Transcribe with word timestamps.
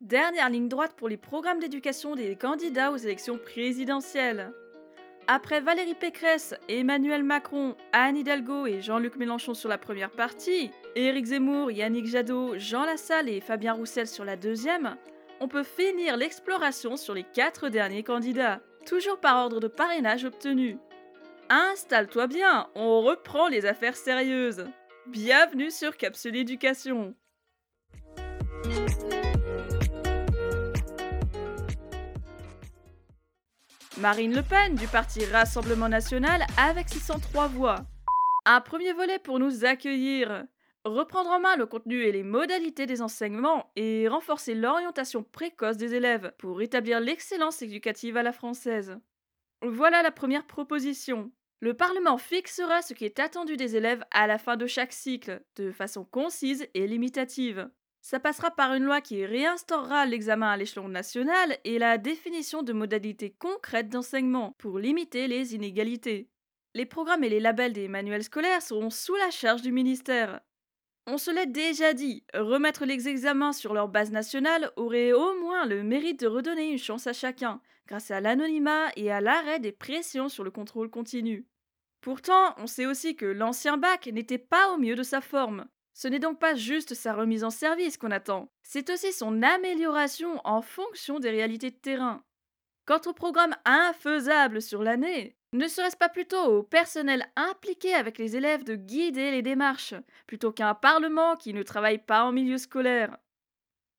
Dernière 0.00 0.50
ligne 0.50 0.68
droite 0.68 0.94
pour 0.96 1.08
les 1.08 1.16
programmes 1.16 1.60
d'éducation 1.60 2.14
des 2.14 2.36
candidats 2.36 2.90
aux 2.90 2.96
élections 2.96 3.38
présidentielles. 3.38 4.52
Après 5.28 5.60
Valérie 5.60 5.94
Pécresse, 5.94 6.54
Emmanuel 6.68 7.22
Macron, 7.22 7.74
Anne 7.92 8.18
Hidalgo 8.18 8.66
et 8.66 8.82
Jean-Luc 8.82 9.16
Mélenchon 9.16 9.54
sur 9.54 9.70
la 9.70 9.78
première 9.78 10.10
partie, 10.10 10.70
Éric 10.94 11.26
Zemmour, 11.26 11.70
Yannick 11.70 12.06
Jadot, 12.06 12.58
Jean 12.58 12.84
Lassalle 12.84 13.30
et 13.30 13.40
Fabien 13.40 13.72
Roussel 13.72 14.06
sur 14.06 14.26
la 14.26 14.36
deuxième, 14.36 14.96
on 15.40 15.48
peut 15.48 15.62
finir 15.62 16.18
l'exploration 16.18 16.98
sur 16.98 17.14
les 17.14 17.24
quatre 17.24 17.70
derniers 17.70 18.02
candidats, 18.02 18.60
toujours 18.84 19.20
par 19.20 19.42
ordre 19.42 19.60
de 19.60 19.68
parrainage 19.68 20.26
obtenu. 20.26 20.76
Installe-toi 21.48 22.26
bien, 22.26 22.66
on 22.74 23.00
reprend 23.00 23.48
les 23.48 23.64
affaires 23.64 23.96
sérieuses. 23.96 24.66
Bienvenue 25.06 25.70
sur 25.70 25.96
Capsule 25.96 26.36
Éducation. 26.36 27.14
Marine 33.98 34.34
Le 34.34 34.42
Pen 34.42 34.74
du 34.74 34.88
parti 34.88 35.24
Rassemblement 35.24 35.88
National 35.88 36.44
avec 36.58 36.88
603 36.88 37.46
voix. 37.46 37.76
Un 38.44 38.60
premier 38.60 38.92
volet 38.92 39.20
pour 39.20 39.38
nous 39.38 39.64
accueillir. 39.64 40.44
Reprendre 40.84 41.30
en 41.30 41.38
main 41.38 41.56
le 41.56 41.66
contenu 41.66 42.02
et 42.02 42.10
les 42.10 42.24
modalités 42.24 42.86
des 42.86 43.02
enseignements 43.02 43.70
et 43.76 44.08
renforcer 44.08 44.54
l'orientation 44.56 45.22
précoce 45.22 45.76
des 45.76 45.94
élèves 45.94 46.32
pour 46.38 46.60
établir 46.60 46.98
l'excellence 46.98 47.62
éducative 47.62 48.16
à 48.16 48.24
la 48.24 48.32
française. 48.32 48.98
Voilà 49.62 50.02
la 50.02 50.10
première 50.10 50.46
proposition. 50.46 51.30
Le 51.60 51.74
Parlement 51.74 52.18
fixera 52.18 52.82
ce 52.82 52.94
qui 52.94 53.04
est 53.04 53.20
attendu 53.20 53.56
des 53.56 53.76
élèves 53.76 54.04
à 54.10 54.26
la 54.26 54.38
fin 54.38 54.56
de 54.56 54.66
chaque 54.66 54.92
cycle, 54.92 55.40
de 55.54 55.70
façon 55.70 56.04
concise 56.04 56.66
et 56.74 56.88
limitative. 56.88 57.70
Ça 58.04 58.20
passera 58.20 58.50
par 58.50 58.74
une 58.74 58.84
loi 58.84 59.00
qui 59.00 59.24
réinstaurera 59.24 60.04
l'examen 60.04 60.50
à 60.50 60.58
l'échelon 60.58 60.88
national 60.88 61.56
et 61.64 61.78
la 61.78 61.96
définition 61.96 62.62
de 62.62 62.74
modalités 62.74 63.30
concrètes 63.30 63.88
d'enseignement 63.88 64.54
pour 64.58 64.78
limiter 64.78 65.26
les 65.26 65.54
inégalités. 65.54 66.28
Les 66.74 66.84
programmes 66.84 67.24
et 67.24 67.30
les 67.30 67.40
labels 67.40 67.72
des 67.72 67.88
manuels 67.88 68.24
scolaires 68.24 68.60
seront 68.60 68.90
sous 68.90 69.14
la 69.14 69.30
charge 69.30 69.62
du 69.62 69.72
ministère. 69.72 70.42
On 71.06 71.16
se 71.16 71.30
l'est 71.30 71.46
déjà 71.46 71.94
dit, 71.94 72.26
remettre 72.34 72.84
les 72.84 73.08
examens 73.08 73.54
sur 73.54 73.72
leur 73.72 73.88
base 73.88 74.10
nationale 74.10 74.70
aurait 74.76 75.14
au 75.14 75.40
moins 75.40 75.64
le 75.64 75.82
mérite 75.82 76.20
de 76.20 76.26
redonner 76.26 76.68
une 76.70 76.76
chance 76.76 77.06
à 77.06 77.14
chacun, 77.14 77.62
grâce 77.86 78.10
à 78.10 78.20
l'anonymat 78.20 78.90
et 78.96 79.10
à 79.10 79.22
l'arrêt 79.22 79.60
des 79.60 79.72
pressions 79.72 80.28
sur 80.28 80.44
le 80.44 80.50
contrôle 80.50 80.90
continu. 80.90 81.46
Pourtant, 82.02 82.54
on 82.58 82.66
sait 82.66 82.84
aussi 82.84 83.16
que 83.16 83.24
l'ancien 83.24 83.78
bac 83.78 84.08
n'était 84.08 84.36
pas 84.36 84.74
au 84.74 84.76
mieux 84.76 84.94
de 84.94 85.02
sa 85.02 85.22
forme. 85.22 85.64
Ce 85.94 86.08
n'est 86.08 86.18
donc 86.18 86.40
pas 86.40 86.56
juste 86.56 86.94
sa 86.94 87.14
remise 87.14 87.44
en 87.44 87.50
service 87.50 87.96
qu'on 87.96 88.10
attend, 88.10 88.50
c'est 88.62 88.90
aussi 88.90 89.12
son 89.12 89.42
amélioration 89.42 90.40
en 90.44 90.60
fonction 90.60 91.20
des 91.20 91.30
réalités 91.30 91.70
de 91.70 91.76
terrain. 91.76 92.24
Quant 92.84 93.00
au 93.06 93.12
programme 93.12 93.54
infaisable 93.64 94.60
sur 94.60 94.82
l'année, 94.82 95.36
ne 95.52 95.68
serait-ce 95.68 95.96
pas 95.96 96.08
plutôt 96.08 96.42
au 96.42 96.62
personnel 96.64 97.24
impliqué 97.36 97.94
avec 97.94 98.18
les 98.18 98.36
élèves 98.36 98.64
de 98.64 98.74
guider 98.74 99.30
les 99.30 99.42
démarches, 99.42 99.94
plutôt 100.26 100.50
qu'à 100.50 100.68
un 100.68 100.74
Parlement 100.74 101.36
qui 101.36 101.54
ne 101.54 101.62
travaille 101.62 102.04
pas 102.04 102.24
en 102.24 102.32
milieu 102.32 102.58
scolaire? 102.58 103.16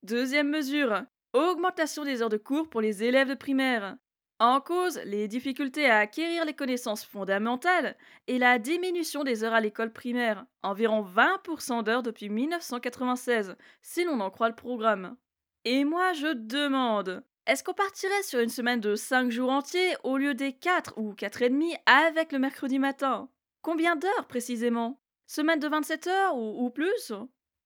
Deuxième 0.02 0.50
mesure, 0.50 1.02
augmentation 1.32 2.04
des 2.04 2.20
heures 2.20 2.28
de 2.28 2.36
cours 2.36 2.68
pour 2.68 2.82
les 2.82 3.02
élèves 3.04 3.30
de 3.30 3.34
primaire. 3.34 3.96
En 4.38 4.60
cause, 4.60 5.00
les 5.06 5.28
difficultés 5.28 5.86
à 5.86 5.98
acquérir 5.98 6.44
les 6.44 6.52
connaissances 6.52 7.04
fondamentales 7.04 7.96
et 8.26 8.38
la 8.38 8.58
diminution 8.58 9.24
des 9.24 9.44
heures 9.44 9.54
à 9.54 9.62
l'école 9.62 9.94
primaire, 9.94 10.44
environ 10.62 11.02
20% 11.02 11.82
d'heures 11.82 12.02
depuis 12.02 12.28
1996, 12.28 13.56
si 13.80 14.04
l'on 14.04 14.20
en 14.20 14.30
croit 14.30 14.50
le 14.50 14.54
programme. 14.54 15.16
Et 15.64 15.84
moi 15.84 16.12
je 16.12 16.34
demande, 16.34 17.24
est-ce 17.46 17.64
qu'on 17.64 17.72
partirait 17.72 18.22
sur 18.24 18.40
une 18.40 18.50
semaine 18.50 18.80
de 18.80 18.94
5 18.94 19.30
jours 19.30 19.50
entiers 19.50 19.96
au 20.02 20.18
lieu 20.18 20.34
des 20.34 20.52
4 20.52 20.98
ou 20.98 21.14
4 21.14 21.42
et 21.42 21.48
demi 21.48 21.74
avec 21.86 22.30
le 22.30 22.38
mercredi 22.38 22.78
matin? 22.78 23.30
Combien 23.62 23.96
d'heures 23.96 24.26
précisément? 24.28 25.00
Semaine 25.26 25.60
de 25.60 25.68
27 25.68 26.06
heures 26.08 26.36
ou 26.36 26.68
plus? 26.68 27.12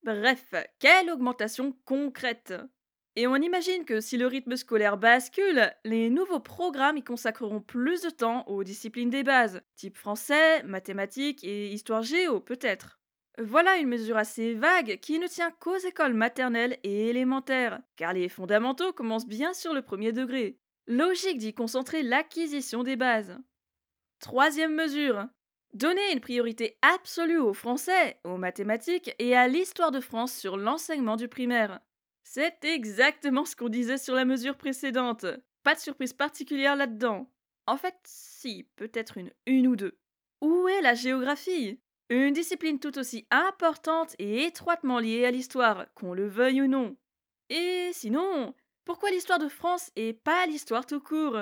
Bref, 0.05 0.55
quelle 0.79 1.11
augmentation 1.11 1.77
concrète? 1.85 2.55
Et 3.17 3.27
on 3.27 3.37
imagine 3.37 3.85
que 3.85 4.01
si 4.01 4.17
le 4.17 4.27
rythme 4.27 4.57
scolaire 4.57 4.97
bascule, 4.97 5.73
les 5.85 6.11
nouveaux 6.11 6.41
programmes 6.41 6.97
y 6.97 7.03
consacreront 7.03 7.61
plus 7.61 8.03
de 8.03 8.11
temps 8.11 8.45
aux 8.47 8.63
disciplines 8.63 9.11
des 9.11 9.25
bases, 9.25 9.63
type 9.75 9.97
français, 9.97 10.63
mathématiques 10.63 11.43
et 11.43 11.73
histoire 11.73 12.03
géo 12.03 12.41
peut-être. 12.41 13.01
Voilà 13.39 13.79
une 13.79 13.89
mesure 13.89 14.17
assez 14.17 14.55
vague 14.55 14.99
qui 15.01 15.19
ne 15.19 15.27
tient 15.27 15.51
qu'aux 15.51 15.79
écoles 15.79 16.15
maternelles 16.15 16.79
et 16.83 17.09
élémentaires, 17.09 17.81
car 17.97 18.13
les 18.13 18.29
fondamentaux 18.29 18.93
commencent 18.93 19.27
bien 19.27 19.55
sur 19.55 19.73
le 19.73 19.83
premier 19.83 20.13
degré. 20.13 20.59
Logique 20.87 21.39
d'y 21.39 21.55
concentrer 21.55 22.03
l'acquisition 22.03 22.83
des 22.83 22.97
bases. 22.97 23.39
Troisième 24.21 24.75
mesure. 24.75 25.27
Donner 25.73 26.13
une 26.13 26.21
priorité 26.21 26.77
absolue 26.83 27.39
au 27.39 27.55
français, 27.55 28.19
aux 28.25 28.37
mathématiques 28.37 29.15
et 29.19 29.37
à 29.37 29.49
l'histoire 29.49 29.93
de 29.93 30.01
France 30.01 30.35
sur 30.35 30.57
l'enseignement 30.57 31.17
du 31.17 31.29
primaire. 31.29 31.81
C'est 32.33 32.65
exactement 32.65 33.45
ce 33.45 33.57
qu'on 33.57 33.69
disait 33.69 33.99
sur 33.99 34.15
la 34.15 34.25
mesure 34.25 34.57
précédente. 34.57 35.27
Pas 35.65 35.75
de 35.75 35.81
surprise 35.81 36.13
particulière 36.13 36.77
là-dedans. 36.77 37.29
En 37.67 37.77
fait, 37.77 37.97
si, 38.05 38.69
peut-être 38.77 39.19
une, 39.47 39.67
ou 39.67 39.75
deux. 39.75 39.99
Où 40.41 40.69
est 40.69 40.81
la 40.81 40.95
géographie? 40.95 41.81
Une 42.09 42.33
discipline 42.33 42.79
tout 42.79 42.97
aussi 43.01 43.27
importante 43.33 44.15
et 44.21 44.45
étroitement 44.45 45.01
liée 45.01 45.25
à 45.25 45.33
l'histoire, 45.33 45.93
qu'on 45.95 46.15
le 46.15 46.29
veuille 46.29 46.63
ou 46.63 46.69
non. 46.69 46.97
Et 47.49 47.91
sinon, 47.95 48.55
pourquoi 48.85 49.11
l'histoire 49.11 49.41
de 49.41 49.49
France 49.49 49.91
et 49.97 50.13
pas 50.13 50.47
l'histoire 50.47 50.87
tout 50.87 51.01
court? 51.01 51.41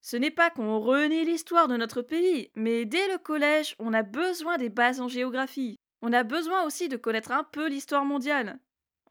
Ce 0.00 0.16
n'est 0.16 0.30
pas 0.30 0.50
qu'on 0.50 0.78
renie 0.78 1.24
l'histoire 1.24 1.66
de 1.66 1.76
notre 1.76 2.02
pays, 2.02 2.52
mais 2.54 2.84
dès 2.84 3.08
le 3.08 3.18
collège, 3.18 3.74
on 3.80 3.92
a 3.92 4.04
besoin 4.04 4.58
des 4.58 4.68
bases 4.68 5.00
en 5.00 5.08
géographie. 5.08 5.74
On 6.02 6.12
a 6.12 6.22
besoin 6.22 6.62
aussi 6.62 6.88
de 6.88 6.96
connaître 6.96 7.32
un 7.32 7.42
peu 7.42 7.68
l'histoire 7.68 8.04
mondiale. 8.04 8.60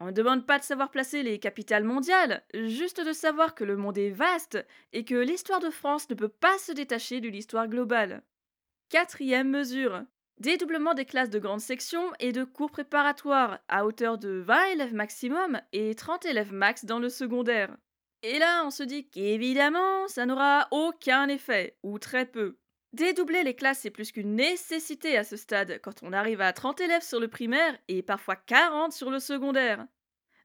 On 0.02 0.06
ne 0.06 0.12
demande 0.12 0.46
pas 0.46 0.58
de 0.58 0.64
savoir 0.64 0.90
placer 0.90 1.22
les 1.22 1.38
capitales 1.38 1.84
mondiales, 1.84 2.42
juste 2.54 3.04
de 3.04 3.12
savoir 3.12 3.54
que 3.54 3.64
le 3.64 3.76
monde 3.76 3.98
est 3.98 4.10
vaste 4.10 4.58
et 4.94 5.04
que 5.04 5.14
l'histoire 5.14 5.60
de 5.60 5.68
France 5.68 6.08
ne 6.08 6.14
peut 6.14 6.28
pas 6.28 6.56
se 6.58 6.72
détacher 6.72 7.20
de 7.20 7.28
l'histoire 7.28 7.68
globale. 7.68 8.22
Quatrième 8.88 9.50
mesure. 9.50 10.02
Dédoublement 10.38 10.94
des 10.94 11.04
classes 11.04 11.28
de 11.28 11.38
grande 11.38 11.60
section 11.60 12.12
et 12.18 12.32
de 12.32 12.44
cours 12.44 12.70
préparatoires 12.70 13.58
à 13.68 13.84
hauteur 13.84 14.16
de 14.16 14.30
20 14.30 14.68
élèves 14.72 14.94
maximum 14.94 15.60
et 15.74 15.94
30 15.94 16.24
élèves 16.24 16.54
max 16.54 16.86
dans 16.86 16.98
le 16.98 17.10
secondaire. 17.10 17.76
Et 18.22 18.38
là, 18.38 18.64
on 18.64 18.70
se 18.70 18.82
dit 18.82 19.06
qu'évidemment, 19.08 20.08
ça 20.08 20.24
n'aura 20.24 20.68
aucun 20.70 21.28
effet, 21.28 21.76
ou 21.82 21.98
très 21.98 22.24
peu. 22.24 22.56
Dédoubler 22.92 23.44
les 23.44 23.54
classes, 23.54 23.80
c'est 23.80 23.90
plus 23.90 24.10
qu'une 24.12 24.34
nécessité 24.34 25.16
à 25.16 25.24
ce 25.24 25.36
stade, 25.36 25.80
quand 25.82 26.02
on 26.02 26.12
arrive 26.12 26.40
à 26.40 26.52
30 26.52 26.80
élèves 26.80 27.02
sur 27.04 27.20
le 27.20 27.28
primaire 27.28 27.76
et 27.88 28.02
parfois 28.02 28.36
40 28.36 28.92
sur 28.92 29.10
le 29.10 29.20
secondaire. 29.20 29.86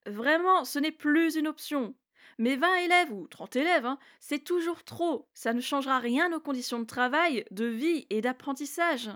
Vraiment, 0.06 0.66
ce 0.66 0.80
n'est 0.80 0.92
plus 0.92 1.36
une 1.36 1.48
option. 1.48 1.96
Mais 2.38 2.56
20 2.56 2.76
élèves 2.78 3.12
ou 3.14 3.28
30 3.28 3.56
élèves, 3.56 3.86
hein, 3.86 4.00
c'est 4.20 4.44
toujours 4.44 4.84
trop. 4.84 5.28
Ça 5.34 5.54
ne 5.54 5.62
changera 5.62 6.00
rien 6.00 6.32
aux 6.34 6.40
conditions 6.40 6.80
de 6.80 6.86
travail, 6.86 7.46
de 7.52 7.66
vie 7.66 8.06
et 8.10 8.22
d'apprentissage. 8.22 9.10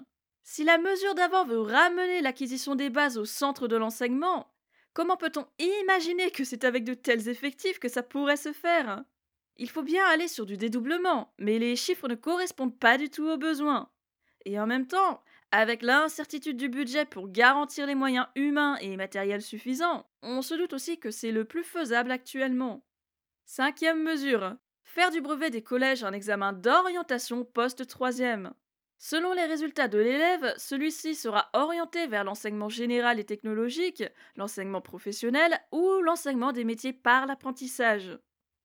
Si 0.44 0.64
la 0.64 0.78
mesure 0.80 1.16
d'avant 1.16 1.46
veut 1.46 1.62
ramener 1.62 2.22
l'acquisition 2.22 2.76
des 2.76 2.90
bases 2.90 3.18
au 3.18 3.26
centre 3.26 3.68
de 3.68 3.76
l'enseignement, 3.76 4.52
comment 4.94 5.18
peut-on 5.18 5.48
imaginer 5.60 6.32
que 6.32 6.44
c'est 6.44 6.64
avec 6.64 6.84
de 6.84 6.96
tels 6.96 7.30
effectifs 7.30 7.80
que 7.80 7.90
ça 7.90 8.04
pourrait 8.04 8.38
se 8.38 8.54
faire? 8.54 9.04
Il 9.60 9.70
faut 9.70 9.84
bien 9.84 10.06
aller 10.08 10.30
sur 10.30 10.46
du 10.46 10.58
dédoublement, 10.58 11.34
mais 11.38 11.60
les 11.60 11.76
chiffres 11.76 12.08
ne 12.08 12.16
correspondent 12.16 12.80
pas 12.80 12.98
du 12.98 13.10
tout 13.10 13.28
aux 13.28 13.38
besoins. 13.38 13.90
Et 14.46 14.58
en 14.58 14.66
même 14.66 14.88
temps, 14.88 15.22
avec 15.52 15.82
l'incertitude 15.82 16.56
du 16.56 16.70
budget 16.70 17.06
pour 17.06 17.30
garantir 17.30 17.86
les 17.86 17.94
moyens 17.94 18.28
humains 18.36 18.78
et 18.78 18.96
matériels 18.96 19.42
suffisants, 19.42 20.08
on 20.22 20.42
se 20.42 20.54
doute 20.54 20.74
aussi 20.74 20.98
que 20.98 21.12
c'est 21.12 21.34
le 21.34 21.44
plus 21.44 21.66
faisable 21.66 22.10
actuellement. 22.10 22.86
Cinquième 23.46 24.02
mesure. 24.02 24.56
Faire 24.86 25.12
du 25.12 25.20
brevet 25.20 25.50
des 25.50 25.62
collèges 25.62 26.06
un 26.06 26.14
examen 26.14 26.54
d'orientation 26.54 27.44
post-troisième. 27.44 28.54
Selon 28.98 29.34
les 29.34 29.46
résultats 29.46 29.88
de 29.88 29.98
l'élève, 29.98 30.54
celui-ci 30.58 31.16
sera 31.16 31.50
orienté 31.54 32.08
vers 32.08 32.24
l'enseignement 32.24 32.70
général 32.70 33.20
et 33.20 33.26
technologique, 33.26 34.04
l'enseignement 34.36 34.82
professionnel 34.82 35.60
ou 35.72 36.02
l'enseignement 36.02 36.54
des 36.54 36.64
métiers 36.64 36.94
par 36.94 37.26
l'apprentissage. 37.26 38.18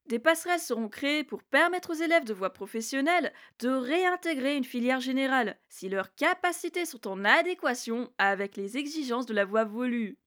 Des 0.06 0.18
passerelles 0.18 0.60
seront 0.60 0.88
créées 0.88 1.24
pour 1.24 1.42
permettre 1.42 1.90
aux 1.90 1.94
élèves 1.94 2.24
de 2.24 2.34
voie 2.34 2.52
professionnelle 2.52 3.32
de 3.60 3.70
réintégrer 3.70 4.56
une 4.56 4.64
filière 4.64 5.00
générale 5.00 5.58
si 5.68 5.88
leurs 5.88 6.14
capacités 6.14 6.84
sont 6.84 7.08
en 7.08 7.24
adéquation 7.24 8.12
avec 8.18 8.56
les 8.56 8.76
exigences 8.76 9.24
de 9.24 9.32
la 9.32 9.46
voie 9.46 9.64
voulue. 9.64 10.18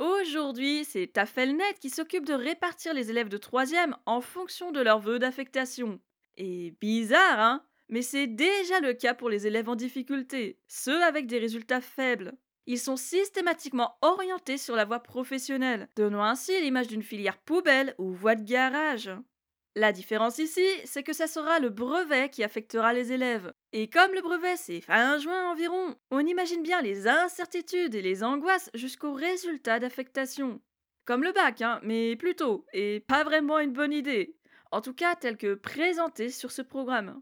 Aujourd'hui, 0.00 0.84
c'est 0.84 1.12
Tafelnet 1.12 1.74
qui 1.80 1.90
s'occupe 1.90 2.26
de 2.26 2.34
répartir 2.34 2.92
les 2.92 3.10
élèves 3.10 3.28
de 3.28 3.38
3e 3.38 3.94
en 4.06 4.20
fonction 4.20 4.72
de 4.72 4.80
leurs 4.80 4.98
vœux 4.98 5.18
d'affectation. 5.18 6.00
Et 6.36 6.74
bizarre, 6.80 7.38
hein 7.38 7.64
Mais 7.88 8.02
c'est 8.02 8.26
déjà 8.26 8.80
le 8.80 8.94
cas 8.94 9.14
pour 9.14 9.28
les 9.28 9.46
élèves 9.46 9.68
en 9.68 9.76
difficulté, 9.76 10.58
ceux 10.66 11.04
avec 11.04 11.26
des 11.26 11.38
résultats 11.38 11.82
faibles. 11.82 12.32
Ils 12.66 12.78
sont 12.78 12.96
systématiquement 12.96 13.96
orientés 14.02 14.58
sur 14.58 14.76
la 14.76 14.84
voie 14.84 15.00
professionnelle, 15.00 15.88
donnant 15.96 16.22
ainsi 16.22 16.60
l'image 16.60 16.88
d'une 16.88 17.02
filière 17.02 17.38
poubelle 17.38 17.94
ou 17.98 18.12
voie 18.12 18.36
de 18.36 18.44
garage. 18.44 19.10
La 19.76 19.92
différence 19.92 20.38
ici, 20.38 20.66
c'est 20.84 21.04
que 21.04 21.12
ça 21.12 21.28
sera 21.28 21.60
le 21.60 21.68
brevet 21.68 22.28
qui 22.28 22.42
affectera 22.42 22.92
les 22.92 23.12
élèves. 23.12 23.52
Et 23.72 23.88
comme 23.88 24.12
le 24.12 24.20
brevet 24.20 24.56
c'est 24.56 24.80
fin 24.80 25.18
juin 25.18 25.48
environ, 25.50 25.94
on 26.10 26.26
imagine 26.26 26.62
bien 26.62 26.82
les 26.82 27.06
incertitudes 27.06 27.94
et 27.94 28.02
les 28.02 28.24
angoisses 28.24 28.70
jusqu'au 28.74 29.12
résultat 29.12 29.78
d'affectation. 29.78 30.60
Comme 31.04 31.22
le 31.22 31.32
bac, 31.32 31.62
hein, 31.62 31.80
mais 31.82 32.16
plutôt, 32.16 32.66
et 32.72 33.00
pas 33.00 33.22
vraiment 33.22 33.60
une 33.60 33.72
bonne 33.72 33.92
idée. 33.92 34.36
En 34.72 34.80
tout 34.80 34.94
cas, 34.94 35.14
tel 35.16 35.36
que 35.36 35.54
présenté 35.54 36.30
sur 36.30 36.50
ce 36.50 36.62
programme. 36.62 37.20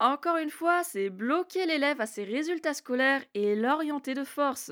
Encore 0.00 0.36
une 0.36 0.50
fois, 0.50 0.84
c'est 0.84 1.10
bloquer 1.10 1.66
l'élève 1.66 2.00
à 2.00 2.06
ses 2.06 2.24
résultats 2.24 2.74
scolaires 2.74 3.24
et 3.34 3.56
l'orienter 3.56 4.14
de 4.14 4.24
force. 4.24 4.70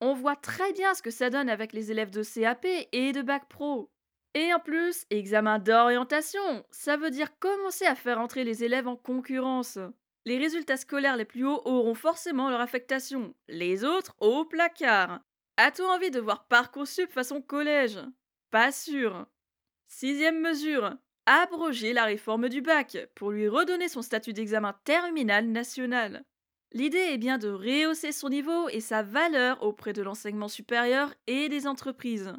On 0.00 0.12
voit 0.12 0.36
très 0.36 0.72
bien 0.74 0.94
ce 0.94 1.02
que 1.02 1.10
ça 1.10 1.30
donne 1.30 1.48
avec 1.48 1.72
les 1.72 1.90
élèves 1.90 2.10
de 2.10 2.22
CAP 2.22 2.66
et 2.92 3.12
de 3.12 3.22
Bac 3.22 3.48
Pro. 3.48 3.90
Et 4.34 4.52
en 4.52 4.60
plus, 4.60 5.06
examen 5.10 5.58
d'orientation, 5.58 6.64
ça 6.70 6.96
veut 6.96 7.10
dire 7.10 7.38
commencer 7.38 7.86
à 7.86 7.94
faire 7.94 8.20
entrer 8.20 8.44
les 8.44 8.62
élèves 8.62 8.86
en 8.86 8.96
concurrence. 8.96 9.78
Les 10.26 10.36
résultats 10.36 10.76
scolaires 10.76 11.16
les 11.16 11.24
plus 11.24 11.46
hauts 11.46 11.62
auront 11.64 11.94
forcément 11.94 12.50
leur 12.50 12.60
affectation, 12.60 13.34
les 13.48 13.84
autres 13.84 14.14
au 14.20 14.44
placard. 14.44 15.20
As-tu 15.56 15.82
envie 15.82 16.10
de 16.10 16.20
voir 16.20 16.46
Parcoursup 16.46 17.10
façon 17.10 17.40
collège? 17.40 17.98
Pas 18.50 18.70
sûr. 18.70 19.26
Sixième 19.88 20.40
mesure, 20.40 20.94
abroger 21.28 21.92
la 21.92 22.04
réforme 22.04 22.48
du 22.48 22.62
bac 22.62 22.96
pour 23.14 23.30
lui 23.30 23.48
redonner 23.48 23.88
son 23.88 24.00
statut 24.00 24.32
d'examen 24.32 24.74
terminal 24.84 25.46
national. 25.46 26.24
L'idée 26.72 26.96
est 27.12 27.18
bien 27.18 27.36
de 27.36 27.48
rehausser 27.48 28.12
son 28.12 28.30
niveau 28.30 28.68
et 28.70 28.80
sa 28.80 29.02
valeur 29.02 29.62
auprès 29.62 29.92
de 29.92 30.00
l'enseignement 30.00 30.48
supérieur 30.48 31.12
et 31.26 31.50
des 31.50 31.66
entreprises. 31.66 32.32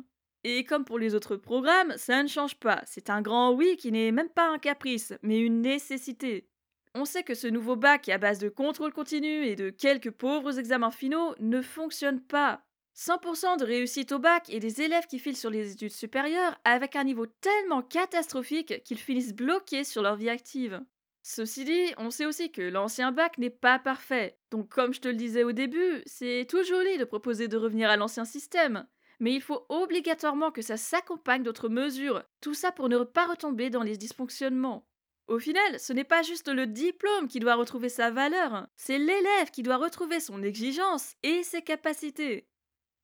Et 0.43 0.63
comme 0.63 0.85
pour 0.85 0.97
les 0.97 1.13
autres 1.13 1.35
programmes, 1.35 1.93
ça 1.97 2.23
ne 2.23 2.27
change 2.27 2.55
pas. 2.55 2.81
C'est 2.85 3.11
un 3.11 3.21
grand 3.21 3.51
oui 3.53 3.77
qui 3.77 3.91
n'est 3.91 4.11
même 4.11 4.29
pas 4.29 4.49
un 4.49 4.57
caprice, 4.57 5.13
mais 5.21 5.39
une 5.39 5.61
nécessité. 5.61 6.49
On 6.95 7.05
sait 7.05 7.23
que 7.23 7.35
ce 7.35 7.47
nouveau 7.47 7.75
bac 7.75 8.09
à 8.09 8.17
base 8.17 8.39
de 8.39 8.49
contrôle 8.49 8.93
continu 8.93 9.45
et 9.45 9.55
de 9.55 9.69
quelques 9.69 10.11
pauvres 10.11 10.57
examens 10.57 10.91
finaux 10.91 11.35
ne 11.39 11.61
fonctionne 11.61 12.21
pas. 12.21 12.63
100% 12.99 13.59
de 13.59 13.63
réussite 13.63 14.11
au 14.11 14.19
bac 14.19 14.49
et 14.49 14.59
des 14.59 14.81
élèves 14.81 15.07
qui 15.07 15.19
filent 15.19 15.37
sur 15.37 15.49
les 15.49 15.71
études 15.71 15.93
supérieures 15.93 16.59
avec 16.65 16.97
un 16.97 17.05
niveau 17.05 17.27
tellement 17.27 17.81
catastrophique 17.81 18.83
qu'ils 18.83 18.97
finissent 18.97 19.33
bloqués 19.33 19.85
sur 19.85 20.01
leur 20.01 20.17
vie 20.17 20.29
active. 20.29 20.81
Ceci 21.21 21.63
dit, 21.63 21.93
on 21.97 22.11
sait 22.11 22.25
aussi 22.25 22.51
que 22.51 22.61
l'ancien 22.61 23.13
bac 23.13 23.37
n'est 23.37 23.49
pas 23.49 23.79
parfait. 23.79 24.37
Donc 24.51 24.67
comme 24.67 24.93
je 24.93 24.99
te 24.99 25.07
le 25.07 25.13
disais 25.13 25.45
au 25.45 25.53
début, 25.53 26.03
c'est 26.05 26.45
tout 26.49 26.61
joli 26.65 26.97
de 26.97 27.05
proposer 27.05 27.47
de 27.47 27.55
revenir 27.55 27.89
à 27.89 27.95
l'ancien 27.95 28.25
système. 28.25 28.85
Mais 29.21 29.33
il 29.33 29.41
faut 29.41 29.65
obligatoirement 29.69 30.51
que 30.51 30.61
ça 30.61 30.75
s'accompagne 30.75 31.43
d'autres 31.43 31.69
mesures, 31.69 32.23
tout 32.41 32.53
ça 32.53 32.73
pour 32.73 32.89
ne 32.89 32.97
pas 33.05 33.27
retomber 33.27 33.69
dans 33.69 33.83
les 33.83 33.95
dysfonctionnements. 33.95 34.85
Au 35.29 35.39
final, 35.39 35.79
ce 35.79 35.93
n'est 35.93 36.03
pas 36.03 36.21
juste 36.21 36.49
le 36.49 36.67
diplôme 36.67 37.29
qui 37.29 37.39
doit 37.39 37.55
retrouver 37.55 37.87
sa 37.87 38.11
valeur, 38.11 38.67
c'est 38.75 38.97
l'élève 38.97 39.51
qui 39.53 39.63
doit 39.63 39.77
retrouver 39.77 40.19
son 40.19 40.43
exigence 40.43 41.15
et 41.23 41.43
ses 41.43 41.61
capacités. 41.61 42.45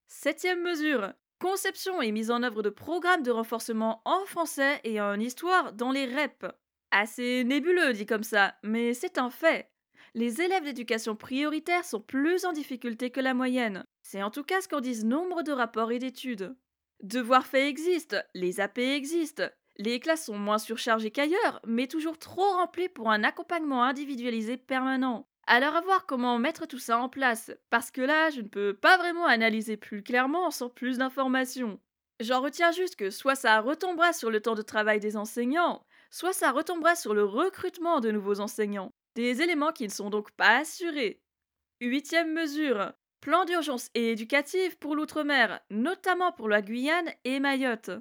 Septième 0.08 0.62
mesure. 0.62 1.14
Conception 1.40 2.02
et 2.02 2.12
mise 2.12 2.32
en 2.32 2.44
œuvre 2.44 2.62
de 2.62 2.70
programmes 2.70 3.24
de 3.24 3.32
renforcement 3.32 4.02
en 4.06 4.26
français 4.26 4.80
et 4.84 5.02
en 5.02 5.20
histoire 5.20 5.74
dans 5.74 5.92
les 5.92 6.06
REP. 6.06 6.46
Assez 6.92 7.44
nébuleux 7.44 7.94
dit 7.94 8.06
comme 8.06 8.24
ça, 8.24 8.56
mais 8.64 8.94
c'est 8.94 9.18
un 9.18 9.30
fait. 9.30 9.70
Les 10.14 10.42
élèves 10.42 10.64
d'éducation 10.64 11.16
prioritaire 11.16 11.84
sont 11.84 12.00
plus 12.00 12.46
en 12.46 12.54
difficulté 12.54 13.10
que 13.10 13.20
la 13.20 13.34
moyenne. 13.34 13.86
C'est 14.02 14.24
en 14.24 14.32
tout 14.32 14.44
cas 14.44 14.62
ce 14.62 14.68
qu'en 14.68 14.80
disent 14.80 15.04
nombre 15.04 15.44
de 15.44 15.52
rapports 15.52 15.92
et 15.92 16.00
d'études. 16.00 16.56
Devoirs 17.04 17.46
faits 17.46 17.68
existent, 17.68 18.18
les 18.34 18.62
AP 18.62 18.78
existent, 18.78 19.50
les 19.78 20.00
classes 20.00 20.26
sont 20.26 20.38
moins 20.38 20.58
surchargées 20.58 21.12
qu'ailleurs, 21.12 21.60
mais 21.68 21.88
toujours 21.88 22.18
trop 22.18 22.50
remplies 22.54 22.90
pour 22.90 23.12
un 23.12 23.24
accompagnement 23.24 23.84
individualisé 23.84 24.56
permanent. 24.56 25.28
Alors 25.48 25.76
à 25.76 25.82
voir 25.82 26.08
comment 26.08 26.40
mettre 26.40 26.66
tout 26.66 26.80
ça 26.80 26.98
en 26.98 27.08
place, 27.08 27.52
parce 27.70 27.92
que 27.92 28.02
là, 28.02 28.32
je 28.32 28.42
ne 28.42 28.48
peux 28.48 28.74
pas 28.74 28.98
vraiment 28.98 29.28
analyser 29.28 29.78
plus 29.78 30.02
clairement 30.02 30.50
sans 30.50 30.70
plus 30.70 30.98
d'informations. 30.98 31.80
J'en 32.20 32.42
retiens 32.42 32.72
juste 32.72 32.96
que 32.96 33.12
soit 33.12 33.36
ça 33.36 33.60
retombera 33.60 34.12
sur 34.12 34.32
le 34.32 34.42
temps 34.42 34.56
de 34.56 34.64
travail 34.64 35.00
des 35.00 35.18
enseignants, 35.18 35.86
soit 36.10 36.34
ça 36.34 36.52
retombera 36.52 36.96
sur 36.96 37.14
le 37.14 37.24
recrutement 37.24 38.00
de 38.00 38.10
nouveaux 38.10 38.40
enseignants, 38.40 38.92
des 39.16 39.44
éléments 39.44 39.72
qui 39.72 39.84
ne 39.84 39.92
sont 39.92 40.10
donc 40.10 40.32
pas 40.32 40.58
assurés. 40.58 41.22
Huitième 41.80 42.34
mesure. 42.34 42.94
Plan 43.22 43.46
d'urgence 43.46 43.90
et 43.94 44.12
éducatif 44.12 44.78
pour 44.78 44.96
l'outre-mer, 44.96 45.60
notamment 45.70 46.32
pour 46.32 46.50
la 46.50 46.62
Guyane 46.62 47.12
et 47.24 47.40
Mayotte. 47.40 47.92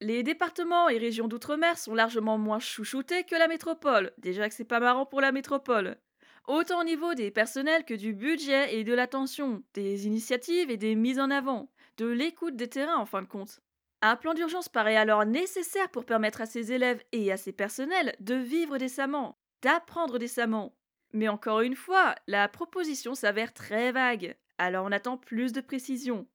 Les 0.00 0.22
départements 0.22 0.88
et 0.88 0.98
régions 0.98 1.26
d'outre-mer 1.26 1.78
sont 1.78 1.94
largement 1.94 2.38
moins 2.38 2.58
chouchoutés 2.60 3.24
que 3.24 3.34
la 3.34 3.48
métropole, 3.48 4.12
déjà 4.18 4.48
que 4.48 4.54
c'est 4.54 4.64
pas 4.64 4.80
marrant 4.80 5.06
pour 5.06 5.20
la 5.20 5.32
métropole 5.32 5.96
autant 6.46 6.80
au 6.80 6.84
niveau 6.84 7.14
des 7.14 7.30
personnels 7.30 7.84
que 7.84 7.94
du 7.94 8.12
budget 8.12 8.74
et 8.74 8.84
de 8.84 8.94
l'attention, 8.94 9.62
des 9.74 10.06
initiatives 10.06 10.70
et 10.70 10.76
des 10.76 10.94
mises 10.94 11.18
en 11.18 11.30
avant, 11.30 11.70
de 11.96 12.06
l'écoute 12.06 12.56
des 12.56 12.68
terrains 12.68 12.96
en 12.98 13.06
fin 13.06 13.22
de 13.22 13.28
compte. 13.28 13.60
Un 14.02 14.16
plan 14.16 14.34
d'urgence 14.34 14.68
paraît 14.68 14.96
alors 14.96 15.24
nécessaire 15.24 15.90
pour 15.90 16.04
permettre 16.04 16.40
à 16.40 16.46
ses 16.46 16.72
élèves 16.72 17.02
et 17.12 17.32
à 17.32 17.36
ses 17.36 17.52
personnels 17.52 18.14
de 18.20 18.34
vivre 18.34 18.76
décemment, 18.76 19.38
d'apprendre 19.62 20.18
décemment. 20.18 20.76
Mais 21.12 21.28
encore 21.28 21.60
une 21.60 21.76
fois, 21.76 22.14
la 22.26 22.48
proposition 22.48 23.14
s'avère 23.14 23.54
très 23.54 23.92
vague, 23.92 24.36
alors 24.58 24.84
on 24.84 24.92
attend 24.92 25.16
plus 25.16 25.52
de 25.52 25.60
précision. 25.60 26.26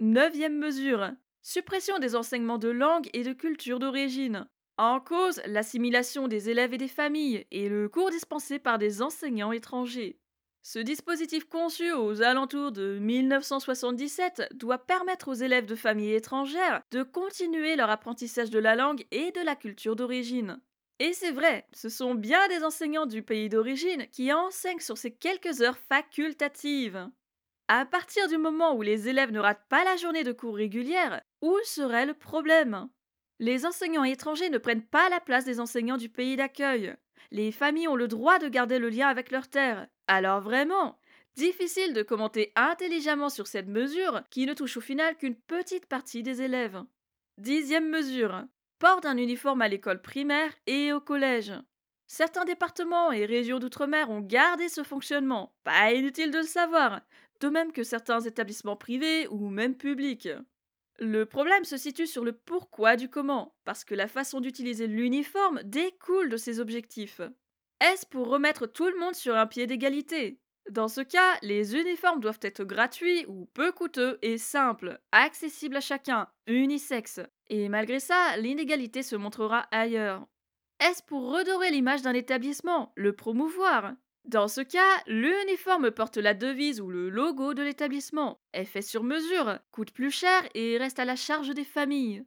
Neuvième 0.00 0.58
mesure. 0.58 1.12
Suppression 1.40 1.98
des 1.98 2.14
enseignements 2.14 2.58
de 2.58 2.68
langue 2.68 3.08
et 3.14 3.22
de 3.22 3.32
culture 3.32 3.78
d'origine. 3.78 4.46
En 4.78 5.00
cause, 5.00 5.40
l'assimilation 5.44 6.28
des 6.28 6.50
élèves 6.50 6.72
et 6.72 6.78
des 6.78 6.88
familles 6.88 7.46
et 7.50 7.68
le 7.68 7.88
cours 7.88 8.10
dispensé 8.10 8.58
par 8.60 8.78
des 8.78 9.02
enseignants 9.02 9.52
étrangers. 9.52 10.20
Ce 10.62 10.78
dispositif 10.78 11.48
conçu 11.48 11.92
aux 11.92 12.22
alentours 12.22 12.72
de 12.72 12.98
1977 12.98 14.50
doit 14.54 14.78
permettre 14.78 15.28
aux 15.28 15.34
élèves 15.34 15.66
de 15.66 15.74
familles 15.74 16.14
étrangères 16.14 16.82
de 16.92 17.02
continuer 17.02 17.74
leur 17.74 17.90
apprentissage 17.90 18.50
de 18.50 18.58
la 18.58 18.76
langue 18.76 19.04
et 19.10 19.32
de 19.32 19.40
la 19.40 19.56
culture 19.56 19.96
d'origine. 19.96 20.60
Et 21.00 21.12
c'est 21.12 21.32
vrai, 21.32 21.66
ce 21.72 21.88
sont 21.88 22.14
bien 22.14 22.46
des 22.48 22.62
enseignants 22.62 23.06
du 23.06 23.22
pays 23.22 23.48
d'origine 23.48 24.06
qui 24.12 24.32
enseignent 24.32 24.80
sur 24.80 24.98
ces 24.98 25.12
quelques 25.12 25.60
heures 25.60 25.78
facultatives. 25.78 27.08
À 27.68 27.86
partir 27.86 28.28
du 28.28 28.38
moment 28.38 28.76
où 28.76 28.82
les 28.82 29.08
élèves 29.08 29.32
ne 29.32 29.40
ratent 29.40 29.68
pas 29.68 29.84
la 29.84 29.96
journée 29.96 30.24
de 30.24 30.32
cours 30.32 30.56
régulière, 30.56 31.22
où 31.42 31.56
serait 31.64 32.06
le 32.06 32.14
problème? 32.14 32.88
Les 33.38 33.66
enseignants 33.66 34.04
étrangers 34.04 34.50
ne 34.50 34.58
prennent 34.58 34.84
pas 34.84 35.08
la 35.08 35.20
place 35.20 35.44
des 35.44 35.60
enseignants 35.60 35.96
du 35.96 36.08
pays 36.08 36.36
d'accueil. 36.36 36.94
Les 37.30 37.52
familles 37.52 37.88
ont 37.88 37.96
le 37.96 38.08
droit 38.08 38.38
de 38.38 38.48
garder 38.48 38.78
le 38.78 38.88
lien 38.88 39.08
avec 39.08 39.30
leur 39.30 39.48
terre. 39.48 39.86
Alors 40.06 40.40
vraiment, 40.40 40.98
difficile 41.36 41.92
de 41.92 42.02
commenter 42.02 42.52
intelligemment 42.56 43.28
sur 43.28 43.46
cette 43.46 43.68
mesure 43.68 44.22
qui 44.30 44.46
ne 44.46 44.54
touche 44.54 44.76
au 44.76 44.80
final 44.80 45.16
qu'une 45.16 45.36
petite 45.36 45.86
partie 45.86 46.22
des 46.22 46.42
élèves. 46.42 46.82
Dixième 47.36 47.88
mesure. 47.88 48.44
Port 48.78 49.00
d'un 49.00 49.16
uniforme 49.16 49.62
à 49.62 49.68
l'école 49.68 50.02
primaire 50.02 50.52
et 50.66 50.92
au 50.92 51.00
collège. 51.00 51.52
Certains 52.06 52.44
départements 52.44 53.12
et 53.12 53.26
régions 53.26 53.58
d'outre-mer 53.58 54.08
ont 54.08 54.20
gardé 54.20 54.68
ce 54.68 54.82
fonctionnement, 54.82 55.54
pas 55.62 55.92
inutile 55.92 56.30
de 56.30 56.38
le 56.38 56.44
savoir, 56.44 57.02
de 57.40 57.48
même 57.48 57.72
que 57.72 57.82
certains 57.82 58.20
établissements 58.20 58.76
privés 58.76 59.28
ou 59.28 59.50
même 59.50 59.76
publics. 59.76 60.28
Le 61.00 61.26
problème 61.26 61.64
se 61.64 61.76
situe 61.76 62.08
sur 62.08 62.24
le 62.24 62.32
pourquoi 62.32 62.96
du 62.96 63.08
comment, 63.08 63.54
parce 63.64 63.84
que 63.84 63.94
la 63.94 64.08
façon 64.08 64.40
d'utiliser 64.40 64.88
l'uniforme 64.88 65.62
découle 65.62 66.28
de 66.28 66.36
ces 66.36 66.58
objectifs. 66.58 67.20
Est-ce 67.80 68.04
pour 68.06 68.28
remettre 68.28 68.66
tout 68.66 68.88
le 68.88 68.98
monde 68.98 69.14
sur 69.14 69.36
un 69.36 69.46
pied 69.46 69.68
d'égalité? 69.68 70.40
Dans 70.70 70.88
ce 70.88 71.00
cas, 71.00 71.38
les 71.42 71.76
uniformes 71.76 72.20
doivent 72.20 72.40
être 72.42 72.64
gratuits 72.64 73.24
ou 73.28 73.46
peu 73.54 73.70
coûteux 73.70 74.18
et 74.22 74.38
simples, 74.38 75.00
accessibles 75.12 75.76
à 75.76 75.80
chacun, 75.80 76.28
unisexe. 76.48 77.20
Et 77.48 77.68
malgré 77.68 78.00
ça, 78.00 78.36
l'inégalité 78.36 79.02
se 79.04 79.16
montrera 79.16 79.68
ailleurs. 79.70 80.26
Est-ce 80.80 81.02
pour 81.04 81.30
redorer 81.32 81.70
l'image 81.70 82.02
d'un 82.02 82.12
établissement, 82.12 82.92
le 82.96 83.14
promouvoir? 83.14 83.94
Dans 84.28 84.46
ce 84.48 84.60
cas, 84.60 85.02
l'uniforme 85.06 85.90
porte 85.90 86.18
la 86.18 86.34
devise 86.34 86.80
ou 86.80 86.90
le 86.90 87.08
logo 87.10 87.54
de 87.54 87.62
l'établissement, 87.62 88.40
est 88.52 88.64
fait 88.66 88.82
sur 88.82 89.02
mesure, 89.02 89.58
coûte 89.72 89.92
plus 89.92 90.10
cher 90.10 90.48
et 90.54 90.78
reste 90.78 90.98
à 90.98 91.04
la 91.06 91.16
charge 91.16 91.50
des 91.54 91.64
familles. 91.64 92.24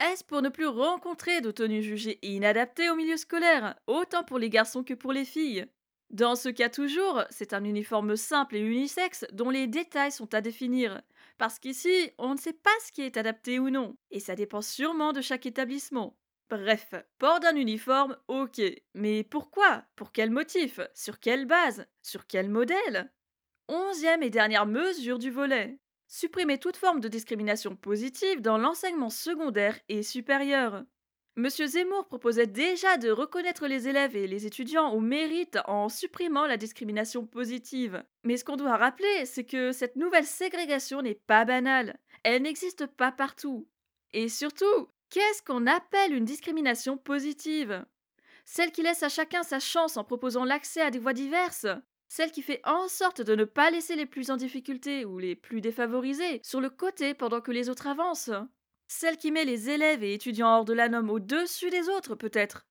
Est-ce 0.00 0.24
pour 0.24 0.42
ne 0.42 0.48
plus 0.48 0.66
rencontrer 0.66 1.40
de 1.40 1.50
tenues 1.50 1.82
jugées 1.82 2.18
inadaptées 2.22 2.90
au 2.90 2.96
milieu 2.96 3.16
scolaire, 3.16 3.76
autant 3.86 4.24
pour 4.24 4.38
les 4.38 4.50
garçons 4.50 4.82
que 4.82 4.94
pour 4.94 5.12
les 5.12 5.24
filles? 5.26 5.66
Dans 6.10 6.36
ce 6.36 6.48
cas 6.48 6.68
toujours, 6.70 7.22
c'est 7.30 7.52
un 7.54 7.64
uniforme 7.64 8.16
simple 8.16 8.56
et 8.56 8.60
unisexe 8.60 9.24
dont 9.32 9.50
les 9.50 9.66
détails 9.66 10.12
sont 10.12 10.34
à 10.34 10.40
définir, 10.40 11.02
parce 11.38 11.58
qu'ici, 11.58 12.10
on 12.18 12.34
ne 12.34 12.38
sait 12.38 12.52
pas 12.54 12.70
ce 12.86 12.92
qui 12.92 13.02
est 13.02 13.16
adapté 13.16 13.58
ou 13.58 13.70
non, 13.70 13.96
et 14.10 14.20
ça 14.20 14.34
dépend 14.34 14.62
sûrement 14.62 15.12
de 15.12 15.20
chaque 15.22 15.46
établissement. 15.46 16.18
Bref, 16.52 16.92
port 17.18 17.40
d'un 17.40 17.56
uniforme, 17.56 18.14
ok. 18.28 18.60
Mais 18.92 19.24
pourquoi? 19.24 19.86
Pour 19.96 20.12
quel 20.12 20.30
motif? 20.30 20.80
Sur 20.92 21.18
quelle 21.18 21.46
base? 21.46 21.86
Sur 22.02 22.26
quel 22.26 22.50
modèle? 22.50 23.10
Onzième 23.68 24.22
et 24.22 24.28
dernière 24.28 24.66
mesure 24.66 25.18
du 25.18 25.30
volet. 25.30 25.78
supprimer 26.08 26.58
toute 26.58 26.76
forme 26.76 27.00
de 27.00 27.08
discrimination 27.08 27.74
positive 27.74 28.42
dans 28.42 28.58
l'enseignement 28.58 29.08
secondaire 29.08 29.78
et 29.88 30.02
supérieur. 30.02 30.84
Monsieur 31.36 31.66
Zemmour 31.66 32.06
proposait 32.06 32.46
déjà 32.46 32.98
de 32.98 33.08
reconnaître 33.08 33.66
les 33.66 33.88
élèves 33.88 34.14
et 34.14 34.26
les 34.26 34.44
étudiants 34.44 34.90
au 34.92 35.00
mérite 35.00 35.58
en 35.64 35.88
supprimant 35.88 36.46
la 36.46 36.58
discrimination 36.58 37.24
positive. 37.24 38.04
Mais 38.24 38.36
ce 38.36 38.44
qu'on 38.44 38.58
doit 38.58 38.76
rappeler, 38.76 39.24
c'est 39.24 39.44
que 39.44 39.72
cette 39.72 39.96
nouvelle 39.96 40.26
ségrégation 40.26 41.00
n'est 41.00 41.14
pas 41.14 41.46
banale. 41.46 41.98
Elle 42.24 42.42
n'existe 42.42 42.86
pas 42.86 43.10
partout. 43.10 43.66
Et 44.12 44.28
surtout, 44.28 44.90
qu'est-ce 45.12 45.42
qu'on 45.42 45.66
appelle 45.66 46.14
une 46.14 46.24
discrimination 46.24 46.96
positive? 46.96 47.84
Celle 48.46 48.72
qui 48.72 48.82
laisse 48.82 49.02
à 49.02 49.10
chacun 49.10 49.42
sa 49.42 49.60
chance 49.60 49.98
en 49.98 50.04
proposant 50.04 50.44
l'accès 50.44 50.80
à 50.80 50.90
des 50.90 50.98
voies 50.98 51.12
diverses? 51.12 51.66
Celle 52.08 52.32
qui 52.32 52.40
fait 52.40 52.62
en 52.64 52.88
sorte 52.88 53.20
de 53.20 53.34
ne 53.34 53.44
pas 53.44 53.70
laisser 53.70 53.94
les 53.94 54.06
plus 54.06 54.30
en 54.30 54.36
difficulté 54.36 55.04
ou 55.04 55.18
les 55.18 55.36
plus 55.36 55.60
défavorisés 55.60 56.40
sur 56.42 56.62
le 56.62 56.70
côté 56.70 57.12
pendant 57.12 57.42
que 57.42 57.52
les 57.52 57.68
autres 57.68 57.86
avancent? 57.86 58.30
Celle 58.88 59.18
qui 59.18 59.30
met 59.30 59.44
les 59.44 59.68
élèves 59.68 60.02
et 60.02 60.14
étudiants 60.14 60.56
hors 60.56 60.64
de 60.64 60.72
la 60.72 60.88
norme 60.88 61.10
au-dessus 61.10 61.70
des 61.70 61.90
autres, 61.90 62.14
peut-être? 62.14 62.66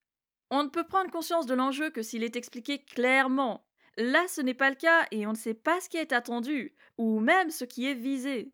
On 0.49 0.63
ne 0.63 0.69
peut 0.69 0.85
prendre 0.85 1.11
conscience 1.11 1.45
de 1.45 1.53
l'enjeu 1.53 1.91
que 1.91 2.01
s'il 2.01 2.23
est 2.23 2.35
expliqué 2.35 2.83
clairement. 2.83 3.67
Là, 3.97 4.25
ce 4.27 4.41
n'est 4.41 4.55
pas 4.55 4.69
le 4.69 4.75
cas 4.75 5.05
et 5.11 5.27
on 5.27 5.31
ne 5.31 5.37
sait 5.37 5.53
pas 5.53 5.79
ce 5.79 5.89
qui 5.89 5.97
est 5.97 6.11
attendu, 6.11 6.75
ou 6.97 7.19
même 7.19 7.51
ce 7.51 7.65
qui 7.65 7.85
est 7.85 7.93
visé. 7.93 8.51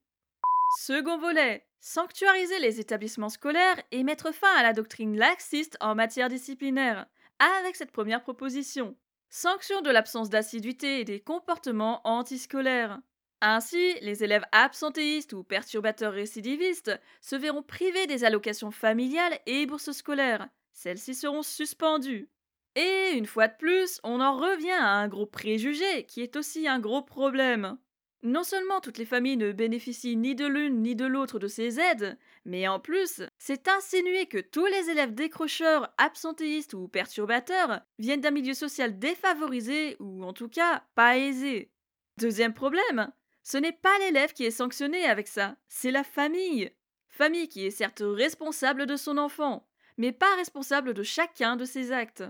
Second 0.81 1.17
volet, 1.17 1.65
sanctuariser 1.79 2.59
les 2.59 2.79
établissements 2.79 3.29
scolaires 3.29 3.81
et 3.91 4.03
mettre 4.03 4.33
fin 4.33 4.53
à 4.55 4.63
la 4.63 4.73
doctrine 4.73 5.17
laxiste 5.17 5.77
en 5.79 5.95
matière 5.95 6.29
disciplinaire, 6.29 7.05
avec 7.39 7.75
cette 7.75 7.91
première 7.91 8.21
proposition. 8.21 8.95
Sanction 9.29 9.81
de 9.81 9.89
l'absence 9.89 10.29
d'assiduité 10.29 11.01
et 11.01 11.05
des 11.05 11.19
comportements 11.19 12.01
antiscolaires. 12.05 12.99
Ainsi, 13.41 13.93
les 14.01 14.23
élèves 14.23 14.45
absentéistes 14.51 15.33
ou 15.33 15.43
perturbateurs 15.43 16.13
récidivistes 16.13 16.99
se 17.21 17.35
verront 17.35 17.61
privés 17.61 18.07
des 18.07 18.23
allocations 18.23 18.71
familiales 18.71 19.39
et 19.45 19.65
bourses 19.65 19.91
scolaires. 19.91 20.47
Celles-ci 20.73 21.13
seront 21.13 21.43
suspendues. 21.43 22.29
Et 22.75 23.11
une 23.13 23.25
fois 23.25 23.47
de 23.47 23.55
plus, 23.57 23.99
on 24.03 24.21
en 24.21 24.37
revient 24.37 24.71
à 24.71 24.93
un 24.93 25.07
gros 25.07 25.25
préjugé 25.25 26.05
qui 26.05 26.21
est 26.21 26.35
aussi 26.35 26.67
un 26.67 26.79
gros 26.79 27.01
problème. 27.01 27.77
Non 28.27 28.43
seulement 28.43 28.81
toutes 28.81 28.97
les 28.97 29.05
familles 29.05 29.37
ne 29.37 29.53
bénéficient 29.53 30.17
ni 30.17 30.35
de 30.35 30.45
l'une 30.45 30.81
ni 30.81 30.97
de 30.97 31.05
l'autre 31.05 31.39
de 31.39 31.47
ces 31.47 31.79
aides, 31.79 32.17
mais 32.43 32.67
en 32.67 32.77
plus, 32.77 33.21
c'est 33.37 33.69
insinué 33.69 34.25
que 34.25 34.39
tous 34.39 34.65
les 34.65 34.89
élèves 34.89 35.13
décrocheurs, 35.13 35.93
absentéistes 35.97 36.73
ou 36.73 36.89
perturbateurs 36.89 37.79
viennent 37.99 38.19
d'un 38.19 38.31
milieu 38.31 38.53
social 38.53 38.99
défavorisé 38.99 39.95
ou 40.01 40.25
en 40.25 40.33
tout 40.33 40.49
cas 40.49 40.83
pas 40.93 41.17
aisé. 41.17 41.71
Deuxième 42.17 42.53
problème, 42.53 43.13
ce 43.43 43.55
n'est 43.55 43.71
pas 43.71 43.97
l'élève 43.99 44.33
qui 44.33 44.43
est 44.43 44.51
sanctionné 44.51 45.05
avec 45.05 45.29
ça, 45.29 45.55
c'est 45.69 45.91
la 45.91 46.03
famille. 46.03 46.69
Famille 47.07 47.47
qui 47.47 47.65
est 47.65 47.71
certes 47.71 48.03
responsable 48.05 48.87
de 48.87 48.97
son 48.97 49.17
enfant, 49.17 49.69
mais 49.97 50.11
pas 50.11 50.35
responsable 50.35 50.93
de 50.93 51.03
chacun 51.03 51.55
de 51.55 51.63
ses 51.63 51.93
actes. 51.93 52.25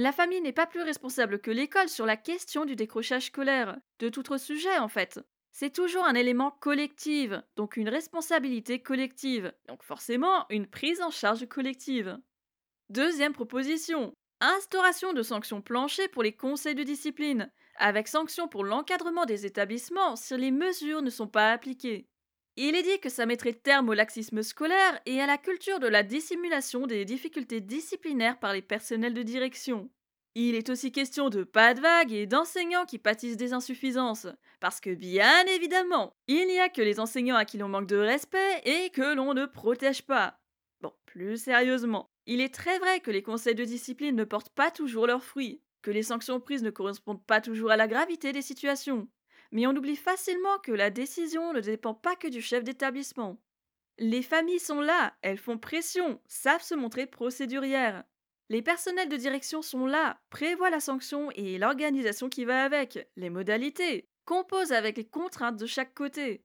La 0.00 0.12
famille 0.12 0.40
n'est 0.40 0.54
pas 0.54 0.66
plus 0.66 0.80
responsable 0.80 1.42
que 1.42 1.50
l'école 1.50 1.90
sur 1.90 2.06
la 2.06 2.16
question 2.16 2.64
du 2.64 2.74
décrochage 2.74 3.26
scolaire, 3.26 3.76
de 3.98 4.08
tout 4.08 4.20
autre 4.20 4.38
sujet 4.38 4.78
en 4.78 4.88
fait. 4.88 5.20
C'est 5.52 5.74
toujours 5.74 6.06
un 6.06 6.14
élément 6.14 6.52
collectif, 6.52 7.32
donc 7.54 7.76
une 7.76 7.90
responsabilité 7.90 8.80
collective, 8.80 9.52
donc 9.68 9.82
forcément 9.82 10.46
une 10.48 10.66
prise 10.66 11.02
en 11.02 11.10
charge 11.10 11.46
collective. 11.46 12.16
Deuxième 12.88 13.34
proposition, 13.34 14.14
instauration 14.40 15.12
de 15.12 15.22
sanctions 15.22 15.60
planchées 15.60 16.08
pour 16.08 16.22
les 16.22 16.34
conseils 16.34 16.74
de 16.74 16.82
discipline, 16.82 17.52
avec 17.76 18.08
sanction 18.08 18.48
pour 18.48 18.64
l'encadrement 18.64 19.26
des 19.26 19.44
établissements 19.44 20.16
si 20.16 20.34
les 20.34 20.50
mesures 20.50 21.02
ne 21.02 21.10
sont 21.10 21.28
pas 21.28 21.52
appliquées. 21.52 22.08
Il 22.56 22.74
est 22.74 22.82
dit 22.82 23.00
que 23.00 23.08
ça 23.08 23.26
mettrait 23.26 23.52
terme 23.52 23.88
au 23.88 23.94
laxisme 23.94 24.42
scolaire 24.42 25.00
et 25.06 25.20
à 25.20 25.26
la 25.26 25.38
culture 25.38 25.80
de 25.80 25.86
la 25.86 26.02
dissimulation 26.02 26.86
des 26.86 27.04
difficultés 27.04 27.60
disciplinaires 27.60 28.38
par 28.38 28.52
les 28.52 28.62
personnels 28.62 29.14
de 29.14 29.22
direction. 29.22 29.90
Il 30.34 30.54
est 30.54 30.70
aussi 30.70 30.92
question 30.92 31.28
de 31.28 31.42
pas 31.42 31.74
de 31.74 31.80
vagues 31.80 32.12
et 32.12 32.26
d'enseignants 32.26 32.86
qui 32.86 32.98
pâtissent 32.98 33.36
des 33.36 33.52
insuffisances, 33.52 34.28
parce 34.60 34.80
que 34.80 34.94
bien 34.94 35.44
évidemment, 35.46 36.14
il 36.28 36.46
n'y 36.46 36.60
a 36.60 36.68
que 36.68 36.82
les 36.82 37.00
enseignants 37.00 37.36
à 37.36 37.44
qui 37.44 37.58
l'on 37.58 37.68
manque 37.68 37.88
de 37.88 37.96
respect 37.96 38.60
et 38.64 38.90
que 38.90 39.14
l'on 39.14 39.34
ne 39.34 39.46
protège 39.46 40.02
pas. 40.02 40.38
Bon, 40.80 40.92
plus 41.06 41.36
sérieusement, 41.42 42.10
il 42.26 42.40
est 42.40 42.54
très 42.54 42.78
vrai 42.78 43.00
que 43.00 43.10
les 43.10 43.22
conseils 43.22 43.56
de 43.56 43.64
discipline 43.64 44.14
ne 44.14 44.24
portent 44.24 44.54
pas 44.54 44.70
toujours 44.70 45.06
leurs 45.06 45.24
fruits 45.24 45.62
que 45.82 45.90
les 45.90 46.02
sanctions 46.02 46.40
prises 46.40 46.62
ne 46.62 46.70
correspondent 46.70 47.24
pas 47.24 47.40
toujours 47.40 47.70
à 47.70 47.76
la 47.76 47.88
gravité 47.88 48.32
des 48.32 48.42
situations. 48.42 49.08
Mais 49.52 49.66
on 49.66 49.76
oublie 49.76 49.96
facilement 49.96 50.58
que 50.58 50.72
la 50.72 50.90
décision 50.90 51.52
ne 51.52 51.60
dépend 51.60 51.94
pas 51.94 52.16
que 52.16 52.28
du 52.28 52.40
chef 52.40 52.64
d'établissement. 52.64 53.40
Les 53.98 54.22
familles 54.22 54.60
sont 54.60 54.80
là, 54.80 55.14
elles 55.22 55.38
font 55.38 55.58
pression, 55.58 56.20
savent 56.26 56.62
se 56.62 56.74
montrer 56.74 57.06
procédurières. 57.06 58.04
Les 58.48 58.62
personnels 58.62 59.08
de 59.08 59.16
direction 59.16 59.62
sont 59.62 59.86
là, 59.86 60.20
prévoient 60.30 60.70
la 60.70 60.80
sanction 60.80 61.30
et 61.32 61.58
l'organisation 61.58 62.28
qui 62.28 62.44
va 62.44 62.64
avec, 62.64 63.08
les 63.16 63.30
modalités, 63.30 64.08
composent 64.24 64.72
avec 64.72 64.96
les 64.96 65.06
contraintes 65.06 65.56
de 65.56 65.66
chaque 65.66 65.94
côté. 65.94 66.44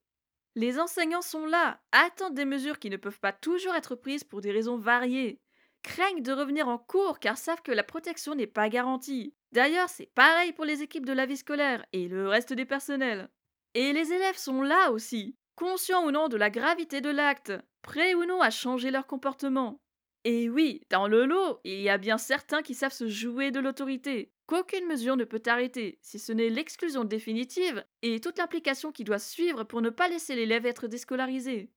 Les 0.56 0.80
enseignants 0.80 1.22
sont 1.22 1.46
là, 1.46 1.82
attendent 1.92 2.36
des 2.36 2.46
mesures 2.46 2.80
qui 2.80 2.90
ne 2.90 2.98
peuvent 2.98 3.20
pas 3.20 3.34
toujours 3.34 3.76
être 3.76 3.96
prises 3.96 4.24
pour 4.24 4.42
des 4.42 4.52
raisons 4.52 4.78
variées 4.78 5.40
craignent 5.86 6.24
de 6.24 6.32
revenir 6.32 6.68
en 6.68 6.80
cours 6.80 7.20
car 7.20 7.38
savent 7.38 7.62
que 7.62 7.72
la 7.72 7.84
protection 7.84 8.34
n'est 8.34 8.48
pas 8.48 8.70
garantie. 8.70 9.36
D'ailleurs, 9.52 9.88
c'est 9.88 10.12
pareil 10.16 10.52
pour 10.52 10.66
les 10.66 10.82
équipes 10.82 11.06
de 11.06 11.14
la 11.14 11.28
vie 11.28 11.38
scolaire 11.38 11.86
et 11.94 12.08
le 12.08 12.28
reste 12.28 12.54
des 12.54 12.66
personnels. 12.66 13.30
Et 13.76 13.94
les 13.94 14.12
élèves 14.12 14.38
sont 14.38 14.64
là 14.64 14.92
aussi, 14.92 15.38
conscients 15.56 16.06
ou 16.06 16.12
non 16.12 16.28
de 16.28 16.38
la 16.38 16.50
gravité 16.50 17.02
de 17.02 17.12
l'acte, 17.12 17.54
prêts 17.84 18.16
ou 18.16 18.26
non 18.26 18.42
à 18.42 18.50
changer 18.50 18.90
leur 18.90 19.06
comportement. 19.06 19.80
Et 20.24 20.50
oui, 20.50 20.82
dans 20.90 21.08
le 21.08 21.26
lot, 21.26 21.60
il 21.64 21.80
y 21.82 21.90
a 21.90 22.00
bien 22.00 22.18
certains 22.18 22.64
qui 22.64 22.74
savent 22.74 22.92
se 22.92 23.08
jouer 23.08 23.52
de 23.52 23.60
l'autorité, 23.60 24.34
qu'aucune 24.48 24.88
mesure 24.88 25.18
ne 25.18 25.24
peut 25.24 25.44
arrêter, 25.46 26.00
si 26.02 26.18
ce 26.18 26.34
n'est 26.34 26.50
l'exclusion 26.50 27.04
définitive 27.04 27.86
et 28.02 28.20
toute 28.20 28.40
l'implication 28.40 28.92
qui 28.92 29.04
doit 29.04 29.20
suivre 29.20 29.64
pour 29.64 29.82
ne 29.82 29.92
pas 29.92 30.08
laisser 30.08 30.34
l'élève 30.34 30.66
être 30.66 30.88
déscolarisé. 30.88 31.70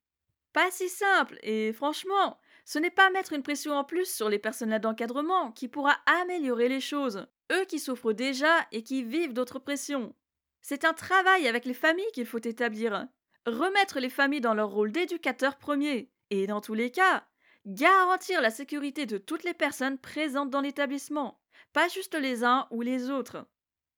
Pas 0.51 0.71
si 0.71 0.89
simple, 0.89 1.37
et 1.43 1.73
franchement, 1.73 2.39
ce 2.69 2.77
n'est 2.77 2.91
pas 2.91 3.09
mettre 3.09 3.33
une 3.33 3.41
pression 3.41 3.73
en 3.73 3.83
plus 3.83 4.05
sur 4.05 4.29
les 4.29 4.37
personnels 4.37 4.79
d'encadrement 4.79 5.51
qui 5.51 5.67
pourra 5.67 5.97
améliorer 6.05 6.69
les 6.69 6.81
choses, 6.81 7.25
eux 7.51 7.65
qui 7.65 7.79
souffrent 7.79 8.13
déjà 8.13 8.67
et 8.71 8.83
qui 8.83 9.01
vivent 9.01 9.33
d'autres 9.33 9.57
pressions. 9.57 10.13
C'est 10.61 10.85
un 10.85 10.93
travail 10.93 11.47
avec 11.47 11.65
les 11.65 11.73
familles 11.73 12.11
qu'il 12.13 12.27
faut 12.27 12.37
établir. 12.37 13.07
Remettre 13.47 13.99
les 13.99 14.11
familles 14.11 14.39
dans 14.39 14.53
leur 14.53 14.69
rôle 14.69 14.91
d'éducateur 14.91 15.57
premier, 15.57 16.11
et 16.29 16.45
dans 16.45 16.61
tous 16.61 16.75
les 16.75 16.91
cas, 16.91 17.25
garantir 17.65 18.39
la 18.39 18.51
sécurité 18.51 19.07
de 19.07 19.17
toutes 19.17 19.45
les 19.45 19.55
personnes 19.55 19.97
présentes 19.97 20.51
dans 20.51 20.61
l'établissement, 20.61 21.41
pas 21.73 21.87
juste 21.87 22.13
les 22.13 22.43
uns 22.43 22.67
ou 22.69 22.83
les 22.83 23.09
autres. 23.09 23.47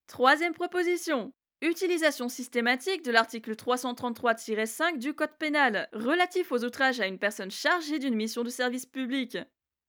Troisième 0.07 0.53
proposition, 0.53 1.33
Utilisation 1.63 2.27
systématique 2.27 3.05
de 3.05 3.11
l'article 3.11 3.53
333-5 3.53 4.97
du 4.97 5.13
Code 5.13 5.37
pénal 5.37 5.87
relatif 5.93 6.51
aux 6.51 6.63
outrages 6.63 6.99
à 6.99 7.05
une 7.05 7.19
personne 7.19 7.51
chargée 7.51 7.99
d'une 7.99 8.15
mission 8.15 8.43
de 8.43 8.49
service 8.49 8.87
public. 8.87 9.37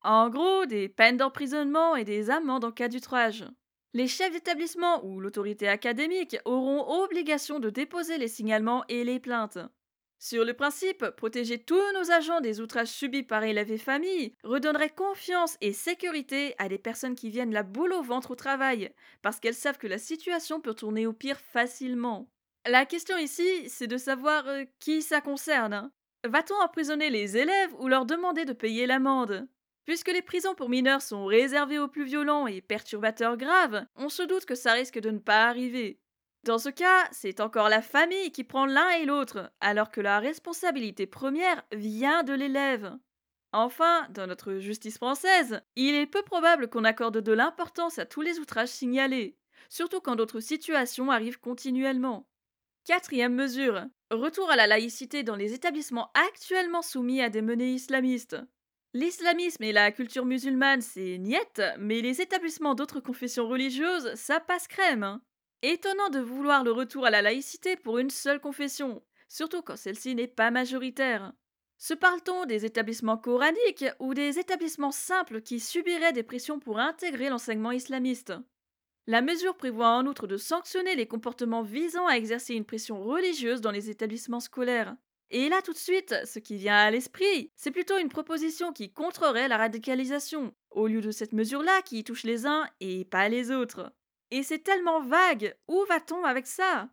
En 0.03 0.29
gros, 0.29 0.67
des 0.67 0.91
peines 0.91 1.17
d'emprisonnement 1.17 1.97
et 1.97 2.05
des 2.05 2.29
amendes 2.29 2.67
en 2.67 2.73
cas 2.73 2.89
d'outrage. 2.89 3.47
Les 3.95 4.07
chefs 4.07 4.33
d'établissement 4.33 5.03
ou 5.03 5.19
l'autorité 5.19 5.67
académique 5.67 6.37
auront 6.45 7.05
obligation 7.05 7.59
de 7.59 7.71
déposer 7.71 8.19
les 8.19 8.29
signalements 8.29 8.85
et 8.91 9.03
les 9.03 9.19
plaintes. 9.19 9.59
Sur 10.25 10.45
le 10.45 10.55
principe, 10.55 11.05
protéger 11.17 11.59
tous 11.59 11.83
nos 11.95 12.13
agents 12.13 12.41
des 12.41 12.61
outrages 12.61 12.87
subis 12.87 13.25
par 13.25 13.43
élèves 13.43 13.73
et 13.73 13.77
familles 13.77 14.37
redonnerait 14.45 14.91
confiance 14.91 15.57
et 15.61 15.73
sécurité 15.73 16.55
à 16.59 16.69
des 16.69 16.79
personnes 16.79 17.17
qui 17.17 17.29
viennent 17.29 17.53
la 17.53 17.65
boule 17.65 17.93
au 17.93 18.03
ventre 18.03 18.31
au 18.31 18.35
travail, 18.37 18.95
parce 19.23 19.41
qu'elles 19.41 19.53
savent 19.53 19.79
que 19.79 19.89
la 19.89 19.99
situation 19.99 20.61
peut 20.61 20.75
tourner 20.75 21.09
au 21.09 21.13
pire 21.13 21.41
facilement. 21.41 22.31
La 22.65 22.87
question 22.87 23.19
ici, 23.19 23.69
c'est 23.69 23.89
de 23.89 23.97
savoir 23.97 24.47
euh, 24.47 24.63
qui 24.79 25.03
ça 25.03 25.21
concerne. 25.21 25.91
Va-t-on 26.23 26.63
emprisonner 26.63 27.11
les 27.11 27.37
élèves 27.37 27.75
ou 27.81 27.89
leur 27.89 28.07
demander 28.07 28.45
de 28.45 28.53
payer 28.53 28.87
l'amende? 28.87 29.49
Puisque 29.87 30.13
les 30.13 30.23
prisons 30.23 30.55
pour 30.55 30.69
mineurs 30.69 31.03
sont 31.03 31.27
réservées 31.27 31.81
aux 31.81 31.89
plus 31.89 32.05
violents 32.05 32.47
et 32.47 32.61
perturbateurs 32.61 33.37
graves, 33.37 33.85
on 33.97 34.09
se 34.09 34.23
doute 34.23 34.45
que 34.45 34.55
ça 34.55 34.75
risque 34.75 35.01
de 35.01 35.11
ne 35.11 35.19
pas 35.19 35.47
arriver. 35.47 35.99
Dans 36.45 36.59
ce 36.59 36.71
cas, 36.71 37.09
c'est 37.13 37.39
encore 37.41 37.69
la 37.69 37.83
famille 37.83 38.33
qui 38.33 38.43
prend 38.43 38.67
l'un 38.67 38.91
et 38.91 39.05
l'autre, 39.05 39.53
alors 39.61 39.93
que 39.93 40.01
la 40.01 40.19
responsabilité 40.19 41.07
première 41.07 41.63
vient 41.73 42.25
de 42.25 42.33
l'élève. 42.33 42.99
Enfin, 43.53 44.09
dans 44.11 44.27
notre 44.27 44.55
justice 44.55 44.97
française, 44.97 45.61
il 45.77 45.95
est 45.95 46.07
peu 46.07 46.23
probable 46.23 46.69
qu'on 46.69 46.85
accorde 46.85 47.19
de 47.19 47.33
l'importance 47.33 47.99
à 48.01 48.07
tous 48.07 48.23
les 48.23 48.41
outrages 48.41 48.71
signalés, 48.71 49.37
surtout 49.69 50.01
quand 50.01 50.17
d'autres 50.17 50.41
situations 50.41 51.13
arrivent 51.13 51.39
continuellement. 51.39 52.27
Quatrième 52.87 53.35
mesure, 53.35 53.85
retour 54.11 54.51
à 54.51 54.57
la 54.57 54.67
laïcité 54.67 55.23
dans 55.23 55.37
les 55.37 55.53
établissements 55.53 56.11
actuellement 56.15 56.83
soumis 56.83 57.23
à 57.23 57.29
des 57.29 57.43
menées 57.43 57.73
islamistes. 57.75 58.37
L'islamisme 58.95 59.63
et 59.63 59.73
la 59.73 59.93
culture 59.93 60.25
musulmane, 60.25 60.81
c'est 60.81 61.19
niette, 61.19 61.63
mais 61.79 62.01
les 62.01 62.21
établissements 62.21 62.75
d'autres 62.75 63.01
confessions 63.01 63.47
religieuses, 63.47 64.13
ça 64.17 64.41
passe 64.41 64.67
crème. 64.67 65.21
Étonnant 65.65 66.11
de 66.11 66.19
vouloir 66.19 66.65
le 66.65 66.73
retour 66.73 67.07
à 67.07 67.11
la 67.11 67.23
laïcité 67.23 67.77
pour 67.77 67.99
une 67.99 68.11
seule 68.11 68.41
confession, 68.41 69.01
surtout 69.29 69.63
quand 69.63 69.77
celle-ci 69.77 70.17
n'est 70.17 70.27
pas 70.27 70.51
majoritaire. 70.51 71.33
Se 71.79 71.95
parle-t-on 71.95 72.47
des 72.47 72.65
établissements 72.65 73.17
coraniques 73.17 73.85
ou 74.01 74.13
des 74.13 74.41
établissements 74.41 74.91
simples 74.91 75.41
qui 75.41 75.61
subiraient 75.61 76.13
des 76.13 76.25
pressions 76.25 76.59
pour 76.59 76.81
intégrer 76.81 77.29
l'enseignement 77.29 77.71
islamiste? 77.71 78.33
La 79.07 79.23
mesure 79.23 79.57
prévoit 79.57 79.91
en 79.91 80.07
outre 80.07 80.27
de 80.27 80.37
sanctionner 80.37 80.97
les 80.97 81.07
comportements 81.07 81.63
visant 81.63 82.09
à 82.09 82.17
exercer 82.17 82.55
une 82.55 82.65
pression 82.65 83.01
religieuse 83.01 83.61
dans 83.61 83.71
les 83.71 83.89
établissements 83.89 84.41
scolaires. 84.41 84.97
Et 85.31 85.49
là 85.49 85.63
tout 85.63 85.73
de 85.73 85.79
suite, 85.79 86.17
ce 86.25 86.41
qui 86.41 86.57
vient 86.57 86.77
à 86.77 86.91
l'esprit, 86.91 87.53
c'est 87.55 87.71
plutôt 87.71 87.99
une 87.99 88.09
proposition 88.09 88.73
qui 88.73 88.93
contrerait 88.93 89.47
la 89.47 89.59
radicalisation, 89.59 90.55
au 90.73 90.89
lieu 90.89 91.01
de 91.01 91.13
cette 91.13 91.33
mesure-là 91.33 91.83
qui 91.83 92.03
touche 92.03 92.25
les 92.25 92.47
uns 92.47 92.67
et 92.81 93.05
pas 93.05 93.29
les 93.29 93.53
autres. 93.53 93.93
Et 94.33 94.43
c'est 94.43 94.61
tellement 94.61 95.03
vague, 95.03 95.55
où 95.69 95.85
va-t-on 95.91 96.25
avec 96.25 96.47
ça? 96.47 96.89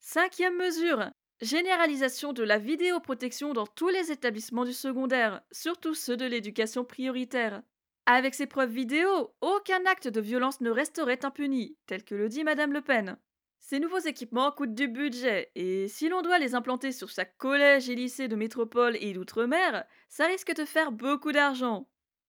Cinquième 0.00 0.56
mesure, 0.56 1.10
Généralisation 1.42 2.32
de 2.32 2.42
la 2.42 2.56
vidéoprotection 2.56 3.52
dans 3.52 3.66
tous 3.66 3.90
les 3.90 4.10
établissements 4.10 4.64
du 4.64 4.72
secondaire, 4.72 5.42
surtout 5.52 5.92
ceux 5.92 6.16
de 6.16 6.24
l'éducation 6.24 6.86
prioritaire. 6.86 7.62
Avec 8.06 8.34
ces 8.34 8.46
preuves 8.46 8.72
vidéo, 8.72 9.34
aucun 9.42 9.84
acte 9.84 10.08
de 10.08 10.20
violence 10.22 10.62
ne 10.62 10.70
resterait 10.70 11.26
impuni, 11.26 11.76
tel 11.86 12.04
que 12.04 12.14
le 12.14 12.30
dit 12.30 12.42
Madame 12.42 12.72
Le 12.72 12.80
Pen. 12.80 13.18
Ces 13.60 13.80
nouveaux 13.80 13.98
équipements 13.98 14.50
coûtent 14.50 14.74
du 14.74 14.88
budget, 14.88 15.52
et 15.56 15.88
si 15.88 16.08
l'on 16.08 16.22
doit 16.22 16.38
les 16.38 16.54
implanter 16.54 16.90
sur 16.90 17.10
chaque 17.10 17.36
collège 17.36 17.90
et 17.90 17.96
lycée 17.96 18.28
de 18.28 18.34
métropole 18.34 18.96
et 18.98 19.12
d'outre-mer, 19.12 19.84
ça 20.08 20.24
risque 20.24 20.54
de 20.54 20.64
faire 20.64 20.90
beaucoup 20.90 21.32
d'argent. 21.32 21.86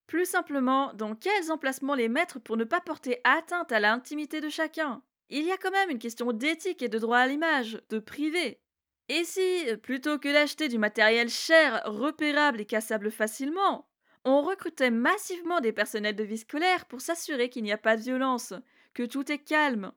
Plus 0.09 0.25
simplement, 0.25 0.91
dans 0.95 1.13
quels 1.13 1.51
emplacements 1.51 1.93
les 1.93 2.09
mettre 2.09 2.39
pour 2.39 2.57
ne 2.57 2.63
pas 2.63 2.81
porter 2.81 3.21
atteinte 3.23 3.71
à 3.71 3.79
l'intimité 3.79 4.41
de 4.41 4.49
chacun? 4.49 5.03
Il 5.29 5.45
y 5.45 5.51
a 5.51 5.57
quand 5.57 5.69
même 5.69 5.91
une 5.91 5.99
question 5.99 6.33
d'éthique 6.33 6.81
et 6.81 6.89
de 6.89 6.97
droit 6.97 7.19
à 7.19 7.27
l'image, 7.27 7.79
de 7.91 7.99
privé. 7.99 8.59
Et 9.07 9.23
si, 9.23 9.65
plutôt 9.83 10.17
que 10.17 10.33
d'acheter 10.33 10.67
du 10.67 10.79
matériel 10.79 11.29
cher, 11.29 11.83
repérable 11.85 12.59
et 12.59 12.65
cassable 12.65 13.11
facilement, 13.11 13.87
on 14.25 14.41
recrutait 14.41 14.89
massivement 14.89 15.61
des 15.61 15.73
personnels 15.73 16.15
de 16.15 16.23
vie 16.23 16.39
scolaire 16.39 16.87
pour 16.87 17.01
s'assurer 17.01 17.51
qu'il 17.51 17.61
n'y 17.61 17.71
a 17.71 17.77
pas 17.77 17.95
de 17.95 18.01
violence, 18.01 18.55
que 18.95 19.03
tout 19.03 19.31
est 19.31 19.43
calme? 19.43 19.91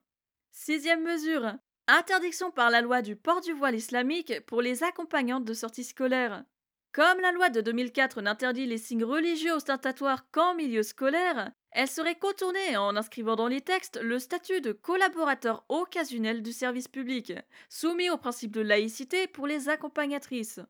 Sixième 0.51 1.05
mesure. 1.05 1.55
Interdiction 1.89 2.51
par 2.51 2.69
la 2.69 2.83
loi 2.83 3.01
du 3.01 3.17
port 3.17 3.41
du 3.41 3.55
voile 3.55 3.77
islamique 3.77 4.45
pour 4.45 4.61
les 4.61 4.83
accompagnantes 4.85 5.47
de 5.47 5.55
sortie 5.55 5.85
scolaire. 5.85 6.45
Comme 6.93 7.21
la 7.21 7.33
loi 7.33 7.49
de 7.49 7.63
2004 7.63 8.21
n'interdit 8.21 8.67
les 8.67 8.77
signes 8.77 9.05
religieux 9.05 9.55
ostentatoires 9.55 10.31
qu'en 10.31 10.55
milieu 10.55 10.83
scolaire, 10.83 11.51
elle 11.71 11.89
serait 11.89 12.19
contournée 12.19 12.77
en 12.77 12.97
inscrivant 12.97 13.35
dans 13.35 13.49
les 13.49 13.63
textes 13.63 13.99
le 14.03 14.19
statut 14.19 14.61
de 14.61 14.73
collaborateur 14.73 15.65
occasionnel 15.71 16.43
du 16.43 16.53
service 16.53 16.89
public, 16.89 17.33
soumis 17.71 18.11
au 18.11 18.19
principe 18.19 18.53
de 18.53 18.61
laïcité 18.61 19.27
pour 19.27 19.47
les 19.47 19.71
accompagnatrices. 19.71 20.61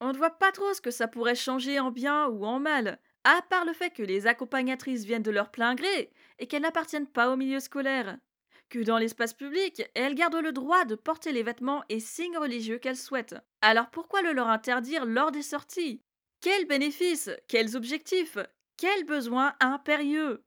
On 0.00 0.12
ne 0.12 0.18
voit 0.18 0.36
pas 0.36 0.50
trop 0.50 0.74
ce 0.74 0.80
que 0.80 0.90
ça 0.90 1.06
pourrait 1.06 1.36
changer 1.36 1.78
en 1.78 1.92
bien 1.92 2.26
ou 2.26 2.44
en 2.44 2.58
mal, 2.58 2.98
à 3.22 3.40
part 3.48 3.64
le 3.64 3.72
fait 3.72 3.90
que 3.90 4.02
les 4.02 4.26
accompagnatrices 4.26 5.04
viennent 5.04 5.22
de 5.22 5.30
leur 5.30 5.52
plein 5.52 5.76
gré 5.76 6.10
et 6.40 6.48
qu'elles 6.48 6.62
n'appartiennent 6.62 7.06
pas 7.06 7.30
au 7.30 7.36
milieu 7.36 7.60
scolaire. 7.60 8.18
Que 8.68 8.80
dans 8.80 8.98
l'espace 8.98 9.32
public, 9.32 9.82
elles 9.94 10.14
gardent 10.14 10.42
le 10.42 10.52
droit 10.52 10.84
de 10.84 10.94
porter 10.94 11.32
les 11.32 11.42
vêtements 11.42 11.84
et 11.88 12.00
signes 12.00 12.36
religieux 12.36 12.78
qu'elles 12.78 12.98
souhaitent. 12.98 13.36
Alors 13.62 13.88
pourquoi 13.90 14.20
le 14.20 14.32
leur 14.32 14.48
interdire 14.48 15.06
lors 15.06 15.32
des 15.32 15.42
sorties? 15.42 16.02
Quels 16.40 16.66
bénéfices? 16.66 17.30
Quels 17.48 17.76
objectifs? 17.76 18.38
Quels 18.76 19.04
besoins 19.04 19.54
impérieux? 19.60 20.44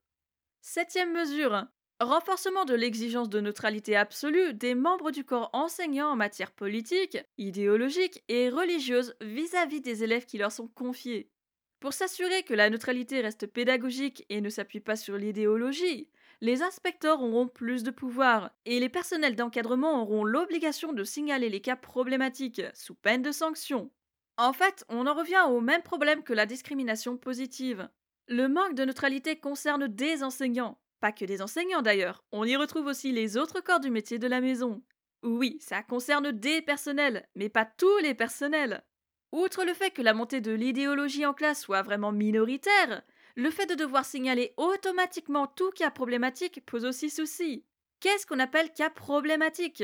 Septième 0.62 1.12
mesure. 1.12 1.66
Renforcement 2.00 2.66
de 2.66 2.76
l'exigence 2.76 3.30
de 3.30 3.42
neutralité 3.42 3.96
absolue 3.96 4.54
des 4.54 4.76
membres 4.76 5.12
du 5.12 5.24
corps 5.24 5.50
enseignant 5.54 6.10
en 6.10 6.16
matière 6.16 6.52
politique, 6.52 7.18
idéologique 7.38 8.24
et 8.28 8.50
religieuse 8.50 9.16
vis-à-vis 9.22 9.82
des 9.82 10.04
élèves 10.04 10.26
qui 10.26 10.38
leur 10.38 10.52
sont 10.52 10.68
confiés. 10.68 11.32
Pour 11.80 11.94
s'assurer 11.94 12.44
que 12.44 12.54
la 12.54 12.70
neutralité 12.70 13.22
reste 13.22 13.48
pédagogique 13.48 14.26
et 14.30 14.42
ne 14.42 14.50
s'appuie 14.50 14.80
pas 14.80 14.96
sur 14.96 15.18
l'idéologie, 15.18 16.10
les 16.42 16.64
inspecteurs 16.64 17.22
auront 17.22 17.48
plus 17.48 17.84
de 17.84 17.92
pouvoir 17.92 18.52
et 18.66 18.80
les 18.80 18.90
personnels 18.90 19.36
d'encadrement 19.36 20.02
auront 20.02 20.24
l'obligation 20.24 20.92
de 20.92 21.04
signaler 21.04 21.50
les 21.50 21.62
cas 21.62 21.76
problématiques 21.76 22.64
sous 22.74 22.96
peine 22.96 23.22
de 23.22 23.32
sanction. 23.32 23.92
En 24.38 24.54
fait, 24.54 24.84
on 24.90 25.06
en 25.06 25.14
revient 25.14 25.44
au 25.48 25.62
même 25.62 25.84
problème 25.84 26.24
que 26.24 26.34
la 26.34 26.48
discrimination 26.48 27.16
positive. 27.16 27.88
Le 28.28 28.48
manque 28.48 28.74
de 28.74 28.86
neutralité 28.86 29.36
concerne 29.40 29.88
des 29.88 30.24
enseignants. 30.24 30.80
Pas 31.00 31.12
que 31.12 31.26
des 31.26 31.42
enseignants 31.42 31.82
d'ailleurs, 31.84 32.24
on 32.32 32.44
y 32.44 32.56
retrouve 32.56 32.88
aussi 32.88 33.12
les 33.12 33.38
autres 33.38 33.62
corps 33.62 33.80
du 33.80 33.92
métier 33.92 34.18
de 34.18 34.28
la 34.28 34.42
maison. 34.42 34.82
Oui, 35.24 35.60
ça 35.62 35.84
concerne 35.84 36.32
des 36.32 36.62
personnels, 36.64 37.28
mais 37.36 37.50
pas 37.50 37.66
tous 37.66 37.98
les 38.00 38.16
personnels. 38.16 38.84
Outre 39.32 39.64
le 39.64 39.74
fait 39.74 39.92
que 39.92 40.02
la 40.02 40.14
montée 40.14 40.42
de 40.42 40.52
l'idéologie 40.52 41.26
en 41.26 41.34
classe 41.34 41.62
soit 41.62 41.84
vraiment 41.84 42.12
minoritaire, 42.12 43.04
le 43.36 43.50
fait 43.50 43.66
de 43.66 43.76
devoir 43.76 44.06
signaler 44.06 44.54
automatiquement 44.58 45.48
tout 45.48 45.72
cas 45.72 45.92
problématique 45.92 46.66
pose 46.66 46.86
aussi 46.86 47.10
souci. 47.10 47.66
Qu'est-ce 48.00 48.26
qu'on 48.26 48.40
appelle 48.40 48.74
cas 48.74 48.90
problématique? 48.90 49.84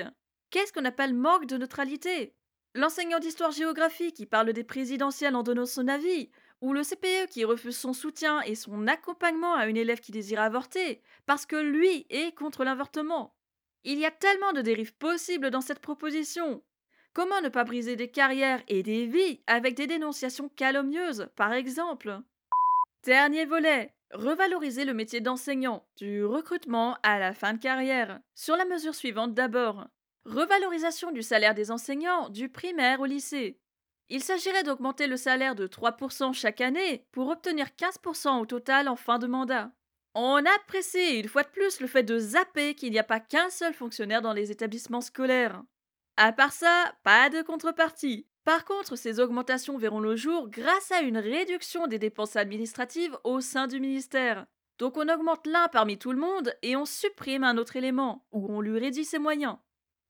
Qu'est-ce 0.50 0.74
qu'on 0.74 0.86
appelle 0.86 1.14
manque 1.14 1.46
de 1.46 1.58
neutralité? 1.58 2.34
L'enseignant 2.74 3.20
d'histoire-géographie 3.20 4.14
qui 4.14 4.26
parle 4.26 4.54
des 4.54 4.64
présidentielles 4.64 5.36
en 5.36 5.44
donnant 5.44 5.66
son 5.66 5.88
avis, 5.88 6.30
ou 6.62 6.74
le 6.74 6.84
CPE 6.84 7.30
qui 7.30 7.46
refuse 7.46 7.78
son 7.78 7.94
soutien 7.94 8.42
et 8.42 8.56
son 8.56 8.88
accompagnement 8.88 9.56
à 9.56 9.68
une 9.68 9.78
élève 9.78 10.00
qui 10.00 10.12
désire 10.12 10.42
avorter, 10.42 11.02
parce 11.26 11.46
que 11.46 11.56
lui 11.56 12.06
est 12.10 12.36
contre 12.36 12.64
l'avortement? 12.64 13.36
Il 13.84 14.00
y 14.00 14.06
a 14.06 14.12
tellement 14.12 14.54
de 14.54 14.62
dérives 14.62 14.96
possibles 14.96 15.50
dans 15.50 15.62
cette 15.62 15.80
proposition. 15.80 16.64
Comment 17.14 17.42
ne 17.42 17.50
pas 17.50 17.64
briser 17.64 17.96
des 17.96 18.10
carrières 18.12 18.64
et 18.68 18.84
des 18.84 19.06
vies 19.06 19.42
avec 19.48 19.76
des 19.76 19.88
dénonciations 19.88 20.50
calomnieuses, 20.50 21.30
par 21.36 21.54
exemple? 21.54 22.22
Dernier 23.08 23.46
volet. 23.46 23.96
Revaloriser 24.12 24.84
le 24.84 24.94
métier 24.94 25.22
d'enseignant, 25.22 25.88
du 25.96 26.26
recrutement 26.26 26.98
à 27.04 27.20
la 27.20 27.34
fin 27.34 27.54
de 27.54 27.58
carrière. 27.58 28.20
Sur 28.36 28.58
la 28.58 28.66
mesure 28.66 28.94
suivante 28.94 29.34
d'abord. 29.34 29.88
Revalorisation 30.26 31.14
du 31.14 31.24
salaire 31.24 31.56
des 31.56 31.72
enseignants 31.72 32.28
du 32.28 32.50
primaire 32.50 33.00
au 33.00 33.06
lycée. 33.06 33.62
Il 34.10 34.22
s'agirait 34.22 34.64
d'augmenter 34.64 35.08
le 35.08 35.16
salaire 35.16 35.56
de 35.56 35.68
3% 35.68 36.34
chaque 36.34 36.60
année 36.60 37.08
pour 37.14 37.30
obtenir 37.30 37.68
15% 37.80 38.42
au 38.42 38.46
total 38.46 38.90
en 38.90 38.98
fin 38.98 39.20
de 39.20 39.28
mandat. 39.28 39.72
On 40.14 40.44
apprécie 40.58 41.22
une 41.22 41.30
fois 41.30 41.44
de 41.44 41.48
plus 41.48 41.80
le 41.80 41.88
fait 41.88 42.04
de 42.04 42.20
zapper 42.20 42.76
qu'il 42.76 42.92
n'y 42.92 43.00
a 43.00 43.06
pas 43.06 43.22
qu'un 43.22 43.50
seul 43.50 43.74
fonctionnaire 43.74 44.22
dans 44.22 44.34
les 44.34 44.52
établissements 44.52 45.00
scolaires. 45.00 45.64
À 46.18 46.34
part 46.34 46.52
ça, 46.52 46.94
pas 47.04 47.30
de 47.30 47.42
contrepartie. 47.42 48.28
Par 48.48 48.64
contre, 48.64 48.96
ces 48.96 49.20
augmentations 49.20 49.78
verront 49.78 50.00
le 50.00 50.16
jour 50.16 50.48
grâce 50.48 50.94
à 50.94 51.02
une 51.02 51.18
réduction 51.18 51.86
des 51.86 52.00
dépenses 52.00 52.38
administratives 52.38 53.18
au 53.26 53.42
sein 53.42 53.68
du 53.68 53.82
ministère. 53.82 54.46
Donc 54.78 54.96
on 54.96 55.10
augmente 55.10 55.46
l'un 55.46 55.68
parmi 55.68 55.98
tout 55.98 56.14
le 56.14 56.18
monde 56.18 56.56
et 56.62 56.78
on 56.78 56.86
supprime 56.86 57.44
un 57.44 57.58
autre 57.58 57.76
élément, 57.76 58.26
ou 58.32 58.48
on 58.50 58.62
lui 58.62 58.80
réduit 58.80 59.04
ses 59.04 59.20
moyens. 59.20 59.58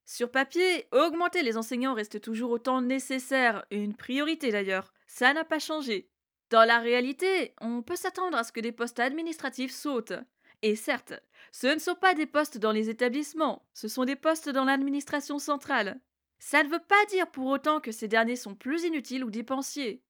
Sur 0.06 0.30
papier, 0.30 0.86
augmenter 0.92 1.42
les 1.42 1.58
enseignants 1.58 1.96
reste 1.96 2.22
toujours 2.22 2.52
autant 2.52 2.80
nécessaire, 2.80 3.66
une 3.72 3.96
priorité 3.96 4.52
d'ailleurs. 4.52 4.94
Ça 5.08 5.34
n'a 5.34 5.44
pas 5.44 5.58
changé. 5.58 6.12
Dans 6.52 6.64
la 6.64 6.78
réalité, 6.78 7.56
on 7.60 7.82
peut 7.82 7.96
s'attendre 7.96 8.38
à 8.38 8.44
ce 8.44 8.52
que 8.52 8.60
des 8.60 8.72
postes 8.72 9.00
administratifs 9.00 9.74
sautent. 9.74 10.14
Et 10.62 10.76
certes, 10.76 11.14
ce 11.52 11.66
ne 11.66 11.80
sont 11.80 11.96
pas 11.96 12.14
des 12.14 12.28
postes 12.28 12.60
dans 12.60 12.72
les 12.72 12.92
établissements, 12.92 13.68
ce 13.74 13.88
sont 13.88 14.06
des 14.06 14.16
postes 14.16 14.50
dans 14.50 14.66
l'administration 14.66 15.40
centrale. 15.40 16.00
Ça 16.40 16.64
ne 16.64 16.70
veut 16.70 16.84
pas 16.88 17.06
dire 17.10 17.30
pour 17.32 17.48
autant 17.48 17.80
que 17.80 17.92
ces 17.92 18.08
derniers 18.08 18.36
sont 18.36 18.56
plus 18.56 18.84
inutiles 18.84 19.24
ou 19.24 19.32
dépensiers. 19.32 20.04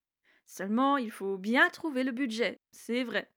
Seulement, 0.46 0.98
il 0.98 1.12
faut 1.12 1.38
bien 1.38 1.70
trouver 1.70 2.04
le 2.04 2.12
budget, 2.12 2.62
c'est 2.72 3.04
vrai. 3.04 3.32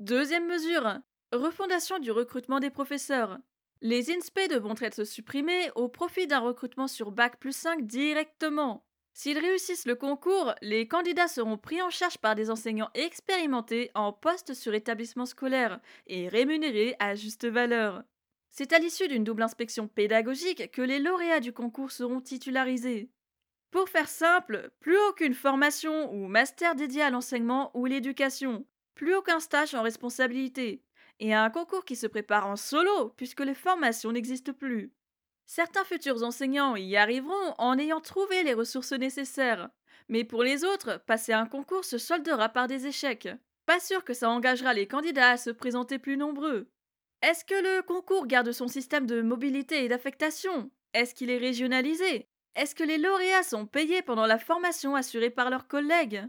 Deuxième 0.00 0.46
mesure, 0.46 0.98
refondation 1.32 1.98
du 1.98 2.10
recrutement 2.10 2.60
des 2.60 2.70
professeurs. 2.70 3.38
Les 3.80 4.10
INSPE 4.10 4.50
devront 4.50 4.74
être 4.80 5.04
supprimés 5.04 5.70
au 5.74 5.88
profit 5.88 6.26
d'un 6.26 6.40
recrutement 6.40 6.88
sur 6.88 7.12
Bac 7.12 7.38
plus 7.38 7.54
5 7.54 7.86
directement. 7.86 8.84
S'ils 9.12 9.38
réussissent 9.38 9.86
le 9.86 9.96
concours, 9.96 10.54
les 10.62 10.86
candidats 10.86 11.28
seront 11.28 11.58
pris 11.58 11.82
en 11.82 11.90
charge 11.90 12.18
par 12.18 12.34
des 12.34 12.50
enseignants 12.50 12.90
expérimentés 12.94 13.90
en 13.94 14.12
poste 14.12 14.54
sur 14.54 14.74
établissement 14.74 15.26
scolaire 15.26 15.80
et 16.06 16.28
rémunérés 16.28 16.94
à 16.98 17.14
juste 17.14 17.46
valeur. 17.46 18.04
C'est 18.50 18.72
à 18.72 18.78
l'issue 18.78 19.08
d'une 19.08 19.24
double 19.24 19.42
inspection 19.42 19.88
pédagogique 19.88 20.70
que 20.70 20.82
les 20.82 20.98
lauréats 20.98 21.40
du 21.40 21.52
concours 21.52 21.92
seront 21.92 22.20
titularisés. 22.20 23.10
Pour 23.70 23.88
faire 23.88 24.08
simple, 24.08 24.70
plus 24.80 24.98
aucune 25.08 25.34
formation 25.34 26.12
ou 26.12 26.26
master 26.26 26.74
dédié 26.74 27.02
à 27.02 27.10
l'enseignement 27.10 27.70
ou 27.74 27.84
l'éducation, 27.84 28.66
plus 28.94 29.14
aucun 29.14 29.40
stage 29.40 29.74
en 29.74 29.82
responsabilité, 29.82 30.82
et 31.20 31.34
un 31.34 31.50
concours 31.50 31.84
qui 31.84 31.96
se 31.96 32.06
prépare 32.06 32.46
en 32.46 32.56
solo 32.56 33.10
puisque 33.16 33.40
les 33.40 33.54
formations 33.54 34.12
n'existent 34.12 34.52
plus. 34.52 34.92
Certains 35.46 35.84
futurs 35.84 36.22
enseignants 36.22 36.76
y 36.76 36.96
arriveront 36.96 37.54
en 37.58 37.78
ayant 37.78 38.00
trouvé 38.00 38.42
les 38.42 38.54
ressources 38.54 38.92
nécessaires, 38.92 39.70
mais 40.08 40.24
pour 40.24 40.42
les 40.42 40.64
autres, 40.64 41.02
passer 41.06 41.32
un 41.32 41.46
concours 41.46 41.84
se 41.84 41.98
soldera 41.98 42.48
par 42.48 42.66
des 42.66 42.86
échecs. 42.86 43.28
Pas 43.66 43.80
sûr 43.80 44.04
que 44.04 44.14
ça 44.14 44.30
engagera 44.30 44.72
les 44.72 44.86
candidats 44.86 45.32
à 45.32 45.36
se 45.36 45.50
présenter 45.50 45.98
plus 45.98 46.16
nombreux. 46.16 46.70
Est-ce 47.20 47.44
que 47.44 47.54
le 47.54 47.82
concours 47.82 48.28
garde 48.28 48.52
son 48.52 48.68
système 48.68 49.06
de 49.06 49.22
mobilité 49.22 49.84
et 49.84 49.88
d'affectation? 49.88 50.70
Est-ce 50.94 51.14
qu'il 51.14 51.30
est 51.30 51.38
régionalisé? 51.38 52.28
Est-ce 52.54 52.76
que 52.76 52.84
les 52.84 52.98
lauréats 52.98 53.42
sont 53.42 53.66
payés 53.66 54.02
pendant 54.02 54.26
la 54.26 54.38
formation 54.38 54.94
assurée 54.94 55.30
par 55.30 55.50
leurs 55.50 55.66
collègues? 55.66 56.22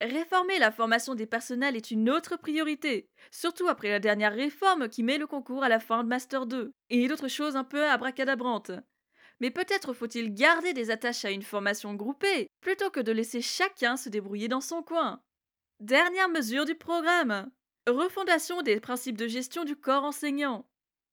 Réformer 0.00 0.58
la 0.58 0.72
formation 0.72 1.14
des 1.14 1.26
personnels 1.26 1.76
est 1.76 1.92
une 1.92 2.10
autre 2.10 2.36
priorité, 2.36 3.08
surtout 3.30 3.68
après 3.68 3.90
la 3.90 4.00
dernière 4.00 4.34
réforme 4.34 4.88
qui 4.88 5.04
met 5.04 5.18
le 5.18 5.28
concours 5.28 5.62
à 5.62 5.68
la 5.68 5.78
fin 5.78 6.02
de 6.02 6.08
Master 6.08 6.46
2, 6.46 6.72
et 6.90 7.06
d'autres 7.06 7.28
choses 7.28 7.54
un 7.54 7.64
peu 7.64 7.88
abracadabrantes. 7.88 8.72
Mais 9.40 9.52
peut-être 9.52 9.92
faut-il 9.92 10.34
garder 10.34 10.72
des 10.72 10.90
attaches 10.90 11.24
à 11.24 11.30
une 11.30 11.42
formation 11.42 11.94
groupée, 11.94 12.48
plutôt 12.60 12.90
que 12.90 13.00
de 13.00 13.12
laisser 13.12 13.40
chacun 13.40 13.96
se 13.96 14.08
débrouiller 14.08 14.48
dans 14.48 14.60
son 14.60 14.82
coin. 14.82 15.22
Dernière 15.78 16.28
mesure 16.28 16.64
du 16.64 16.74
programme. 16.74 17.50
Refondation 17.86 18.62
des 18.62 18.80
principes 18.80 19.18
de 19.18 19.28
gestion 19.28 19.64
du 19.64 19.76
corps 19.76 20.04
enseignant. 20.04 20.66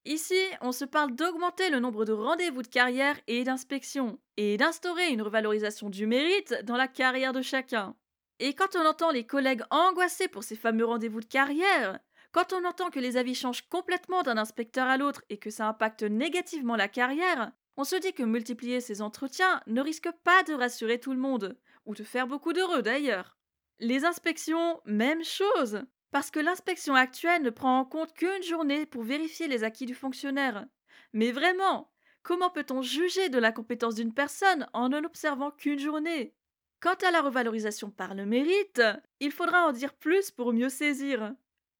Ici, 0.06 0.40
on 0.62 0.72
se 0.72 0.86
parle 0.86 1.14
d'augmenter 1.14 1.70
le 1.70 1.80
nombre 1.80 2.06
de 2.06 2.14
rendez-vous 2.14 2.62
de 2.62 2.68
carrière 2.68 3.20
et 3.28 3.44
d'inspection, 3.44 4.20
et 4.38 4.56
d'instaurer 4.56 5.10
une 5.10 5.22
revalorisation 5.22 5.90
du 5.90 6.08
mérite 6.08 6.56
dans 6.64 6.78
la 6.78 6.88
carrière 6.88 7.34
de 7.34 7.42
chacun. 7.42 7.94
Et 8.40 8.54
quand 8.54 8.78
on 8.78 8.86
entend 8.86 9.12
les 9.12 9.26
collègues 9.26 9.64
angoissés 9.70 10.30
pour 10.30 10.46
ces 10.46 10.56
fameux 10.56 10.86
rendez-vous 10.86 11.20
de 11.20 11.26
carrière, 11.26 12.00
quand 12.32 12.54
on 12.54 12.64
entend 12.64 12.90
que 12.90 13.02
les 13.02 13.18
avis 13.18 13.36
changent 13.36 13.68
complètement 13.68 14.24
d'un 14.24 14.38
inspecteur 14.38 14.88
à 14.88 14.96
l'autre 14.96 15.24
et 15.30 15.38
que 15.38 15.50
ça 15.50 15.68
impacte 15.68 16.04
négativement 16.04 16.78
la 16.78 16.88
carrière, 16.88 17.52
on 17.76 17.84
se 17.84 17.98
dit 17.98 18.14
que 18.14 18.24
multiplier 18.24 18.80
ces 18.80 19.02
entretiens 19.02 19.62
ne 19.68 19.82
risque 19.82 20.10
pas 20.24 20.42
de 20.44 20.54
rassurer 20.54 21.02
tout 21.02 21.12
le 21.12 21.20
monde, 21.20 21.58
ou 21.86 21.96
de 21.96 22.04
faire 22.04 22.28
beaucoup 22.28 22.54
d'heureux 22.54 22.82
d'ailleurs. 22.82 23.38
Les 23.80 24.06
inspections, 24.06 24.80
même 24.86 25.24
chose, 25.26 25.84
parce 26.12 26.32
que 26.32 26.40
l'inspection 26.40 26.96
actuelle 26.96 27.42
ne 27.42 27.50
prend 27.50 27.80
en 27.80 27.86
compte 27.86 28.14
qu'une 28.14 28.44
journée 28.44 28.86
pour 28.86 29.04
vérifier 29.04 29.48
les 29.48 29.64
acquis 29.64 29.86
du 29.86 29.96
fonctionnaire. 29.96 30.66
Mais 31.14 31.32
vraiment, 31.32 31.92
comment 32.22 32.50
peut-on 32.50 32.82
juger 32.82 33.30
de 33.30 33.40
la 33.40 33.52
compétence 33.52 33.96
d'une 33.96 34.14
personne 34.14 34.68
en 34.74 34.90
ne 34.90 35.00
l'observant 35.00 35.52
qu'une 35.52 35.80
journée? 35.80 36.36
Quant 36.82 36.96
à 37.08 37.12
la 37.12 37.22
revalorisation 37.22 37.92
par 37.92 38.16
le 38.16 38.26
mérite, 38.26 38.82
il 39.20 39.32
faudra 39.32 39.68
en 39.68 39.72
dire 39.72 39.94
plus 39.94 40.32
pour 40.32 40.52
mieux 40.54 40.70
saisir. 40.70 41.34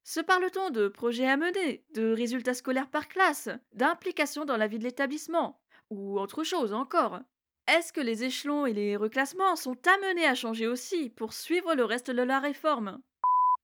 Se 0.04 0.20
parle-t-on 0.20 0.70
de 0.70 0.88
projets 0.88 1.28
à 1.28 1.38
mener, 1.38 1.86
de 1.94 2.12
résultats 2.12 2.54
scolaires 2.54 2.90
par 2.90 3.08
classe, 3.08 3.50
d'implication 3.74 4.46
dans 4.46 4.58
la 4.58 4.68
vie 4.68 4.80
de 4.80 4.84
l'établissement, 4.84 5.62
ou 5.90 6.20
autre 6.20 6.44
chose 6.44 6.74
encore? 6.74 7.20
Est-ce 7.68 7.94
que 7.94 8.02
les 8.02 8.24
échelons 8.24 8.66
et 8.66 8.74
les 8.74 8.96
reclassements 8.96 9.56
sont 9.56 9.78
amenés 9.88 10.26
à 10.26 10.36
changer 10.36 10.68
aussi 10.68 11.10
pour 11.10 11.34
suivre 11.34 11.76
le 11.76 11.86
reste 11.86 12.12
de 12.12 12.22
la 12.22 12.40
réforme? 12.40 13.02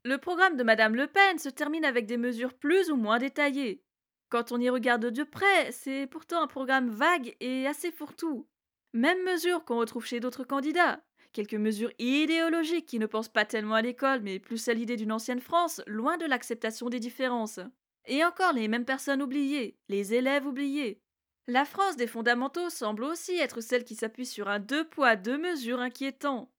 Le 0.08 0.18
programme 0.18 0.56
de 0.56 0.64
Madame 0.64 0.96
Le 0.96 1.08
Pen 1.08 1.38
se 1.38 1.50
termine 1.50 1.84
avec 1.84 2.06
des 2.06 2.16
mesures 2.16 2.54
plus 2.54 2.92
ou 2.92 2.96
moins 2.96 3.20
détaillées. 3.20 3.84
Quand 4.30 4.54
on 4.54 4.62
y 4.62 4.70
regarde 4.70 5.08
de 5.08 5.24
près, 5.26 5.74
c'est 5.74 6.08
pourtant 6.08 6.42
un 6.42 6.48
programme 6.48 6.90
vague 6.90 7.36
et 7.42 7.68
assez 7.68 7.92
fourre-tout. 7.92 8.48
Même 8.94 9.22
mesure 9.26 9.66
qu'on 9.66 9.80
retrouve 9.80 10.06
chez 10.06 10.22
d'autres 10.22 10.46
candidats, 10.46 11.02
quelques 11.34 11.56
mesures 11.56 11.92
idéologiques 12.00 12.86
qui 12.86 13.00
ne 13.00 13.06
pensent 13.06 13.28
pas 13.28 13.44
tellement 13.44 13.76
à 13.76 13.82
l'école, 13.82 14.22
mais 14.22 14.40
plus 14.40 14.70
à 14.70 14.74
l'idée 14.74 14.96
d'une 14.96 15.12
ancienne 15.12 15.42
France, 15.42 15.82
loin 15.88 16.16
de 16.16 16.26
l'acceptation 16.26 16.88
des 16.88 17.02
différences. 17.02 17.60
Et 18.06 18.24
encore 18.24 18.54
les 18.54 18.70
mêmes 18.70 18.86
personnes 18.86 19.22
oubliées, 19.22 19.78
les 19.90 20.14
élèves 20.14 20.48
oubliés. 20.48 21.02
La 21.48 21.66
France 21.66 21.98
des 21.98 22.08
fondamentaux 22.08 22.70
semble 22.70 23.04
aussi 23.04 23.36
être 23.36 23.60
celle 23.60 23.84
qui 23.84 23.96
s'appuie 23.96 24.26
sur 24.26 24.48
un 24.48 24.60
deux 24.60 24.88
poids, 24.88 25.18
deux 25.18 25.38
mesures 25.38 25.82
inquiétant. 25.82 26.50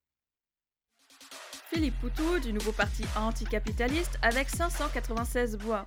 Philippe 1.71 2.01
Poutou 2.01 2.39
du 2.39 2.55
nouveau 2.55 2.73
parti 2.73 3.05
anticapitaliste 3.15 4.19
avec 4.23 4.49
596 4.49 5.59
voix. 5.59 5.87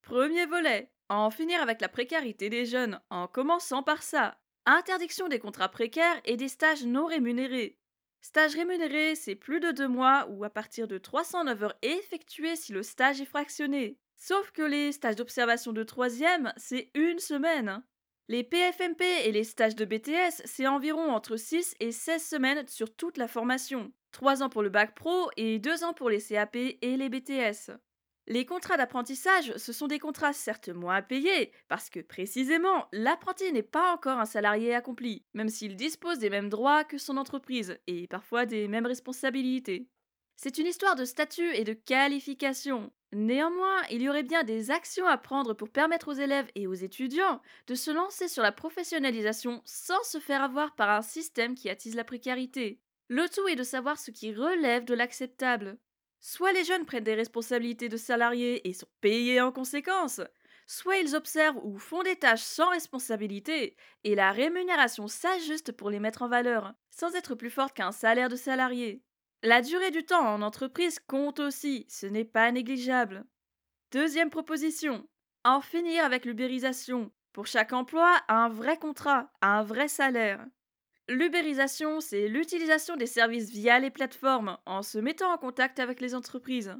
Premier 0.00 0.46
volet. 0.46 0.90
En 1.10 1.30
finir 1.30 1.60
avec 1.60 1.82
la 1.82 1.90
précarité 1.90 2.48
des 2.48 2.64
jeunes, 2.64 2.98
en 3.10 3.26
commençant 3.26 3.82
par 3.82 4.02
ça. 4.02 4.38
Interdiction 4.64 5.28
des 5.28 5.38
contrats 5.38 5.68
précaires 5.68 6.18
et 6.24 6.38
des 6.38 6.48
stages 6.48 6.86
non 6.86 7.04
rémunérés. 7.04 7.78
Stage 8.22 8.54
rémunéré, 8.54 9.14
c'est 9.14 9.34
plus 9.34 9.60
de 9.60 9.70
deux 9.70 9.86
mois 9.86 10.26
ou 10.30 10.44
à 10.44 10.50
partir 10.50 10.88
de 10.88 10.96
309 10.96 11.62
heures 11.62 11.78
effectuées 11.82 12.56
si 12.56 12.72
le 12.72 12.82
stage 12.82 13.20
est 13.20 13.26
fractionné. 13.26 13.98
Sauf 14.16 14.50
que 14.52 14.62
les 14.62 14.92
stages 14.92 15.16
d'observation 15.16 15.72
de 15.72 15.82
troisième, 15.82 16.54
c'est 16.56 16.90
une 16.94 17.18
semaine. 17.18 17.82
Les 18.28 18.44
PFMP 18.44 19.02
et 19.24 19.32
les 19.32 19.44
stages 19.44 19.76
de 19.76 19.84
BTS, 19.84 20.40
c'est 20.46 20.66
environ 20.66 21.10
entre 21.10 21.36
6 21.36 21.74
et 21.80 21.92
16 21.92 22.24
semaines 22.24 22.66
sur 22.66 22.96
toute 22.96 23.18
la 23.18 23.28
formation. 23.28 23.92
3 24.12 24.42
ans 24.42 24.48
pour 24.48 24.62
le 24.62 24.68
bac 24.68 24.94
pro 24.94 25.30
et 25.36 25.58
2 25.58 25.84
ans 25.84 25.94
pour 25.94 26.10
les 26.10 26.20
CAP 26.20 26.56
et 26.56 26.96
les 26.96 27.08
BTS. 27.08 27.72
Les 28.28 28.46
contrats 28.46 28.76
d'apprentissage, 28.76 29.52
ce 29.56 29.72
sont 29.72 29.88
des 29.88 29.98
contrats 29.98 30.32
certes 30.32 30.68
moins 30.68 31.02
payés, 31.02 31.50
parce 31.66 31.90
que 31.90 31.98
précisément, 31.98 32.86
l'apprenti 32.92 33.50
n'est 33.52 33.64
pas 33.64 33.92
encore 33.92 34.20
un 34.20 34.26
salarié 34.26 34.74
accompli, 34.74 35.24
même 35.34 35.48
s'il 35.48 35.74
dispose 35.74 36.20
des 36.20 36.30
mêmes 36.30 36.48
droits 36.48 36.84
que 36.84 36.98
son 36.98 37.16
entreprise, 37.16 37.78
et 37.88 38.06
parfois 38.06 38.46
des 38.46 38.68
mêmes 38.68 38.86
responsabilités. 38.86 39.88
C'est 40.36 40.58
une 40.58 40.66
histoire 40.66 40.94
de 40.94 41.04
statut 41.04 41.52
et 41.54 41.64
de 41.64 41.72
qualification. 41.72 42.92
Néanmoins, 43.12 43.82
il 43.90 44.02
y 44.02 44.08
aurait 44.08 44.22
bien 44.22 44.44
des 44.44 44.70
actions 44.70 45.06
à 45.06 45.18
prendre 45.18 45.52
pour 45.52 45.68
permettre 45.68 46.08
aux 46.08 46.12
élèves 46.14 46.50
et 46.54 46.66
aux 46.66 46.74
étudiants 46.74 47.42
de 47.66 47.74
se 47.74 47.90
lancer 47.90 48.28
sur 48.28 48.42
la 48.42 48.52
professionnalisation 48.52 49.62
sans 49.64 50.02
se 50.04 50.18
faire 50.18 50.42
avoir 50.42 50.74
par 50.76 50.90
un 50.90 51.02
système 51.02 51.54
qui 51.54 51.68
attise 51.68 51.96
la 51.96 52.04
précarité. 52.04 52.80
Le 53.12 53.28
tout 53.28 53.46
est 53.46 53.56
de 53.56 53.62
savoir 53.62 53.98
ce 53.98 54.10
qui 54.10 54.32
relève 54.32 54.86
de 54.86 54.94
l'acceptable. 54.94 55.76
Soit 56.18 56.54
les 56.54 56.64
jeunes 56.64 56.86
prennent 56.86 57.04
des 57.04 57.14
responsabilités 57.14 57.90
de 57.90 57.98
salariés 57.98 58.66
et 58.66 58.72
sont 58.72 58.88
payés 59.02 59.38
en 59.38 59.52
conséquence, 59.52 60.22
soit 60.66 60.96
ils 60.96 61.14
observent 61.14 61.60
ou 61.62 61.76
font 61.76 62.02
des 62.02 62.16
tâches 62.16 62.40
sans 62.40 62.70
responsabilité 62.70 63.76
et 64.04 64.14
la 64.14 64.32
rémunération 64.32 65.08
s'ajuste 65.08 65.72
pour 65.72 65.90
les 65.90 66.00
mettre 66.00 66.22
en 66.22 66.28
valeur, 66.28 66.72
sans 66.88 67.14
être 67.14 67.34
plus 67.34 67.50
forte 67.50 67.74
qu'un 67.74 67.92
salaire 67.92 68.30
de 68.30 68.36
salarié. 68.36 69.02
La 69.42 69.60
durée 69.60 69.90
du 69.90 70.06
temps 70.06 70.26
en 70.26 70.40
entreprise 70.40 70.98
compte 70.98 71.38
aussi, 71.38 71.84
ce 71.90 72.06
n'est 72.06 72.24
pas 72.24 72.50
négligeable. 72.50 73.26
Deuxième 73.90 74.30
proposition, 74.30 75.06
en 75.44 75.60
finir 75.60 76.02
avec 76.02 76.24
l'ubérisation. 76.24 77.12
Pour 77.34 77.46
chaque 77.46 77.74
emploi, 77.74 78.22
un 78.28 78.48
vrai 78.48 78.78
contrat, 78.78 79.30
un 79.42 79.62
vrai 79.62 79.88
salaire. 79.88 80.46
L'ubérisation, 81.12 82.00
c'est 82.00 82.26
l'utilisation 82.26 82.96
des 82.96 83.04
services 83.04 83.50
via 83.50 83.78
les 83.78 83.90
plateformes 83.90 84.56
en 84.64 84.80
se 84.80 84.96
mettant 84.96 85.30
en 85.30 85.36
contact 85.36 85.78
avec 85.78 86.00
les 86.00 86.14
entreprises. 86.14 86.74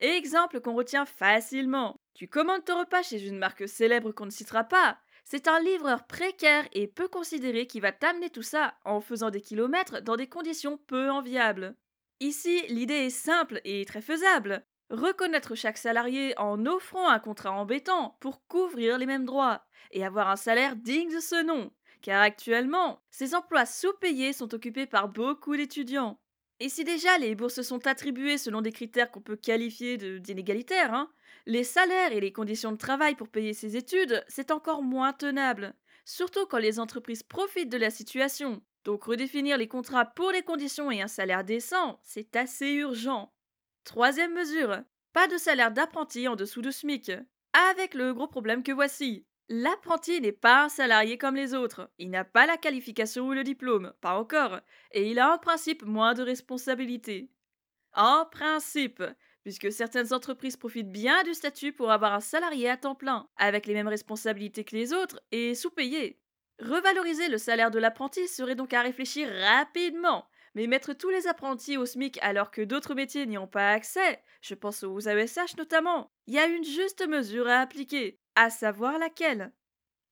Exemple 0.00 0.60
qu'on 0.60 0.74
retient 0.74 1.06
facilement. 1.06 1.94
Tu 2.12 2.26
commandes 2.26 2.64
ton 2.64 2.80
repas 2.80 3.04
chez 3.04 3.24
une 3.24 3.38
marque 3.38 3.68
célèbre 3.68 4.10
qu'on 4.10 4.26
ne 4.26 4.30
citera 4.30 4.64
pas. 4.64 4.98
C'est 5.24 5.46
un 5.46 5.60
livreur 5.60 6.04
précaire 6.08 6.66
et 6.72 6.88
peu 6.88 7.06
considéré 7.06 7.68
qui 7.68 7.78
va 7.78 7.92
t'amener 7.92 8.28
tout 8.28 8.42
ça 8.42 8.74
en 8.84 9.00
faisant 9.00 9.30
des 9.30 9.40
kilomètres 9.40 10.02
dans 10.02 10.16
des 10.16 10.28
conditions 10.28 10.78
peu 10.88 11.08
enviables. 11.08 11.76
Ici, 12.18 12.62
l'idée 12.68 13.06
est 13.06 13.10
simple 13.10 13.60
et 13.64 13.84
très 13.84 14.02
faisable. 14.02 14.66
Reconnaître 14.90 15.54
chaque 15.54 15.78
salarié 15.78 16.36
en 16.40 16.66
offrant 16.66 17.08
un 17.08 17.20
contrat 17.20 17.52
embêtant 17.52 18.16
pour 18.18 18.44
couvrir 18.48 18.98
les 18.98 19.06
mêmes 19.06 19.26
droits 19.26 19.64
et 19.92 20.04
avoir 20.04 20.28
un 20.28 20.36
salaire 20.36 20.74
digne 20.74 21.14
de 21.14 21.20
ce 21.20 21.44
nom 21.44 21.70
car 22.06 22.22
actuellement, 22.22 23.02
ces 23.10 23.34
emplois 23.34 23.66
sous-payés 23.66 24.32
sont 24.32 24.54
occupés 24.54 24.86
par 24.86 25.08
beaucoup 25.08 25.56
d'étudiants. 25.56 26.20
Et 26.60 26.68
si 26.68 26.84
déjà 26.84 27.18
les 27.18 27.34
bourses 27.34 27.62
sont 27.62 27.84
attribuées 27.84 28.38
selon 28.38 28.60
des 28.60 28.70
critères 28.70 29.10
qu'on 29.10 29.20
peut 29.20 29.34
qualifier 29.34 29.98
d'inégalitaires, 30.20 30.94
hein, 30.94 31.10
les 31.46 31.64
salaires 31.64 32.12
et 32.12 32.20
les 32.20 32.32
conditions 32.32 32.70
de 32.70 32.76
travail 32.76 33.16
pour 33.16 33.28
payer 33.28 33.54
ces 33.54 33.76
études, 33.76 34.24
c'est 34.28 34.52
encore 34.52 34.84
moins 34.84 35.12
tenable, 35.12 35.74
surtout 36.04 36.46
quand 36.46 36.58
les 36.58 36.78
entreprises 36.78 37.24
profitent 37.24 37.72
de 37.72 37.76
la 37.76 37.90
situation. 37.90 38.62
Donc 38.84 39.02
redéfinir 39.02 39.58
les 39.58 39.66
contrats 39.66 40.06
pour 40.06 40.30
les 40.30 40.42
conditions 40.42 40.92
et 40.92 41.02
un 41.02 41.08
salaire 41.08 41.42
décent, 41.42 41.98
c'est 42.04 42.36
assez 42.36 42.70
urgent. 42.70 43.34
Troisième 43.82 44.32
mesure, 44.32 44.76
pas 45.12 45.26
de 45.26 45.38
salaire 45.38 45.72
d'apprenti 45.72 46.28
en 46.28 46.36
dessous 46.36 46.62
de 46.62 46.70
SMIC. 46.70 47.10
Avec 47.72 47.94
le 47.94 48.14
gros 48.14 48.28
problème 48.28 48.62
que 48.62 48.70
voici. 48.70 49.26
L'apprenti 49.48 50.20
n'est 50.20 50.32
pas 50.32 50.64
un 50.64 50.68
salarié 50.68 51.18
comme 51.18 51.36
les 51.36 51.54
autres. 51.54 51.88
Il 51.98 52.10
n'a 52.10 52.24
pas 52.24 52.46
la 52.46 52.56
qualification 52.56 53.28
ou 53.28 53.32
le 53.32 53.44
diplôme, 53.44 53.92
pas 54.00 54.18
encore, 54.18 54.60
et 54.90 55.08
il 55.08 55.20
a 55.20 55.32
en 55.32 55.38
principe 55.38 55.84
moins 55.84 56.14
de 56.14 56.22
responsabilités. 56.22 57.30
En 57.92 58.26
principe, 58.26 59.04
puisque 59.44 59.70
certaines 59.70 60.12
entreprises 60.12 60.56
profitent 60.56 60.90
bien 60.90 61.22
du 61.22 61.32
statut 61.32 61.72
pour 61.72 61.92
avoir 61.92 62.12
un 62.12 62.20
salarié 62.20 62.68
à 62.68 62.76
temps 62.76 62.96
plein, 62.96 63.28
avec 63.36 63.66
les 63.66 63.74
mêmes 63.74 63.86
responsabilités 63.86 64.64
que 64.64 64.74
les 64.74 64.92
autres, 64.92 65.22
et 65.30 65.54
sous-payé. 65.54 66.20
Revaloriser 66.58 67.28
le 67.28 67.38
salaire 67.38 67.70
de 67.70 67.78
l'apprenti 67.78 68.26
serait 68.26 68.56
donc 68.56 68.74
à 68.74 68.82
réfléchir 68.82 69.28
rapidement, 69.28 70.26
mais 70.56 70.66
mettre 70.66 70.92
tous 70.92 71.10
les 71.10 71.28
apprentis 71.28 71.76
au 71.76 71.86
SMIC 71.86 72.18
alors 72.20 72.50
que 72.50 72.62
d'autres 72.62 72.94
métiers 72.94 73.26
n'y 73.26 73.38
ont 73.38 73.46
pas 73.46 73.70
accès, 73.70 74.20
je 74.40 74.54
pense 74.54 74.82
aux 74.82 75.00
AESH 75.00 75.56
notamment, 75.56 76.10
il 76.26 76.34
y 76.34 76.38
a 76.40 76.46
une 76.46 76.64
juste 76.64 77.06
mesure 77.06 77.46
à 77.46 77.60
appliquer, 77.60 78.18
à 78.36 78.50
savoir 78.50 78.98
laquelle. 78.98 79.50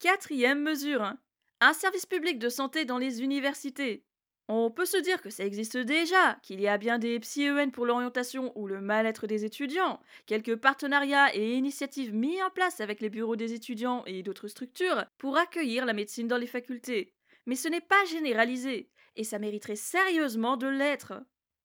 Quatrième 0.01 0.63
mesure. 0.63 1.13
Un 1.61 1.73
service 1.75 2.07
public 2.07 2.39
de 2.39 2.49
santé 2.49 2.85
dans 2.85 2.99
les 2.99 3.23
universités. 3.23 4.05
On 4.49 4.71
peut 4.71 4.85
se 4.87 4.97
dire 4.97 5.23
que 5.23 5.31
ça 5.31 5.45
existe 5.45 5.77
déjà, 5.77 6.39
qu'il 6.43 6.61
y 6.61 6.69
a 6.69 6.77
bien 6.77 6.99
des 6.99 7.21
psy-EN 7.21 7.71
pour 7.71 7.87
l'orientation 7.87 8.53
ou 8.59 8.67
le 8.67 8.81
mal-être 8.81 9.27
des 9.27 9.45
étudiants, 9.45 10.01
quelques 10.27 10.57
partenariats 10.57 11.35
et 11.35 11.55
initiatives 11.55 12.15
mis 12.15 12.43
en 12.43 12.51
place 12.51 12.81
avec 12.81 13.01
les 13.01 13.09
bureaux 13.09 13.37
des 13.37 13.55
étudiants 13.55 14.03
et 14.07 14.23
d'autres 14.23 14.49
structures 14.49 15.05
pour 15.17 15.39
accueillir 15.39 15.87
la 15.87 15.95
médecine 15.95 16.29
dans 16.29 16.37
les 16.37 16.47
facultés. 16.47 17.15
mais 17.47 17.57
ce 17.57 17.69
n'est 17.69 17.81
pas 17.81 18.05
généralisé, 18.07 18.91
et 19.17 19.25
ça 19.25 19.39
mériterait 19.39 19.77
sérieusement 19.77 20.57
de 20.57 20.67
l'être. 20.67 21.15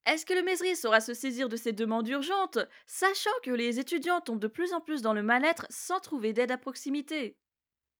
Est-ce 0.09 0.25
que 0.25 0.33
le 0.33 0.41
Mesri 0.41 0.75
saura 0.75 1.01
se 1.01 1.13
saisir 1.13 1.49
de 1.49 1.55
ces 1.55 1.71
demandes 1.71 2.07
urgentes, 2.07 2.57
sachant 2.87 3.29
que 3.43 3.51
les 3.51 3.79
étudiants 3.79 4.21
tombent 4.21 4.39
de 4.39 4.47
plus 4.47 4.73
en 4.73 4.81
plus 4.81 5.03
dans 5.03 5.13
le 5.13 5.21
mal-être 5.21 5.67
sans 5.69 5.99
trouver 5.99 6.33
d'aide 6.33 6.49
à 6.49 6.57
proximité? 6.57 7.37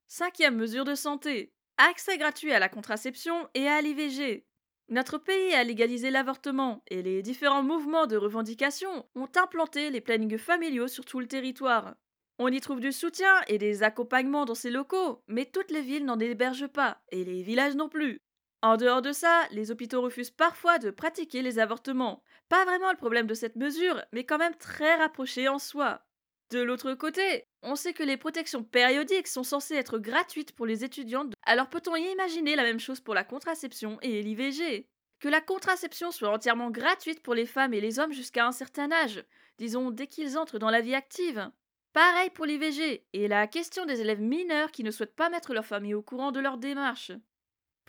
Cinquième 0.07 0.55
mesure 0.55 0.85
de 0.85 0.95
santé. 0.95 1.53
Accès 1.77 2.17
gratuit 2.17 2.51
à 2.51 2.57
la 2.57 2.67
contraception 2.67 3.47
et 3.53 3.67
à 3.67 3.79
l'IVG. 3.83 4.47
Notre 4.87 5.19
pays 5.19 5.53
a 5.53 5.63
légalisé 5.63 6.09
l'avortement 6.09 6.81
et 6.87 7.03
les 7.03 7.21
différents 7.21 7.61
mouvements 7.61 8.07
de 8.07 8.17
revendication 8.17 9.07
ont 9.13 9.29
implanté 9.35 9.91
les 9.91 10.01
plannings 10.01 10.39
familiaux 10.39 10.87
sur 10.87 11.05
tout 11.05 11.19
le 11.19 11.27
territoire. 11.27 11.93
On 12.39 12.47
y 12.47 12.59
trouve 12.59 12.79
du 12.79 12.91
soutien 12.91 13.35
et 13.47 13.59
des 13.59 13.83
accompagnements 13.83 14.45
dans 14.45 14.55
ces 14.55 14.71
locaux, 14.71 15.21
mais 15.27 15.45
toutes 15.45 15.69
les 15.69 15.83
villes 15.83 16.05
n'en 16.05 16.17
hébergent 16.17 16.71
pas, 16.71 17.03
et 17.11 17.23
les 17.23 17.43
villages 17.43 17.75
non 17.75 17.87
plus. 17.87 18.19
En 18.61 18.75
dehors 18.75 19.01
de 19.01 19.13
ça, 19.13 19.47
les 19.51 19.71
hôpitaux 19.71 20.01
refusent 20.01 20.31
parfois 20.31 20.79
de 20.79 20.91
pratiquer 20.91 21.41
les 21.41 21.59
avortements. 21.59 22.23
Pas 22.49 22.65
vraiment 22.65 22.91
le 22.91 22.97
problème 22.97 23.27
de 23.27 23.33
cette 23.33 23.55
mesure, 23.55 24.03
mais 24.11 24.25
quand 24.25 24.37
même 24.37 24.55
très 24.55 24.95
rapproché 24.95 25.47
en 25.47 25.59
soi. 25.59 26.05
De 26.51 26.59
l'autre 26.59 26.93
côté, 26.93 27.45
on 27.61 27.75
sait 27.75 27.93
que 27.93 28.03
les 28.03 28.17
protections 28.17 28.63
périodiques 28.63 29.27
sont 29.27 29.43
censées 29.43 29.75
être 29.75 29.97
gratuites 29.97 30.51
pour 30.53 30.65
les 30.65 30.83
étudiantes, 30.83 31.33
alors 31.43 31.69
peut-on 31.69 31.95
y 31.95 32.11
imaginer 32.11 32.55
la 32.55 32.63
même 32.63 32.79
chose 32.79 32.99
pour 32.99 33.13
la 33.13 33.23
contraception 33.23 33.97
et 34.01 34.21
l'IVG 34.23 34.89
Que 35.19 35.29
la 35.29 35.41
contraception 35.41 36.11
soit 36.11 36.29
entièrement 36.29 36.69
gratuite 36.69 37.21
pour 37.21 37.35
les 37.35 37.45
femmes 37.45 37.73
et 37.73 37.81
les 37.81 37.99
hommes 37.99 38.13
jusqu'à 38.13 38.45
un 38.45 38.51
certain 38.51 38.91
âge, 38.91 39.23
disons 39.57 39.89
dès 39.89 40.07
qu'ils 40.07 40.37
entrent 40.37 40.59
dans 40.59 40.71
la 40.71 40.81
vie 40.81 40.95
active. 40.95 41.49
Pareil 41.93 42.29
pour 42.31 42.45
l'IVG 42.45 43.05
et 43.13 43.27
la 43.27 43.47
question 43.47 43.85
des 43.85 44.01
élèves 44.01 44.21
mineurs 44.21 44.71
qui 44.71 44.83
ne 44.83 44.91
souhaitent 44.91 45.15
pas 45.15 45.29
mettre 45.29 45.53
leur 45.53 45.65
famille 45.65 45.93
au 45.93 46.01
courant 46.01 46.31
de 46.31 46.39
leur 46.39 46.57
démarche. 46.57 47.11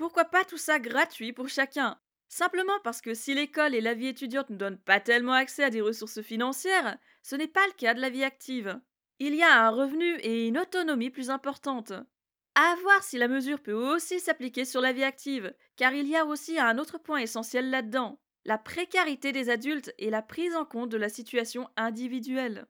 Pourquoi 0.00 0.24
pas 0.24 0.44
tout 0.44 0.56
ça 0.56 0.78
gratuit 0.78 1.34
pour 1.34 1.50
chacun? 1.50 1.98
Simplement 2.26 2.80
parce 2.82 3.02
que 3.02 3.12
si 3.12 3.34
l'école 3.34 3.74
et 3.74 3.82
la 3.82 3.92
vie 3.92 4.06
étudiante 4.06 4.48
ne 4.48 4.56
donnent 4.56 4.78
pas 4.78 4.98
tellement 4.98 5.34
accès 5.34 5.62
à 5.62 5.68
des 5.68 5.82
ressources 5.82 6.22
financières, 6.22 6.96
ce 7.22 7.36
n'est 7.36 7.46
pas 7.46 7.66
le 7.66 7.74
cas 7.74 7.92
de 7.92 8.00
la 8.00 8.08
vie 8.08 8.24
active. 8.24 8.80
Il 9.18 9.34
y 9.34 9.42
a 9.42 9.66
un 9.66 9.68
revenu 9.68 10.16
et 10.20 10.46
une 10.46 10.56
autonomie 10.56 11.10
plus 11.10 11.28
importante. 11.28 11.92
À 12.54 12.76
voir 12.80 13.02
si 13.02 13.18
la 13.18 13.28
mesure 13.28 13.60
peut 13.60 13.74
aussi 13.74 14.20
s'appliquer 14.20 14.64
sur 14.64 14.80
la 14.80 14.94
vie 14.94 15.04
active, 15.04 15.52
car 15.76 15.92
il 15.92 16.08
y 16.08 16.16
a 16.16 16.24
aussi 16.24 16.58
un 16.58 16.78
autre 16.78 16.96
point 16.96 17.18
essentiel 17.18 17.68
là-dedans, 17.68 18.18
la 18.46 18.56
précarité 18.56 19.32
des 19.32 19.50
adultes 19.50 19.92
et 19.98 20.08
la 20.08 20.22
prise 20.22 20.56
en 20.56 20.64
compte 20.64 20.88
de 20.88 20.96
la 20.96 21.10
situation 21.10 21.68
individuelle. 21.76 22.66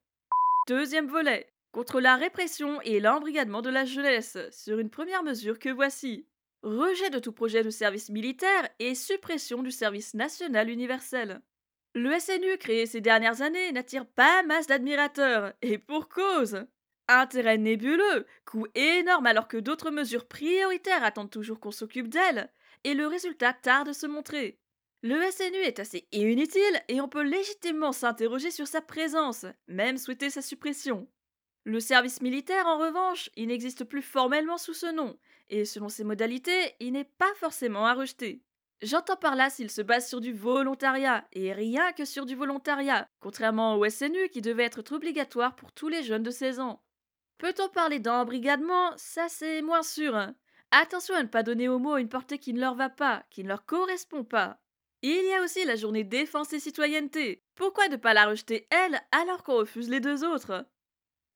Deuxième 0.67 1.07
volet, 1.07 1.47
contre 1.71 2.01
la 2.01 2.17
répression 2.17 2.81
et 2.83 2.99
l'embrigadement 2.99 3.63
de 3.63 3.71
la 3.71 3.85
jeunesse, 3.85 4.37
sur 4.51 4.81
une 4.81 4.91
première 4.91 5.23
mesure 5.23 5.61
que 5.61 5.69
voici. 5.69 6.27
Rejet 6.63 7.09
de 7.09 7.19
tout 7.19 7.33
projet 7.33 7.63
de 7.63 7.71
service 7.71 8.11
militaire 8.11 8.69
et 8.79 8.95
suppression 8.95 9.63
du 9.63 9.71
service 9.71 10.13
national 10.13 10.69
universel. 10.69 11.41
Le 11.95 12.19
SNU 12.19 12.59
créé 12.59 12.85
ces 12.85 13.01
dernières 13.01 13.41
années 13.41 13.73
n'attire 13.73 14.07
pas 14.07 14.43
masse 14.43 14.67
d'admirateurs, 14.67 15.55
et 15.63 15.79
pour 15.79 16.09
cause. 16.09 16.67
Intérêt 17.09 17.57
nébuleux, 17.57 18.27
coût 18.45 18.67
énorme 18.75 19.27
alors 19.27 19.49
que 19.49 19.57
d'autres 19.57 19.91
mesures 19.91 20.29
prioritaires 20.29 21.03
attendent 21.03 21.31
toujours 21.31 21.61
qu'on 21.61 21.71
s'occupe 21.71 22.09
d'elles, 22.09 22.51
et 22.85 22.93
le 22.95 23.07
résultat 23.07 23.55
tarde 23.55 23.89
à 23.89 23.95
se 23.95 24.07
montrer. 24.07 24.59
Le 25.03 25.19
SNU 25.31 25.57
est 25.57 25.81
assez 25.81 26.07
inutile 26.13 26.83
et 26.89 27.01
on 27.01 27.09
peut 27.09 27.23
légitimement 27.23 27.93
s'interroger 27.93 28.51
sur 28.51 28.69
sa 28.69 28.83
présence, 28.83 29.47
même 29.67 29.97
souhaiter 29.97 30.29
sa 30.29 30.43
suppression. 30.43 31.09
Le 31.65 31.81
service 31.81 32.21
militaire, 32.21 32.67
en 32.67 32.79
revanche, 32.79 33.31
il 33.35 33.49
n'existe 33.49 33.85
plus 33.85 34.03
formellement 34.03 34.59
sous 34.59 34.75
ce 34.75 34.93
nom, 34.93 35.19
et 35.51 35.65
selon 35.65 35.89
ses 35.89 36.05
modalités, 36.05 36.75
il 36.81 36.93
n'est 36.93 37.05
pas 37.05 37.33
forcément 37.37 37.87
à 37.87 37.95
rejeter. 37.95 38.43
J'entends 38.83 39.17
par 39.17 39.37
là 39.37 39.51
s'il 39.51 39.71
se 39.71 39.83
base 39.83 40.09
sur 40.09 40.23
du 40.23 40.33
volontariat, 40.33 41.27
et 41.33 41.53
rien 41.53 41.93
que 41.93 42.07
sur 42.07 42.25
du 42.25 42.35
volontariat, 42.35 43.07
contrairement 43.21 43.77
au 43.77 43.87
SNU 43.87 44.31
qui 44.31 44.41
devait 44.41 44.65
être 44.65 44.93
obligatoire 44.93 45.55
pour 45.55 45.73
tous 45.73 45.89
les 45.89 46.03
jeunes 46.03 46.23
de 46.23 46.31
16 46.31 46.61
ans. 46.61 46.83
Peut-on 47.37 47.69
parler 47.69 47.99
d'embrigadement? 47.99 48.93
Ça 48.97 49.29
c'est 49.29 49.61
moins 49.61 49.83
sûr. 49.83 50.17
Hein. 50.17 50.35
Attention 50.71 51.15
à 51.15 51.23
ne 51.23 51.29
pas 51.29 51.43
donner 51.43 51.69
aux 51.69 51.79
mots 51.79 51.99
une 51.99 52.09
portée 52.09 52.39
qui 52.39 52.55
ne 52.55 52.61
leur 52.61 52.75
va 52.75 52.89
pas, 52.89 53.25
qui 53.29 53.43
ne 53.43 53.49
leur 53.49 53.67
correspond 53.67 54.25
pas. 54.25 54.59
Il 55.03 55.25
y 55.25 55.35
a 55.35 55.43
aussi 55.43 55.65
la 55.65 55.77
journée 55.77 56.05
défense 56.05 56.53
et 56.53 56.61
citoyenneté. 56.61 57.43
Pourquoi 57.55 57.89
ne 57.89 57.97
pas 57.97 58.15
la 58.15 58.27
rejeter 58.27 58.67
elle 58.71 59.01
alors 59.13 59.43
qu'on 59.43 59.57
refuse 59.57 59.91
les 59.91 60.01
deux 60.01 60.25
autres? 60.25 60.67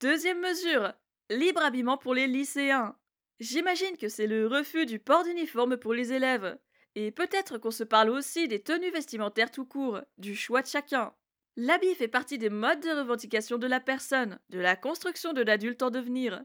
Deuxième 0.01 0.41
mesure, 0.41 0.93
libre 1.31 1.63
habillement 1.63 1.97
pour 1.97 2.15
les 2.15 2.27
lycéens. 2.27 2.97
J'imagine 3.41 3.97
que 3.97 4.09
c'est 4.09 4.27
le 4.27 4.47
refus 4.47 4.87
du 4.87 4.99
port 4.99 5.25
d'uniforme 5.25 5.77
pour 5.77 5.93
les 5.93 6.13
élèves. 6.13 6.59
Et 6.95 7.11
peut-être 7.11 7.59
qu'on 7.59 7.73
se 7.73 7.83
parle 7.83 8.11
aussi 8.11 8.47
des 8.47 8.63
tenues 8.63 8.91
vestimentaires 8.91 9.51
tout 9.51 9.65
court, 9.65 10.01
du 10.19 10.37
choix 10.37 10.63
de 10.63 10.69
chacun. 10.69 11.13
L'habit 11.57 11.95
fait 11.95 12.09
partie 12.09 12.39
des 12.39 12.51
modes 12.51 12.81
de 12.81 12.91
revendication 12.91 13.59
de 13.59 13.67
la 13.67 13.81
personne, 13.81 14.39
de 14.51 14.59
la 14.59 14.77
construction 14.77 15.33
de 15.33 15.43
l'adulte 15.43 15.83
en 15.83 15.91
devenir. 15.91 16.45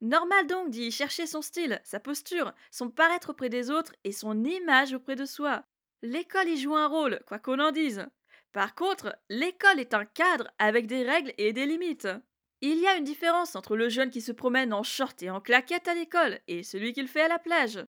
Normal 0.00 0.46
donc 0.46 0.70
d'y 0.70 0.92
chercher 0.92 1.26
son 1.26 1.42
style, 1.42 1.80
sa 1.84 1.98
posture, 1.98 2.52
son 2.70 2.88
paraître 2.88 3.30
auprès 3.30 3.48
des 3.48 3.70
autres 3.70 3.92
et 4.04 4.12
son 4.12 4.44
image 4.44 4.94
auprès 4.94 5.16
de 5.16 5.24
soi. 5.24 5.64
L'école 6.02 6.48
y 6.48 6.56
joue 6.56 6.76
un 6.76 6.86
rôle, 6.86 7.20
quoi 7.26 7.40
qu'on 7.40 7.58
en 7.58 7.72
dise. 7.72 8.06
Par 8.52 8.76
contre, 8.76 9.16
l'école 9.28 9.80
est 9.80 9.94
un 9.94 10.04
cadre 10.04 10.48
avec 10.58 10.86
des 10.86 11.02
règles 11.02 11.34
et 11.36 11.52
des 11.52 11.66
limites. 11.66 12.08
Il 12.60 12.78
y 12.78 12.88
a 12.88 12.96
une 12.96 13.04
différence 13.04 13.54
entre 13.54 13.76
le 13.76 13.88
jeune 13.88 14.10
qui 14.10 14.20
se 14.20 14.32
promène 14.32 14.72
en 14.72 14.82
short 14.82 15.22
et 15.22 15.30
en 15.30 15.40
claquette 15.40 15.86
à 15.86 15.94
l'école 15.94 16.40
et 16.48 16.64
celui 16.64 16.92
qui 16.92 17.00
le 17.00 17.06
fait 17.06 17.22
à 17.22 17.28
la 17.28 17.38
plage. 17.38 17.78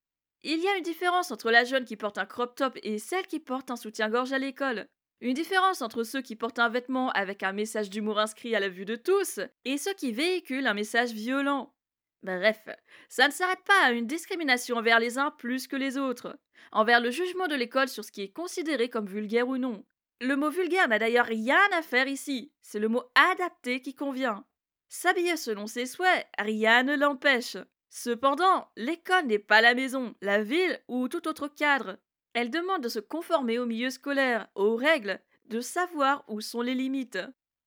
Il 0.43 0.59
y 0.59 0.67
a 0.67 0.77
une 0.77 0.83
différence 0.83 1.29
entre 1.31 1.51
la 1.51 1.65
jeune 1.65 1.83
qui 1.83 1.97
porte 1.97 2.17
un 2.17 2.25
crop 2.25 2.55
top 2.55 2.79
et 2.81 2.97
celle 2.97 3.27
qui 3.27 3.39
porte 3.39 3.69
un 3.69 3.75
soutien-gorge 3.75 4.31
à 4.31 4.39
l'école. 4.39 4.87
Une 5.19 5.33
différence 5.33 5.81
entre 5.81 6.03
ceux 6.03 6.21
qui 6.21 6.35
portent 6.35 6.59
un 6.59 6.69
vêtement 6.69 7.09
avec 7.11 7.43
un 7.43 7.51
message 7.51 7.89
d'humour 7.89 8.17
inscrit 8.17 8.55
à 8.55 8.59
la 8.59 8.69
vue 8.69 8.85
de 8.85 8.95
tous 8.95 9.39
et 9.65 9.77
ceux 9.77 9.93
qui 9.93 10.13
véhiculent 10.13 10.65
un 10.65 10.73
message 10.73 11.11
violent. 11.11 11.75
Bref, 12.23 12.69
ça 13.09 13.27
ne 13.27 13.33
s'arrête 13.33 13.63
pas 13.65 13.83
à 13.83 13.91
une 13.91 14.07
discrimination 14.07 14.77
envers 14.77 14.99
les 14.99 15.17
uns 15.17 15.31
plus 15.31 15.67
que 15.67 15.75
les 15.75 15.97
autres, 15.97 16.39
envers 16.71 17.01
le 17.01 17.11
jugement 17.11 17.47
de 17.47 17.55
l'école 17.55 17.89
sur 17.89 18.05
ce 18.05 18.11
qui 18.11 18.21
est 18.21 18.31
considéré 18.31 18.89
comme 18.89 19.07
vulgaire 19.07 19.47
ou 19.47 19.57
non. 19.57 19.85
Le 20.21 20.35
mot 20.35 20.49
vulgaire 20.49 20.87
n'a 20.87 20.99
d'ailleurs 20.99 21.25
rien 21.25 21.61
à 21.73 21.81
faire 21.81 22.07
ici, 22.07 22.53
c'est 22.61 22.79
le 22.79 22.89
mot 22.89 23.03
adapté 23.15 23.81
qui 23.81 23.95
convient. 23.95 24.45
S'habiller 24.93 25.37
selon 25.37 25.67
ses 25.67 25.85
souhaits, 25.85 26.27
rien 26.37 26.83
ne 26.83 26.97
l'empêche. 26.97 27.55
Cependant, 27.89 28.67
l'école 28.75 29.25
n'est 29.25 29.39
pas 29.39 29.61
la 29.61 29.73
maison, 29.73 30.15
la 30.19 30.43
ville 30.43 30.81
ou 30.89 31.07
tout 31.07 31.29
autre 31.29 31.47
cadre. 31.47 31.97
Elle 32.33 32.49
demande 32.49 32.83
de 32.83 32.89
se 32.89 32.99
conformer 32.99 33.57
au 33.57 33.65
milieu 33.65 33.89
scolaire, 33.89 34.49
aux 34.53 34.75
règles, 34.75 35.21
de 35.45 35.61
savoir 35.61 36.25
où 36.27 36.41
sont 36.41 36.59
les 36.59 36.75
limites. 36.75 37.19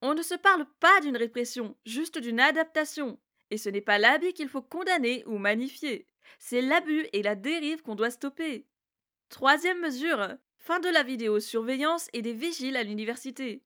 On 0.02 0.12
ne 0.12 0.20
se 0.20 0.34
parle 0.34 0.66
pas 0.80 1.00
d'une 1.00 1.16
répression, 1.16 1.74
juste 1.86 2.18
d'une 2.18 2.40
adaptation. 2.40 3.18
Et 3.50 3.56
ce 3.56 3.70
n'est 3.70 3.80
pas 3.80 3.96
l'habit 3.96 4.34
qu'il 4.34 4.50
faut 4.50 4.60
condamner 4.60 5.24
ou 5.24 5.38
magnifier. 5.38 6.06
C'est 6.38 6.60
l'abus 6.60 7.06
et 7.14 7.22
la 7.22 7.36
dérive 7.36 7.80
qu'on 7.80 7.94
doit 7.94 8.10
stopper. 8.10 8.66
Troisième 9.30 9.80
mesure, 9.80 10.28
fin 10.58 10.78
de 10.78 10.90
la 10.90 11.02
vidéosurveillance 11.02 12.10
et 12.12 12.20
des 12.20 12.34
vigiles 12.34 12.76
à 12.76 12.82
l'université. 12.82 13.62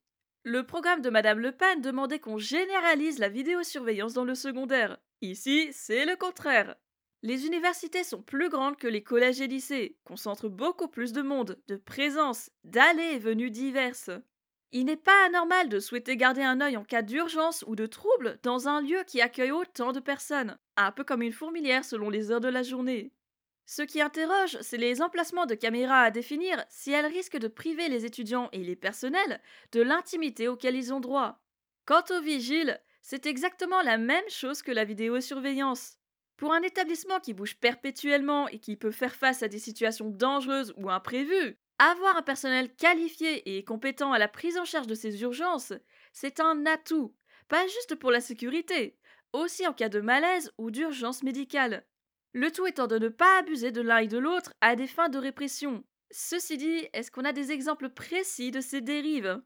Le 0.51 0.63
programme 0.63 1.03
de 1.03 1.11
Madame 1.11 1.41
Le 1.41 1.53
Pen 1.53 1.83
demandait 1.83 2.21
qu'on 2.21 2.39
généralise 2.39 3.19
la 3.19 3.29
vidéosurveillance 3.29 4.15
dans 4.15 4.25
le 4.25 4.35
secondaire. 4.35 4.97
Ici, 5.21 5.69
c'est 5.73 6.07
le 6.07 6.17
contraire. 6.17 6.75
Les 7.23 7.45
universités 7.45 8.03
sont 8.03 8.23
plus 8.23 8.49
grandes 8.49 8.79
que 8.79 8.87
les 8.87 9.03
collèges 9.03 9.43
et 9.43 9.47
lycées, 9.47 9.99
concentrent 10.05 10.49
beaucoup 10.49 10.89
plus 10.89 11.13
de 11.13 11.21
monde, 11.21 11.59
de 11.69 11.77
présence, 11.77 12.49
d'allées 12.65 13.13
et 13.13 13.19
venues 13.19 13.51
diverses. 13.51 14.09
Il 14.73 14.87
n'est 14.87 14.97
pas 14.97 15.27
anormal 15.27 15.69
de 15.69 15.81
souhaiter 15.81 16.17
garder 16.17 16.45
un 16.45 16.63
œil 16.63 16.79
en 16.79 16.85
cas 16.85 17.03
d'urgence 17.03 17.63
ou 17.67 17.77
de 17.77 17.85
trouble 17.85 18.39
dans 18.43 18.69
un 18.69 18.81
lieu 18.81 19.05
qui 19.07 19.21
accueille 19.21 19.53
autant 19.53 19.93
de 19.93 20.01
personnes, 20.01 20.57
un 20.79 20.93
peu 20.93 21.05
comme 21.05 21.21
une 21.21 21.31
fourmilière 21.31 21.85
selon 21.85 22.09
les 22.09 22.31
heures 22.31 22.41
de 22.41 22.49
la 22.49 22.63
journée. 22.63 23.13
Ce 23.71 23.83
qui 23.83 24.01
interroge, 24.01 24.57
c'est 24.63 24.79
les 24.79 25.03
emplacements 25.03 25.45
de 25.45 25.55
caméras 25.55 26.01
à 26.01 26.11
définir 26.11 26.65
si 26.71 26.91
elles 26.91 27.05
risquent 27.05 27.37
de 27.37 27.49
priver 27.49 27.91
les 27.91 28.07
étudiants 28.07 28.49
et 28.53 28.65
les 28.65 28.77
personnels 28.77 29.43
de 29.73 29.83
l'intimité 29.83 30.49
auquel 30.49 30.75
ils 30.75 30.91
ont 30.95 31.01
droit. 31.01 31.43
Quant 31.85 32.03
aux 32.09 32.23
vigiles, 32.23 32.81
c'est 33.03 33.27
exactement 33.27 33.83
la 33.83 33.99
même 33.99 34.27
chose 34.31 34.63
que 34.63 34.73
la 34.73 34.87
vidéosurveillance. 34.87 35.99
Pour 36.39 36.55
un 36.55 36.63
établissement 36.63 37.21
qui 37.21 37.35
bouge 37.35 37.57
perpétuellement 37.57 38.49
et 38.49 38.59
qui 38.59 38.75
peut 38.75 38.91
faire 38.91 39.15
face 39.15 39.43
à 39.43 39.49
des 39.49 39.59
situations 39.59 40.09
dangereuses 40.09 40.73
ou 40.79 40.89
imprévues, 40.89 41.59
avoir 41.79 42.17
un 42.17 42.23
personnel 42.23 42.75
qualifié 42.75 43.59
et 43.59 43.65
compétent 43.65 44.15
à 44.15 44.19
la 44.19 44.29
prise 44.29 44.57
en 44.57 44.65
charge 44.65 44.87
de 44.87 44.95
ces 44.95 45.21
urgences, 45.21 45.75
c'est 46.15 46.41
un 46.41 46.65
atout, 46.65 47.15
pas 47.49 47.67
juste 47.67 47.97
pour 47.97 48.13
la 48.13 48.23
sécurité, 48.23 48.97
aussi 49.35 49.67
en 49.67 49.75
cas 49.75 49.91
de 49.91 50.01
malaise 50.01 50.55
ou 50.57 50.71
d'urgence 50.71 51.23
médicale. 51.23 51.85
Le 52.33 52.51
tout 52.51 52.67
étant 52.67 52.87
de 52.87 52.99
ne 52.99 53.09
pas 53.09 53.39
abuser 53.39 53.73
de 53.73 53.81
l'un 53.81 53.99
et 53.99 54.07
de 54.07 54.19
l'autre 54.19 54.53
à 54.61 54.77
des 54.77 54.87
fins 54.87 55.09
de 55.09 55.19
répression. 55.19 55.85
Ceci 56.11 56.57
dit, 56.57 56.89
est-ce 56.93 57.11
qu'on 57.11 57.25
a 57.25 57.33
des 57.33 57.53
exemples 57.53 57.89
précis 57.89 58.51
de 58.51 58.61
ces 58.61 58.81
dérives? 58.81 59.41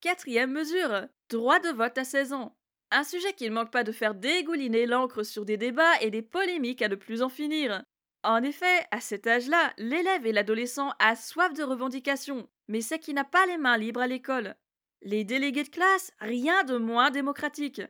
Quatrième 0.00 0.52
mesure, 0.52 1.06
droit 1.28 1.60
de 1.60 1.70
vote 1.70 1.98
à 1.98 2.04
16 2.04 2.32
ans. 2.32 2.56
Un 2.90 3.04
sujet 3.04 3.32
qui 3.34 3.44
ne 3.48 3.54
manque 3.54 3.70
pas 3.70 3.84
de 3.84 3.92
faire 3.92 4.14
dégouliner 4.14 4.86
l'encre 4.86 5.22
sur 5.22 5.44
des 5.44 5.56
débats 5.56 6.00
et 6.00 6.10
des 6.10 6.22
polémiques 6.22 6.82
à 6.82 6.88
ne 6.88 6.94
plus 6.94 7.22
en 7.22 7.28
finir. 7.28 7.84
En 8.22 8.42
effet, 8.42 8.86
à 8.90 9.00
cet 9.00 9.26
âge-là, 9.26 9.72
l'élève 9.78 10.26
et 10.26 10.32
l'adolescent 10.32 10.92
a 10.98 11.16
soif 11.16 11.54
de 11.54 11.62
revendications, 11.62 12.48
mais 12.68 12.80
c'est 12.80 12.98
qui 12.98 13.14
n'a 13.14 13.24
pas 13.24 13.46
les 13.46 13.58
mains 13.58 13.78
libres 13.78 14.00
à 14.00 14.06
l'école. 14.06 14.56
Les 15.02 15.24
délégués 15.24 15.64
de 15.64 15.70
classe, 15.70 16.12
rien 16.18 16.64
de 16.64 16.76
moins 16.76 17.10
démocratique. 17.10 17.80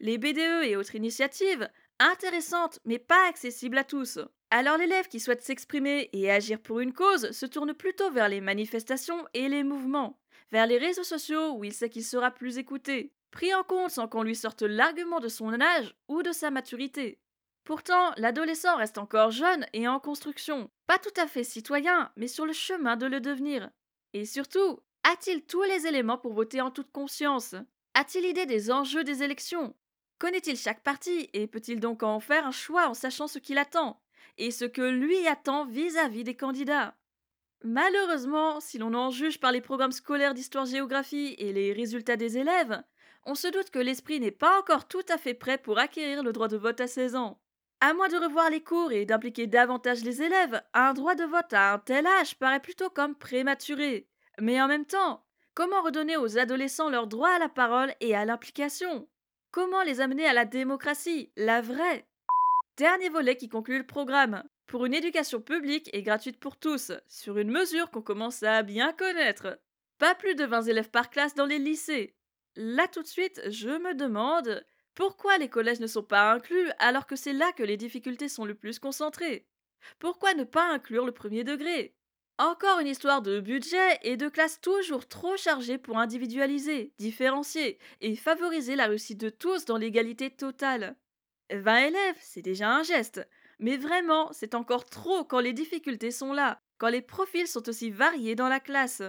Les 0.00 0.18
BDE 0.18 0.64
et 0.64 0.76
autres 0.76 0.94
initiatives, 0.94 1.68
intéressantes 1.98 2.78
mais 2.84 2.98
pas 2.98 3.28
accessibles 3.28 3.78
à 3.78 3.84
tous. 3.84 4.18
Alors 4.50 4.78
l'élève 4.78 5.08
qui 5.08 5.20
souhaite 5.20 5.42
s'exprimer 5.42 6.08
et 6.12 6.30
agir 6.30 6.60
pour 6.60 6.80
une 6.80 6.92
cause 6.92 7.30
se 7.32 7.46
tourne 7.46 7.74
plutôt 7.74 8.10
vers 8.10 8.28
les 8.28 8.40
manifestations 8.40 9.26
et 9.34 9.48
les 9.48 9.62
mouvements, 9.62 10.18
vers 10.50 10.66
les 10.66 10.78
réseaux 10.78 11.04
sociaux 11.04 11.52
où 11.52 11.64
il 11.64 11.72
sait 11.72 11.90
qu'il 11.90 12.04
sera 12.04 12.30
plus 12.30 12.58
écouté, 12.58 13.12
pris 13.30 13.54
en 13.54 13.62
compte 13.62 13.90
sans 13.90 14.08
qu'on 14.08 14.22
lui 14.22 14.36
sorte 14.36 14.62
l'argument 14.62 15.20
de 15.20 15.28
son 15.28 15.60
âge 15.60 15.94
ou 16.08 16.22
de 16.22 16.32
sa 16.32 16.50
maturité. 16.50 17.20
Pourtant, 17.64 18.12
l'adolescent 18.16 18.76
reste 18.76 18.96
encore 18.96 19.30
jeune 19.30 19.66
et 19.74 19.86
en 19.86 20.00
construction, 20.00 20.70
pas 20.86 20.98
tout 20.98 21.20
à 21.20 21.26
fait 21.26 21.44
citoyen, 21.44 22.10
mais 22.16 22.26
sur 22.26 22.46
le 22.46 22.54
chemin 22.54 22.96
de 22.96 23.04
le 23.04 23.20
devenir. 23.20 23.68
Et 24.14 24.24
surtout, 24.24 24.80
a-t-il 25.02 25.44
tous 25.44 25.62
les 25.64 25.86
éléments 25.86 26.16
pour 26.16 26.32
voter 26.32 26.62
en 26.62 26.70
toute 26.70 26.90
conscience? 26.90 27.54
A-t-il 27.92 28.24
idée 28.24 28.46
des 28.46 28.70
enjeux 28.70 29.04
des 29.04 29.22
élections? 29.22 29.76
Connaît-il 30.18 30.56
chaque 30.56 30.82
parti 30.82 31.30
et 31.32 31.46
peut-il 31.46 31.78
donc 31.78 32.02
en 32.02 32.18
faire 32.18 32.46
un 32.46 32.52
choix 32.52 32.88
en 32.88 32.94
sachant 32.94 33.28
ce 33.28 33.38
qu'il 33.38 33.58
attend 33.58 34.00
et 34.36 34.50
ce 34.50 34.64
que 34.64 34.82
lui 34.82 35.26
attend 35.26 35.64
vis-à-vis 35.64 36.24
des 36.24 36.36
candidats? 36.36 36.96
Malheureusement, 37.62 38.60
si 38.60 38.78
l'on 38.78 38.94
en 38.94 39.10
juge 39.10 39.40
par 39.40 39.52
les 39.52 39.60
programmes 39.60 39.92
scolaires 39.92 40.34
d'histoire-géographie 40.34 41.34
et 41.38 41.52
les 41.52 41.72
résultats 41.72 42.16
des 42.16 42.38
élèves, 42.38 42.82
on 43.24 43.34
se 43.34 43.48
doute 43.48 43.70
que 43.70 43.78
l'esprit 43.78 44.20
n'est 44.20 44.30
pas 44.30 44.58
encore 44.58 44.88
tout 44.88 45.04
à 45.08 45.18
fait 45.18 45.34
prêt 45.34 45.58
pour 45.58 45.78
acquérir 45.78 46.22
le 46.22 46.32
droit 46.32 46.48
de 46.48 46.56
vote 46.56 46.80
à 46.80 46.86
16 46.86 47.16
ans. 47.16 47.40
À 47.80 47.94
moins 47.94 48.08
de 48.08 48.16
revoir 48.16 48.50
les 48.50 48.62
cours 48.62 48.90
et 48.90 49.04
d'impliquer 49.04 49.46
davantage 49.46 50.02
les 50.02 50.22
élèves, 50.22 50.62
un 50.74 50.94
droit 50.94 51.14
de 51.14 51.24
vote 51.24 51.52
à 51.52 51.74
un 51.74 51.78
tel 51.78 52.06
âge 52.06 52.36
paraît 52.36 52.60
plutôt 52.60 52.90
comme 52.90 53.14
prématuré. 53.14 54.08
Mais 54.40 54.60
en 54.60 54.66
même 54.66 54.86
temps, 54.86 55.24
comment 55.54 55.82
redonner 55.82 56.16
aux 56.16 56.38
adolescents 56.38 56.90
leur 56.90 57.06
droit 57.06 57.30
à 57.30 57.38
la 57.38 57.48
parole 57.48 57.94
et 58.00 58.16
à 58.16 58.24
l'implication? 58.24 59.08
Comment 59.50 59.82
les 59.82 60.02
amener 60.02 60.26
à 60.26 60.34
la 60.34 60.44
démocratie, 60.44 61.32
la 61.36 61.62
vraie 61.62 62.06
Dernier 62.76 63.08
volet 63.08 63.36
qui 63.36 63.48
conclut 63.48 63.78
le 63.78 63.86
programme. 63.86 64.44
Pour 64.66 64.84
une 64.84 64.92
éducation 64.92 65.40
publique 65.40 65.88
et 65.94 66.02
gratuite 66.02 66.38
pour 66.38 66.58
tous, 66.58 66.92
sur 67.06 67.38
une 67.38 67.50
mesure 67.50 67.90
qu'on 67.90 68.02
commence 68.02 68.42
à 68.42 68.62
bien 68.62 68.92
connaître. 68.92 69.58
Pas 69.98 70.14
plus 70.14 70.34
de 70.34 70.44
20 70.44 70.64
élèves 70.64 70.90
par 70.90 71.08
classe 71.08 71.34
dans 71.34 71.46
les 71.46 71.58
lycées. 71.58 72.14
Là 72.56 72.88
tout 72.88 73.02
de 73.02 73.08
suite, 73.08 73.40
je 73.48 73.70
me 73.70 73.94
demande 73.94 74.62
pourquoi 74.94 75.38
les 75.38 75.48
collèges 75.48 75.80
ne 75.80 75.86
sont 75.86 76.02
pas 76.02 76.30
inclus 76.30 76.70
alors 76.78 77.06
que 77.06 77.16
c'est 77.16 77.32
là 77.32 77.50
que 77.52 77.62
les 77.62 77.78
difficultés 77.78 78.28
sont 78.28 78.44
le 78.44 78.54
plus 78.54 78.78
concentrées? 78.78 79.48
Pourquoi 79.98 80.34
ne 80.34 80.44
pas 80.44 80.70
inclure 80.70 81.06
le 81.06 81.12
premier 81.12 81.42
degré? 81.42 81.96
Encore 82.38 82.78
une 82.78 82.86
histoire 82.86 83.20
de 83.20 83.40
budget 83.40 83.98
et 84.02 84.16
de 84.16 84.28
classes 84.28 84.60
toujours 84.60 85.08
trop 85.08 85.36
chargées 85.36 85.76
pour 85.76 85.98
individualiser, 85.98 86.92
différencier 86.98 87.78
et 88.00 88.14
favoriser 88.14 88.76
la 88.76 88.86
réussite 88.86 89.18
de 89.18 89.28
tous 89.28 89.64
dans 89.64 89.76
l'égalité 89.76 90.30
totale. 90.30 90.96
20 91.50 91.86
élèves, 91.88 92.16
c'est 92.20 92.42
déjà 92.42 92.70
un 92.70 92.84
geste, 92.84 93.26
mais 93.58 93.76
vraiment, 93.76 94.32
c'est 94.32 94.54
encore 94.54 94.84
trop 94.84 95.24
quand 95.24 95.40
les 95.40 95.52
difficultés 95.52 96.12
sont 96.12 96.32
là, 96.32 96.60
quand 96.78 96.90
les 96.90 97.02
profils 97.02 97.48
sont 97.48 97.68
aussi 97.68 97.90
variés 97.90 98.36
dans 98.36 98.48
la 98.48 98.60
classe. 98.60 99.02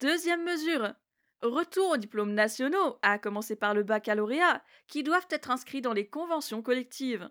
Deuxième 0.00 0.44
mesure, 0.44 0.94
Retour 1.42 1.90
aux 1.90 1.96
diplômes 1.98 2.32
nationaux, 2.32 2.98
à 3.02 3.18
commencer 3.18 3.56
par 3.56 3.74
le 3.74 3.82
baccalauréat, 3.82 4.62
qui 4.88 5.02
doivent 5.02 5.26
être 5.30 5.50
inscrits 5.50 5.82
dans 5.82 5.92
les 5.92 6.08
conventions 6.08 6.62
collectives. 6.62 7.28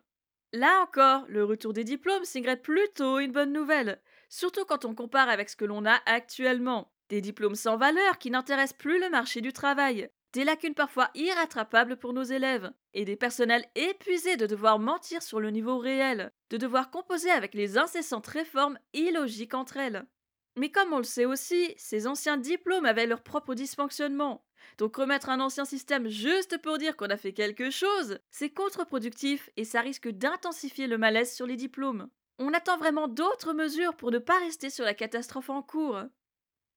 Là 0.54 0.82
encore, 0.82 1.26
le 1.28 1.44
retour 1.44 1.74
des 1.74 1.84
diplômes 1.84 2.24
signerait 2.24 2.62
plutôt 2.62 3.20
une 3.20 3.32
bonne 3.32 3.52
nouvelle, 3.52 4.00
surtout 4.36 4.66
quand 4.66 4.84
on 4.84 4.94
compare 4.94 5.30
avec 5.30 5.50
ce 5.50 5.56
que 5.56 5.64
l'on 5.64 5.86
a 5.86 6.02
actuellement. 6.06 6.92
Des 7.08 7.22
diplômes 7.22 7.56
sans 7.56 7.78
valeur 7.78 8.18
qui 8.18 8.32
n'intéressent 8.32 8.78
plus 8.78 9.00
le 9.00 9.10
marché 9.10 9.40
du 9.40 9.54
travail, 9.54 10.10
des 10.34 10.44
lacunes 10.44 10.74
parfois 10.74 11.10
irrattrapables 11.16 11.96
pour 11.96 12.12
nos 12.12 12.24
élèves, 12.24 12.70
et 12.94 13.06
des 13.06 13.16
personnels 13.16 13.66
épuisés 13.76 14.36
de 14.36 14.46
devoir 14.46 14.78
mentir 14.78 15.24
sur 15.24 15.40
le 15.40 15.52
niveau 15.52 15.78
réel, 15.78 16.34
de 16.50 16.58
devoir 16.58 16.92
composer 16.92 17.32
avec 17.32 17.54
les 17.54 17.78
incessantes 17.78 18.28
réformes 18.28 18.78
illogiques 18.94 19.54
entre 19.54 19.78
elles. 19.78 20.06
Mais 20.58 20.70
comme 20.70 20.92
on 20.92 20.98
le 20.98 21.04
sait 21.04 21.26
aussi, 21.26 21.74
ces 21.78 22.06
anciens 22.06 22.38
diplômes 22.38 22.86
avaient 22.86 23.08
leur 23.08 23.24
propre 23.24 23.56
dysfonctionnement. 23.56 24.46
Donc 24.78 24.98
remettre 24.98 25.30
un 25.30 25.40
ancien 25.40 25.64
système 25.64 26.10
juste 26.10 26.62
pour 26.62 26.78
dire 26.78 26.98
qu'on 26.98 27.10
a 27.10 27.18
fait 27.18 27.34
quelque 27.34 27.70
chose, 27.70 28.20
c'est 28.32 28.50
contre-productif 28.50 29.50
et 29.56 29.64
ça 29.64 29.80
risque 29.80 30.10
d'intensifier 30.10 30.88
le 30.88 30.98
malaise 30.98 31.34
sur 31.34 31.46
les 31.46 31.56
diplômes. 31.56 32.10
On 32.38 32.54
attend 32.54 32.78
vraiment 32.78 33.08
d'autres 33.08 33.54
mesures 33.54 33.96
pour 33.96 34.12
ne 34.12 34.18
pas 34.18 34.40
rester 34.40 34.70
sur 34.70 34.84
la 34.84 34.94
catastrophe 34.94 35.50
en 35.50 35.62
cours. 35.62 36.02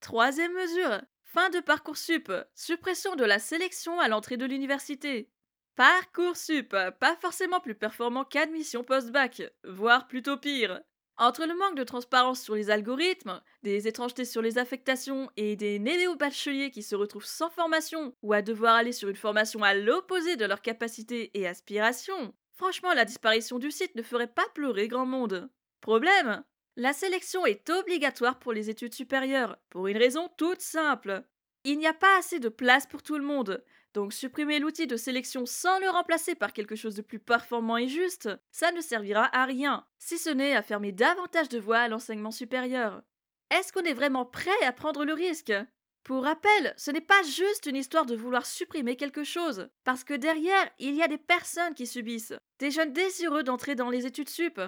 Troisième 0.01 0.53
mesure, 0.53 1.01
fin 1.25 1.51
de 1.51 1.61
Parcoursup, 1.61 2.33
suppression 2.55 3.17
de 3.17 3.25
la 3.25 3.41
sélection 3.41 3.99
à 3.99 4.09
l'entrée 4.09 4.37
de 4.37 4.47
l'université. 4.47 5.31
Parcoursup, 5.75 6.71
pas 7.01 7.17
forcément 7.21 7.61
plus 7.61 7.75
performant 7.75 8.25
qu'admission 8.25 8.85
post-bac, 8.85 9.43
voire 9.65 10.07
plutôt 10.07 10.37
pire. 10.37 10.81
Entre 11.17 11.47
le 11.47 11.57
manque 11.57 11.77
de 11.77 11.83
transparence 11.83 12.41
sur 12.41 12.55
les 12.55 12.71
algorithmes, 12.71 13.43
des 13.65 13.89
étrangetés 13.89 14.25
sur 14.25 14.41
les 14.41 14.59
affectations 14.59 15.29
et 15.37 15.57
des 15.57 15.81
néo-bacheliers 15.81 16.71
qui 16.71 16.85
se 16.85 16.95
retrouvent 16.95 17.25
sans 17.25 17.51
formation 17.51 18.15
ou 18.23 18.33
à 18.33 18.43
devoir 18.43 18.77
aller 18.77 18.93
sur 18.93 19.09
une 19.09 19.17
formation 19.17 19.65
à 19.65 19.75
l'opposé 19.75 20.37
de 20.37 20.45
leurs 20.45 20.63
capacités 20.63 21.33
et 21.35 21.49
aspirations, 21.49 22.33
franchement 22.59 22.93
la 22.93 23.05
disparition 23.05 23.59
du 23.59 23.71
site 23.71 23.95
ne 23.95 24.03
ferait 24.03 24.27
pas 24.27 24.47
pleurer 24.53 24.89
grand 24.89 25.07
monde. 25.07 25.49
Problème 25.81 26.45
La 26.77 26.93
sélection 26.93 27.47
est 27.47 27.71
obligatoire 27.71 28.39
pour 28.39 28.53
les 28.53 28.69
études 28.69 28.95
supérieures, 28.95 29.57
pour 29.71 29.87
une 29.87 29.97
raison 29.97 30.29
toute 30.37 30.61
simple. 30.61 31.25
Il 31.65 31.79
n'y 31.79 31.87
a 31.87 31.95
pas 31.95 32.19
assez 32.19 32.41
de 32.41 32.49
place 32.49 32.87
pour 32.87 33.03
tout 33.03 33.17
le 33.17 33.25
monde, 33.25 33.65
donc 33.95 34.13
supprimer 34.13 34.59
l'outil 34.59 34.89
de 34.89 34.97
sélection 34.97 35.47
sans 35.47 35.79
le 35.79 35.89
remplacer 35.89 36.35
par 36.35 36.53
quelque 36.53 36.77
chose 36.77 36.97
de 36.97 37.03
plus 37.03 37.21
performant 37.21 37.77
et 37.77 37.89
juste, 37.89 38.29
ça 38.51 38.73
ne 38.73 38.81
servira 38.81 39.29
à 39.37 39.45
rien, 39.45 39.87
si 39.99 40.19
ce 40.19 40.31
n'est 40.31 40.57
à 40.57 40.63
fermer 40.63 40.93
davantage 40.93 41.49
de 41.49 41.59
voies 41.59 41.79
à 41.79 41.89
l'enseignement 41.89 42.33
supérieur. 42.33 43.03
Est-ce 43.51 43.73
qu'on 43.73 43.85
est 43.85 43.95
vraiment 43.95 44.27
prêt 44.27 44.51
à 44.67 44.73
prendre 44.73 45.05
le 45.05 45.15
risque? 45.15 45.53
Pour 46.09 46.25
rappel, 46.25 46.73
ce 46.79 46.91
n'est 46.91 47.03
pas 47.03 47.23
juste 47.23 47.67
une 47.67 47.77
histoire 47.77 48.07
de 48.07 48.17
vouloir 48.17 48.47
supprimer 48.47 48.97
quelque 48.97 49.25
chose, 49.25 49.69
parce 49.85 50.05
que 50.05 50.15
derrière, 50.15 50.71
il 50.79 50.95
y 50.95 51.03
a 51.03 51.07
des 51.07 51.19
personnes 51.19 51.75
qui 51.75 51.87
subissent, 51.87 52.33
des 52.61 52.71
jeunes 52.71 52.95
désireux 52.95 53.43
d'entrer 53.43 53.75
dans 53.75 53.91
les 53.91 54.07
études 54.07 54.31
sup. 54.31 54.59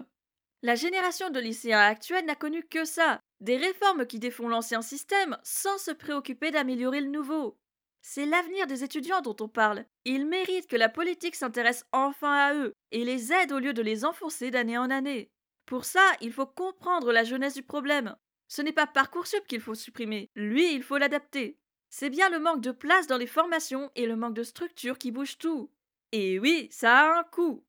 La 0.61 0.75
génération 0.75 1.31
de 1.31 1.41
lycéens 1.41 1.81
actuels 1.81 2.27
n'a 2.27 2.35
connu 2.35 2.63
que 2.65 2.85
ça, 2.85 3.21
des 3.41 3.57
réformes 3.57 4.05
qui 4.05 4.19
défont 4.19 4.49
l'ancien 4.49 4.83
système 4.83 5.39
sans 5.43 5.79
se 5.79 5.93
préoccuper 5.93 6.51
d'améliorer 6.51 7.01
le 7.01 7.09
nouveau. 7.09 7.57
C'est 8.03 8.27
l'avenir 8.27 8.67
des 8.67 8.85
étudiants 8.85 9.23
dont 9.23 9.37
on 9.41 9.49
parle. 9.49 9.87
Ils 10.05 10.27
méritent 10.27 10.69
que 10.69 10.77
la 10.77 10.91
politique 10.91 11.37
s'intéresse 11.37 11.87
enfin 11.93 12.35
à 12.35 12.55
eux 12.55 12.75
et 12.91 13.03
les 13.03 13.33
aide 13.33 13.53
au 13.53 13.61
lieu 13.61 13.73
de 13.73 13.81
les 13.81 14.05
enfoncer 14.05 14.51
d'année 14.51 14.77
en 14.77 14.91
année. 14.91 15.31
Pour 15.65 15.87
ça, 15.87 16.05
il 16.21 16.35
faut 16.35 16.47
comprendre 16.47 17.13
la 17.13 17.25
jeunesse 17.25 17.55
du 17.55 17.63
problème. 17.63 18.15
Ce 18.51 18.63
n'est 18.63 18.73
pas 18.73 18.89
Parcoursup 18.89 19.47
qu'il 19.47 19.61
faut 19.61 19.77
supprimer, 19.77 20.29
lui, 20.35 20.75
il 20.75 20.83
faut 20.83 20.99
l'adapter. 20.99 21.57
C'est 21.89 22.11
bien 22.11 22.29
le 22.31 22.41
manque 22.41 22.61
de 22.61 22.73
place 22.73 23.07
dans 23.07 23.17
les 23.17 23.29
formations 23.29 23.93
et 23.95 24.07
le 24.07 24.17
manque 24.17 24.35
de 24.35 24.43
structure 24.43 24.99
qui 24.99 25.13
bouge 25.13 25.39
tout. 25.39 25.71
Et 26.11 26.41
oui, 26.41 26.67
ça 26.73 26.99
a 26.99 27.21
un 27.21 27.23
coût. 27.23 27.65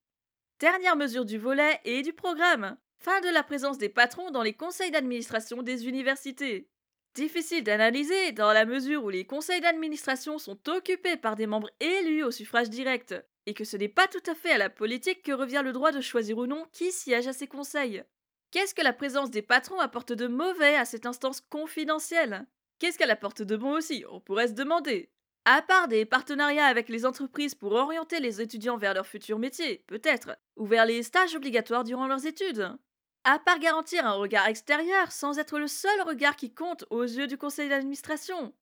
Dernière 0.59 0.95
mesure 0.95 1.23
du 1.23 1.37
volet 1.37 1.79
et 1.85 2.01
du 2.01 2.13
programme. 2.13 2.77
Fin 2.97 3.21
de 3.21 3.29
la 3.29 3.43
présence 3.43 3.77
des 3.77 3.89
patrons 3.89 4.31
dans 4.31 4.41
les 4.41 4.53
conseils 4.53 4.89
d'administration 4.89 5.61
des 5.61 5.87
universités. 5.87 6.67
Difficile 7.13 7.63
d'analyser 7.63 8.31
dans 8.31 8.51
la 8.51 8.65
mesure 8.65 9.03
où 9.03 9.09
les 9.11 9.25
conseils 9.25 9.61
d'administration 9.61 10.39
sont 10.39 10.67
occupés 10.67 11.15
par 11.15 11.35
des 11.35 11.45
membres 11.45 11.69
élus 11.79 12.23
au 12.23 12.31
suffrage 12.31 12.71
direct, 12.71 13.13
et 13.45 13.53
que 13.53 13.65
ce 13.65 13.77
n'est 13.77 13.87
pas 13.87 14.07
tout 14.07 14.23
à 14.25 14.33
fait 14.33 14.51
à 14.51 14.57
la 14.57 14.71
politique 14.71 15.21
que 15.21 15.31
revient 15.31 15.61
le 15.63 15.73
droit 15.73 15.91
de 15.91 16.01
choisir 16.01 16.39
ou 16.39 16.47
non 16.47 16.65
qui 16.71 16.91
siège 16.91 17.27
à 17.27 17.33
ces 17.33 17.47
conseils. 17.47 18.03
Qu'est-ce 18.51 18.75
que 18.75 18.81
la 18.81 18.93
présence 18.93 19.31
des 19.31 19.41
patrons 19.41 19.79
apporte 19.79 20.11
de 20.11 20.27
mauvais 20.27 20.75
à 20.75 20.85
cette 20.85 21.05
instance 21.05 21.41
confidentielle? 21.41 22.45
Qu'est-ce 22.79 22.97
qu'elle 22.97 23.11
apporte 23.11 23.41
de 23.41 23.55
bon 23.55 23.73
aussi? 23.73 24.03
On 24.09 24.19
pourrait 24.19 24.49
se 24.49 24.53
demander. 24.53 25.09
À 25.45 25.61
part 25.61 25.87
des 25.87 26.05
partenariats 26.05 26.65
avec 26.65 26.89
les 26.89 27.05
entreprises 27.05 27.55
pour 27.55 27.71
orienter 27.71 28.19
les 28.19 28.41
étudiants 28.41 28.77
vers 28.77 28.93
leur 28.93 29.07
futur 29.07 29.39
métier, 29.39 29.83
peut-être, 29.87 30.37
ou 30.57 30.65
vers 30.65 30.85
les 30.85 31.01
stages 31.01 31.35
obligatoires 31.35 31.83
durant 31.83 32.07
leurs 32.07 32.25
études 32.25 32.77
à 33.23 33.39
part 33.39 33.59
garantir 33.59 34.05
un 34.05 34.13
regard 34.13 34.47
extérieur 34.47 35.11
sans 35.11 35.37
être 35.37 35.59
le 35.59 35.67
seul 35.67 36.01
regard 36.01 36.35
qui 36.35 36.53
compte 36.53 36.85
aux 36.89 37.03
yeux 37.03 37.27
du 37.27 37.37
conseil 37.37 37.69
d'administration. 37.69 38.53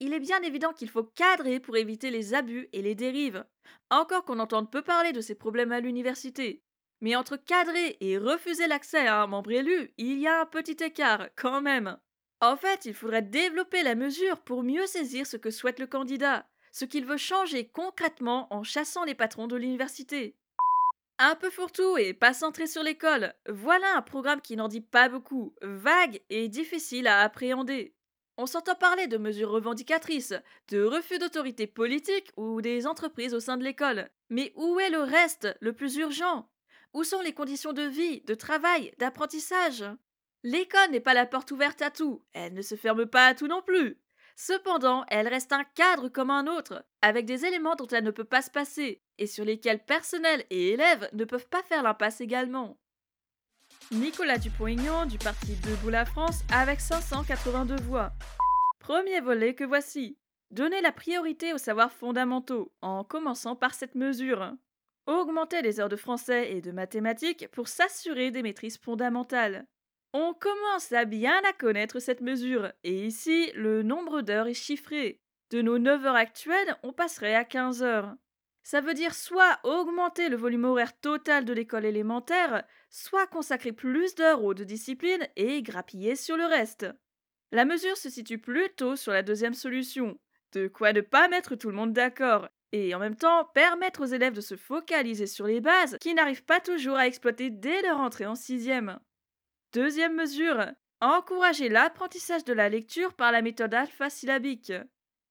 Il 0.00 0.14
est 0.14 0.20
bien 0.20 0.40
évident 0.42 0.72
qu'il 0.72 0.88
faut 0.88 1.04
cadrer 1.04 1.60
pour 1.60 1.76
éviter 1.76 2.10
les 2.10 2.32
abus 2.32 2.68
et 2.72 2.82
les 2.82 2.94
dérives, 2.94 3.44
encore 3.90 4.24
qu'on 4.24 4.38
entende 4.38 4.70
peu 4.70 4.82
parler 4.82 5.12
de 5.12 5.20
ces 5.20 5.34
problèmes 5.34 5.72
à 5.72 5.80
l'université. 5.80 6.62
Mais 7.00 7.14
entre 7.14 7.36
cadrer 7.36 7.96
et 8.00 8.18
refuser 8.18 8.66
l'accès 8.66 9.06
à 9.06 9.22
un 9.22 9.26
membre 9.26 9.52
élu, 9.52 9.92
il 9.98 10.18
y 10.18 10.26
a 10.26 10.40
un 10.40 10.46
petit 10.46 10.82
écart, 10.82 11.28
quand 11.36 11.60
même. 11.60 11.96
En 12.40 12.56
fait, 12.56 12.84
il 12.84 12.94
faudrait 12.94 13.22
développer 13.22 13.82
la 13.82 13.94
mesure 13.94 14.40
pour 14.40 14.62
mieux 14.62 14.86
saisir 14.86 15.26
ce 15.26 15.36
que 15.36 15.50
souhaite 15.50 15.80
le 15.80 15.86
candidat, 15.86 16.46
ce 16.72 16.84
qu'il 16.84 17.04
veut 17.04 17.16
changer 17.16 17.68
concrètement 17.68 18.52
en 18.52 18.62
chassant 18.62 19.04
les 19.04 19.14
patrons 19.14 19.46
de 19.46 19.56
l'université. 19.56 20.36
Un 21.18 21.34
peu 21.34 21.50
fourre-tout 21.50 21.98
et 21.98 22.14
pas 22.14 22.32
centré 22.32 22.68
sur 22.68 22.84
l'école, 22.84 23.34
voilà 23.48 23.96
un 23.96 24.02
programme 24.02 24.40
qui 24.40 24.54
n'en 24.54 24.68
dit 24.68 24.80
pas 24.80 25.08
beaucoup, 25.08 25.52
vague 25.62 26.20
et 26.30 26.48
difficile 26.48 27.08
à 27.08 27.22
appréhender. 27.22 27.96
On 28.36 28.46
s'entend 28.46 28.76
parler 28.76 29.08
de 29.08 29.18
mesures 29.18 29.50
revendicatrices, 29.50 30.34
de 30.68 30.84
refus 30.84 31.18
d'autorité 31.18 31.66
politique 31.66 32.30
ou 32.36 32.62
des 32.62 32.86
entreprises 32.86 33.34
au 33.34 33.40
sein 33.40 33.56
de 33.56 33.64
l'école. 33.64 34.10
Mais 34.30 34.52
où 34.54 34.78
est 34.78 34.90
le 34.90 35.00
reste, 35.00 35.48
le 35.60 35.72
plus 35.72 35.96
urgent? 35.96 36.48
Où 36.94 37.04
sont 37.04 37.20
les 37.20 37.34
conditions 37.34 37.72
de 37.72 37.82
vie, 37.82 38.22
de 38.22 38.34
travail, 38.34 38.92
d'apprentissage? 38.98 39.84
L'école 40.42 40.90
n'est 40.90 41.00
pas 41.00 41.14
la 41.14 41.26
porte 41.26 41.50
ouverte 41.50 41.82
à 41.82 41.90
tout, 41.90 42.24
elle 42.32 42.54
ne 42.54 42.62
se 42.62 42.76
ferme 42.76 43.06
pas 43.06 43.26
à 43.26 43.34
tout 43.34 43.48
non 43.48 43.62
plus. 43.62 43.98
Cependant, 44.36 45.04
elle 45.08 45.26
reste 45.26 45.52
un 45.52 45.64
cadre 45.64 46.08
comme 46.08 46.30
un 46.30 46.46
autre, 46.46 46.84
avec 47.02 47.26
des 47.26 47.44
éléments 47.44 47.74
dont 47.74 47.88
elle 47.88 48.04
ne 48.04 48.12
peut 48.12 48.24
pas 48.24 48.40
se 48.40 48.50
passer, 48.50 49.02
et 49.18 49.26
sur 49.26 49.44
lesquels 49.44 49.84
personnel 49.84 50.44
et 50.50 50.70
élèves 50.70 51.08
ne 51.12 51.24
peuvent 51.24 51.48
pas 51.48 51.62
faire 51.64 51.82
l'impasse 51.82 52.20
également. 52.20 52.78
Nicolas 53.90 54.38
Dupont-Aignan 54.38 55.06
du 55.06 55.18
parti 55.18 55.56
Debout 55.56 55.90
la 55.90 56.04
France 56.04 56.42
avec 56.52 56.80
582 56.80 57.76
voix. 57.82 58.12
Premier 58.78 59.20
volet 59.20 59.54
que 59.54 59.64
voici. 59.64 60.16
Donner 60.50 60.80
la 60.80 60.92
priorité 60.92 61.52
aux 61.52 61.58
savoirs 61.58 61.92
fondamentaux, 61.92 62.72
en 62.80 63.02
commençant 63.02 63.56
par 63.56 63.74
cette 63.74 63.96
mesure. 63.96 64.54
Augmenter 65.08 65.62
les 65.62 65.80
heures 65.80 65.88
de 65.88 65.96
français 65.96 66.52
et 66.52 66.60
de 66.60 66.70
mathématiques 66.70 67.48
pour 67.52 67.66
s'assurer 67.66 68.30
des 68.30 68.42
maîtrises 68.42 68.76
fondamentales. 68.76 69.66
On 70.12 70.34
commence 70.34 70.92
à 70.92 71.06
bien 71.06 71.40
la 71.40 71.54
connaître 71.54 71.98
cette 71.98 72.20
mesure, 72.20 72.70
et 72.84 73.06
ici, 73.06 73.50
le 73.54 73.82
nombre 73.82 74.20
d'heures 74.20 74.48
est 74.48 74.52
chiffré. 74.52 75.22
De 75.48 75.62
nos 75.62 75.78
9 75.78 76.04
heures 76.04 76.14
actuelles, 76.14 76.76
on 76.82 76.92
passerait 76.92 77.34
à 77.34 77.46
15 77.46 77.82
heures. 77.82 78.16
Ça 78.62 78.82
veut 78.82 78.92
dire 78.92 79.14
soit 79.14 79.58
augmenter 79.62 80.28
le 80.28 80.36
volume 80.36 80.66
horaire 80.66 80.94
total 81.00 81.46
de 81.46 81.54
l'école 81.54 81.86
élémentaire, 81.86 82.64
soit 82.90 83.26
consacrer 83.26 83.72
plus 83.72 84.14
d'heures 84.14 84.44
aux 84.44 84.52
deux 84.52 84.66
disciplines 84.66 85.26
et 85.36 85.62
grappiller 85.62 86.16
sur 86.16 86.36
le 86.36 86.44
reste. 86.44 86.84
La 87.50 87.64
mesure 87.64 87.96
se 87.96 88.10
situe 88.10 88.36
plutôt 88.36 88.94
sur 88.94 89.12
la 89.12 89.22
deuxième 89.22 89.54
solution, 89.54 90.18
de 90.52 90.68
quoi 90.68 90.92
ne 90.92 91.00
pas 91.00 91.28
mettre 91.28 91.54
tout 91.54 91.70
le 91.70 91.76
monde 91.76 91.94
d'accord, 91.94 92.50
et 92.72 92.94
en 92.94 92.98
même 92.98 93.16
temps 93.16 93.44
permettre 93.54 94.02
aux 94.02 94.06
élèves 94.06 94.34
de 94.34 94.40
se 94.40 94.56
focaliser 94.56 95.26
sur 95.26 95.46
les 95.46 95.60
bases 95.60 95.96
qui 96.00 96.14
n'arrivent 96.14 96.44
pas 96.44 96.60
toujours 96.60 96.96
à 96.96 97.06
exploiter 97.06 97.50
dès 97.50 97.82
leur 97.82 97.98
entrée 97.98 98.26
en 98.26 98.34
sixième. 98.34 98.98
Deuxième 99.72 100.14
mesure, 100.14 100.66
encourager 101.00 101.68
l'apprentissage 101.68 102.44
de 102.44 102.52
la 102.52 102.68
lecture 102.68 103.14
par 103.14 103.32
la 103.32 103.42
méthode 103.42 103.74
alpha-syllabique. 103.74 104.72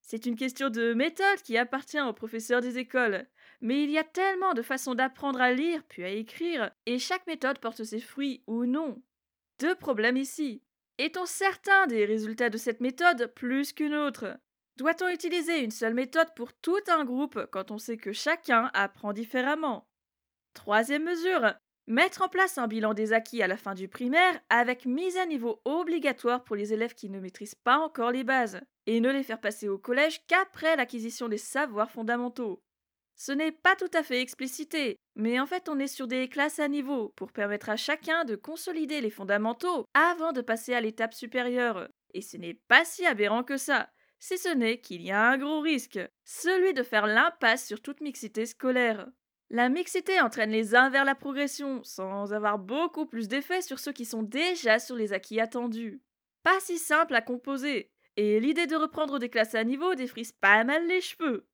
C'est 0.01 0.25
une 0.25 0.37
question 0.37 0.69
de 0.69 0.93
méthode 0.93 1.41
qui 1.43 1.57
appartient 1.57 1.99
aux 1.99 2.13
professeurs 2.13 2.61
des 2.61 2.77
écoles, 2.77 3.27
mais 3.59 3.83
il 3.83 3.91
y 3.91 3.97
a 3.97 4.03
tellement 4.03 4.53
de 4.53 4.61
façons 4.61 4.95
d'apprendre 4.95 5.41
à 5.41 5.51
lire 5.51 5.83
puis 5.89 6.03
à 6.03 6.09
écrire, 6.09 6.71
et 6.85 6.97
chaque 6.97 7.27
méthode 7.27 7.59
porte 7.59 7.83
ses 7.83 7.99
fruits 7.99 8.43
ou 8.47 8.65
non. 8.65 9.01
Deux 9.59 9.75
problèmes 9.75 10.17
ici. 10.17 10.63
Est-on 10.97 11.25
certain 11.25 11.87
des 11.87 12.05
résultats 12.05 12.49
de 12.49 12.57
cette 12.57 12.79
méthode 12.79 13.33
plus 13.35 13.73
qu'une 13.73 13.95
autre? 13.95 14.37
Doit-on 14.77 15.09
utiliser 15.09 15.63
une 15.63 15.71
seule 15.71 15.95
méthode 15.95 16.33
pour 16.35 16.53
tout 16.53 16.79
un 16.87 17.03
groupe 17.03 17.47
quand 17.51 17.71
on 17.71 17.77
sait 17.77 17.97
que 17.97 18.13
chacun 18.13 18.69
apprend 18.73 19.11
différemment? 19.11 19.87
Troisième 20.53 21.03
mesure, 21.03 21.53
Mettre 21.89 22.21
en 22.21 22.27
place 22.27 22.57
un 22.57 22.67
bilan 22.67 22.93
des 22.93 23.13
acquis 23.13 23.41
à 23.41 23.47
la 23.47 23.55
fin 23.55 23.73
du 23.73 23.87
primaire 23.87 24.37
avec 24.49 24.85
mise 24.85 25.15
à 25.15 25.25
niveau 25.25 25.61
obligatoire 25.63 26.43
pour 26.43 26.57
les 26.57 26.73
élèves 26.73 26.95
qui 26.95 27.09
ne 27.09 27.21
maîtrisent 27.21 27.55
pas 27.55 27.77
encore 27.77 28.11
les 28.11 28.25
bases, 28.25 28.59
et 28.87 28.99
ne 28.99 29.09
les 29.09 29.23
faire 29.23 29.39
passer 29.39 29.69
au 29.69 29.77
collège 29.77 30.19
qu'après 30.27 30.75
l'acquisition 30.75 31.29
des 31.29 31.37
savoirs 31.37 31.89
fondamentaux. 31.89 32.61
Ce 33.15 33.31
n'est 33.31 33.53
pas 33.53 33.77
tout 33.77 33.89
à 33.93 34.03
fait 34.03 34.21
explicité, 34.21 34.97
mais 35.15 35.39
en 35.39 35.45
fait 35.45 35.69
on 35.69 35.79
est 35.79 35.87
sur 35.87 36.07
des 36.07 36.27
classes 36.27 36.59
à 36.59 36.67
niveau 36.67 37.13
pour 37.15 37.31
permettre 37.31 37.69
à 37.69 37.77
chacun 37.77 38.25
de 38.25 38.35
consolider 38.35 38.99
les 38.99 39.09
fondamentaux 39.09 39.85
avant 39.93 40.33
de 40.33 40.41
passer 40.41 40.73
à 40.73 40.81
l'étape 40.81 41.13
supérieure. 41.13 41.87
Et 42.13 42.21
ce 42.21 42.35
n'est 42.35 42.59
pas 42.67 42.83
si 42.83 43.05
aberrant 43.05 43.43
que 43.43 43.55
ça, 43.55 43.89
si 44.19 44.37
ce 44.37 44.49
n'est 44.49 44.79
qu'il 44.79 45.01
y 45.01 45.11
a 45.11 45.29
un 45.29 45.37
gros 45.37 45.61
risque, 45.61 45.99
celui 46.23 46.73
de 46.73 46.83
faire 46.83 47.07
l'impasse 47.07 47.65
sur 47.65 47.81
toute 47.81 48.01
mixité 48.01 48.45
scolaire. 48.45 49.07
La 49.49 49.69
mixité 49.69 50.19
entraîne 50.19 50.51
les 50.51 50.75
uns 50.75 50.89
vers 50.89 51.05
la 51.05 51.15
progression, 51.15 51.83
sans 51.83 52.33
avoir 52.33 52.59
beaucoup 52.59 53.05
plus 53.05 53.27
d'effet 53.27 53.61
sur 53.61 53.79
ceux 53.79 53.93
qui 53.93 54.05
sont 54.05 54.23
déjà 54.23 54.79
sur 54.79 54.95
les 54.95 55.13
acquis 55.13 55.39
attendus. 55.39 56.01
Pas 56.43 56.59
si 56.59 56.77
simple 56.77 57.15
à 57.15 57.21
composer, 57.21 57.91
et 58.17 58.39
l'idée 58.39 58.67
de 58.67 58.75
reprendre 58.75 59.19
des 59.19 59.29
classes 59.29 59.55
à 59.55 59.63
niveau 59.63 59.95
défrise 59.95 60.31
pas 60.31 60.63
mal 60.63 60.87
les 60.87 61.01
cheveux. 61.01 61.47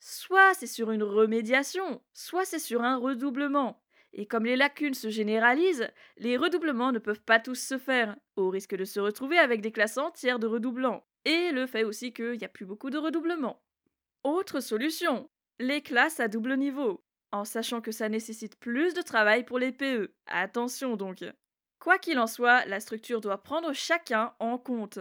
Soit 0.00 0.54
c'est 0.54 0.66
sur 0.66 0.90
une 0.92 1.02
remédiation, 1.02 2.02
soit 2.14 2.44
c'est 2.44 2.58
sur 2.58 2.82
un 2.82 2.96
redoublement. 2.96 3.82
Et 4.12 4.26
comme 4.26 4.44
les 4.44 4.56
lacunes 4.56 4.94
se 4.94 5.10
généralisent, 5.10 5.90
les 6.16 6.36
redoublements 6.36 6.92
ne 6.92 6.98
peuvent 6.98 7.22
pas 7.22 7.40
tous 7.40 7.60
se 7.60 7.76
faire, 7.76 8.16
au 8.36 8.48
risque 8.48 8.74
de 8.74 8.84
se 8.84 9.00
retrouver 9.00 9.38
avec 9.38 9.60
des 9.60 9.72
classes 9.72 9.98
entières 9.98 10.38
de 10.38 10.46
redoublants. 10.46 11.04
Et 11.26 11.50
le 11.50 11.66
fait 11.66 11.84
aussi 11.84 12.14
qu'il 12.14 12.38
n'y 12.38 12.44
a 12.44 12.48
plus 12.48 12.64
beaucoup 12.64 12.88
de 12.88 12.98
redoublements. 12.98 13.60
Autre 14.22 14.60
solution, 14.60 15.28
les 15.58 15.82
classes 15.82 16.20
à 16.20 16.28
double 16.28 16.56
niveau 16.56 17.04
en 17.32 17.44
sachant 17.44 17.80
que 17.80 17.92
ça 17.92 18.08
nécessite 18.08 18.56
plus 18.56 18.94
de 18.94 19.02
travail 19.02 19.44
pour 19.44 19.58
les 19.58 19.72
PE. 19.72 20.14
Attention 20.26 20.96
donc. 20.96 21.24
Quoi 21.80 21.98
qu'il 21.98 22.18
en 22.18 22.26
soit, 22.26 22.64
la 22.66 22.80
structure 22.80 23.20
doit 23.20 23.42
prendre 23.42 23.72
chacun 23.72 24.34
en 24.38 24.56
compte. 24.56 25.00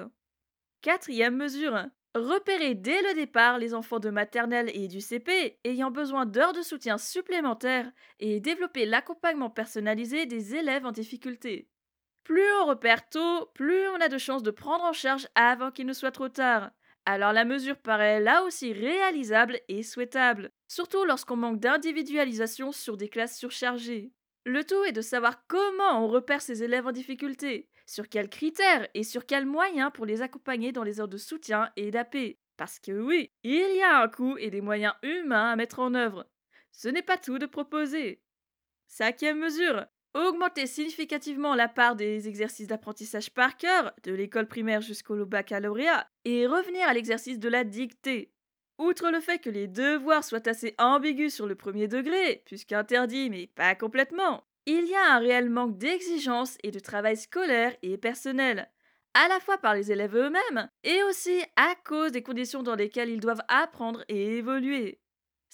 Quatrième 0.82 1.38
mesure. 1.38 1.86
Repérer 2.16 2.76
dès 2.76 3.02
le 3.02 3.14
départ 3.14 3.60
les 3.60 3.74
enfants 3.74 4.00
de 4.00 4.10
maternelle 4.10 4.72
et 4.74 4.88
du 4.88 5.02
CP 5.02 5.60
ayant 5.64 5.92
besoin 5.92 6.26
d'heures 6.26 6.54
de 6.54 6.62
soutien 6.62 6.98
supplémentaires 6.98 7.92
et 8.20 8.40
développer 8.40 8.86
l'accompagnement 8.86 9.50
personnalisé 9.50 10.26
des 10.26 10.56
élèves 10.56 10.86
en 10.86 10.92
difficulté. 10.92 11.70
Plus 12.26 12.52
on 12.62 12.66
repère 12.66 13.08
tôt, 13.08 13.52
plus 13.54 13.88
on 13.90 14.02
a 14.02 14.10
de 14.10 14.18
chances 14.18 14.42
de 14.42 14.50
prendre 14.50 14.84
en 14.84 14.94
charge 14.94 15.28
avant 15.36 15.70
qu'il 15.70 15.86
ne 15.86 15.94
soit 15.94 16.12
trop 16.12 16.28
tard. 16.28 16.72
Alors 17.06 17.34
la 17.34 17.46
mesure 17.46 17.78
paraît 17.78 18.20
là 18.20 18.44
aussi 18.44 18.74
réalisable 18.74 19.60
et 19.68 19.84
souhaitable, 19.84 20.50
surtout 20.68 21.06
lorsqu'on 21.06 21.36
manque 21.36 21.60
d'individualisation 21.60 22.72
sur 22.72 22.98
des 22.98 23.10
classes 23.10 23.38
surchargées. 23.38 24.12
Le 24.44 24.64
tout 24.64 24.84
est 24.86 24.92
de 24.92 25.02
savoir 25.02 25.46
comment 25.48 26.04
on 26.04 26.08
repère 26.08 26.42
ces 26.42 26.64
élèves 26.64 26.88
en 26.88 26.92
difficulté, 26.92 27.70
sur 27.86 28.10
quels 28.10 28.30
critères 28.30 28.88
et 28.96 29.04
sur 29.04 29.28
quels 29.28 29.46
moyens 29.46 29.92
pour 29.94 30.08
les 30.08 30.24
accompagner 30.24 30.72
dans 30.72 30.84
les 30.84 31.00
heures 31.00 31.08
de 31.08 31.18
soutien 31.18 31.70
et 31.76 31.92
d'AP. 31.92 32.18
Parce 32.58 32.80
que 32.80 32.92
oui, 32.92 33.32
il 33.44 33.76
y 33.76 33.84
a 33.84 34.02
un 34.02 34.08
coût 34.08 34.36
et 34.40 34.50
des 34.50 34.62
moyens 34.62 34.96
humains 35.04 35.52
à 35.52 35.56
mettre 35.56 35.78
en 35.78 35.94
œuvre. 35.94 36.26
Ce 36.72 36.88
n'est 36.88 37.04
pas 37.04 37.18
tout 37.18 37.38
de 37.38 37.46
proposer. 37.46 38.24
Cinquième 38.88 39.40
mesure, 39.40 39.86
augmenter 40.16 40.66
significativement 40.66 41.54
la 41.54 41.68
part 41.68 41.96
des 41.96 42.28
exercices 42.28 42.68
d'apprentissage 42.68 43.30
par 43.32 43.58
cœur, 43.58 43.94
de 44.04 44.14
l'école 44.14 44.48
primaire 44.48 44.82
jusqu'au 44.82 45.26
baccalauréat, 45.26 46.08
et 46.24 46.48
revenir 46.48 46.88
à 46.88 46.94
l'exercice 46.94 47.38
de 47.38 47.50
la 47.50 47.64
dictée. 47.64 48.32
Outre 48.78 49.12
le 49.12 49.20
fait 49.20 49.40
que 49.40 49.50
les 49.50 49.68
devoirs 49.68 50.24
soient 50.24 50.48
assez 50.48 50.74
ambigus 50.78 51.34
sur 51.34 51.48
le 51.48 51.56
premier 51.56 51.88
degré, 51.88 52.42
puisqu'interdits 52.46 53.30
mais 53.30 53.48
pas 53.48 53.76
complètement, 53.76 54.44
il 54.66 54.86
y 54.86 54.96
a 54.96 55.14
un 55.16 55.20
réel 55.20 55.50
manque 55.50 55.78
d'exigence 55.78 56.58
et 56.64 56.72
de 56.72 56.80
travail 56.80 57.18
scolaire 57.18 57.76
et 57.84 57.98
personnel, 57.98 58.70
à 59.14 59.28
la 59.28 59.40
fois 59.40 59.58
par 59.58 59.76
les 59.76 59.92
élèves 59.92 60.16
eux-mêmes 60.16 60.70
et 60.84 61.04
aussi 61.04 61.42
à 61.56 61.76
cause 61.86 62.12
des 62.12 62.24
conditions 62.24 62.64
dans 62.64 62.76
lesquelles 62.76 63.10
ils 63.10 63.20
doivent 63.20 63.44
apprendre 63.48 64.04
et 64.08 64.38
évoluer. 64.38 65.00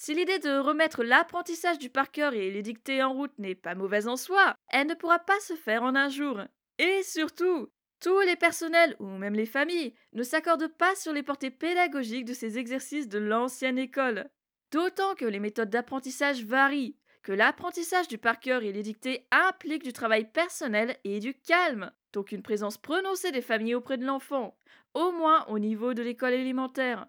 Si 0.03 0.15
l'idée 0.15 0.39
de 0.39 0.57
remettre 0.57 1.03
l'apprentissage 1.03 1.77
du 1.77 1.91
par 1.91 2.07
et 2.15 2.49
les 2.49 2.63
dictées 2.63 3.03
en 3.03 3.13
route 3.13 3.37
n'est 3.37 3.53
pas 3.53 3.75
mauvaise 3.75 4.07
en 4.07 4.17
soi, 4.17 4.55
elle 4.69 4.87
ne 4.87 4.95
pourra 4.95 5.19
pas 5.19 5.39
se 5.41 5.53
faire 5.53 5.83
en 5.83 5.93
un 5.93 6.09
jour. 6.09 6.41
Et 6.79 7.03
surtout, 7.03 7.69
tous 7.99 8.19
les 8.21 8.35
personnels 8.35 8.95
ou 8.97 9.05
même 9.05 9.35
les 9.35 9.45
familles 9.45 9.93
ne 10.13 10.23
s'accordent 10.23 10.75
pas 10.75 10.95
sur 10.95 11.13
les 11.13 11.21
portées 11.21 11.51
pédagogiques 11.51 12.25
de 12.25 12.33
ces 12.33 12.57
exercices 12.57 13.09
de 13.09 13.19
l'ancienne 13.19 13.77
école. 13.77 14.27
D'autant 14.71 15.13
que 15.13 15.25
les 15.25 15.39
méthodes 15.39 15.69
d'apprentissage 15.69 16.45
varient, 16.45 16.97
que 17.21 17.31
l'apprentissage 17.31 18.07
du 18.07 18.17
par 18.17 18.37
et 18.43 18.71
les 18.71 18.81
dictées 18.81 19.27
impliquent 19.29 19.83
du 19.83 19.93
travail 19.93 20.31
personnel 20.31 20.97
et 21.03 21.19
du 21.19 21.35
calme, 21.35 21.91
donc 22.11 22.31
une 22.31 22.41
présence 22.41 22.79
prononcée 22.79 23.31
des 23.31 23.43
familles 23.43 23.75
auprès 23.75 23.99
de 23.99 24.05
l'enfant, 24.05 24.57
au 24.95 25.11
moins 25.11 25.45
au 25.45 25.59
niveau 25.59 25.93
de 25.93 26.01
l'école 26.01 26.33
élémentaire. 26.33 27.05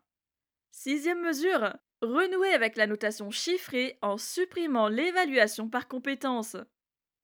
Sixième 0.72 1.22
mesure, 1.22 1.72
renouer 2.02 2.52
avec 2.52 2.76
la 2.76 2.86
notation 2.86 3.30
chiffrée 3.30 3.96
en 4.02 4.18
supprimant 4.18 4.88
l'évaluation 4.88 5.68
par 5.68 5.88
compétence. 5.88 6.56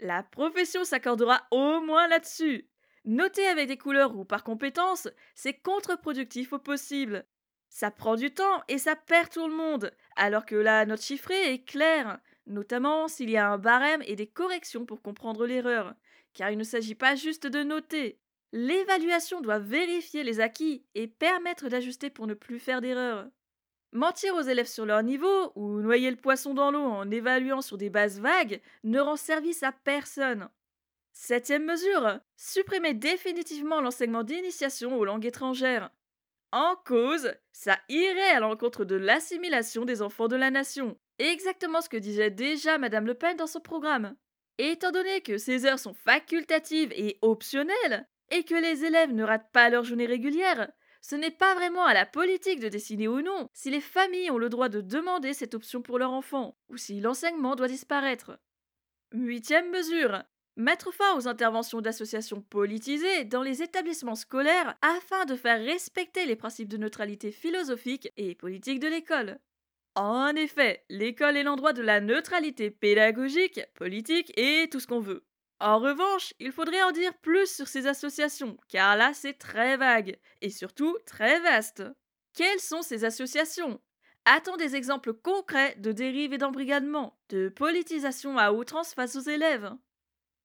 La 0.00 0.22
profession 0.22 0.84
s'accordera 0.84 1.42
au 1.50 1.80
moins 1.80 2.06
là-dessus. 2.08 2.68
Noter 3.04 3.46
avec 3.46 3.68
des 3.68 3.76
couleurs 3.76 4.16
ou 4.16 4.24
par 4.24 4.44
compétence, 4.44 5.08
c'est 5.34 5.54
contre-productif 5.54 6.52
au 6.52 6.58
possible. 6.58 7.26
Ça 7.68 7.90
prend 7.90 8.14
du 8.14 8.32
temps 8.32 8.62
et 8.68 8.78
ça 8.78 8.96
perd 8.96 9.30
tout 9.30 9.46
le 9.46 9.54
monde, 9.54 9.90
alors 10.16 10.46
que 10.46 10.54
la 10.54 10.86
note 10.86 11.02
chiffrée 11.02 11.52
est 11.52 11.64
claire, 11.64 12.18
notamment 12.46 13.08
s'il 13.08 13.30
y 13.30 13.36
a 13.36 13.50
un 13.50 13.58
barème 13.58 14.02
et 14.06 14.16
des 14.16 14.26
corrections 14.26 14.86
pour 14.86 15.02
comprendre 15.02 15.46
l'erreur, 15.46 15.94
car 16.34 16.50
il 16.50 16.58
ne 16.58 16.64
s'agit 16.64 16.94
pas 16.94 17.16
juste 17.16 17.46
de 17.46 17.62
noter. 17.62 18.20
L'évaluation 18.52 19.40
doit 19.40 19.58
vérifier 19.58 20.22
les 20.22 20.40
acquis 20.40 20.86
et 20.94 21.08
permettre 21.08 21.68
d'ajuster 21.68 22.08
pour 22.10 22.26
ne 22.26 22.34
plus 22.34 22.58
faire 22.58 22.80
d'erreur. 22.80 23.28
Mentir 23.92 24.34
aux 24.34 24.42
élèves 24.42 24.68
sur 24.68 24.84
leur 24.84 25.02
niveau 25.02 25.52
ou 25.54 25.80
noyer 25.80 26.10
le 26.10 26.16
poisson 26.16 26.52
dans 26.52 26.70
l'eau 26.70 26.84
en 26.84 27.10
évaluant 27.10 27.62
sur 27.62 27.78
des 27.78 27.88
bases 27.88 28.20
vagues 28.20 28.60
ne 28.84 29.00
rend 29.00 29.16
service 29.16 29.62
à 29.62 29.72
personne. 29.72 30.50
Septième 31.12 31.64
mesure, 31.64 32.20
supprimer 32.36 32.92
définitivement 32.92 33.80
l'enseignement 33.80 34.24
d'initiation 34.24 34.96
aux 34.98 35.04
langues 35.04 35.24
étrangères. 35.24 35.90
En 36.52 36.76
cause, 36.84 37.34
ça 37.52 37.78
irait 37.88 38.30
à 38.30 38.40
l'encontre 38.40 38.84
de 38.84 38.94
l'assimilation 38.94 39.84
des 39.84 40.02
enfants 40.02 40.28
de 40.28 40.36
la 40.36 40.50
nation. 40.50 40.98
Exactement 41.18 41.80
ce 41.80 41.88
que 41.88 41.96
disait 41.96 42.30
déjà 42.30 42.78
Madame 42.78 43.06
Le 43.06 43.14
Pen 43.14 43.36
dans 43.36 43.46
son 43.46 43.60
programme. 43.60 44.16
Étant 44.58 44.92
donné 44.92 45.22
que 45.22 45.38
ces 45.38 45.66
heures 45.66 45.78
sont 45.78 45.94
facultatives 45.94 46.92
et 46.92 47.18
optionnelles, 47.22 48.06
et 48.30 48.44
que 48.44 48.54
les 48.54 48.84
élèves 48.84 49.12
ne 49.12 49.24
ratent 49.24 49.50
pas 49.52 49.70
leur 49.70 49.84
journée 49.84 50.06
régulière, 50.06 50.70
ce 51.00 51.16
n'est 51.16 51.30
pas 51.30 51.54
vraiment 51.54 51.84
à 51.84 51.94
la 51.94 52.06
politique 52.06 52.60
de 52.60 52.68
décider 52.68 53.08
ou 53.08 53.22
non 53.22 53.48
si 53.52 53.70
les 53.70 53.80
familles 53.80 54.30
ont 54.30 54.38
le 54.38 54.48
droit 54.48 54.68
de 54.68 54.80
demander 54.80 55.32
cette 55.34 55.54
option 55.54 55.82
pour 55.82 55.98
leur 55.98 56.12
enfant, 56.12 56.56
ou 56.68 56.76
si 56.76 57.00
l'enseignement 57.00 57.54
doit 57.54 57.68
disparaître. 57.68 58.38
Huitième 59.12 59.70
mesure. 59.70 60.22
Mettre 60.56 60.92
fin 60.92 61.16
aux 61.16 61.28
interventions 61.28 61.80
d'associations 61.80 62.42
politisées 62.42 63.24
dans 63.24 63.42
les 63.42 63.62
établissements 63.62 64.16
scolaires 64.16 64.76
afin 64.82 65.24
de 65.24 65.36
faire 65.36 65.64
respecter 65.64 66.26
les 66.26 66.34
principes 66.34 66.68
de 66.68 66.76
neutralité 66.76 67.30
philosophique 67.30 68.12
et 68.16 68.34
politique 68.34 68.80
de 68.80 68.88
l'école. 68.88 69.38
En 69.94 70.34
effet, 70.34 70.84
l'école 70.90 71.36
est 71.36 71.42
l'endroit 71.44 71.72
de 71.72 71.82
la 71.82 72.00
neutralité 72.00 72.70
pédagogique, 72.70 73.60
politique 73.74 74.32
et 74.36 74.68
tout 74.68 74.80
ce 74.80 74.86
qu'on 74.88 75.00
veut. 75.00 75.24
En 75.60 75.78
revanche, 75.78 76.34
il 76.38 76.52
faudrait 76.52 76.82
en 76.82 76.92
dire 76.92 77.14
plus 77.18 77.52
sur 77.52 77.66
ces 77.66 77.86
associations, 77.86 78.56
car 78.68 78.96
là 78.96 79.12
c'est 79.12 79.34
très 79.34 79.76
vague, 79.76 80.18
et 80.40 80.50
surtout 80.50 80.96
très 81.04 81.40
vaste. 81.40 81.82
Quelles 82.34 82.60
sont 82.60 82.82
ces 82.82 83.04
associations? 83.04 83.80
A-t-on 84.24 84.56
des 84.56 84.76
exemples 84.76 85.14
concrets 85.14 85.74
de 85.78 85.90
dérives 85.90 86.32
et 86.32 86.38
d'embrigadement, 86.38 87.18
de 87.30 87.48
politisation 87.48 88.38
à 88.38 88.52
outrance 88.52 88.94
face 88.94 89.16
aux 89.16 89.20
élèves? 89.20 89.72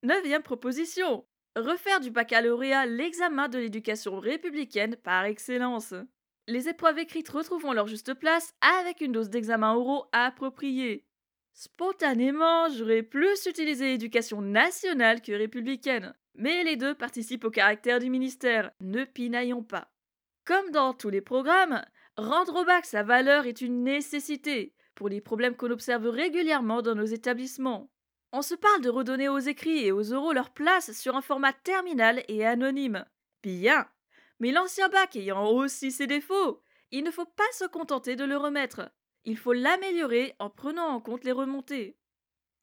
Neuvième 0.01 0.41
proposition 0.41 1.26
refaire 1.55 1.99
du 1.99 2.09
baccalauréat 2.09 2.86
l'examen 2.88 3.47
de 3.47 3.59
l'éducation 3.59 4.20
républicaine 4.20 4.95
par 4.95 5.26
excellence. 5.26 5.93
Les 6.47 6.68
épreuves 6.68 6.97
écrites 6.99 7.30
retrouveront 7.30 7.74
leur 7.74 7.88
juste 7.88 8.14
place 8.16 8.53
avec 8.61 9.01
une 9.01 9.11
dose 9.11 9.30
d'examen 9.30 9.74
oraux 9.74 10.05
appropriée. 10.11 11.05
Spontanément, 11.54 12.68
j'aurais 12.70 13.04
plus 13.04 13.45
utilisé 13.45 13.93
éducation 13.93 14.41
nationale 14.41 15.22
que 15.22 15.32
républicaine, 15.32 16.16
mais 16.34 16.64
les 16.64 16.76
deux 16.76 16.95
participent 16.95 17.45
au 17.45 17.51
caractère 17.51 17.99
du 17.99 18.10
ministère, 18.10 18.72
ne 18.80 19.04
pinaillons 19.06 19.64
pas. 19.64 19.91
Comme 20.45 20.72
dans 20.72 20.93
tous 20.93 21.10
les 21.10 21.22
programmes, 21.22 21.86
rendre 22.18 22.62
au 22.62 22.66
bac 22.66 22.86
sa 22.86 23.04
valeur 23.04 23.45
est 23.45 23.62
une 23.62 23.84
nécessité 23.84 24.74
pour 24.95 25.10
les 25.10 25.22
problèmes 25.22 25.56
qu'on 25.56 25.72
observe 25.72 26.08
régulièrement 26.08 26.82
dans 26.82 26.95
nos 26.95 27.06
établissements. 27.06 27.89
On 28.32 28.41
se 28.41 28.56
parle 28.56 28.82
de 28.82 28.89
redonner 28.89 29.30
aux 29.30 29.39
écrits 29.39 29.86
et 29.86 29.91
aux 29.91 30.12
oraux 30.12 30.34
leur 30.34 30.49
place 30.49 30.91
sur 30.91 31.16
un 31.16 31.22
format 31.22 31.54
terminal 31.54 32.24
et 32.28 32.45
anonyme. 32.45 33.06
Bien, 33.43 33.88
mais 34.39 34.51
l'ancien 34.51 34.89
bac 34.89 35.16
ayant 35.16 35.47
aussi 35.51 35.91
ses 35.91 36.08
défauts, 36.08 36.64
il 36.89 37.04
ne 37.04 37.12
faut 37.12 37.26
pas 37.26 37.43
se 37.54 37.66
contenter 37.66 38.16
de 38.16 38.26
le 38.26 38.38
remettre. 38.38 38.89
Il 39.26 39.38
faut 39.38 39.53
l'améliorer 39.53 40.36
en 40.39 40.49
prenant 40.49 40.88
en 40.88 40.99
compte 40.99 41.24
les 41.24 41.32
remontées. 41.32 41.95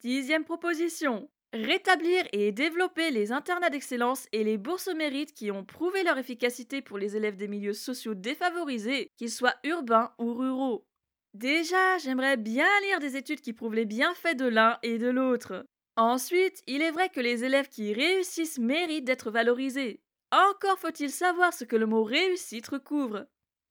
Dixième 0.00 0.44
proposition. 0.44 1.30
Rétablir 1.52 2.24
et 2.32 2.52
développer 2.52 3.10
les 3.10 3.32
internats 3.32 3.70
d'excellence 3.70 4.28
et 4.32 4.44
les 4.44 4.56
bourses 4.56 4.94
mérites 4.94 5.34
qui 5.34 5.50
ont 5.50 5.64
prouvé 5.64 6.04
leur 6.04 6.16
efficacité 6.16 6.80
pour 6.80 6.96
les 6.96 7.16
élèves 7.16 7.36
des 7.36 7.48
milieux 7.48 7.72
sociaux 7.72 8.14
défavorisés, 8.14 9.10
qu'ils 9.16 9.32
soient 9.32 9.56
urbains 9.64 10.12
ou 10.18 10.34
ruraux. 10.34 10.86
Déjà, 11.34 11.98
j'aimerais 11.98 12.36
bien 12.36 12.68
lire 12.82 13.00
des 13.00 13.16
études 13.16 13.40
qui 13.40 13.52
prouvent 13.52 13.74
les 13.74 13.84
bienfaits 13.84 14.36
de 14.36 14.46
l'un 14.46 14.78
et 14.82 14.98
de 14.98 15.08
l'autre. 15.08 15.64
Ensuite, 15.96 16.62
il 16.66 16.82
est 16.82 16.92
vrai 16.92 17.08
que 17.08 17.20
les 17.20 17.44
élèves 17.44 17.68
qui 17.68 17.92
réussissent 17.92 18.58
méritent 18.58 19.04
d'être 19.04 19.30
valorisés. 19.30 20.00
Encore 20.30 20.78
faut-il 20.78 21.10
savoir 21.10 21.52
ce 21.52 21.64
que 21.64 21.76
le 21.76 21.86
mot 21.86 22.04
réussite 22.04 22.68
recouvre. 22.68 23.26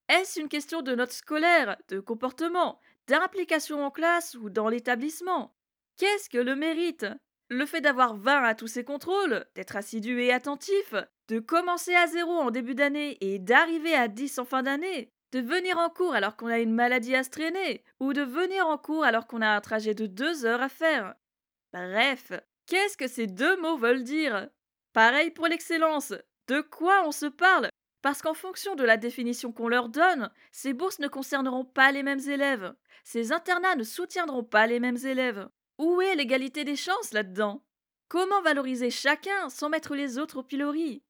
Est-ce 0.09 0.39
une 0.39 0.49
question 0.49 0.81
de 0.81 0.95
notes 0.95 1.11
scolaires, 1.11 1.77
de 1.87 1.99
comportement, 1.99 2.79
d'implication 3.07 3.85
en 3.85 3.91
classe 3.91 4.33
ou 4.33 4.49
dans 4.49 4.67
l'établissement? 4.67 5.55
Qu'est-ce 5.97 6.31
que 6.31 6.39
le 6.39 6.55
mérite? 6.55 7.05
Le 7.47 7.67
fait 7.67 7.79
d'avoir 7.79 8.15
20 8.15 8.43
à 8.43 8.55
tous 8.55 8.65
ces 8.65 8.83
contrôles, 8.83 9.45
d'être 9.53 9.75
assidu 9.75 10.19
et 10.19 10.33
attentif, 10.33 10.95
de 11.27 11.39
commencer 11.39 11.93
à 11.93 12.07
zéro 12.07 12.31
en 12.31 12.49
début 12.49 12.73
d'année 12.73 13.19
et 13.21 13.37
d'arriver 13.37 13.93
à 13.93 14.07
10 14.07 14.39
en 14.39 14.45
fin 14.45 14.63
d'année, 14.63 15.11
de 15.31 15.41
venir 15.41 15.77
en 15.77 15.89
cours 15.89 16.15
alors 16.15 16.37
qu'on 16.37 16.47
a 16.47 16.57
une 16.57 16.73
maladie 16.73 17.15
à 17.15 17.23
se 17.23 17.29
traîner, 17.29 17.83
ou 17.99 18.13
de 18.13 18.23
venir 18.23 18.65
en 18.65 18.79
cours 18.79 19.03
alors 19.03 19.27
qu'on 19.27 19.43
a 19.43 19.49
un 19.49 19.61
trajet 19.61 19.93
de 19.93 20.07
2 20.07 20.43
heures 20.43 20.63
à 20.63 20.69
faire? 20.69 21.13
Bref, 21.71 22.31
qu'est-ce 22.65 22.97
que 22.97 23.07
ces 23.07 23.27
deux 23.27 23.57
mots 23.61 23.77
veulent 23.77 24.03
dire? 24.03 24.49
Pareil 24.91 25.29
pour 25.29 25.45
l'excellence, 25.45 26.13
de 26.47 26.61
quoi 26.61 27.03
on 27.05 27.11
se 27.11 27.27
parle? 27.27 27.69
Parce 28.01 28.21
qu'en 28.21 28.33
fonction 28.33 28.75
de 28.75 28.83
la 28.83 28.97
définition 28.97 29.51
qu'on 29.51 29.67
leur 29.67 29.89
donne, 29.89 30.31
ces 30.51 30.73
bourses 30.73 30.99
ne 30.99 31.07
concerneront 31.07 31.65
pas 31.65 31.91
les 31.91 32.03
mêmes 32.03 32.19
élèves. 32.19 32.73
Ces 33.03 33.31
internats 33.31 33.75
ne 33.75 33.83
soutiendront 33.83 34.43
pas 34.43 34.67
les 34.67 34.79
mêmes 34.79 34.97
élèves. 35.03 35.49
Où 35.77 36.01
est 36.01 36.15
l'égalité 36.15 36.63
des 36.63 36.75
chances 36.75 37.11
là-dedans? 37.11 37.63
Comment 38.07 38.41
valoriser 38.41 38.89
chacun 38.89 39.49
sans 39.49 39.69
mettre 39.69 39.95
les 39.95 40.17
autres 40.17 40.39
au 40.39 40.43
pilori? 40.43 41.03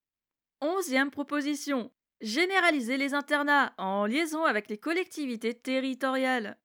Onzième 0.62 1.12
proposition. 1.12 1.92
Généraliser 2.22 2.98
les 2.98 3.14
internats 3.14 3.74
en 3.78 4.06
liaison 4.06 4.44
avec 4.44 4.70
les 4.70 4.78
collectivités 4.78 5.54
territoriales. 5.54 6.58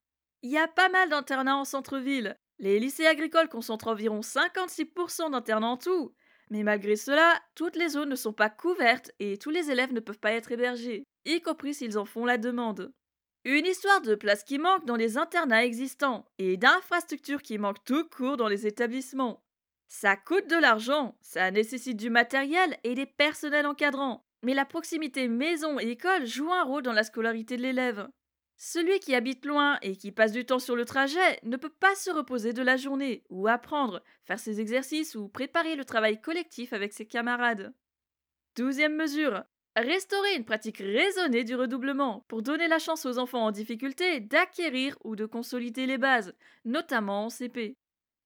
Il 0.43 0.51
y 0.51 0.59
a 0.59 0.66
pas 0.66 0.89
mal 0.89 1.09
d'internats 1.09 1.57
en 1.57 1.64
centre-ville. 1.64 2.37
Les 2.59 2.81
lycées 2.81 3.07
agricoles 3.07 3.49
concentrent 3.49 3.89
environ 3.89 4.20
56% 4.20 5.31
d'internats 5.31 5.68
en 5.68 5.77
tout. 5.77 6.14
Mais 6.51 6.62
malgré 6.62 6.97
cela, 6.97 7.40
toutes 7.55 7.76
les 7.76 7.90
zones 7.90 8.11
ne 8.11 8.16
sont 8.16 8.32
pas 8.32 8.51
couvertes 8.51 9.11
et 9.18 9.38
tous 9.38 9.51
les 9.51 9.70
élèves 9.70 9.92
ne 9.92 10.01
peuvent 10.01 10.18
pas 10.18 10.32
être 10.32 10.53
hébergés, 10.53 11.05
y 11.24 11.40
compris 11.40 11.74
s'ils 11.74 11.99
en 11.99 12.05
font 12.05 12.24
la 12.24 12.38
demande. 12.38 12.92
Une 13.45 13.66
histoire 13.66 14.01
de 14.01 14.14
places 14.14 14.45
qui 14.45 14.59
manquent 14.59 14.86
dans 14.86 14.97
les 14.97 15.18
internats 15.18 15.64
existants 15.64 16.26
et 16.38 16.57
d'infrastructures 16.57 17.42
qui 17.42 17.59
manquent 17.59 17.84
tout 17.84 18.09
court 18.09 18.36
dans 18.36 18.49
les 18.49 18.66
établissements. 18.66 19.42
Ça 19.86 20.16
coûte 20.16 20.49
de 20.49 20.57
l'argent, 20.57 21.16
ça 21.20 21.51
nécessite 21.51 21.99
du 21.99 22.09
matériel 22.09 22.76
et 22.84 22.95
des 22.95 23.07
personnels 23.07 23.66
encadrants, 23.66 24.24
mais 24.42 24.55
la 24.55 24.64
proximité 24.64 25.28
maison 25.28 25.78
et 25.78 25.90
école 25.90 26.26
joue 26.26 26.53
un 26.53 26.62
rôle 26.62 26.82
dans 26.82 26.92
la 26.92 27.05
scolarité 27.05 27.57
de 27.57 27.62
l'élève. 27.62 28.09
Celui 28.66 28.98
qui 28.98 29.14
habite 29.14 29.44
loin 29.44 29.78
et 29.82 29.94
qui 29.94 30.10
passe 30.10 30.32
du 30.32 30.46
temps 30.46 30.58
sur 30.58 30.74
le 30.74 30.86
trajet 30.86 31.38
ne 31.42 31.58
peut 31.58 31.68
pas 31.68 31.94
se 31.96 32.10
reposer 32.10 32.54
de 32.54 32.62
la 32.62 32.78
journée, 32.78 33.22
ou 33.28 33.46
apprendre, 33.46 34.02
faire 34.24 34.38
ses 34.38 34.58
exercices 34.58 35.16
ou 35.16 35.28
préparer 35.28 35.76
le 35.76 35.84
travail 35.84 36.18
collectif 36.18 36.72
avec 36.72 36.94
ses 36.94 37.04
camarades. 37.04 37.74
Douzième 38.56 38.96
mesure. 38.96 39.44
Restaurer 39.76 40.34
une 40.36 40.46
pratique 40.46 40.78
raisonnée 40.78 41.44
du 41.44 41.54
redoublement 41.54 42.24
pour 42.26 42.40
donner 42.40 42.66
la 42.66 42.78
chance 42.78 43.04
aux 43.04 43.18
enfants 43.18 43.44
en 43.44 43.50
difficulté 43.50 44.20
d'acquérir 44.20 44.96
ou 45.04 45.14
de 45.14 45.26
consolider 45.26 45.84
les 45.84 45.98
bases, 45.98 46.34
notamment 46.64 47.26
en 47.26 47.28
CP. 47.28 47.76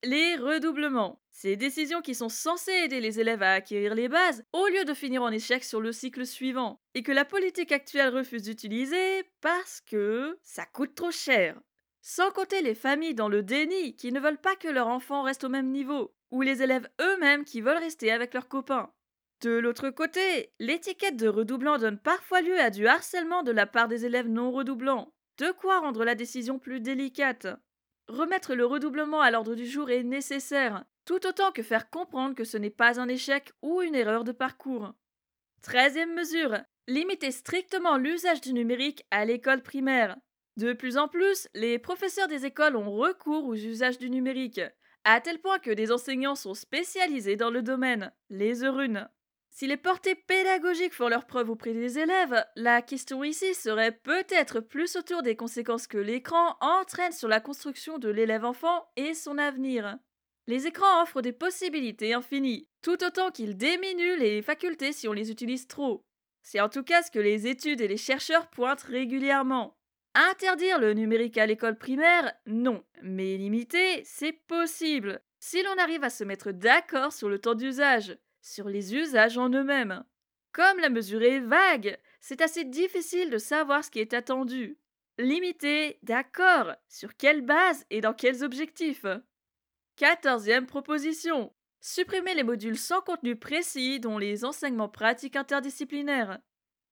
Les 0.05 0.37
redoublements. 0.37 1.21
Ces 1.41 1.55
décisions 1.55 2.03
qui 2.03 2.17
sont 2.17 2.29
censées 2.29 2.73
aider 2.73 3.01
les 3.01 3.21
élèves 3.21 3.45
à 3.45 3.53
acquérir 3.53 3.95
les 3.95 4.09
bases 4.09 4.43
au 4.53 4.67
lieu 4.67 4.85
de 4.85 4.93
finir 4.93 5.23
en 5.23 5.31
échec 5.31 5.63
sur 5.63 5.81
le 5.81 5.93
cycle 5.93 6.27
suivant, 6.27 6.81
et 6.95 7.05
que 7.05 7.13
la 7.13 7.25
politique 7.25 7.71
actuelle 7.71 8.13
refuse 8.13 8.43
d'utiliser 8.43 9.23
parce 9.41 9.81
que 9.81 10.37
ça 10.43 10.67
coûte 10.67 10.97
trop 10.97 11.13
cher. 11.13 11.57
Sans 12.03 12.33
compter 12.33 12.61
les 12.61 12.75
familles 12.75 13.15
dans 13.15 13.29
le 13.29 13.45
déni 13.45 13.95
qui 13.95 14.11
ne 14.11 14.19
veulent 14.19 14.41
pas 14.41 14.57
que 14.57 14.67
leur 14.67 14.89
enfant 14.89 15.23
reste 15.23 15.45
au 15.45 15.49
même 15.49 15.71
niveau, 15.71 16.13
ou 16.33 16.43
les 16.43 16.61
élèves 16.61 16.89
eux-mêmes 17.01 17.45
qui 17.45 17.61
veulent 17.61 17.77
rester 17.77 18.11
avec 18.11 18.35
leurs 18.35 18.49
copains. 18.49 18.93
De 19.41 19.51
l'autre 19.51 19.91
côté, 19.91 20.53
l'étiquette 20.59 21.17
de 21.17 21.29
redoublant 21.29 21.79
donne 21.79 22.01
parfois 22.01 22.41
lieu 22.41 22.59
à 22.59 22.71
du 22.71 22.89
harcèlement 22.89 23.45
de 23.45 23.53
la 23.53 23.67
part 23.69 23.87
des 23.87 24.05
élèves 24.05 24.27
non 24.27 24.51
redoublants, 24.51 25.15
de 25.39 25.53
quoi 25.53 25.79
rendre 25.79 26.05
la 26.05 26.17
décision 26.17 26.59
plus 26.59 26.81
délicate? 26.81 27.47
Remettre 28.09 28.57
le 28.57 28.67
redoublement 28.67 29.21
à 29.21 29.31
l'ordre 29.31 29.55
du 29.55 29.67
jour 29.67 29.89
est 29.91 30.03
nécessaire, 30.03 30.85
tout 31.09 31.27
autant 31.27 31.53
que 31.53 31.63
faire 31.63 31.89
comprendre 31.89 32.35
que 32.35 32.45
ce 32.45 32.59
n'est 32.59 32.69
pas 32.69 33.01
un 33.01 33.09
échec 33.09 33.51
ou 33.63 33.81
une 33.81 33.95
erreur 33.95 34.25
de 34.25 34.33
parcours. 34.33 34.93
Treizième 35.63 36.13
mesure. 36.13 36.59
Limiter 36.87 37.31
strictement 37.31 37.97
l'usage 37.97 38.43
du 38.43 38.53
numérique 38.53 39.07
à 39.11 39.25
l'école 39.25 39.63
primaire. 39.63 40.19
De 40.59 40.75
plus 40.75 40.99
en 40.99 41.09
plus, 41.09 41.49
les 41.55 41.79
professeurs 41.79 42.29
des 42.29 42.45
écoles 42.45 42.77
ont 42.77 42.91
recours 42.91 43.47
aux 43.47 43.55
usages 43.55 43.97
du 43.97 44.11
numérique, 44.11 44.61
à 45.05 45.23
tel 45.23 45.41
point 45.41 45.59
que 45.59 45.71
des 45.71 45.93
enseignants 45.93 46.35
sont 46.35 46.53
spécialisés 46.53 47.37
dans 47.37 47.51
le 47.51 47.63
domaine, 47.63 48.13
les 48.29 48.63
eurunes. 48.63 49.09
Si 49.49 49.67
les 49.67 49.79
portées 49.79 50.15
pédagogiques 50.15 50.93
font 50.93 51.09
leur 51.09 51.27
preuve 51.27 51.49
auprès 51.49 51.73
des 51.73 51.99
élèves, 51.99 52.45
la 52.55 52.83
question 52.83 53.25
ici 53.25 53.55
serait 53.55 53.93
peut-être 53.93 54.61
plus 54.61 54.95
autour 54.97 55.23
des 55.23 55.37
conséquences 55.37 55.87
que 55.87 55.97
l'écran 55.97 56.59
entraîne 56.61 57.13
sur 57.13 57.29
la 57.29 57.41
construction 57.41 57.97
de 57.97 58.11
l'élève-enfant 58.11 58.85
et 58.97 59.15
son 59.15 59.39
avenir. 59.39 59.99
Les 60.49 60.67
écrans 60.67 61.03
offrent 61.03 61.21
des 61.21 61.35
possibilités 61.35 62.15
infinies, 62.15 62.67
tout 62.81 63.05
autant 63.05 63.31
qu'ils 63.31 63.55
diminuent 63.55 64.17
les 64.19 64.41
facultés 64.41 64.95
si 64.95 65.07
on 65.07 65.13
les 65.13 65.31
utilise 65.31 65.69
trop. 65.69 66.07
C'est 66.43 66.63
en 66.63 66.71
tout 66.71 66.83
cas 66.83 67.03
ce 67.03 67.11
que 67.11 67.19
les 67.19 67.47
études 67.47 67.83
et 67.83 67.87
les 67.87 67.99
chercheurs 67.99 68.49
pointent 68.49 68.81
régulièrement. 68.81 69.77
Interdire 70.15 70.79
le 70.79 70.95
numérique 70.95 71.37
à 71.37 71.45
l'école 71.45 71.77
primaire, 71.77 72.33
non, 72.47 72.83
mais 73.03 73.37
limiter, 73.37 74.03
c'est 74.05 74.33
possible, 74.33 75.21
si 75.39 75.63
l'on 75.63 75.77
arrive 75.77 76.03
à 76.03 76.09
se 76.09 76.25
mettre 76.25 76.51
d'accord 76.51 77.13
sur 77.13 77.29
le 77.29 77.39
temps 77.39 77.55
d'usage, 77.55 78.17
sur 78.41 78.71
les 78.71 78.95
usages 78.95 79.37
en 79.37 79.51
eux-mêmes. 79.51 80.03
Comme 80.53 80.79
la 80.79 80.89
mesure 80.89 81.25
est 81.25 81.41
vague, 81.41 81.99
c'est 82.23 82.41
assez 82.41 82.65
difficile 82.65 83.29
de 83.29 83.37
savoir 83.37 83.85
ce 83.85 83.91
qui 83.91 84.01
est 84.01 84.15
attendu. 84.15 84.79
Limiter, 85.19 85.99
d'accord, 86.05 86.73
sur 86.89 87.17
quelle 87.17 87.43
base 87.43 87.85
et 87.91 88.01
dans 88.01 88.15
quels 88.15 88.43
objectifs 88.43 89.05
Quatorzième 89.99 90.67
proposition. 90.67 91.53
Supprimer 91.81 92.33
les 92.35 92.45
modules 92.45 92.79
sans 92.79 93.01
contenu 93.01 93.35
précis 93.35 93.99
dont 93.99 94.17
les 94.17 94.45
enseignements 94.45 94.89
pratiques 94.89 95.35
interdisciplinaires. 95.35 96.39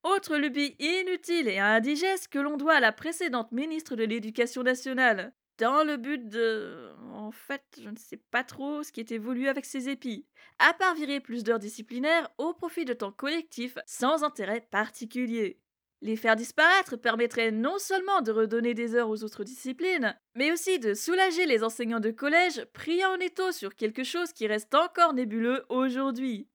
Autre 0.02 0.36
lubie 0.36 0.74
inutile 0.80 1.46
et 1.46 1.60
indigeste 1.60 2.26
que 2.26 2.40
l'on 2.40 2.56
doit 2.56 2.74
à 2.74 2.80
la 2.80 2.90
précédente 2.90 3.52
ministre 3.52 3.94
de 3.94 4.02
l'Éducation 4.02 4.64
nationale, 4.64 5.32
dans 5.58 5.84
le 5.84 5.98
but 5.98 6.28
de... 6.28 6.90
En 7.12 7.30
fait, 7.30 7.62
je 7.80 7.88
ne 7.90 7.96
sais 7.96 8.20
pas 8.32 8.42
trop 8.42 8.82
ce 8.82 8.90
qui 8.90 8.98
est 8.98 9.12
évolué 9.12 9.48
avec 9.48 9.66
ces 9.66 9.88
épis, 9.88 10.26
à 10.58 10.74
part 10.74 10.96
virer 10.96 11.20
plus 11.20 11.44
d'heures 11.44 11.60
disciplinaires 11.60 12.28
au 12.38 12.54
profit 12.54 12.84
de 12.84 12.92
temps 12.92 13.12
collectif 13.12 13.78
sans 13.86 14.24
intérêt 14.24 14.66
particulier. 14.68 15.60
Les 16.02 16.16
faire 16.16 16.36
disparaître 16.36 16.96
permettrait 16.96 17.50
non 17.50 17.78
seulement 17.78 18.20
de 18.20 18.30
redonner 18.30 18.74
des 18.74 18.94
heures 18.94 19.08
aux 19.08 19.24
autres 19.24 19.44
disciplines, 19.44 20.14
mais 20.34 20.52
aussi 20.52 20.78
de 20.78 20.92
soulager 20.92 21.46
les 21.46 21.64
enseignants 21.64 22.00
de 22.00 22.10
collège 22.10 22.64
pris 22.74 23.04
en 23.04 23.14
étau 23.16 23.50
sur 23.50 23.74
quelque 23.74 24.04
chose 24.04 24.32
qui 24.32 24.46
reste 24.46 24.74
encore 24.74 25.14
nébuleux 25.14 25.64
aujourd'hui. 25.70 26.48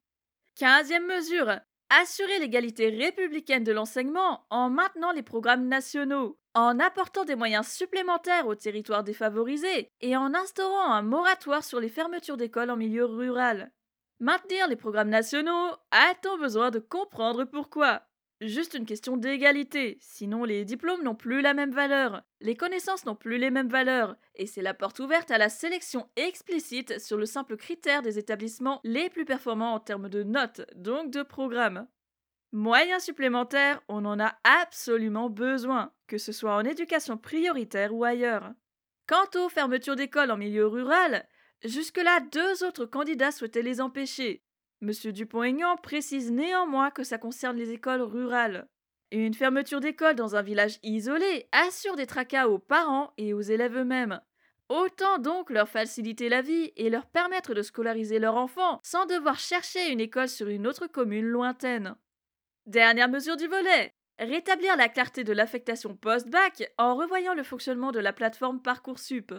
Quinzième 0.55 1.07
mesure, 1.07 1.59
assurer 1.89 2.39
l'égalité 2.39 2.89
républicaine 2.89 3.63
de 3.63 3.71
l'enseignement 3.71 4.45
en 4.51 4.69
maintenant 4.69 5.11
les 5.11 5.23
programmes 5.23 5.67
nationaux, 5.67 6.37
en 6.53 6.79
apportant 6.79 7.25
des 7.25 7.35
moyens 7.35 7.67
supplémentaires 7.67 8.45
aux 8.45 8.55
territoires 8.55 9.03
défavorisés 9.03 9.89
et 10.01 10.15
en 10.15 10.35
instaurant 10.35 10.91
un 10.91 11.01
moratoire 11.01 11.63
sur 11.63 11.79
les 11.79 11.89
fermetures 11.89 12.37
d'écoles 12.37 12.69
en 12.69 12.77
milieu 12.77 13.05
rural. 13.05 13.71
Maintenir 14.19 14.67
les 14.67 14.75
programmes 14.75 15.09
nationaux, 15.09 15.71
a-t-on 15.89 16.37
besoin 16.37 16.69
de 16.69 16.79
comprendre 16.79 17.45
pourquoi? 17.45 18.03
Juste 18.41 18.73
une 18.73 18.87
question 18.87 19.17
d'égalité, 19.17 19.99
sinon 20.01 20.45
les 20.45 20.65
diplômes 20.65 21.03
n'ont 21.03 21.13
plus 21.13 21.41
la 21.41 21.53
même 21.53 21.69
valeur, 21.69 22.23
les 22.39 22.55
connaissances 22.55 23.05
n'ont 23.05 23.15
plus 23.15 23.37
les 23.37 23.51
mêmes 23.51 23.69
valeurs, 23.69 24.15
et 24.33 24.47
c'est 24.47 24.63
la 24.63 24.73
porte 24.73 24.99
ouverte 24.99 25.29
à 25.29 25.37
la 25.37 25.47
sélection 25.47 26.09
explicite 26.15 26.99
sur 26.99 27.17
le 27.17 27.27
simple 27.27 27.55
critère 27.55 28.01
des 28.01 28.17
établissements 28.17 28.81
les 28.83 29.11
plus 29.11 29.25
performants 29.25 29.75
en 29.75 29.79
termes 29.79 30.09
de 30.09 30.23
notes, 30.23 30.61
donc 30.75 31.11
de 31.11 31.21
programmes. 31.21 31.85
Moyens 32.51 33.03
supplémentaires, 33.03 33.79
on 33.87 34.05
en 34.05 34.19
a 34.19 34.33
absolument 34.43 35.29
besoin, 35.29 35.93
que 36.07 36.17
ce 36.17 36.31
soit 36.31 36.55
en 36.55 36.65
éducation 36.65 37.19
prioritaire 37.19 37.93
ou 37.93 38.03
ailleurs. 38.03 38.51
Quant 39.07 39.29
aux 39.35 39.49
fermetures 39.49 39.95
d'écoles 39.95 40.31
en 40.31 40.37
milieu 40.37 40.65
rural, 40.65 41.27
jusque-là 41.63 42.19
deux 42.31 42.63
autres 42.63 42.87
candidats 42.87 43.31
souhaitaient 43.31 43.61
les 43.61 43.81
empêcher, 43.81 44.43
Monsieur 44.81 45.11
Dupont-Aignan 45.11 45.77
précise 45.77 46.31
néanmoins 46.31 46.89
que 46.89 47.03
ça 47.03 47.19
concerne 47.19 47.55
les 47.55 47.71
écoles 47.71 48.01
rurales. 48.01 48.67
Une 49.11 49.35
fermeture 49.35 49.79
d'école 49.79 50.15
dans 50.15 50.35
un 50.35 50.41
village 50.41 50.79
isolé 50.81 51.47
assure 51.51 51.95
des 51.95 52.07
tracas 52.07 52.47
aux 52.47 52.57
parents 52.57 53.13
et 53.17 53.33
aux 53.33 53.41
élèves 53.41 53.77
eux-mêmes. 53.77 54.19
Autant 54.69 55.19
donc 55.19 55.51
leur 55.51 55.69
faciliter 55.69 56.29
la 56.29 56.41
vie 56.41 56.71
et 56.77 56.89
leur 56.89 57.05
permettre 57.05 57.53
de 57.53 57.61
scolariser 57.61 58.17
leur 58.17 58.37
enfant 58.37 58.79
sans 58.83 59.05
devoir 59.05 59.37
chercher 59.37 59.91
une 59.91 59.99
école 59.99 60.29
sur 60.29 60.47
une 60.47 60.65
autre 60.65 60.87
commune 60.87 61.27
lointaine. 61.27 61.95
Dernière 62.65 63.09
mesure 63.09 63.37
du 63.37 63.47
volet 63.47 63.93
rétablir 64.17 64.77
la 64.77 64.87
clarté 64.87 65.23
de 65.23 65.33
l'affectation 65.33 65.95
post-bac 65.95 66.71
en 66.77 66.95
revoyant 66.95 67.33
le 67.33 67.43
fonctionnement 67.43 67.91
de 67.91 67.99
la 67.99 68.13
plateforme 68.13 68.61
Parcoursup. 68.61 69.33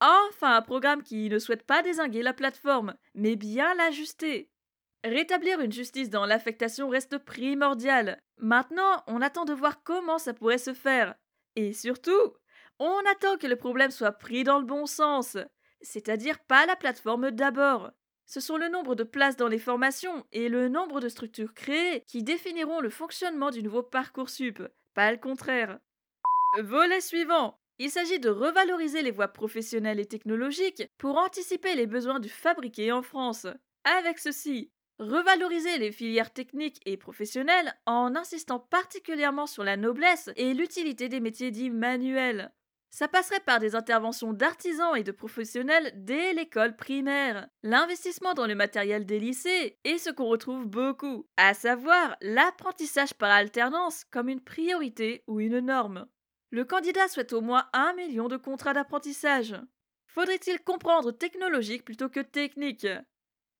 Enfin, 0.00 0.56
un 0.56 0.62
programme 0.62 1.02
qui 1.02 1.28
ne 1.28 1.38
souhaite 1.38 1.62
pas 1.62 1.82
désinguer 1.82 2.22
la 2.22 2.34
plateforme, 2.34 2.94
mais 3.14 3.36
bien 3.36 3.74
l'ajuster. 3.74 4.51
Rétablir 5.04 5.60
une 5.60 5.72
justice 5.72 6.10
dans 6.10 6.26
l'affectation 6.26 6.88
reste 6.88 7.18
primordial. 7.18 8.20
Maintenant, 8.38 9.02
on 9.06 9.20
attend 9.20 9.44
de 9.44 9.52
voir 9.52 9.82
comment 9.82 10.18
ça 10.18 10.32
pourrait 10.32 10.58
se 10.58 10.74
faire. 10.74 11.16
Et 11.56 11.72
surtout, 11.72 12.34
on 12.78 12.98
attend 13.10 13.36
que 13.36 13.46
le 13.46 13.56
problème 13.56 13.90
soit 13.90 14.12
pris 14.12 14.44
dans 14.44 14.58
le 14.58 14.64
bon 14.64 14.86
sens, 14.86 15.36
c'est-à-dire 15.82 16.38
pas 16.40 16.66
la 16.66 16.76
plateforme 16.76 17.30
d'abord. 17.30 17.90
Ce 18.26 18.40
sont 18.40 18.56
le 18.56 18.68
nombre 18.68 18.94
de 18.94 19.04
places 19.04 19.36
dans 19.36 19.48
les 19.48 19.58
formations 19.58 20.24
et 20.32 20.48
le 20.48 20.68
nombre 20.68 21.00
de 21.00 21.08
structures 21.08 21.54
créées 21.54 22.02
qui 22.06 22.22
définiront 22.22 22.80
le 22.80 22.90
fonctionnement 22.90 23.50
du 23.50 23.62
nouveau 23.62 23.82
Parcoursup, 23.82 24.62
pas 24.94 25.12
le 25.12 25.18
contraire. 25.18 25.78
Volet 26.60 27.00
suivant. 27.00 27.58
Il 27.78 27.90
s'agit 27.90 28.20
de 28.20 28.30
revaloriser 28.30 29.02
les 29.02 29.10
voies 29.10 29.28
professionnelles 29.28 30.00
et 30.00 30.06
technologiques 30.06 30.84
pour 30.98 31.18
anticiper 31.18 31.74
les 31.74 31.86
besoins 31.86 32.20
du 32.20 32.28
fabriqué 32.28 32.90
en 32.90 33.02
France. 33.02 33.46
Avec 33.84 34.18
ceci, 34.18 34.71
Revaloriser 34.98 35.78
les 35.78 35.90
filières 35.90 36.32
techniques 36.32 36.80
et 36.86 36.96
professionnelles 36.96 37.74
en 37.86 38.14
insistant 38.14 38.60
particulièrement 38.60 39.46
sur 39.46 39.64
la 39.64 39.76
noblesse 39.76 40.30
et 40.36 40.54
l'utilité 40.54 41.08
des 41.08 41.20
métiers 41.20 41.50
dits 41.50 41.70
manuels. 41.70 42.52
Ça 42.94 43.08
passerait 43.08 43.40
par 43.40 43.58
des 43.58 43.74
interventions 43.74 44.34
d'artisans 44.34 44.94
et 44.94 45.02
de 45.02 45.12
professionnels 45.12 45.92
dès 45.96 46.34
l'école 46.34 46.76
primaire, 46.76 47.48
l'investissement 47.62 48.34
dans 48.34 48.46
le 48.46 48.54
matériel 48.54 49.06
des 49.06 49.18
lycées 49.18 49.78
et 49.84 49.96
ce 49.96 50.10
qu'on 50.10 50.26
retrouve 50.26 50.66
beaucoup, 50.66 51.26
à 51.38 51.54
savoir 51.54 52.16
l'apprentissage 52.20 53.14
par 53.14 53.30
alternance 53.30 54.04
comme 54.04 54.28
une 54.28 54.42
priorité 54.42 55.24
ou 55.26 55.40
une 55.40 55.60
norme. 55.60 56.06
Le 56.50 56.66
candidat 56.66 57.08
souhaite 57.08 57.32
au 57.32 57.40
moins 57.40 57.66
un 57.72 57.94
million 57.94 58.28
de 58.28 58.36
contrats 58.36 58.74
d'apprentissage. 58.74 59.56
Faudrait-il 60.06 60.62
comprendre 60.62 61.12
technologique 61.12 61.86
plutôt 61.86 62.10
que 62.10 62.20
technique? 62.20 62.86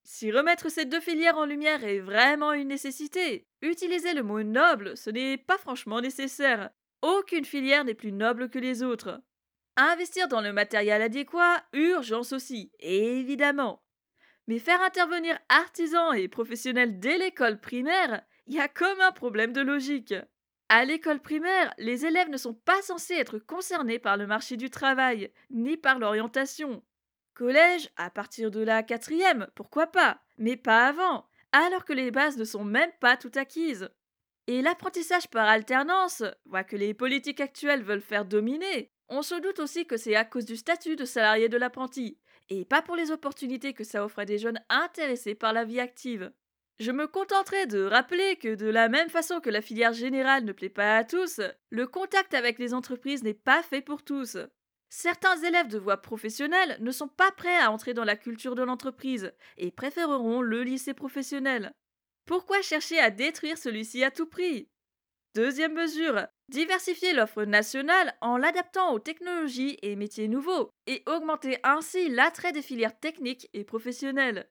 Si 0.05 0.32
remettre 0.32 0.68
ces 0.68 0.84
deux 0.84 1.00
filières 1.00 1.38
en 1.38 1.44
lumière 1.44 1.84
est 1.84 2.00
vraiment 2.00 2.53
une 2.53 2.68
nécessité, 2.68 3.46
utiliser 3.61 4.14
le 4.14 4.22
mot 4.22 4.42
noble, 4.42 4.96
ce 4.96 5.11
n'est 5.11 5.38
pas 5.38 5.59
franchement 5.59 6.00
nécessaire. 6.00 6.70
Aucune 7.03 7.44
filière 7.44 7.84
n'est 7.84 7.94
plus 7.94 8.12
noble 8.12 8.50
que 8.50 8.59
les 8.59 8.82
autres. 8.82 9.20
Investir 9.76 10.28
dans 10.28 10.40
le 10.40 10.53
matériel 10.53 11.03
adéquat, 11.03 11.64
urgence 11.72 12.32
aussi, 12.32 12.72
évidemment. 12.80 13.82
Mais 14.48 14.59
faire 14.59 14.82
intervenir 14.82 15.38
artisans 15.48 16.14
et 16.14 16.28
professionnels 16.28 16.98
dès 16.98 17.16
l'école 17.16 17.61
primaire, 17.61 18.22
il 18.46 18.55
y 18.55 18.61
a 18.61 18.68
comme 18.68 19.00
un 19.00 19.12
problème 19.12 19.53
de 19.53 19.61
logique. 19.61 20.14
À 20.68 20.84
l'école 20.84 21.20
primaire, 21.20 21.72
les 21.78 22.07
élèves 22.07 22.30
ne 22.30 22.36
sont 22.36 22.55
pas 22.55 22.82
censés 22.82 23.14
être 23.14 23.38
concernés 23.38 23.98
par 23.98 24.16
le 24.16 24.26
marché 24.26 24.57
du 24.57 24.68
travail, 24.68 25.30
ni 25.50 25.76
par 25.76 25.98
l'orientation. 25.98 26.82
Collège, 27.35 27.89
à 27.97 28.11
partir 28.11 28.51
de 28.51 28.61
la 28.61 28.83
quatrième, 28.83 29.49
pourquoi 29.55 29.87
pas, 29.87 30.20
mais 30.39 30.57
pas 30.57 30.87
avant, 30.87 31.26
alors 31.53 31.85
que 31.85 31.93
les 31.93 32.11
bases 32.11 32.37
ne 32.37 32.45
sont 32.45 32.64
même 32.64 32.93
pas 33.01 33.16
toutes 33.16 33.37
acquises. 33.37 33.89
Et 34.47 34.61
l'apprentissage 34.61 35.28
par 35.28 35.49
alternance, 35.49 36.24
voit 36.47 36.64
que 36.64 36.76
les 36.76 36.95
politiques 36.95 37.41
actuelles 37.41 37.83
veulent 37.83 38.01
faire 38.01 38.24
dominer, 38.24 38.91
on 39.09 39.22
se 39.22 39.35
doute 39.35 39.59
aussi 39.59 39.87
que 39.87 39.97
c'est 39.97 40.16
à 40.16 40.24
cause 40.24 40.47
du 40.47 40.57
statut 40.57 40.97
de 40.97 41.05
salarié 41.05 41.49
de 41.49 41.59
l'apprenti, 41.59 42.18
et 42.49 42.64
pas 42.64 42.83
pour 42.83 42.97
les 42.97 43.11
opportunités 43.11 43.74
que 43.74 43.85
ça 43.85 44.05
offre 44.05 44.18
à 44.18 44.24
des 44.24 44.39
jeunes 44.39 44.61
intéressés 44.68 45.35
par 45.35 45.53
la 45.53 45.64
vie 45.64 45.80
active. 45.80 46.33
Je 46.80 46.91
me 46.91 47.07
contenterai 47.07 47.66
de 47.66 47.85
rappeler 47.85 48.37
que 48.37 48.55
de 48.55 48.66
la 48.66 48.89
même 48.89 49.11
façon 49.11 49.41
que 49.41 49.51
la 49.51 49.61
filière 49.61 49.93
générale 49.93 50.45
ne 50.45 50.53
plaît 50.53 50.68
pas 50.68 50.97
à 50.97 51.05
tous, 51.05 51.41
le 51.70 51.87
contact 51.87 52.35
avec 52.35 52.59
les 52.59 52.74
entreprises 52.74 53.22
n'est 53.22 53.35
pas 53.35 53.62
fait 53.62 53.83
pour 53.83 54.03
tous. 54.03 54.39
Certains 54.95 55.38
élèves 55.43 55.68
de 55.68 55.78
voie 55.78 56.03
professionnelle 56.03 56.76
ne 56.80 56.90
sont 56.90 57.09
pas 57.09 57.30
prêts 57.30 57.57
à 57.57 57.70
entrer 57.72 57.95
dans 57.95 58.05
la 58.05 58.14
culture 58.14 58.55
de 58.55 58.62
l'entreprise 58.62 59.32
et 59.57 59.70
préféreront 59.70 60.43
le 60.43 60.62
lycée 60.64 60.93
professionnel. 60.93 61.72
Pourquoi 62.26 62.61
chercher 62.61 62.99
à 62.99 63.09
détruire 63.09 63.57
celui-ci 63.57 64.05
à 64.05 64.11
tout 64.11 64.26
prix? 64.26 64.68
Deuxième 65.34 65.72
mesure, 65.72 66.26
diversifier 66.51 67.14
l'offre 67.14 67.45
nationale 67.45 68.14
en 68.20 68.36
l'adaptant 68.36 68.93
aux 68.93 68.99
technologies 68.99 69.78
et 69.80 69.97
métiers 69.97 70.28
nouveaux 70.28 70.68
et 70.86 71.03
augmenter 71.07 71.57
ainsi 71.62 72.11
l'attrait 72.11 72.53
des 72.53 72.61
filières 72.61 73.01
techniques 73.01 73.49
et 73.55 73.64
professionnelles. 73.64 74.51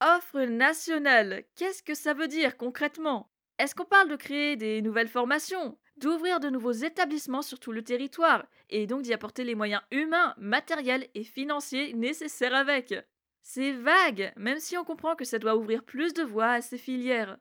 Offre 0.00 0.40
nationale, 0.46 1.44
qu'est-ce 1.54 1.84
que 1.84 1.94
ça 1.94 2.12
veut 2.12 2.26
dire 2.26 2.56
concrètement? 2.56 3.30
Est-ce 3.60 3.76
qu'on 3.76 3.84
parle 3.84 4.08
de 4.08 4.16
créer 4.16 4.56
des 4.56 4.82
nouvelles 4.82 5.06
formations? 5.06 5.78
D'ouvrir 5.96 6.40
de 6.40 6.50
nouveaux 6.50 6.72
établissements 6.72 7.42
sur 7.42 7.58
tout 7.58 7.72
le 7.72 7.82
territoire, 7.82 8.46
et 8.70 8.86
donc 8.86 9.02
d'y 9.02 9.12
apporter 9.12 9.44
les 9.44 9.54
moyens 9.54 9.82
humains, 9.90 10.34
matériels 10.38 11.08
et 11.14 11.24
financiers 11.24 11.94
nécessaires 11.94 12.54
avec. 12.54 12.94
C'est 13.42 13.72
vague, 13.72 14.32
même 14.36 14.58
si 14.58 14.76
on 14.76 14.84
comprend 14.84 15.14
que 15.14 15.24
ça 15.24 15.38
doit 15.38 15.56
ouvrir 15.56 15.84
plus 15.84 16.12
de 16.12 16.22
voies 16.22 16.50
à 16.50 16.62
ces 16.62 16.78
filières. 16.78 17.38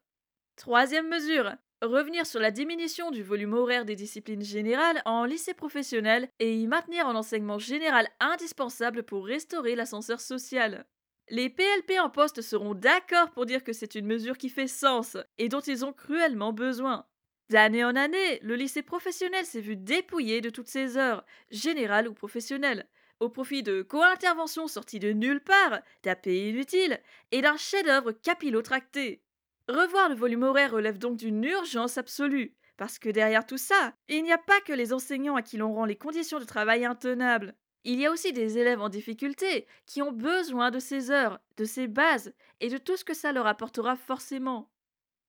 Troisième 0.56 1.10
mesure, 1.10 1.52
revenir 1.82 2.26
sur 2.26 2.40
la 2.40 2.52
diminution 2.52 3.12
du 3.12 3.24
volume 3.24 3.54
horaire 3.54 3.86
des 3.86 3.96
disciplines 3.96 4.44
générales 4.44 5.02
en 5.06 5.26
lycée 5.26 5.54
professionnel 5.54 6.30
et 6.40 6.56
y 6.56 6.68
maintenir 6.68 7.08
un 7.08 7.16
enseignement 7.16 7.60
général 7.60 8.08
indispensable 8.20 9.04
pour 9.04 9.26
restaurer 9.26 9.76
l'ascenseur 9.76 10.22
social. 10.22 10.86
Les 11.30 11.50
PLP 11.50 12.00
en 12.00 12.10
poste 12.10 12.42
seront 12.42 12.76
d'accord 12.76 13.32
pour 13.32 13.46
dire 13.46 13.64
que 13.64 13.74
c'est 13.74 13.96
une 13.96 14.06
mesure 14.06 14.38
qui 14.38 14.50
fait 14.50 14.68
sens 14.68 15.18
et 15.40 15.50
dont 15.50 15.62
ils 15.62 15.84
ont 15.84 15.94
cruellement 15.94 16.54
besoin. 16.54 17.06
D'année 17.50 17.86
en 17.86 17.96
année, 17.96 18.40
le 18.42 18.56
lycée 18.56 18.82
professionnel 18.82 19.46
s'est 19.46 19.62
vu 19.62 19.76
dépouillé 19.76 20.42
de 20.42 20.50
toutes 20.50 20.68
ses 20.68 20.98
heures, 20.98 21.24
générales 21.52 22.08
ou 22.08 22.14
professionnelles, 22.14 22.88
au 23.20 23.30
profit 23.30 23.62
de 23.62 23.84
co-interventions 23.84 24.68
sorties 24.68 25.00
de 25.00 25.12
nulle 25.12 25.42
part, 25.42 25.80
d'AP 26.04 26.26
inutiles 26.26 27.00
et 27.32 27.42
d'un 27.42 27.56
chef-d'œuvre 27.56 28.12
capillotracté. 28.12 29.22
Revoir 29.70 30.10
le 30.10 30.16
volume 30.16 30.44
horaire 30.44 30.72
relève 30.72 30.98
donc 30.98 31.18
d'une 31.18 31.44
urgence 31.44 31.98
absolue, 31.98 32.56
parce 32.78 33.00
que 33.00 33.10
derrière 33.10 33.46
tout 33.46 33.58
ça, 33.58 33.94
il 34.10 34.24
n'y 34.24 34.34
a 34.34 34.38
pas 34.38 34.60
que 34.62 34.74
les 34.74 34.92
enseignants 34.92 35.36
à 35.36 35.42
qui 35.42 35.58
l'on 35.58 35.74
rend 35.74 35.86
les 35.86 35.96
conditions 35.96 36.40
de 36.40 36.46
travail 36.46 36.84
intenables. 36.84 37.56
Il 37.84 38.00
y 38.00 38.08
a 38.08 38.12
aussi 38.12 38.34
des 38.34 38.58
élèves 38.58 38.82
en 38.82 38.90
difficulté 38.90 39.68
qui 39.86 40.02
ont 40.02 40.12
besoin 40.12 40.72
de 40.72 40.80
ces 40.80 41.12
heures, 41.12 41.40
de 41.58 41.66
ces 41.66 41.88
bases 41.88 42.34
et 42.60 42.70
de 42.70 42.80
tout 42.80 42.98
ce 42.98 43.06
que 43.06 43.14
ça 43.14 43.32
leur 43.32 43.46
apportera 43.46 43.96
forcément. 43.96 44.72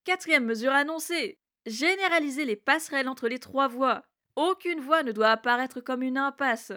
Quatrième 0.05 0.47
mesure 0.47 0.73
annoncée, 0.73 1.39
Généraliser 1.67 2.45
les 2.45 2.55
passerelles 2.55 3.09
entre 3.09 3.29
les 3.29 3.41
trois 3.41 3.67
voies. 3.67 4.03
Aucune 4.37 4.81
voie 4.81 5.03
ne 5.03 5.11
doit 5.11 5.31
apparaître 5.31 5.81
comme 5.81 6.03
une 6.03 6.17
impasse. 6.17 6.73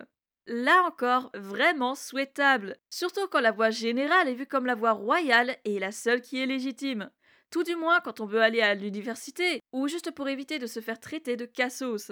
Là 0.48 0.82
encore, 0.88 1.30
vraiment 1.36 1.94
souhaitable, 1.94 2.76
surtout 2.90 3.28
quand 3.28 3.40
la 3.40 3.52
voie 3.52 3.70
générale 3.70 4.28
est 4.28 4.34
vue 4.34 4.48
comme 4.48 4.66
la 4.66 4.74
voie 4.74 4.94
royale 4.94 5.58
et 5.64 5.78
la 5.78 5.92
seule 5.92 6.22
qui 6.22 6.42
est 6.42 6.48
légitime. 6.48 7.12
Tout 7.52 7.64
du 7.64 7.76
moins 7.76 8.00
quand 8.00 8.20
on 8.20 8.26
veut 8.26 8.42
aller 8.42 8.62
à 8.62 8.74
l'université, 8.74 9.62
ou 9.72 9.88
juste 9.88 10.10
pour 10.10 10.28
éviter 10.28 10.58
de 10.58 10.66
se 10.66 10.80
faire 10.80 11.00
traiter 11.00 11.36
de 11.36 11.46
cassos. 11.46 12.12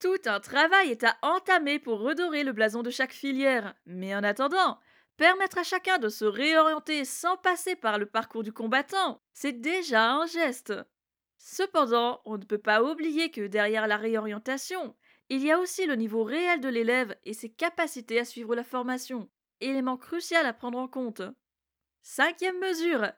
Tout 0.00 0.20
un 0.26 0.38
travail 0.38 0.90
est 0.90 1.02
à 1.02 1.16
entamer 1.22 1.80
pour 1.80 1.98
redorer 1.98 2.44
le 2.44 2.52
blason 2.52 2.84
de 2.84 2.90
chaque 2.90 3.12
filière, 3.12 3.74
mais 3.86 4.14
en 4.14 4.22
attendant, 4.22 4.78
permettre 5.16 5.58
à 5.58 5.64
chacun 5.64 5.98
de 5.98 6.08
se 6.08 6.24
réorienter 6.24 7.04
sans 7.04 7.36
passer 7.36 7.74
par 7.74 7.98
le 7.98 8.06
parcours 8.06 8.44
du 8.44 8.52
combattant, 8.52 9.20
c'est 9.32 9.60
déjà 9.60 10.12
un 10.12 10.26
geste. 10.26 10.72
Cependant, 11.46 12.22
on 12.24 12.38
ne 12.38 12.44
peut 12.44 12.56
pas 12.56 12.82
oublier 12.82 13.30
que 13.30 13.46
derrière 13.46 13.86
la 13.86 13.98
réorientation, 13.98 14.96
il 15.28 15.44
y 15.44 15.50
a 15.52 15.58
aussi 15.58 15.84
le 15.84 15.94
niveau 15.94 16.24
réel 16.24 16.58
de 16.62 16.70
l'élève 16.70 17.14
et 17.22 17.34
ses 17.34 17.50
capacités 17.50 18.18
à 18.18 18.24
suivre 18.24 18.54
la 18.54 18.64
formation, 18.64 19.28
élément 19.60 19.98
crucial 19.98 20.46
à 20.46 20.54
prendre 20.54 20.78
en 20.78 20.88
compte. 20.88 21.20
Cinquième 22.00 22.58
mesure. 22.60 23.12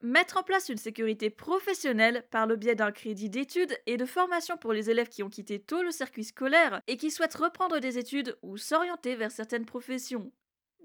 Mettre 0.00 0.38
en 0.38 0.42
place 0.42 0.70
une 0.70 0.78
sécurité 0.78 1.28
professionnelle 1.28 2.26
par 2.30 2.46
le 2.46 2.56
biais 2.56 2.76
d'un 2.76 2.92
crédit 2.92 3.28
d'études 3.28 3.78
et 3.84 3.98
de 3.98 4.06
formation 4.06 4.56
pour 4.56 4.72
les 4.72 4.88
élèves 4.88 5.10
qui 5.10 5.22
ont 5.22 5.28
quitté 5.28 5.60
tôt 5.60 5.82
le 5.82 5.90
circuit 5.90 6.24
scolaire 6.24 6.80
et 6.86 6.96
qui 6.96 7.10
souhaitent 7.10 7.34
reprendre 7.34 7.78
des 7.78 7.98
études 7.98 8.38
ou 8.40 8.56
s'orienter 8.56 9.16
vers 9.16 9.30
certaines 9.30 9.66
professions. 9.66 10.32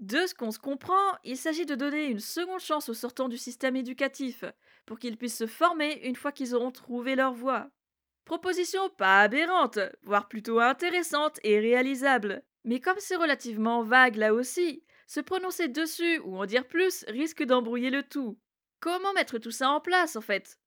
De 0.01 0.25
ce 0.25 0.33
qu'on 0.33 0.49
se 0.49 0.57
comprend, 0.57 1.15
il 1.23 1.37
s'agit 1.37 1.67
de 1.67 1.75
donner 1.75 2.05
une 2.05 2.19
seconde 2.19 2.59
chance 2.59 2.89
aux 2.89 2.95
sortants 2.95 3.29
du 3.29 3.37
système 3.37 3.75
éducatif, 3.75 4.43
pour 4.87 4.97
qu'ils 4.97 5.15
puissent 5.15 5.37
se 5.37 5.45
former 5.45 6.01
une 6.03 6.15
fois 6.15 6.31
qu'ils 6.31 6.55
auront 6.55 6.71
trouvé 6.71 7.15
leur 7.15 7.33
voie. 7.33 7.69
Proposition 8.25 8.89
pas 8.89 9.21
aberrante, 9.21 9.77
voire 10.01 10.27
plutôt 10.27 10.59
intéressante 10.59 11.39
et 11.43 11.59
réalisable. 11.59 12.43
Mais 12.63 12.79
comme 12.79 12.97
c'est 12.99 13.15
relativement 13.15 13.83
vague 13.83 14.15
là 14.15 14.33
aussi, 14.33 14.83
se 15.05 15.19
prononcer 15.19 15.67
dessus 15.67 16.19
ou 16.19 16.37
en 16.37 16.47
dire 16.47 16.67
plus 16.67 17.05
risque 17.07 17.43
d'embrouiller 17.43 17.91
le 17.91 18.01
tout. 18.01 18.39
Comment 18.79 19.13
mettre 19.13 19.37
tout 19.37 19.51
ça 19.51 19.69
en 19.69 19.81
place 19.81 20.15
en 20.15 20.21
fait? 20.21 20.57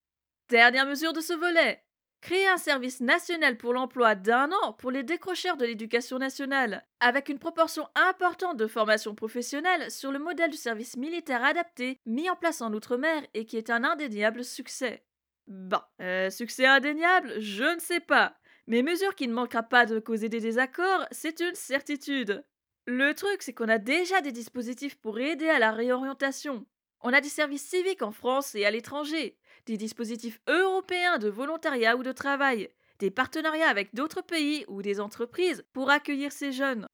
Dernière 0.47 0.85
mesure 0.85 1.11
de 1.11 1.21
ce 1.21 1.33
volet 1.33 1.84
Créer 2.25 2.47
un 2.47 2.57
service 2.57 3.01
national 3.01 3.55
pour 3.55 3.71
l'emploi 3.71 4.15
d'un 4.15 4.51
an 4.51 4.73
pour 4.73 4.89
les 4.89 5.03
décrocheurs 5.03 5.57
de 5.57 5.65
l'éducation 5.65 6.17
nationale, 6.17 6.83
avec 6.99 7.29
une 7.29 7.37
proportion 7.37 7.87
importante 7.93 8.57
de 8.57 8.65
formation 8.65 9.13
professionnelle 9.13 9.91
sur 9.91 10.11
le 10.11 10.17
modèle 10.17 10.49
du 10.49 10.57
service 10.57 10.97
militaire 10.97 11.43
adapté 11.43 11.99
mis 12.07 12.27
en 12.27 12.35
place 12.35 12.61
en 12.61 12.73
Outre-mer 12.73 13.21
et 13.35 13.45
qui 13.45 13.57
est 13.57 13.69
un 13.69 13.83
indéniable 13.83 14.43
succès. 14.43 15.05
Bon, 15.45 15.77
euh, 16.01 16.31
succès 16.31 16.65
indéniable, 16.65 17.31
je 17.37 17.75
ne 17.75 17.79
sais 17.79 17.99
pas. 17.99 18.35
Mais 18.65 18.81
mesure 18.81 19.13
qui 19.13 19.27
ne 19.27 19.33
manquera 19.33 19.61
pas 19.61 19.85
de 19.85 19.99
causer 19.99 20.27
des 20.27 20.39
désaccords, 20.39 21.05
c'est 21.11 21.41
une 21.41 21.53
certitude. 21.53 22.43
Le 22.87 23.13
truc, 23.13 23.43
c'est 23.43 23.53
qu'on 23.53 23.69
a 23.69 23.77
déjà 23.77 24.21
des 24.21 24.31
dispositifs 24.31 24.95
pour 24.95 25.19
aider 25.19 25.49
à 25.49 25.59
la 25.59 25.71
réorientation. 25.71 26.65
On 27.01 27.13
a 27.13 27.21
des 27.21 27.29
services 27.29 27.69
civiques 27.69 28.01
en 28.01 28.11
France 28.11 28.55
et 28.55 28.65
à 28.65 28.71
l'étranger, 28.71 29.37
des 29.65 29.77
dispositifs 29.77 30.39
européens 30.47 31.17
de 31.17 31.29
volontariat 31.29 31.95
ou 31.95 32.03
de 32.03 32.11
travail, 32.11 32.69
des 32.99 33.11
partenariats 33.11 33.69
avec 33.69 33.93
d'autres 33.93 34.21
pays 34.21 34.65
ou 34.67 34.81
des 34.81 34.99
entreprises 34.99 35.63
pour 35.73 35.89
accueillir 35.89 36.31
ces 36.31 36.51
jeunes. 36.51 36.87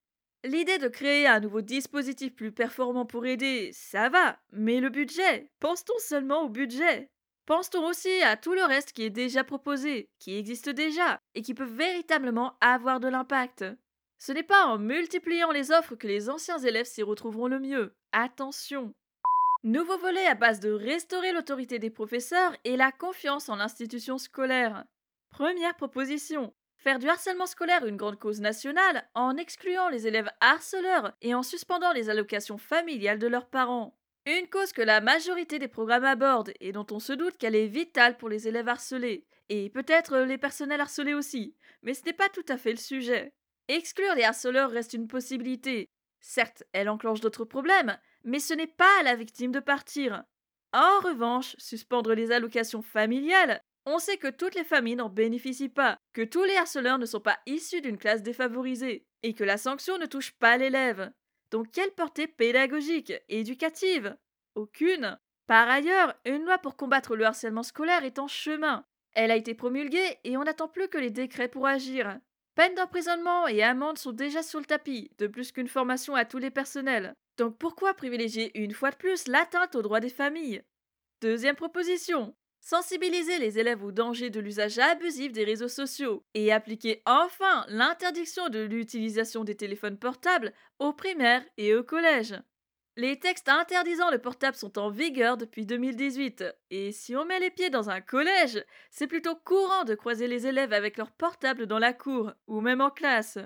L'idée 0.43 0.79
de 0.79 0.87
créer 0.87 1.27
un 1.27 1.39
nouveau 1.39 1.61
dispositif 1.61 2.33
plus 2.33 2.51
performant 2.51 3.05
pour 3.05 3.25
aider, 3.25 3.69
ça 3.73 4.09
va, 4.09 4.39
mais 4.51 4.79
le 4.79 4.89
budget, 4.89 5.51
pense-t-on 5.59 5.99
seulement 5.99 6.43
au 6.43 6.49
budget? 6.49 7.09
Pense-t-on 7.45 7.85
aussi 7.85 8.21
à 8.23 8.37
tout 8.37 8.53
le 8.53 8.63
reste 8.63 8.93
qui 8.93 9.03
est 9.03 9.11
déjà 9.11 9.43
proposé, 9.43 10.09
qui 10.19 10.35
existe 10.35 10.69
déjà, 10.69 11.19
et 11.35 11.41
qui 11.41 11.53
peut 11.53 11.63
véritablement 11.63 12.57
avoir 12.61 12.99
de 12.99 13.07
l'impact? 13.07 13.65
Ce 14.17 14.31
n'est 14.31 14.43
pas 14.43 14.65
en 14.65 14.77
multipliant 14.77 15.51
les 15.51 15.71
offres 15.71 15.95
que 15.95 16.07
les 16.07 16.29
anciens 16.29 16.59
élèves 16.59 16.85
s'y 16.85 17.03
retrouveront 17.03 17.47
le 17.47 17.59
mieux. 17.59 17.95
Attention 18.11 18.93
Nouveau 19.63 19.95
volet 19.99 20.25
à 20.25 20.33
base 20.33 20.59
de 20.59 20.71
restaurer 20.71 21.33
l'autorité 21.33 21.77
des 21.77 21.91
professeurs 21.91 22.55
et 22.63 22.75
la 22.75 22.91
confiance 22.91 23.47
en 23.47 23.57
l'institution 23.57 24.17
scolaire. 24.17 24.85
Première 25.29 25.75
proposition. 25.75 26.51
Faire 26.77 26.97
du 26.97 27.07
harcèlement 27.07 27.45
scolaire 27.45 27.85
une 27.85 27.95
grande 27.95 28.17
cause 28.17 28.41
nationale 28.41 29.07
en 29.13 29.37
excluant 29.37 29.87
les 29.89 30.07
élèves 30.07 30.31
harceleurs 30.39 31.13
et 31.21 31.35
en 31.35 31.43
suspendant 31.43 31.93
les 31.93 32.09
allocations 32.09 32.57
familiales 32.57 33.19
de 33.19 33.27
leurs 33.27 33.51
parents. 33.51 33.95
Une 34.25 34.47
cause 34.47 34.73
que 34.73 34.81
la 34.81 34.99
majorité 34.99 35.59
des 35.59 35.67
programmes 35.67 36.05
abordent 36.05 36.53
et 36.59 36.71
dont 36.71 36.87
on 36.89 36.99
se 36.99 37.13
doute 37.13 37.37
qu'elle 37.37 37.55
est 37.55 37.67
vitale 37.67 38.17
pour 38.17 38.29
les 38.29 38.47
élèves 38.47 38.67
harcelés, 38.67 39.27
et 39.49 39.69
peut-être 39.69 40.17
les 40.17 40.39
personnels 40.39 40.81
harcelés 40.81 41.13
aussi, 41.13 41.55
mais 41.83 41.93
ce 41.93 42.03
n'est 42.05 42.13
pas 42.13 42.29
tout 42.29 42.45
à 42.47 42.57
fait 42.57 42.71
le 42.71 42.77
sujet. 42.77 43.31
Exclure 43.67 44.15
les 44.15 44.23
harceleurs 44.23 44.71
reste 44.71 44.93
une 44.93 45.07
possibilité. 45.07 45.87
Certes, 46.19 46.63
elle 46.73 46.89
enclenche 46.89 47.21
d'autres 47.21 47.45
problèmes, 47.45 47.97
mais 48.23 48.39
ce 48.39 48.53
n'est 48.53 48.67
pas 48.67 48.99
à 48.99 49.03
la 49.03 49.15
victime 49.15 49.51
de 49.51 49.59
partir. 49.59 50.23
En 50.73 50.99
revanche, 50.99 51.55
suspendre 51.57 52.13
les 52.13 52.31
allocations 52.31 52.81
familiales, 52.81 53.61
on 53.85 53.99
sait 53.99 54.17
que 54.17 54.29
toutes 54.29 54.55
les 54.55 54.63
familles 54.63 54.95
n'en 54.95 55.09
bénéficient 55.09 55.69
pas, 55.69 55.97
que 56.13 56.21
tous 56.21 56.43
les 56.43 56.55
harceleurs 56.55 56.99
ne 56.99 57.05
sont 57.05 57.19
pas 57.19 57.39
issus 57.45 57.81
d'une 57.81 57.97
classe 57.97 58.21
défavorisée, 58.21 59.05
et 59.23 59.33
que 59.33 59.43
la 59.43 59.57
sanction 59.57 59.97
ne 59.97 60.05
touche 60.05 60.31
pas 60.31 60.57
l'élève. 60.57 61.11
Donc 61.49 61.71
quelle 61.71 61.91
portée 61.91 62.27
pédagogique, 62.27 63.13
éducative? 63.27 64.15
Aucune. 64.55 65.19
Par 65.47 65.67
ailleurs, 65.69 66.15
une 66.25 66.45
loi 66.45 66.57
pour 66.59 66.77
combattre 66.77 67.15
le 67.15 67.25
harcèlement 67.25 67.63
scolaire 67.63 68.05
est 68.05 68.19
en 68.19 68.27
chemin. 68.27 68.85
Elle 69.13 69.31
a 69.31 69.35
été 69.35 69.53
promulguée 69.53 70.19
et 70.23 70.37
on 70.37 70.43
n'attend 70.43 70.69
plus 70.69 70.87
que 70.87 70.97
les 70.97 71.09
décrets 71.11 71.49
pour 71.49 71.67
agir. 71.67 72.17
Peine 72.55 72.75
d'emprisonnement 72.75 73.47
et 73.47 73.63
amendes 73.63 73.97
sont 73.97 74.11
déjà 74.11 74.43
sur 74.43 74.59
le 74.59 74.65
tapis, 74.65 75.09
de 75.17 75.27
plus 75.27 75.51
qu'une 75.51 75.69
formation 75.69 76.15
à 76.15 76.25
tous 76.25 76.37
les 76.37 76.51
personnels. 76.51 77.13
Donc 77.37 77.57
pourquoi 77.57 77.93
privilégier 77.93 78.51
une 78.61 78.73
fois 78.73 78.91
de 78.91 78.97
plus 78.97 79.27
l'atteinte 79.27 79.75
aux 79.75 79.81
droits 79.81 80.01
des 80.01 80.09
familles? 80.09 80.61
Deuxième 81.21 81.55
proposition. 81.55 82.35
Sensibiliser 82.59 83.39
les 83.39 83.57
élèves 83.57 83.83
au 83.83 83.91
danger 83.91 84.29
de 84.29 84.39
l'usage 84.39 84.79
abusif 84.79 85.31
des 85.31 85.45
réseaux 85.45 85.69
sociaux 85.69 86.25
et 86.33 86.51
appliquer 86.51 87.01
enfin 87.05 87.65
l'interdiction 87.69 88.49
de 88.49 88.59
l'utilisation 88.59 89.43
des 89.43 89.55
téléphones 89.55 89.97
portables 89.97 90.53
aux 90.77 90.93
primaires 90.93 91.45
et 91.57 91.73
au 91.73 91.83
collège. 91.83 92.35
Les 92.97 93.17
textes 93.17 93.47
interdisant 93.47 94.11
le 94.11 94.17
portable 94.17 94.57
sont 94.57 94.77
en 94.77 94.89
vigueur 94.89 95.37
depuis 95.37 95.65
2018, 95.65 96.43
et 96.71 96.91
si 96.91 97.15
on 97.15 97.23
met 97.23 97.39
les 97.39 97.49
pieds 97.49 97.69
dans 97.69 97.89
un 97.89 98.01
collège, 98.01 98.65
c'est 98.89 99.07
plutôt 99.07 99.35
courant 99.35 99.85
de 99.85 99.95
croiser 99.95 100.27
les 100.27 100.45
élèves 100.45 100.73
avec 100.73 100.97
leur 100.97 101.11
portable 101.11 101.67
dans 101.67 101.79
la 101.79 101.93
cour, 101.93 102.33
ou 102.47 102.59
même 102.59 102.81
en 102.81 102.89
classe. 102.89 103.37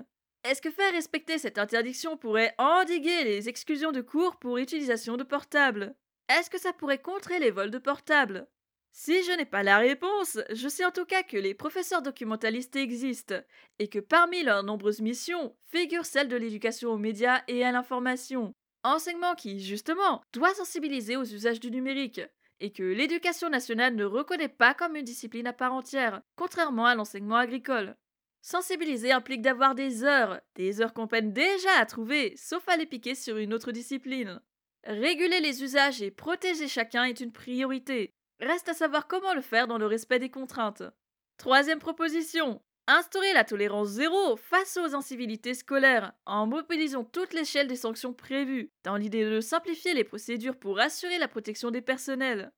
Est-ce 0.42 0.60
que 0.60 0.70
faire 0.70 0.92
respecter 0.92 1.38
cette 1.38 1.58
interdiction 1.58 2.16
pourrait 2.16 2.56
endiguer 2.58 3.22
les 3.22 3.48
exclusions 3.48 3.92
de 3.92 4.00
cours 4.00 4.36
pour 4.36 4.58
utilisation 4.58 5.16
de 5.16 5.22
portables 5.22 5.94
Est-ce 6.28 6.50
que 6.50 6.58
ça 6.58 6.72
pourrait 6.72 6.98
contrer 6.98 7.38
les 7.38 7.52
vols 7.52 7.70
de 7.70 7.78
portables 7.78 8.48
Si 8.90 9.22
je 9.22 9.32
n'ai 9.32 9.46
pas 9.46 9.62
la 9.62 9.78
réponse, 9.78 10.40
je 10.50 10.68
sais 10.68 10.84
en 10.84 10.90
tout 10.90 11.04
cas 11.04 11.22
que 11.22 11.36
les 11.36 11.54
professeurs 11.54 12.02
documentalistes 12.02 12.74
existent 12.74 13.40
et 13.78 13.86
que 13.86 14.00
parmi 14.00 14.42
leurs 14.42 14.64
nombreuses 14.64 15.00
missions 15.00 15.56
figure 15.66 16.04
celle 16.04 16.28
de 16.28 16.36
l'éducation 16.36 16.90
aux 16.90 16.98
médias 16.98 17.42
et 17.46 17.64
à 17.64 17.70
l'information. 17.70 18.52
Enseignement 18.86 19.34
qui, 19.34 19.58
justement, 19.58 20.22
doit 20.32 20.54
sensibiliser 20.54 21.16
aux 21.16 21.24
usages 21.24 21.58
du 21.58 21.72
numérique 21.72 22.20
et 22.60 22.70
que 22.70 22.84
l'éducation 22.84 23.50
nationale 23.50 23.96
ne 23.96 24.04
reconnaît 24.04 24.48
pas 24.48 24.74
comme 24.74 24.94
une 24.94 25.04
discipline 25.04 25.48
à 25.48 25.52
part 25.52 25.72
entière, 25.72 26.22
contrairement 26.36 26.86
à 26.86 26.94
l'enseignement 26.94 27.34
agricole. 27.34 27.96
Sensibiliser 28.42 29.10
implique 29.10 29.42
d'avoir 29.42 29.74
des 29.74 30.04
heures, 30.04 30.40
des 30.54 30.80
heures 30.80 30.94
qu'on 30.94 31.08
peine 31.08 31.32
déjà 31.32 31.72
à 31.80 31.84
trouver, 31.84 32.36
sauf 32.36 32.68
à 32.68 32.76
les 32.76 32.86
piquer 32.86 33.16
sur 33.16 33.38
une 33.38 33.52
autre 33.52 33.72
discipline. 33.72 34.40
Réguler 34.84 35.40
les 35.40 35.64
usages 35.64 36.00
et 36.00 36.12
protéger 36.12 36.68
chacun 36.68 37.02
est 37.02 37.18
une 37.18 37.32
priorité. 37.32 38.14
Reste 38.38 38.68
à 38.68 38.74
savoir 38.74 39.08
comment 39.08 39.34
le 39.34 39.40
faire 39.40 39.66
dans 39.66 39.78
le 39.78 39.86
respect 39.86 40.20
des 40.20 40.30
contraintes. 40.30 40.84
Troisième 41.38 41.80
proposition. 41.80 42.62
Instaurer 42.88 43.32
la 43.32 43.42
tolérance 43.42 43.88
zéro 43.88 44.36
face 44.36 44.76
aux 44.76 44.94
incivilités 44.94 45.54
scolaires, 45.54 46.12
en 46.24 46.46
mobilisant 46.46 47.02
toute 47.02 47.32
l'échelle 47.34 47.66
des 47.66 47.74
sanctions 47.74 48.12
prévues, 48.12 48.70
dans 48.84 48.96
l'idée 48.96 49.24
de 49.24 49.40
simplifier 49.40 49.92
les 49.92 50.04
procédures 50.04 50.56
pour 50.56 50.78
assurer 50.78 51.18
la 51.18 51.26
protection 51.26 51.72
des 51.72 51.80
personnels. 51.80 52.52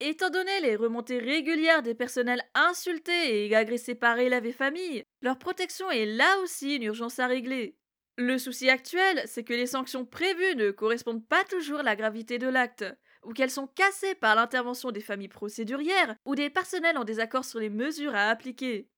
Étant 0.00 0.30
donné 0.30 0.60
les 0.62 0.76
remontées 0.76 1.18
régulières 1.18 1.82
des 1.82 1.94
personnels 1.94 2.42
insultés 2.54 3.46
et 3.46 3.54
agressés 3.54 3.94
par 3.94 4.18
élèves 4.18 4.46
et 4.46 4.52
familles, 4.52 5.04
leur 5.20 5.38
protection 5.38 5.90
est 5.90 6.06
là 6.06 6.38
aussi 6.42 6.76
une 6.76 6.84
urgence 6.84 7.18
à 7.18 7.26
régler. 7.26 7.76
Le 8.16 8.38
souci 8.38 8.70
actuel, 8.70 9.22
c'est 9.26 9.44
que 9.44 9.52
les 9.52 9.66
sanctions 9.66 10.06
prévues 10.06 10.56
ne 10.56 10.70
correspondent 10.70 11.26
pas 11.26 11.44
toujours 11.44 11.80
à 11.80 11.82
la 11.82 11.96
gravité 11.96 12.38
de 12.38 12.48
l'acte, 12.48 12.86
ou 13.22 13.34
qu'elles 13.34 13.50
sont 13.50 13.66
cassées 13.66 14.14
par 14.14 14.34
l'intervention 14.34 14.92
des 14.92 15.00
familles 15.00 15.28
procédurières 15.28 16.16
ou 16.24 16.34
des 16.34 16.48
personnels 16.48 16.96
en 16.96 17.04
désaccord 17.04 17.44
sur 17.44 17.60
les 17.60 17.70
mesures 17.70 18.14
à 18.14 18.30
appliquer. 18.30 18.88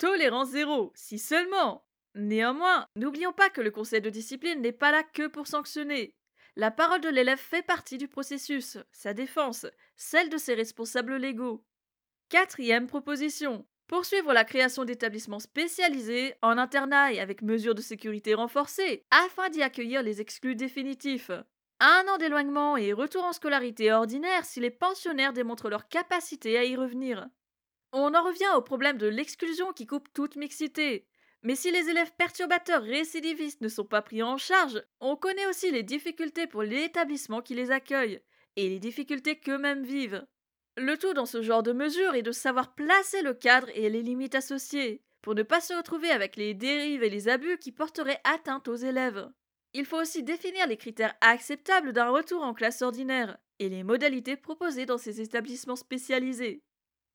Tolérance 0.00 0.48
zéro, 0.48 0.92
si 0.94 1.18
seulement. 1.18 1.84
Néanmoins, 2.14 2.86
n'oublions 2.96 3.34
pas 3.34 3.50
que 3.50 3.60
le 3.60 3.70
conseil 3.70 4.00
de 4.00 4.08
discipline 4.08 4.62
n'est 4.62 4.72
pas 4.72 4.92
là 4.92 5.02
que 5.02 5.26
pour 5.26 5.46
sanctionner. 5.46 6.14
La 6.56 6.70
parole 6.70 7.02
de 7.02 7.10
l'élève 7.10 7.38
fait 7.38 7.60
partie 7.60 7.98
du 7.98 8.08
processus, 8.08 8.78
sa 8.92 9.12
défense, 9.12 9.66
celle 9.96 10.30
de 10.30 10.38
ses 10.38 10.54
responsables 10.54 11.16
légaux. 11.16 11.62
Quatrième 12.30 12.86
proposition. 12.86 13.66
Poursuivre 13.88 14.32
la 14.32 14.44
création 14.44 14.86
d'établissements 14.86 15.38
spécialisés 15.38 16.34
en 16.40 16.56
internat 16.56 17.12
et 17.12 17.20
avec 17.20 17.42
mesures 17.42 17.74
de 17.74 17.82
sécurité 17.82 18.32
renforcées 18.32 19.04
afin 19.10 19.50
d'y 19.50 19.62
accueillir 19.62 20.02
les 20.02 20.22
exclus 20.22 20.56
définitifs. 20.56 21.30
Un 21.78 22.04
an 22.08 22.16
d'éloignement 22.16 22.78
et 22.78 22.94
retour 22.94 23.24
en 23.24 23.34
scolarité 23.34 23.92
ordinaire 23.92 24.46
si 24.46 24.60
les 24.60 24.70
pensionnaires 24.70 25.34
démontrent 25.34 25.68
leur 25.68 25.88
capacité 25.88 26.56
à 26.56 26.64
y 26.64 26.74
revenir. 26.74 27.28
On 27.92 28.14
en 28.14 28.22
revient 28.22 28.50
au 28.56 28.62
problème 28.62 28.98
de 28.98 29.08
l'exclusion 29.08 29.72
qui 29.72 29.86
coupe 29.86 30.12
toute 30.12 30.36
mixité. 30.36 31.06
Mais 31.42 31.56
si 31.56 31.70
les 31.70 31.88
élèves 31.88 32.12
perturbateurs 32.18 32.82
récidivistes 32.82 33.62
ne 33.62 33.68
sont 33.68 33.84
pas 33.84 34.02
pris 34.02 34.22
en 34.22 34.36
charge, 34.36 34.82
on 35.00 35.16
connaît 35.16 35.46
aussi 35.46 35.70
les 35.70 35.82
difficultés 35.82 36.46
pour 36.46 36.62
l'établissement 36.62 37.40
qui 37.40 37.54
les 37.54 37.70
accueille, 37.70 38.20
et 38.56 38.68
les 38.68 38.78
difficultés 38.78 39.38
qu'eux-mêmes 39.38 39.84
vivent. 39.84 40.26
Le 40.76 40.96
tout 40.96 41.14
dans 41.14 41.26
ce 41.26 41.42
genre 41.42 41.62
de 41.62 41.72
mesures 41.72 42.14
est 42.14 42.22
de 42.22 42.32
savoir 42.32 42.74
placer 42.74 43.22
le 43.22 43.34
cadre 43.34 43.68
et 43.74 43.88
les 43.88 44.02
limites 44.02 44.34
associées, 44.34 45.02
pour 45.22 45.34
ne 45.34 45.42
pas 45.42 45.60
se 45.60 45.74
retrouver 45.74 46.10
avec 46.10 46.36
les 46.36 46.54
dérives 46.54 47.02
et 47.02 47.10
les 47.10 47.28
abus 47.28 47.58
qui 47.58 47.72
porteraient 47.72 48.20
atteinte 48.24 48.68
aux 48.68 48.76
élèves. 48.76 49.28
Il 49.72 49.84
faut 49.84 50.00
aussi 50.00 50.22
définir 50.22 50.66
les 50.66 50.76
critères 50.76 51.14
acceptables 51.20 51.92
d'un 51.92 52.10
retour 52.10 52.42
en 52.42 52.54
classe 52.54 52.82
ordinaire, 52.82 53.38
et 53.58 53.68
les 53.68 53.82
modalités 53.82 54.36
proposées 54.36 54.86
dans 54.86 54.98
ces 54.98 55.20
établissements 55.20 55.76
spécialisés. 55.76 56.62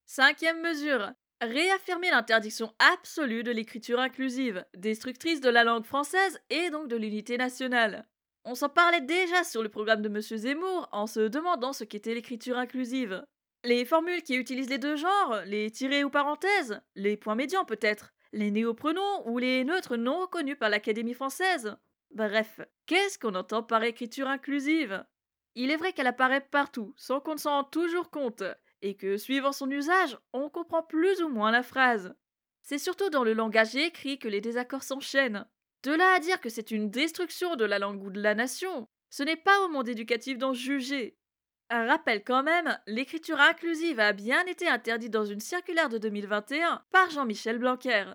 Cinquième 0.05 0.61
mesure, 0.61 1.13
Réaffirmer 1.41 2.09
l'interdiction 2.11 2.73
absolue 2.79 3.43
de 3.43 3.51
l'écriture 3.51 3.99
inclusive, 3.99 4.65
destructrice 4.73 5.41
de 5.41 5.49
la 5.49 5.65
langue 5.65 5.83
française 5.83 6.39
et 6.49 6.69
donc 6.69 6.87
de 6.87 6.95
l'unité 6.95 7.37
nationale. 7.37 8.07
On 8.45 8.55
s'en 8.55 8.69
parlait 8.69 9.01
déjà 9.01 9.43
sur 9.43 9.61
le 9.61 9.67
programme 9.67 10.01
de 10.01 10.07
M. 10.07 10.21
Zemmour 10.21 10.87
en 10.93 11.07
se 11.07 11.19
demandant 11.19 11.73
ce 11.73 11.83
qu'était 11.83 12.13
l'écriture 12.13 12.57
inclusive. 12.57 13.25
Les 13.65 13.83
formules 13.83 14.23
qui 14.23 14.35
utilisent 14.35 14.69
les 14.69 14.77
deux 14.77 14.95
genres, 14.95 15.41
les 15.45 15.69
tirés 15.71 16.05
ou 16.05 16.09
parenthèses, 16.09 16.79
les 16.95 17.17
points 17.17 17.35
médians 17.35 17.65
peut-être, 17.65 18.13
les 18.31 18.49
néopronoms 18.49 19.27
ou 19.27 19.37
les 19.37 19.65
neutres 19.65 19.97
non 19.97 20.21
reconnus 20.21 20.57
par 20.57 20.69
l'Académie 20.69 21.13
française. 21.13 21.75
Bref, 22.11 22.61
qu'est-ce 22.85 23.19
qu'on 23.19 23.35
entend 23.35 23.61
par 23.61 23.83
écriture 23.83 24.29
inclusive? 24.29 25.03
Il 25.55 25.69
est 25.69 25.77
vrai 25.77 25.91
qu'elle 25.91 26.07
apparaît 26.07 26.47
partout, 26.49 26.93
sans 26.95 27.19
qu'on 27.19 27.37
s'en 27.37 27.51
rende 27.51 27.71
toujours 27.71 28.09
compte, 28.09 28.43
et 28.81 28.95
que, 28.95 29.17
suivant 29.17 29.51
son 29.51 29.69
usage, 29.69 30.17
on 30.33 30.49
comprend 30.49 30.83
plus 30.83 31.21
ou 31.21 31.29
moins 31.29 31.51
la 31.51 31.63
phrase. 31.63 32.15
C'est 32.61 32.77
surtout 32.77 33.09
dans 33.09 33.23
le 33.23 33.33
langage 33.33 33.75
écrit 33.75 34.19
que 34.19 34.27
les 34.27 34.41
désaccords 34.41 34.83
s'enchaînent. 34.83 35.45
De 35.83 35.93
là 35.93 36.13
à 36.15 36.19
dire 36.19 36.41
que 36.41 36.49
c'est 36.49 36.71
une 36.71 36.89
destruction 36.89 37.55
de 37.55 37.65
la 37.65 37.79
langue 37.79 38.03
ou 38.03 38.09
de 38.09 38.21
la 38.21 38.33
nation, 38.33 38.87
ce 39.09 39.23
n'est 39.23 39.35
pas 39.35 39.61
au 39.61 39.69
monde 39.69 39.87
éducatif 39.87 40.37
d'en 40.37 40.53
juger. 40.53 41.17
Un 41.69 41.87
rappel 41.87 42.23
quand 42.23 42.43
même, 42.43 42.77
l'écriture 42.85 43.39
inclusive 43.39 43.99
a 43.99 44.13
bien 44.13 44.45
été 44.45 44.67
interdite 44.67 45.11
dans 45.11 45.25
une 45.25 45.39
circulaire 45.39 45.89
de 45.89 45.97
2021 45.97 46.83
par 46.91 47.09
Jean-Michel 47.11 47.57
Blanquer. 47.57 48.05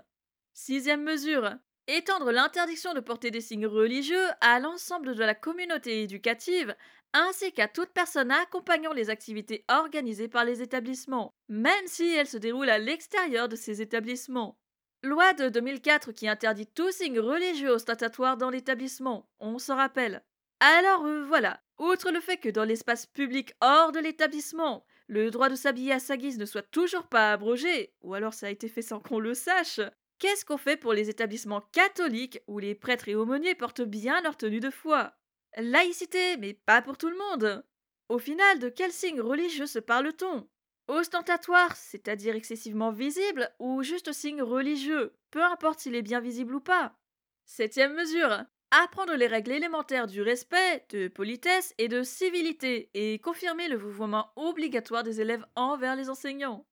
Sixième 0.53 1.03
mesure. 1.03 1.55
Étendre 1.87 2.31
l'interdiction 2.31 2.95
de 2.95 3.01
porter 3.01 3.31
des 3.31 3.41
signes 3.41 3.67
religieux 3.67 4.27
à 4.41 4.61
l'ensemble 4.61 5.15
de 5.15 5.25
la 5.25 5.35
communauté 5.35 6.03
éducative 6.03 6.77
ainsi 7.13 7.53
qu'à 7.53 7.69
toute 7.69 7.91
personne 7.91 8.31
accompagnant 8.31 8.93
les 8.93 9.11
activités 9.11 9.65
organisées 9.69 10.29
par 10.29 10.45
les 10.45 10.63
établissements, 10.63 11.35
même 11.49 11.87
si 11.87 12.15
elles 12.15 12.27
se 12.27 12.39
déroulent 12.39 12.71
à 12.71 12.79
l'extérieur 12.79 13.49
de 13.49 13.57
ces 13.57 13.83
établissements. 13.83 14.59
Loi 15.03 15.33
de 15.33 15.49
2004 15.49 16.13
qui 16.13 16.29
interdit 16.29 16.67
tout 16.67 16.91
signe 16.91 17.19
religieux 17.19 17.71
ostentatoire 17.71 18.37
dans 18.37 18.51
l'établissement, 18.51 19.29
on 19.41 19.59
s'en 19.59 19.77
rappelle. 19.77 20.23
Alors 20.61 21.07
euh, 21.07 21.25
voilà, 21.25 21.63
outre 21.79 22.11
le 22.11 22.21
fait 22.21 22.37
que 22.37 22.51
dans 22.51 22.65
l'espace 22.65 23.07
public 23.07 23.55
hors 23.63 23.93
de 23.93 23.99
l'établissement, 23.99 24.85
le 25.07 25.31
droit 25.31 25.49
de 25.49 25.55
s'habiller 25.55 25.93
à 25.93 25.99
sa 25.99 26.17
guise 26.17 26.39
ne 26.39 26.45
soit 26.45 26.71
toujours 26.71 27.09
pas 27.09 27.33
abrogé, 27.33 27.95
ou 28.03 28.15
alors 28.15 28.35
ça 28.35 28.47
a 28.47 28.51
été 28.51 28.69
fait 28.69 28.83
sans 28.83 29.01
qu'on 29.01 29.19
le 29.19 29.35
sache, 29.35 29.81
qu'est-ce 30.19 30.45
qu'on 30.45 30.59
fait 30.59 30.77
pour 30.77 30.93
les 30.93 31.09
établissements 31.09 31.63
catholiques 31.73 32.41
où 32.47 32.59
les 32.59 32.75
prêtres 32.75 33.09
et 33.09 33.15
aumôniers 33.15 33.55
portent 33.55 33.81
bien 33.81 34.21
leur 34.21 34.37
tenue 34.37 34.61
de 34.61 34.71
foi? 34.71 35.15
Laïcité, 35.57 36.37
mais 36.37 36.55
pas 36.55 36.83
pour 36.83 36.97
tout 36.97 37.11
le 37.11 37.17
monde. 37.17 37.65
Au 38.09 38.19
final, 38.19 38.59
de 38.59 38.69
quel 38.69 38.93
signe 38.93 39.21
religieux 39.21 39.67
se 39.67 39.79
parle-t-on? 39.79 40.49
Ostentatoire, 40.89 41.77
c'est-à-dire 41.77 42.35
excessivement 42.35 42.91
visible, 42.91 43.49
ou 43.59 43.83
juste 43.83 44.13
signe 44.13 44.43
religieux, 44.43 45.15
peu 45.31 45.43
importe 45.43 45.81
s'il 45.81 45.95
est 45.95 46.03
bien 46.03 46.21
visible 46.21 46.55
ou 46.55 46.61
pas? 46.61 46.97
Septième 47.45 47.95
mesure. 47.95 48.45
Apprendre 48.73 49.15
les 49.15 49.27
règles 49.27 49.53
élémentaires 49.53 50.07
du 50.07 50.23
respect, 50.23 50.87
de 50.91 51.09
politesse 51.09 51.75
et 51.79 51.89
de 51.89 52.03
civilité, 52.03 52.91
et 52.95 53.19
confirmer 53.19 53.69
le 53.69 53.77
vouvoiement 53.77 54.33
obligatoire 54.37 55.03
des 55.03 55.21
élèves 55.21 55.45
envers 55.57 55.97
les 55.97 56.09
enseignants. 56.09 56.67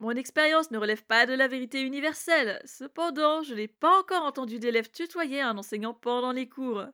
Mon 0.00 0.12
expérience 0.12 0.70
ne 0.70 0.78
relève 0.78 1.04
pas 1.04 1.26
de 1.26 1.32
la 1.32 1.48
vérité 1.48 1.80
universelle, 1.80 2.60
cependant, 2.64 3.42
je 3.42 3.54
n'ai 3.54 3.68
pas 3.68 3.98
encore 3.98 4.24
entendu 4.24 4.58
d'élèves 4.58 4.90
tutoyer 4.90 5.40
un 5.40 5.58
enseignant 5.58 5.94
pendant 5.94 6.32
les 6.32 6.48
cours. 6.48 6.84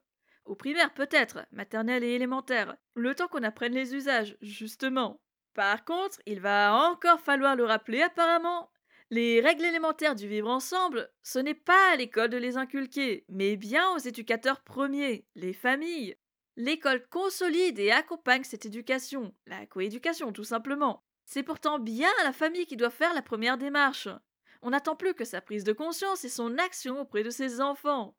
Au 0.45 0.55
primaire 0.55 0.93
peut-être, 0.93 1.47
maternelle 1.53 2.05
et 2.05 2.15
élémentaire, 2.15 2.77
le 2.95 3.15
temps 3.15 3.29
qu'on 3.29 3.43
apprenne 3.43 3.73
les 3.73 3.95
usages, 3.95 4.37
justement. 4.43 5.21
Par 5.55 5.85
contre, 5.85 6.21
il 6.27 6.41
va 6.41 6.75
encore 6.75 7.21
falloir 7.21 7.57
le 7.57 7.65
rappeler 7.65 8.03
apparemment. 8.03 8.71
Les 9.11 9.41
règles 9.41 9.65
élémentaires 9.65 10.15
du 10.15 10.27
vivre 10.27 10.51
ensemble, 10.51 11.11
ce 11.23 11.39
n'est 11.39 11.55
pas 11.55 11.93
à 11.93 11.97
l'école 11.97 12.31
de 12.31 12.37
les 12.37 12.57
inculquer, 12.57 13.25
mais 13.29 13.57
bien 13.57 13.89
aux 13.91 13.99
éducateurs 13.99 14.63
premiers, 14.63 15.27
les 15.35 15.53
familles. 15.53 16.17
L'école 16.57 17.07
consolide 17.09 17.79
et 17.79 17.91
accompagne 17.91 18.45
cette 18.45 18.67
éducation, 18.67 19.35
la 19.47 19.67
coéducation 19.67 20.33
tout 20.33 20.45
simplement. 20.45 21.05
C'est 21.25 21.43
pourtant 21.43 21.79
bien 21.79 22.11
la 22.23 22.33
famille 22.33 22.67
qui 22.67 22.77
doit 22.77 22.91
faire 22.91 23.15
la 23.15 23.23
première 23.23 23.59
démarche. 23.59 24.09
On 24.63 24.71
n'attend 24.71 24.97
plus 24.97 25.15
que 25.15 25.25
sa 25.25 25.41
prise 25.41 25.65
de 25.65 25.73
conscience 25.73 26.25
et 26.25 26.29
son 26.29 26.59
action 26.59 27.01
auprès 27.01 27.23
de 27.23 27.31
ses 27.31 27.61
enfants. 27.61 28.17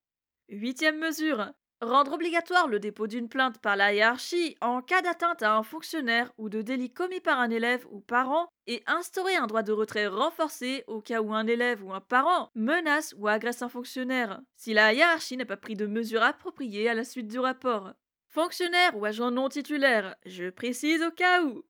Huitième 0.50 1.00
mesure, 1.00 1.52
Rendre 1.82 2.14
obligatoire 2.14 2.68
le 2.70 2.80
dépôt 2.80 3.06
d'une 3.06 3.28
plainte 3.28 3.60
par 3.60 3.76
la 3.76 3.94
hiérarchie 3.94 4.56
en 4.62 4.82
cas 4.82 5.02
d'atteinte 5.02 5.44
à 5.44 5.56
un 5.58 5.64
fonctionnaire 5.64 6.32
ou 6.38 6.48
de 6.48 6.62
délit 6.62 6.90
commis 6.92 7.20
par 7.20 7.40
un 7.40 7.50
élève 7.50 7.86
ou 7.92 8.00
parent 8.00 8.48
et 8.66 8.82
instaurer 8.88 9.36
un 9.36 9.46
droit 9.46 9.62
de 9.62 9.74
retrait 9.74 10.08
renforcé 10.08 10.86
au 10.88 11.02
cas 11.02 11.22
où 11.22 11.34
un 11.34 11.46
élève 11.48 11.84
ou 11.84 11.94
un 11.94 12.00
parent 12.00 12.50
menace 12.56 13.14
ou 13.18 13.28
agresse 13.28 13.62
un 13.62 13.68
fonctionnaire, 13.70 14.40
si 14.56 14.74
la 14.74 14.94
hiérarchie 14.94 15.36
n'a 15.36 15.46
pas 15.46 15.58
pris 15.58 15.76
de 15.76 15.86
mesures 15.86 16.24
appropriées 16.24 16.88
à 16.90 16.94
la 16.94 17.04
suite 17.04 17.28
du 17.28 17.40
rapport. 17.40 17.92
Fonctionnaire 18.30 18.98
ou 18.98 19.04
agent 19.04 19.32
non 19.32 19.50
titulaire, 19.50 20.16
je 20.26 20.50
précise 20.50 21.04
au 21.04 21.12
cas 21.12 21.44
où. 21.44 21.64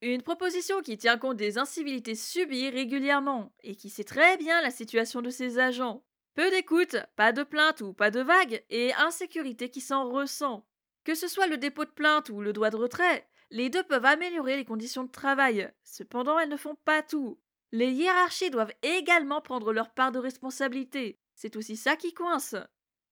Une 0.00 0.22
proposition 0.22 0.80
qui 0.80 0.96
tient 0.96 1.18
compte 1.18 1.36
des 1.36 1.58
incivilités 1.58 2.14
subies 2.14 2.70
régulièrement 2.70 3.52
et 3.62 3.76
qui 3.76 3.90
sait 3.90 4.04
très 4.04 4.38
bien 4.38 4.62
la 4.62 4.70
situation 4.70 5.20
de 5.20 5.28
ses 5.30 5.58
agents. 5.58 6.02
Peu 6.34 6.50
d'écoute, 6.50 6.96
pas 7.16 7.32
de 7.32 7.42
plainte 7.42 7.80
ou 7.80 7.92
pas 7.92 8.10
de 8.10 8.20
vague, 8.20 8.64
et 8.70 8.94
insécurité 8.94 9.70
qui 9.70 9.80
s'en 9.80 10.08
ressent. 10.08 10.66
Que 11.04 11.14
ce 11.14 11.28
soit 11.28 11.46
le 11.46 11.58
dépôt 11.58 11.84
de 11.84 11.90
plainte 11.90 12.28
ou 12.30 12.40
le 12.40 12.52
droit 12.52 12.70
de 12.70 12.76
retrait, 12.76 13.28
les 13.50 13.68
deux 13.68 13.82
peuvent 13.82 14.04
améliorer 14.04 14.56
les 14.56 14.64
conditions 14.64 15.04
de 15.04 15.10
travail. 15.10 15.70
Cependant, 15.82 16.38
elles 16.38 16.48
ne 16.48 16.56
font 16.56 16.76
pas 16.84 17.02
tout. 17.02 17.40
Les 17.72 17.90
hiérarchies 17.90 18.50
doivent 18.50 18.74
également 18.82 19.40
prendre 19.40 19.72
leur 19.72 19.90
part 19.90 20.12
de 20.12 20.18
responsabilité. 20.18 21.18
C'est 21.34 21.56
aussi 21.56 21.76
ça 21.76 21.96
qui 21.96 22.12
coince. 22.12 22.54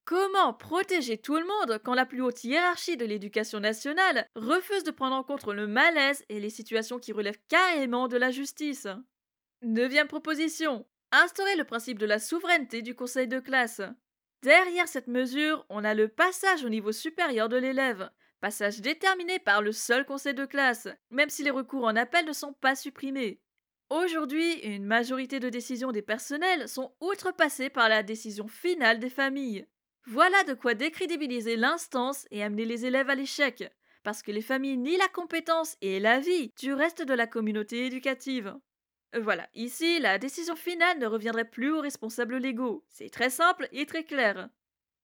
Comment 0.05 0.55
protéger 0.55 1.19
tout 1.19 1.37
le 1.37 1.45
monde 1.45 1.81
quand 1.85 1.95
la 1.95 2.07
plus 2.07 2.23
haute 2.23 2.43
hiérarchie 2.45 2.97
de 2.97 3.05
l'éducation 3.05 3.61
nationale 3.61 4.27
refuse 4.37 4.85
de 4.85 4.91
prendre 4.91 5.15
en 5.15 5.23
compte 5.23 5.47
le 5.47 5.67
malaise 5.67 6.25
et 6.29 6.41
les 6.41 6.51
situations 6.51 6.99
qui 6.99 7.13
relèvent 7.13 7.41
carrément 7.49 8.09
de 8.09 8.17
la 8.17 8.31
justice? 8.31 8.87
Neuvième 9.63 10.09
proposition. 10.09 10.87
Instaurer 11.11 11.57
le 11.57 11.65
principe 11.65 11.99
de 11.99 12.05
la 12.05 12.19
souveraineté 12.19 12.83
du 12.83 12.95
conseil 12.95 13.29
de 13.29 13.41
classe. 13.41 13.81
Derrière 14.43 14.89
cette 14.89 15.09
mesure, 15.09 15.65
on 15.71 15.83
a 15.83 15.95
le 15.95 16.09
passage 16.09 16.65
au 16.65 16.69
niveau 16.69 16.93
supérieur 16.93 17.49
de 17.49 17.57
l'élève, 17.57 18.11
passage 18.41 18.81
déterminé 18.81 19.39
par 19.39 19.63
le 19.63 19.73
seul 19.73 20.05
conseil 20.05 20.35
de 20.35 20.45
classe, 20.45 20.87
même 21.11 21.31
si 21.31 21.43
les 21.43 21.51
recours 21.51 21.85
en 21.85 21.97
appel 21.97 22.27
ne 22.27 22.33
sont 22.33 22.53
pas 22.53 22.77
supprimés. 22.77 23.41
Aujourd'hui, 23.89 24.53
une 24.61 24.85
majorité 24.85 25.41
de 25.41 25.49
décisions 25.49 25.93
des 25.93 26.03
personnels 26.03 26.69
sont 26.69 26.95
outrepassées 27.01 27.71
par 27.71 27.89
la 27.89 28.03
décision 28.03 28.47
finale 28.47 28.99
des 28.99 29.09
familles. 29.09 29.67
Voilà 30.07 30.45
de 30.45 30.53
quoi 30.53 30.75
décrédibiliser 30.75 31.57
l'instance 31.57 32.27
et 32.31 32.43
amener 32.43 32.67
les 32.67 32.85
élèves 32.85 33.09
à 33.09 33.15
l'échec, 33.15 33.65
parce 34.03 34.23
que 34.23 34.31
les 34.31 34.43
familles 34.43 34.77
nient 34.77 34.99
la 34.99 35.09
compétence 35.09 35.79
et 35.81 36.01
la 36.01 36.21
vie 36.21 36.53
du 36.59 36.75
reste 36.75 37.03
de 37.03 37.15
la 37.15 37.27
communauté 37.27 37.87
éducative. 37.87 38.55
Voilà, 39.15 39.49
ici, 39.55 40.01
la 40.01 40.19
décision 40.19 40.55
finale 40.55 40.99
ne 40.99 41.07
reviendrait 41.07 41.49
plus 41.49 41.73
aux 41.73 41.81
responsables 41.81 42.37
légaux. 42.37 42.85
C'est 42.89 43.11
très 43.11 43.31
simple 43.31 43.69
et 43.73 43.87
très 43.87 44.05
clair. 44.05 44.51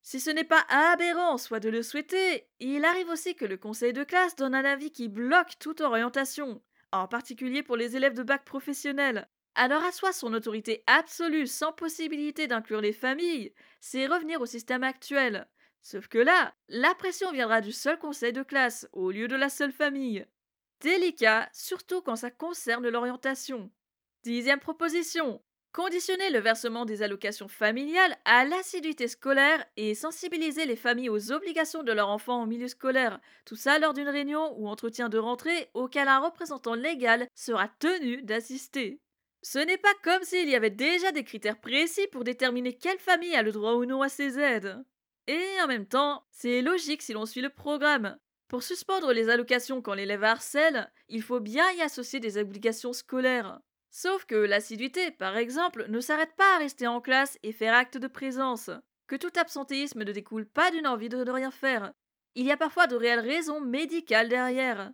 Si 0.03 0.21
ce 0.21 0.29
n'est 0.29 0.45
pas 0.45 0.67
aberrant 0.69 1.39
soit 1.39 1.61
de 1.61 1.71
le 1.71 1.83
souhaiter, 1.83 2.47
il 2.61 2.85
arrive 2.85 3.09
aussi 3.09 3.35
que 3.35 3.47
le 3.47 3.57
conseil 3.57 3.95
de 3.95 4.05
classe 4.05 4.37
donne 4.37 4.55
un 4.55 4.65
avis 4.65 4.91
qui 4.91 5.09
bloque 5.09 5.59
toute 5.59 5.81
orientation, 5.81 6.63
en 6.93 7.09
particulier 7.09 7.63
pour 7.63 7.77
les 7.77 7.97
élèves 7.97 8.13
de 8.13 8.23
bac 8.23 8.45
professionnel. 8.45 9.27
Alors 9.55 9.83
asseoir 9.83 10.13
son 10.13 10.35
autorité 10.35 10.85
absolue 10.87 11.47
sans 11.47 11.73
possibilité 11.73 12.47
d'inclure 12.47 12.83
les 12.83 12.93
familles, 12.93 13.55
c'est 13.81 14.07
revenir 14.07 14.43
au 14.43 14.47
système 14.47 14.85
actuel. 14.85 15.49
Sauf 15.81 16.09
que 16.09 16.19
là, 16.19 16.55
la 16.69 16.95
pression 16.95 17.33
viendra 17.33 17.63
du 17.63 17.73
seul 17.73 17.99
conseil 17.99 18.35
de 18.35 18.43
classe 18.43 18.87
au 18.93 19.11
lieu 19.11 19.29
de 19.29 19.37
la 19.37 19.49
seule 19.49 19.73
famille. 19.73 20.27
Délicat, 20.81 21.49
surtout 21.53 22.03
quand 22.03 22.17
ça 22.17 22.31
concerne 22.31 22.89
l'orientation. 22.89 23.71
Dixième 24.25 24.59
proposition. 24.59 25.43
Conditionner 25.75 26.31
le 26.31 26.39
versement 26.39 26.87
des 26.87 27.03
allocations 27.03 27.47
familiales 27.47 28.17
à 28.25 28.47
l'assiduité 28.47 29.07
scolaire 29.07 29.63
et 29.77 29.95
sensibiliser 29.95 30.65
les 30.65 30.77
familles 30.77 31.11
aux 31.11 31.31
obligations 31.31 31.83
de 31.83 31.93
leurs 31.93 32.09
enfants 32.09 32.41
en 32.41 32.47
milieu 32.47 32.69
scolaire. 32.69 33.21
Tout 33.45 33.57
ça 33.57 33.79
lors 33.79 33.93
d'une 33.93 34.09
réunion 34.09 34.59
ou 34.59 34.67
entretien 34.67 35.11
de 35.11 35.19
rentrée 35.19 35.69
auquel 35.75 36.09
un 36.09 36.21
représentant 36.21 36.75
légal 36.75 37.29
sera 37.35 37.69
tenu 37.69 38.23
d'assister. 38.23 38.99
Ce 39.43 39.59
n'est 39.59 39.77
pas 39.77 39.93
comme 40.03 40.23
s'il 40.23 40.49
y 40.49 40.55
avait 40.55 40.71
déjà 40.71 41.13
des 41.13 41.25
critères 41.25 41.61
précis 41.61 42.07
pour 42.11 42.25
déterminer 42.25 42.73
quelle 42.73 42.99
famille 42.99 43.37
a 43.37 43.43
le 43.43 43.53
droit 43.53 43.75
ou 43.75 43.85
non 43.85 44.01
à 44.01 44.09
ces 44.09 44.39
aides. 44.39 44.83
Et 45.27 45.45
en 45.63 45.67
même 45.67 45.87
temps, 45.87 46.25
c'est 46.31 46.63
logique 46.63 47.03
si 47.03 47.13
l'on 47.13 47.27
suit 47.27 47.43
le 47.43 47.51
programme. 47.51 48.17
Pour 48.49 48.63
suspendre 48.63 49.13
les 49.13 49.29
allocations 49.29 49.83
quand 49.83 49.93
l'élève 49.93 50.25
harcèle, 50.25 50.91
il 51.11 51.21
faut 51.21 51.41
bien 51.41 51.71
y 51.73 51.83
associer 51.83 52.21
des 52.21 52.39
obligations 52.39 52.95
scolaires. 52.95 53.61
Sauf 53.97 54.25
que 54.25 54.35
l'assiduité, 54.35 55.13
par 55.13 55.37
exemple, 55.37 55.87
ne 55.89 56.01
s'arrête 56.01 56.35
pas 56.35 56.57
à 56.57 56.59
rester 56.59 56.89
en 56.89 57.01
classe 57.01 57.39
et 57.45 57.53
faire 57.53 57.75
acte 57.75 57.97
de 57.97 58.09
présence, 58.09 58.69
que 59.07 59.15
tout 59.15 59.31
absentéisme 59.37 60.03
ne 60.03 60.11
découle 60.11 60.47
pas 60.47 60.73
d'une 60.73 60.89
envie 60.89 61.09
de 61.09 61.23
ne 61.23 61.31
rien 61.31 61.53
faire. 61.53 61.93
Il 62.35 62.45
y 62.45 62.51
a 62.51 62.57
parfois 62.57 62.89
de 62.89 62.97
réelles 62.97 63.21
raisons 63.21 63.61
médicales 63.61 64.29
derrière. 64.29 64.91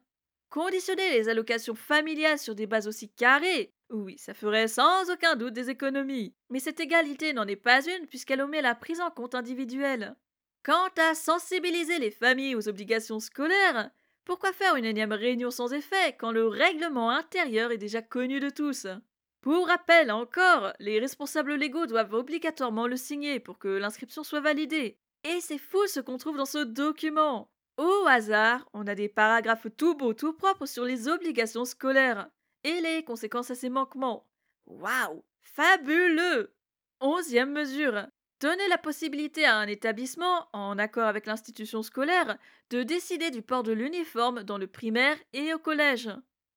Conditionner 0.50 1.12
les 1.12 1.30
allocations 1.30 1.74
familiales 1.74 2.38
sur 2.38 2.54
des 2.54 2.66
bases 2.66 2.88
aussi 2.88 3.08
carrées, 3.08 3.72
oui, 3.88 4.18
ça 4.18 4.34
ferait 4.34 4.68
sans 4.68 5.10
aucun 5.10 5.34
doute 5.34 5.54
des 5.54 5.70
économies. 5.70 6.34
Mais 6.50 6.60
cette 6.60 6.80
égalité 6.80 7.32
n'en 7.32 7.46
est 7.46 7.56
pas 7.56 7.82
une 7.82 8.06
puisqu'elle 8.06 8.42
omet 8.42 8.60
la 8.60 8.74
prise 8.74 9.00
en 9.00 9.10
compte 9.10 9.34
individuelle. 9.34 10.14
Quant 10.62 10.90
à 10.98 11.14
sensibiliser 11.14 11.98
les 12.00 12.10
familles 12.10 12.54
aux 12.54 12.68
obligations 12.68 13.18
scolaires, 13.18 13.90
pourquoi 14.30 14.52
faire 14.52 14.76
une 14.76 14.84
énième 14.84 15.12
réunion 15.12 15.50
sans 15.50 15.72
effet 15.72 16.14
quand 16.16 16.30
le 16.30 16.46
règlement 16.46 17.10
intérieur 17.10 17.72
est 17.72 17.78
déjà 17.78 18.00
connu 18.00 18.38
de 18.38 18.48
tous? 18.48 18.86
Pour 19.40 19.66
rappel 19.66 20.12
encore, 20.12 20.72
les 20.78 21.00
responsables 21.00 21.56
légaux 21.56 21.86
doivent 21.86 22.14
obligatoirement 22.14 22.86
le 22.86 22.94
signer 22.94 23.40
pour 23.40 23.58
que 23.58 23.66
l'inscription 23.66 24.22
soit 24.22 24.38
validée. 24.38 25.00
Et 25.24 25.40
c'est 25.40 25.58
fou 25.58 25.84
ce 25.88 25.98
qu'on 25.98 26.16
trouve 26.16 26.36
dans 26.36 26.46
ce 26.46 26.62
document. 26.62 27.50
Au 27.76 28.06
hasard, 28.06 28.68
on 28.72 28.86
a 28.86 28.94
des 28.94 29.08
paragraphes 29.08 29.66
tout 29.76 29.96
beaux, 29.96 30.14
tout 30.14 30.32
propres 30.32 30.66
sur 30.66 30.84
les 30.84 31.08
obligations 31.08 31.64
scolaires 31.64 32.28
et 32.62 32.80
les 32.82 33.02
conséquences 33.02 33.50
à 33.50 33.56
ces 33.56 33.68
manquements. 33.68 34.28
Waouh 34.66 35.24
Fabuleux 35.40 36.54
Onzième 37.00 37.50
mesure. 37.50 38.06
Donner 38.40 38.68
la 38.68 38.78
possibilité 38.78 39.44
à 39.44 39.58
un 39.58 39.66
établissement, 39.66 40.48
en 40.54 40.78
accord 40.78 41.04
avec 41.04 41.26
l'institution 41.26 41.82
scolaire, 41.82 42.38
de 42.70 42.82
décider 42.82 43.30
du 43.30 43.42
port 43.42 43.62
de 43.62 43.72
l'uniforme 43.72 44.44
dans 44.44 44.56
le 44.56 44.66
primaire 44.66 45.18
et 45.34 45.52
au 45.52 45.58
collège. 45.58 46.08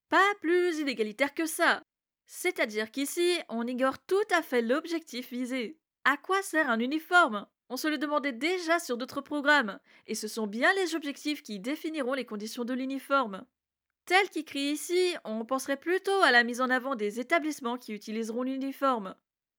Pas 0.07 0.33
plus 0.39 0.79
inégalitaire 0.79 1.33
que 1.33 1.45
ça. 1.45 1.83
C'est-à-dire 2.25 2.89
qu'ici, 2.89 3.37
on 3.49 3.67
ignore 3.67 3.99
tout 3.99 4.15
à 4.31 4.41
fait 4.41 4.61
l'objectif 4.61 5.29
visé. 5.29 5.77
À 6.05 6.15
quoi 6.15 6.41
sert 6.41 6.69
un 6.69 6.79
uniforme? 6.79 7.47
On 7.67 7.75
se 7.75 7.89
le 7.89 7.97
demandait 7.97 8.31
déjà 8.31 8.79
sur 8.79 8.97
d'autres 8.97 9.21
programmes, 9.21 9.77
et 10.07 10.15
ce 10.15 10.29
sont 10.29 10.47
bien 10.47 10.71
les 10.75 10.95
objectifs 10.95 11.43
qui 11.43 11.59
définiront 11.59 12.13
les 12.13 12.25
conditions 12.25 12.63
de 12.63 12.73
l'uniforme. 12.73 13.45
Tel 14.05 14.29
qu'écrit 14.29 14.71
ici, 14.71 15.15
on 15.25 15.43
penserait 15.43 15.77
plutôt 15.77 16.21
à 16.21 16.31
la 16.31 16.45
mise 16.45 16.61
en 16.61 16.69
avant 16.69 16.95
des 16.95 17.19
établissements 17.19 17.77
qui 17.77 17.91
utiliseront 17.91 18.43
l'uniforme. 18.43 19.15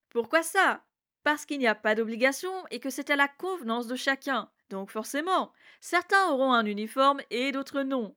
Pourquoi 0.09 0.43
ça? 0.43 0.85
Parce 1.25 1.47
qu'il 1.47 1.59
n'y 1.59 1.67
a 1.67 1.75
pas 1.75 1.95
d'obligation 1.95 2.53
et 2.71 2.79
que 2.81 2.91
c'est 2.91 3.11
à 3.11 3.17
la 3.17 3.29
convenance 3.29 3.87
de 3.87 3.97
chacun. 3.97 4.51
Donc 4.71 4.91
forcément, 4.91 5.53
certains 5.81 6.31
auront 6.31 6.53
un 6.53 6.67
uniforme 6.67 7.21
et 7.31 7.51
d'autres 7.51 7.83
non. 7.83 8.15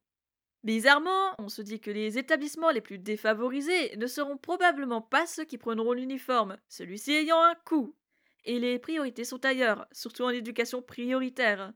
Bizarrement, 0.64 1.34
on 1.40 1.50
se 1.50 1.62
dit 1.62 1.80
que 1.80 1.92
les 1.92 2.18
établissements 2.18 2.72
les 2.72 2.82
plus 2.82 3.00
défavorisés 3.00 3.96
ne 3.96 4.08
seront 4.08 4.38
probablement 4.38 5.02
pas 5.02 5.26
ceux 5.26 5.46
qui 5.46 5.58
prendront 5.58 5.94
l'uniforme, 5.94 6.58
celui-ci 6.68 7.14
ayant 7.14 7.42
un 7.42 7.56
coût. 7.56 7.96
Et 8.44 8.60
les 8.60 8.80
priorités 8.80 9.24
sont 9.24 9.46
ailleurs, 9.46 9.88
surtout 9.92 10.24
en 10.24 10.30
éducation 10.30 10.82
prioritaire. 10.82 11.74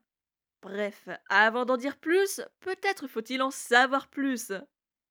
Bref, 0.62 1.10
avant 1.30 1.66
d'en 1.66 1.78
dire 1.78 1.98
plus, 1.98 2.42
peut-être 2.60 3.08
faut-il 3.08 3.42
en 3.42 3.52
savoir 3.52 4.10
plus. 4.10 4.52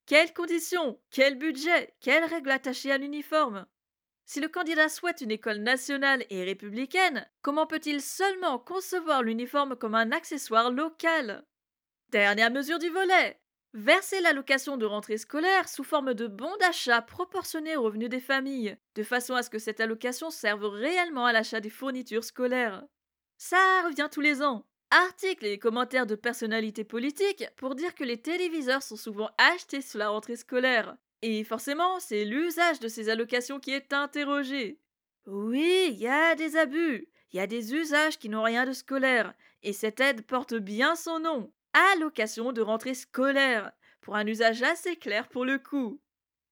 Quelles 0.06 0.34
conditions 0.34 1.00
Quel 1.10 1.38
budget 1.38 1.94
Quelles 2.00 2.24
règles 2.24 2.50
attachées 2.50 2.92
à 2.92 2.98
l'uniforme? 2.98 3.66
Si 4.30 4.38
le 4.38 4.46
candidat 4.46 4.88
souhaite 4.88 5.22
une 5.22 5.32
école 5.32 5.56
nationale 5.56 6.24
et 6.30 6.44
républicaine, 6.44 7.28
comment 7.42 7.66
peut-il 7.66 8.00
seulement 8.00 8.60
concevoir 8.60 9.24
l'uniforme 9.24 9.74
comme 9.74 9.96
un 9.96 10.12
accessoire 10.12 10.70
local? 10.70 11.44
Dernière 12.10 12.52
mesure 12.52 12.78
du 12.78 12.90
volet 12.90 13.40
Verser 13.74 14.20
l'allocation 14.20 14.76
de 14.76 14.86
rentrée 14.86 15.18
scolaire 15.18 15.68
sous 15.68 15.82
forme 15.82 16.14
de 16.14 16.28
bon 16.28 16.56
d'achat 16.60 17.02
proportionné 17.02 17.76
aux 17.76 17.82
revenus 17.82 18.08
des 18.08 18.20
familles, 18.20 18.76
de 18.94 19.02
façon 19.02 19.34
à 19.34 19.42
ce 19.42 19.50
que 19.50 19.58
cette 19.58 19.80
allocation 19.80 20.30
serve 20.30 20.64
réellement 20.64 21.26
à 21.26 21.32
l'achat 21.32 21.58
des 21.58 21.68
fournitures 21.68 22.22
scolaires. 22.22 22.84
Ça 23.36 23.82
revient 23.84 24.08
tous 24.12 24.20
les 24.20 24.42
ans. 24.42 24.64
Articles 24.92 25.46
et 25.46 25.58
commentaires 25.58 26.06
de 26.06 26.14
personnalités 26.14 26.84
politiques 26.84 27.46
pour 27.56 27.74
dire 27.74 27.96
que 27.96 28.04
les 28.04 28.22
téléviseurs 28.22 28.84
sont 28.84 28.94
souvent 28.94 29.30
achetés 29.38 29.82
sous 29.82 29.98
la 29.98 30.10
rentrée 30.10 30.36
scolaire, 30.36 30.96
et 31.22 31.44
forcément, 31.44 32.00
c'est 32.00 32.24
l'usage 32.24 32.80
de 32.80 32.88
ces 32.88 33.08
allocations 33.08 33.60
qui 33.60 33.72
est 33.72 33.92
interrogé. 33.92 34.78
Oui, 35.26 35.88
il 35.90 35.98
y 35.98 36.08
a 36.08 36.34
des 36.34 36.56
abus, 36.56 37.08
il 37.32 37.36
y 37.36 37.40
a 37.40 37.46
des 37.46 37.74
usages 37.74 38.18
qui 38.18 38.28
n'ont 38.28 38.42
rien 38.42 38.66
de 38.66 38.72
scolaire, 38.72 39.34
et 39.62 39.72
cette 39.72 40.00
aide 40.00 40.22
porte 40.22 40.54
bien 40.54 40.96
son 40.96 41.20
nom. 41.20 41.52
Allocation 41.94 42.52
de 42.52 42.62
rentrée 42.62 42.94
scolaire, 42.94 43.72
pour 44.00 44.16
un 44.16 44.26
usage 44.26 44.62
assez 44.62 44.96
clair 44.96 45.28
pour 45.28 45.44
le 45.44 45.58
coup. 45.58 46.00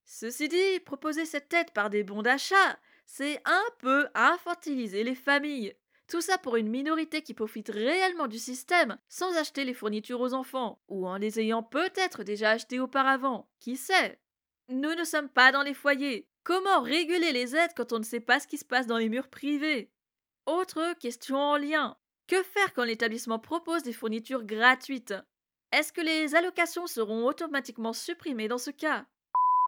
Ceci 0.04 0.48
dit, 0.48 0.80
proposer 0.84 1.24
cette 1.24 1.52
aide 1.52 1.70
par 1.72 1.90
des 1.90 2.04
bons 2.04 2.22
d'achat, 2.22 2.78
c'est 3.04 3.40
un 3.44 3.64
peu 3.78 4.06
infantiliser 4.14 5.02
les 5.02 5.14
familles. 5.14 5.74
Tout 6.08 6.20
ça 6.20 6.38
pour 6.38 6.56
une 6.56 6.68
minorité 6.70 7.20
qui 7.20 7.34
profite 7.34 7.68
réellement 7.68 8.28
du 8.28 8.38
système 8.38 8.98
sans 9.08 9.36
acheter 9.36 9.64
les 9.64 9.74
fournitures 9.74 10.20
aux 10.20 10.34
enfants, 10.34 10.80
ou 10.88 11.06
en 11.06 11.16
les 11.16 11.40
ayant 11.40 11.62
peut-être 11.62 12.22
déjà 12.22 12.50
achetées 12.50 12.80
auparavant. 12.80 13.48
Qui 13.60 13.76
sait? 13.76 14.18
Nous 14.68 14.94
ne 14.94 15.04
sommes 15.04 15.28
pas 15.28 15.52
dans 15.52 15.62
les 15.62 15.74
foyers. 15.74 16.28
Comment 16.44 16.80
réguler 16.80 17.32
les 17.32 17.56
aides 17.56 17.72
quand 17.76 17.92
on 17.92 17.98
ne 17.98 18.04
sait 18.04 18.20
pas 18.20 18.40
ce 18.40 18.46
qui 18.46 18.58
se 18.58 18.64
passe 18.64 18.86
dans 18.86 18.98
les 18.98 19.08
murs 19.08 19.28
privés? 19.28 19.90
Autre 20.46 20.94
question 20.98 21.36
en 21.36 21.56
lien. 21.56 21.96
Que 22.26 22.42
faire 22.42 22.72
quand 22.74 22.84
l'établissement 22.84 23.38
propose 23.38 23.82
des 23.82 23.92
fournitures 23.92 24.44
gratuites? 24.44 25.14
Est-ce 25.72 25.92
que 25.92 26.00
les 26.00 26.34
allocations 26.34 26.86
seront 26.86 27.26
automatiquement 27.26 27.92
supprimées 27.92 28.48
dans 28.48 28.58
ce 28.58 28.70
cas? 28.70 29.06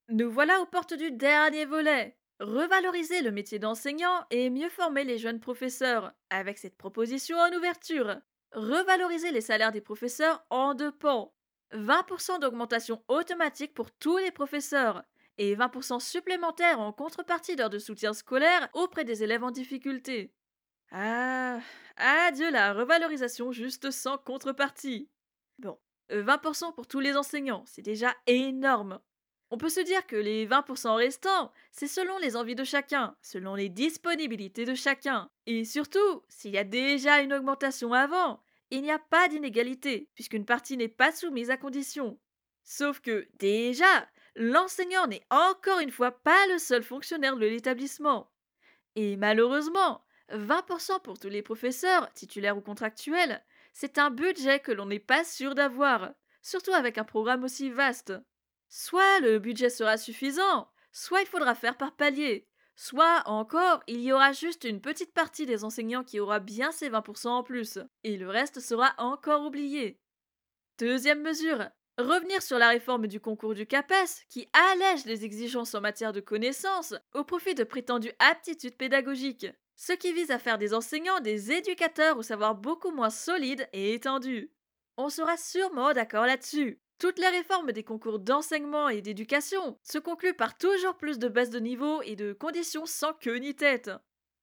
Nous 0.09 0.31
voilà 0.31 0.61
aux 0.61 0.67
portes 0.67 0.95
du 0.95 1.11
dernier 1.11 1.65
volet. 1.65 2.17
Revaloriser 2.41 3.21
le 3.21 3.31
métier 3.31 3.59
d'enseignant 3.59 4.25
et 4.31 4.49
mieux 4.49 4.71
former 4.71 5.05
les 5.05 5.19
jeunes 5.19 5.41
professeurs, 5.41 6.13
avec 6.31 6.57
cette 6.57 6.77
proposition 6.77 7.39
en 7.39 7.53
ouverture. 7.53 8.17
Revaloriser 8.53 9.31
les 9.31 9.43
salaires 9.43 9.73
des 9.73 9.83
professeurs 9.83 10.45
en 10.49 10.75
deux 10.75 10.93
pans. 10.93 11.35
20% 11.73 12.41
d'augmentation 12.41 13.03
automatique 13.09 13.75
pour 13.75 13.91
tous 13.91 14.19
les 14.19 14.31
professeurs 14.31 15.05
et 15.39 15.57
20% 15.57 16.01
supplémentaires 16.01 16.81
en 16.81 16.93
contrepartie 16.93 17.57
d'heures 17.57 17.71
de 17.71 17.79
soutien 17.79 18.13
scolaire 18.13 18.69
auprès 18.75 19.05
des 19.05 19.23
élèves 19.23 19.45
en 19.45 19.51
difficulté. 19.51 20.33
Ah, 20.91 21.61
adieu 21.97 22.51
la 22.51 22.73
revalorisation 22.73 23.53
juste 23.53 23.91
sans 23.91 24.19
contrepartie. 24.19 25.09
Bon, 25.59 25.79
20% 26.11 26.75
pour 26.75 26.87
tous 26.87 27.01
les 27.01 27.17
enseignants, 27.17 27.65
c'est 27.67 27.83
déjà 27.83 28.15
énorme. 28.27 29.01
On 29.53 29.59
peut 29.59 29.69
se 29.69 29.81
dire 29.81 30.07
que 30.07 30.17
les 30.17 30.47
20% 30.47 30.95
restants, 30.95 31.53
c'est 31.73 31.89
selon 31.89 32.19
les 32.19 32.37
envies 32.37 32.55
de 32.55 32.65
chacun, 32.65 33.17
selon 33.21 33.55
les 33.55 33.69
disponibilités 33.69 34.65
de 34.65 34.75
chacun. 34.75 35.29
Et 35.47 35.65
surtout, 35.65 36.23
s'il 36.29 36.53
y 36.53 36.59
a 36.59 36.65
déjà 36.65 37.21
une 37.21 37.33
augmentation 37.33 37.93
avant, 37.93 38.43
il 38.71 38.83
n'y 38.83 38.91
a 38.91 38.99
pas 38.99 39.29
d'inégalité, 39.29 40.09
puisqu'une 40.15 40.45
partie 40.45 40.77
n'est 40.77 40.89
pas 40.89 41.13
soumise 41.13 41.51
à 41.51 41.57
condition. 41.57 42.19
Sauf 42.63 43.01
que, 43.01 43.29
déjà, 43.35 44.09
l'enseignant 44.37 45.07
n'est 45.07 45.25
encore 45.31 45.81
une 45.81 45.91
fois 45.91 46.13
pas 46.13 46.47
le 46.49 46.59
seul 46.59 46.83
fonctionnaire 46.83 47.37
de 47.37 47.47
l'établissement. 47.47 48.31
Et 48.97 49.17
malheureusement, 49.17 50.05
20% 50.31 51.03
pour 51.03 51.19
tous 51.19 51.29
les 51.29 51.43
professeurs, 51.43 52.13
titulaires 52.13 52.57
ou 52.57 52.61
contractuels, 52.61 53.45
c'est 53.73 53.99
un 53.99 54.11
budget 54.11 54.61
que 54.61 54.73
l'on 54.73 54.87
n'est 54.87 54.99
pas 54.99 55.25
sûr 55.25 55.55
d'avoir, 55.55 56.13
surtout 56.43 56.73
avec 56.73 56.99
un 56.99 57.05
programme 57.05 57.45
aussi 57.45 57.71
vaste. 57.71 58.13
Soit 58.69 59.21
le 59.21 59.39
budget 59.39 59.71
sera 59.71 59.97
suffisant, 59.97 60.71
soit 60.93 61.23
il 61.23 61.27
faudra 61.27 61.55
faire 61.55 61.77
par 61.77 61.97
palier, 61.97 62.49
soit 62.81 63.23
encore 63.27 63.83
il 63.89 64.01
y 64.01 64.11
aura 64.11 64.33
juste 64.33 64.65
une 64.65 64.81
petite 64.81 65.13
partie 65.13 65.45
des 65.45 65.65
enseignants 65.65 66.03
qui 66.03 66.19
aura 66.19 66.41
bien 66.41 66.73
ces 66.73 66.89
20% 66.89 67.29
en 67.29 67.43
plus, 67.43 67.79
et 68.05 68.17
le 68.17 68.31
reste 68.31 68.59
sera 68.61 68.95
encore 68.97 69.45
oublié. 69.45 70.01
Deuxième 70.79 71.21
mesure, 71.21 71.69
revenir 71.99 72.41
sur 72.41 72.59
la 72.59 72.71
réforme 72.71 73.07
du 73.07 73.21
concours 73.21 73.53
du 73.53 73.67
CAPES 73.67 74.25
qui 74.31 74.49
allège 74.55 75.05
les 75.05 75.27
exigences 75.27 75.75
en 75.75 75.83
matière 75.83 76.15
de 76.15 76.21
connaissances 76.21 76.95
au 77.13 77.23
profit 77.23 77.55
de 77.55 77.65
prétendues 77.65 78.15
aptitudes 78.19 78.79
pédagogiques, 78.79 79.49
ce 79.77 79.93
qui 79.93 80.15
vise 80.15 80.31
à 80.31 80.39
faire 80.39 80.57
des 80.57 80.73
enseignants 80.73 81.21
des 81.21 81.53
éducateurs 81.53 82.17
au 82.17 82.23
savoir 82.23 82.55
beaucoup 82.55 82.93
moins 82.93 83.11
solide 83.11 83.69
et 83.75 83.93
étendu. 83.93 84.51
On 84.97 85.11
sera 85.11 85.37
sûrement 85.37 85.93
d'accord 85.93 86.25
là-dessus. 86.25 86.81
Toutes 87.01 87.19
les 87.19 87.29
réformes 87.29 87.73
des 87.73 87.83
concours 87.83 88.19
d'enseignement 88.19 88.91
et 88.91 89.01
d'éducation 89.01 89.79
se 89.83 89.97
concluent 89.97 90.35
par 90.35 90.59
toujours 90.59 90.99
plus 90.99 91.19
de 91.19 91.29
baisse 91.29 91.49
de 91.49 91.59
niveau 91.59 92.03
et 92.03 92.15
de 92.15 92.35
conditions 92.35 92.85
sans 92.85 93.15
queue 93.15 93.39
ni 93.39 93.55
tête. 93.55 93.91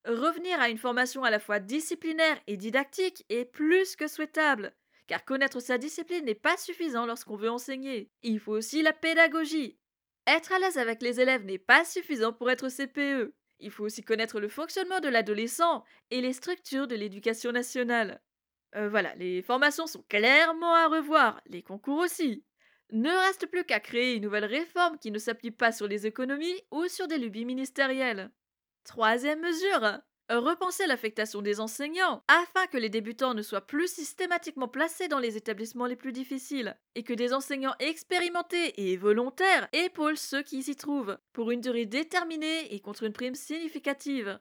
Revenir 0.05 0.59
à 0.59 0.69
une 0.69 0.79
formation 0.79 1.23
à 1.23 1.29
la 1.29 1.37
fois 1.37 1.59
disciplinaire 1.59 2.41
et 2.47 2.57
didactique 2.57 3.23
est 3.29 3.45
plus 3.45 3.95
que 3.95 4.07
souhaitable, 4.07 4.73
car 5.05 5.23
connaître 5.23 5.59
sa 5.59 5.77
discipline 5.77 6.25
n'est 6.25 6.33
pas 6.33 6.57
suffisant 6.57 7.05
lorsqu'on 7.05 7.35
veut 7.35 7.51
enseigner. 7.51 8.09
Il 8.23 8.39
faut 8.39 8.53
aussi 8.53 8.81
la 8.81 8.91
pédagogie. 8.93 9.77
Être 10.25 10.51
à 10.51 10.57
l'aise 10.57 10.79
avec 10.79 11.03
les 11.03 11.21
élèves 11.21 11.45
n'est 11.45 11.59
pas 11.59 11.85
suffisant 11.85 12.33
pour 12.33 12.49
être 12.49 12.69
CPE. 12.69 13.35
Il 13.59 13.69
faut 13.69 13.83
aussi 13.83 14.01
connaître 14.01 14.39
le 14.39 14.49
fonctionnement 14.49 14.99
de 14.99 15.09
l'adolescent 15.09 15.83
et 16.09 16.21
les 16.21 16.33
structures 16.33 16.87
de 16.87 16.95
l'éducation 16.95 17.51
nationale. 17.51 18.19
Euh, 18.75 18.89
voilà, 18.89 19.13
les 19.15 19.43
formations 19.43 19.85
sont 19.85 20.03
clairement 20.09 20.73
à 20.73 20.87
revoir, 20.87 21.39
les 21.45 21.61
concours 21.61 21.99
aussi. 21.99 22.43
Ne 22.91 23.09
reste 23.09 23.47
plus 23.47 23.65
qu'à 23.65 23.79
créer 23.79 24.15
une 24.15 24.23
nouvelle 24.23 24.45
réforme 24.45 24.97
qui 24.97 25.11
ne 25.11 25.19
s'appuie 25.19 25.51
pas 25.51 25.71
sur 25.71 25.87
les 25.87 26.07
économies 26.07 26.61
ou 26.71 26.87
sur 26.87 27.07
des 27.07 27.17
lubies 27.17 27.45
ministérielles. 27.45 28.31
Troisième 28.85 29.41
mesure, 29.41 29.99
repenser 30.29 30.87
l'affectation 30.87 31.41
des 31.41 31.59
enseignants 31.59 32.23
afin 32.29 32.65
que 32.67 32.77
les 32.77 32.89
débutants 32.89 33.33
ne 33.33 33.41
soient 33.41 33.67
plus 33.67 33.91
systématiquement 33.91 34.69
placés 34.69 35.09
dans 35.09 35.19
les 35.19 35.35
établissements 35.35 35.85
les 35.85 35.97
plus 35.97 36.13
difficiles 36.13 36.77
et 36.95 37.03
que 37.03 37.13
des 37.13 37.33
enseignants 37.33 37.75
expérimentés 37.79 38.89
et 38.89 38.95
volontaires 38.95 39.67
épaulent 39.73 40.17
ceux 40.17 40.43
qui 40.43 40.63
s'y 40.63 40.77
trouvent 40.77 41.17
pour 41.33 41.51
une 41.51 41.61
durée 41.61 41.85
déterminée 41.85 42.73
et 42.73 42.79
contre 42.79 43.03
une 43.03 43.13
prime 43.13 43.35
significative. 43.35 44.39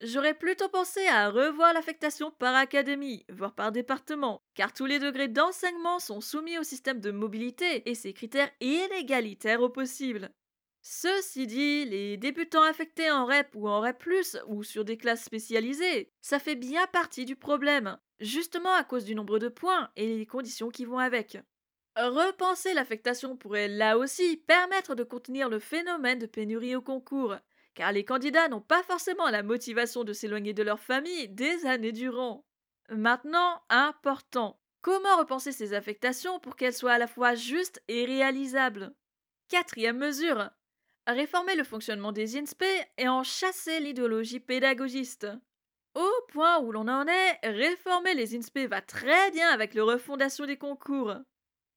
J'aurais 0.00 0.34
plutôt 0.34 0.68
pensé 0.68 1.04
à 1.08 1.28
revoir 1.28 1.72
l'affectation 1.72 2.30
par 2.30 2.54
académie, 2.54 3.26
voire 3.30 3.54
par 3.54 3.72
département, 3.72 4.42
car 4.54 4.72
tous 4.72 4.86
les 4.86 5.00
degrés 5.00 5.26
d'enseignement 5.26 5.98
sont 5.98 6.20
soumis 6.20 6.56
au 6.56 6.62
système 6.62 7.00
de 7.00 7.10
mobilité 7.10 7.88
et 7.90 7.96
ses 7.96 8.12
critères 8.12 8.50
inégalitaires 8.60 9.60
au 9.60 9.70
possible. 9.70 10.30
Ceci 10.82 11.48
dit, 11.48 11.84
les 11.84 12.16
débutants 12.16 12.62
affectés 12.62 13.10
en 13.10 13.26
REP 13.26 13.56
ou 13.56 13.68
en 13.68 13.80
REP, 13.80 14.04
ou 14.46 14.62
sur 14.62 14.84
des 14.84 14.96
classes 14.96 15.24
spécialisées, 15.24 16.12
ça 16.20 16.38
fait 16.38 16.54
bien 16.54 16.86
partie 16.86 17.24
du 17.24 17.34
problème, 17.34 17.98
justement 18.20 18.72
à 18.74 18.84
cause 18.84 19.04
du 19.04 19.16
nombre 19.16 19.40
de 19.40 19.48
points 19.48 19.90
et 19.96 20.06
les 20.16 20.26
conditions 20.26 20.70
qui 20.70 20.84
vont 20.84 20.98
avec. 20.98 21.38
Repenser 21.96 22.72
l'affectation 22.72 23.36
pourrait 23.36 23.66
là 23.66 23.98
aussi 23.98 24.36
permettre 24.36 24.94
de 24.94 25.02
contenir 25.02 25.48
le 25.48 25.58
phénomène 25.58 26.20
de 26.20 26.26
pénurie 26.26 26.76
au 26.76 26.82
concours, 26.82 27.34
car 27.78 27.92
les 27.92 28.04
candidats 28.04 28.48
n'ont 28.48 28.60
pas 28.60 28.82
forcément 28.82 29.30
la 29.30 29.44
motivation 29.44 30.02
de 30.02 30.12
s'éloigner 30.12 30.52
de 30.52 30.64
leur 30.64 30.80
famille 30.80 31.28
des 31.28 31.64
années 31.64 31.92
durant. 31.92 32.44
Maintenant, 32.90 33.62
important, 33.68 34.60
comment 34.80 35.16
repenser 35.16 35.52
ces 35.52 35.74
affectations 35.74 36.40
pour 36.40 36.56
qu'elles 36.56 36.74
soient 36.74 36.94
à 36.94 36.98
la 36.98 37.06
fois 37.06 37.36
justes 37.36 37.80
et 37.86 38.04
réalisables? 38.04 38.92
Quatrième 39.48 39.96
mesure, 39.96 40.50
réformer 41.06 41.54
le 41.54 41.62
fonctionnement 41.62 42.10
des 42.10 42.36
INSPE 42.36 42.64
et 42.96 43.06
en 43.06 43.22
chasser 43.22 43.78
l'idéologie 43.78 44.40
pédagogiste. 44.40 45.28
Au 45.94 46.10
point 46.32 46.58
où 46.58 46.72
l'on 46.72 46.88
en 46.88 47.06
est, 47.06 47.38
réformer 47.44 48.14
les 48.14 48.36
INSPE 48.36 48.66
va 48.68 48.80
très 48.80 49.30
bien 49.30 49.50
avec 49.50 49.74
le 49.74 49.84
refondation 49.84 50.46
des 50.46 50.58
concours. 50.58 51.14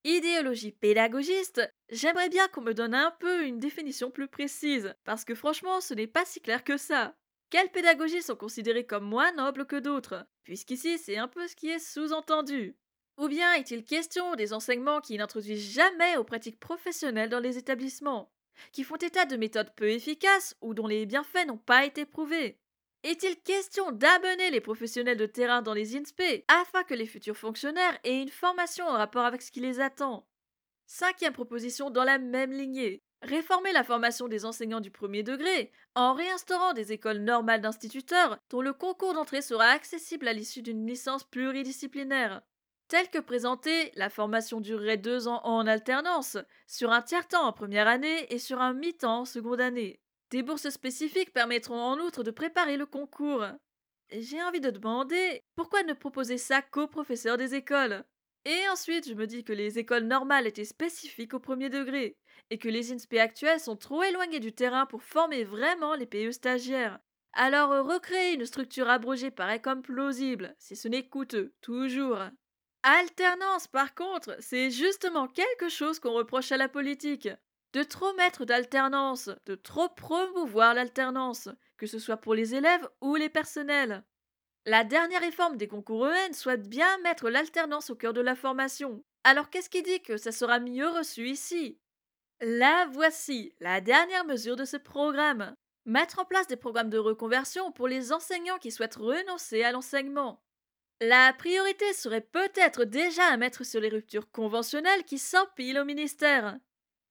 Idéologie 0.03 0.71
pédagogiste, 0.71 1.61
j'aimerais 1.89 2.29
bien 2.29 2.47
qu'on 2.47 2.61
me 2.61 2.73
donne 2.73 2.95
un 2.95 3.11
peu 3.19 3.45
une 3.45 3.59
définition 3.59 4.09
plus 4.09 4.27
précise, 4.27 4.95
parce 5.03 5.23
que 5.23 5.35
franchement 5.35 5.79
ce 5.79 5.93
n'est 5.93 6.07
pas 6.07 6.25
si 6.25 6.41
clair 6.41 6.63
que 6.63 6.77
ça. 6.77 7.15
Quelles 7.51 7.69
pédagogies 7.69 8.23
sont 8.23 8.35
considérées 8.35 8.85
comme 8.87 9.03
moins 9.03 9.31
nobles 9.33 9.67
que 9.67 9.75
d'autres? 9.75 10.25
Puisqu'ici 10.43 10.97
c'est 10.97 11.17
un 11.17 11.27
peu 11.27 11.47
ce 11.47 11.55
qui 11.55 11.69
est 11.69 11.77
sous-entendu. 11.79 12.75
Ou 13.17 13.27
bien 13.27 13.53
est-il 13.53 13.83
question 13.83 14.35
des 14.35 14.53
enseignements 14.53 15.01
qui 15.01 15.17
n'introduisent 15.17 15.71
jamais 15.71 16.17
aux 16.17 16.23
pratiques 16.23 16.59
professionnelles 16.59 17.29
dans 17.29 17.39
les 17.39 17.57
établissements 17.59 18.31
qui 18.71 18.83
font 18.83 18.97
état 18.97 19.25
de 19.25 19.37
méthodes 19.37 19.73
peu 19.75 19.89
efficaces 19.89 20.55
ou 20.61 20.73
dont 20.73 20.87
les 20.87 21.05
bienfaits 21.05 21.47
n'ont 21.47 21.57
pas 21.57 21.85
été 21.85 22.05
prouvés? 22.05 22.60
Est-il 23.03 23.35
question 23.41 23.91
d'amener 23.91 24.51
les 24.51 24.61
professionnels 24.61 25.17
de 25.17 25.25
terrain 25.25 25.63
dans 25.63 25.73
les 25.73 25.97
INSPE 25.97 26.45
afin 26.47 26.83
que 26.83 26.93
les 26.93 27.07
futurs 27.07 27.35
fonctionnaires 27.35 27.97
aient 28.03 28.21
une 28.21 28.29
formation 28.29 28.85
en 28.85 28.93
rapport 28.93 29.25
avec 29.25 29.41
ce 29.41 29.51
qui 29.51 29.59
les 29.59 29.79
attend? 29.79 30.27
Cinquième 30.85 31.33
proposition 31.33 31.89
dans 31.89 32.03
la 32.03 32.19
même 32.19 32.51
lignée. 32.51 33.01
Réformer 33.23 33.71
la 33.71 33.83
formation 33.83 34.27
des 34.27 34.45
enseignants 34.45 34.81
du 34.81 34.91
premier 34.91 35.23
degré 35.23 35.71
en 35.95 36.13
réinstaurant 36.13 36.73
des 36.73 36.91
écoles 36.91 37.19
normales 37.19 37.61
d'instituteurs 37.61 38.37
dont 38.51 38.61
le 38.61 38.73
concours 38.73 39.15
d'entrée 39.15 39.41
sera 39.41 39.65
accessible 39.65 40.27
à 40.27 40.33
l'issue 40.33 40.61
d'une 40.61 40.85
licence 40.85 41.23
pluridisciplinaire. 41.23 42.43
Telle 42.87 43.09
que 43.09 43.19
présentée, 43.19 43.91
la 43.95 44.09
formation 44.09 44.61
durerait 44.61 44.97
deux 44.97 45.27
ans 45.27 45.41
en 45.43 45.65
alternance, 45.65 46.37
sur 46.67 46.91
un 46.91 47.01
tiers-temps 47.01 47.47
en 47.47 47.53
première 47.53 47.87
année 47.87 48.31
et 48.31 48.37
sur 48.37 48.61
un 48.61 48.73
mi-temps 48.73 49.21
en 49.21 49.25
seconde 49.25 49.61
année. 49.61 50.01
Des 50.31 50.43
bourses 50.43 50.69
spécifiques 50.69 51.33
permettront 51.33 51.79
en 51.79 51.99
outre 51.99 52.23
de 52.23 52.31
préparer 52.31 52.77
le 52.77 52.85
concours. 52.85 53.45
J'ai 54.11 54.41
envie 54.41 54.61
de 54.61 54.69
demander 54.69 55.43
pourquoi 55.55 55.83
ne 55.83 55.93
proposer 55.93 56.37
ça 56.37 56.61
qu'aux 56.61 56.87
professeurs 56.87 57.35
des 57.35 57.53
écoles? 57.53 58.05
Et 58.45 58.69
ensuite, 58.69 59.07
je 59.07 59.13
me 59.13 59.27
dis 59.27 59.43
que 59.43 59.51
les 59.51 59.77
écoles 59.77 60.05
normales 60.05 60.47
étaient 60.47 60.65
spécifiques 60.65 61.33
au 61.33 61.39
premier 61.39 61.69
degré, 61.69 62.15
et 62.49 62.57
que 62.57 62.69
les 62.69 62.91
INSPE 62.93 63.15
actuels 63.15 63.59
sont 63.59 63.75
trop 63.75 64.03
éloignés 64.03 64.39
du 64.39 64.53
terrain 64.53 64.85
pour 64.85 65.03
former 65.03 65.43
vraiment 65.43 65.95
les 65.95 66.07
PE 66.07 66.31
stagiaires. 66.31 66.99
Alors 67.33 67.85
recréer 67.85 68.33
une 68.33 68.45
structure 68.45 68.89
abrogée 68.89 69.31
paraît 69.31 69.61
comme 69.61 69.81
plausible, 69.81 70.55
si 70.59 70.75
ce 70.77 70.87
n'est 70.87 71.07
coûteux, 71.07 71.53
toujours. 71.61 72.19
Alternance, 72.83 73.67
par 73.67 73.93
contre, 73.93 74.35
c'est 74.39 74.71
justement 74.71 75.27
quelque 75.27 75.69
chose 75.69 75.99
qu'on 75.99 76.13
reproche 76.13 76.51
à 76.51 76.57
la 76.57 76.69
politique. 76.69 77.29
De 77.73 77.83
trop 77.83 78.13
mettre 78.15 78.43
d'alternance, 78.43 79.29
de 79.45 79.55
trop 79.55 79.87
promouvoir 79.89 80.73
l'alternance, 80.73 81.47
que 81.77 81.87
ce 81.87 81.99
soit 81.99 82.17
pour 82.17 82.35
les 82.35 82.53
élèves 82.53 82.87
ou 82.99 83.15
les 83.15 83.29
personnels. 83.29 84.03
La 84.65 84.83
dernière 84.83 85.21
réforme 85.21 85.57
des 85.57 85.67
concours 85.67 86.05
EN 86.05 86.33
souhaite 86.33 86.67
bien 86.67 86.97
mettre 86.99 87.29
l'alternance 87.29 87.89
au 87.89 87.95
cœur 87.95 88.13
de 88.13 88.21
la 88.21 88.35
formation. 88.35 89.03
Alors 89.23 89.49
qu'est-ce 89.49 89.69
qui 89.69 89.83
dit 89.83 90.01
que 90.01 90.17
ça 90.17 90.31
sera 90.31 90.59
mieux 90.59 90.89
reçu 90.89 91.29
ici? 91.29 91.79
La 92.41 92.87
voici, 92.91 93.55
la 93.59 93.81
dernière 93.81 94.25
mesure 94.25 94.55
de 94.55 94.65
ce 94.65 94.77
programme. 94.77 95.55
Mettre 95.85 96.19
en 96.19 96.25
place 96.25 96.47
des 96.47 96.57
programmes 96.57 96.89
de 96.89 96.97
reconversion 96.97 97.71
pour 97.71 97.87
les 97.87 98.11
enseignants 98.11 98.59
qui 98.59 98.71
souhaitent 98.71 98.95
renoncer 98.95 99.63
à 99.63 99.71
l'enseignement. 99.71 100.43
La 100.99 101.33
priorité 101.33 101.91
serait 101.93 102.21
peut-être 102.21 102.83
déjà 102.83 103.25
à 103.25 103.37
mettre 103.37 103.63
sur 103.63 103.79
les 103.79 103.89
ruptures 103.89 104.29
conventionnelles 104.29 105.05
qui 105.05 105.17
s'empilent 105.17 105.79
au 105.79 105.85
ministère. 105.85 106.59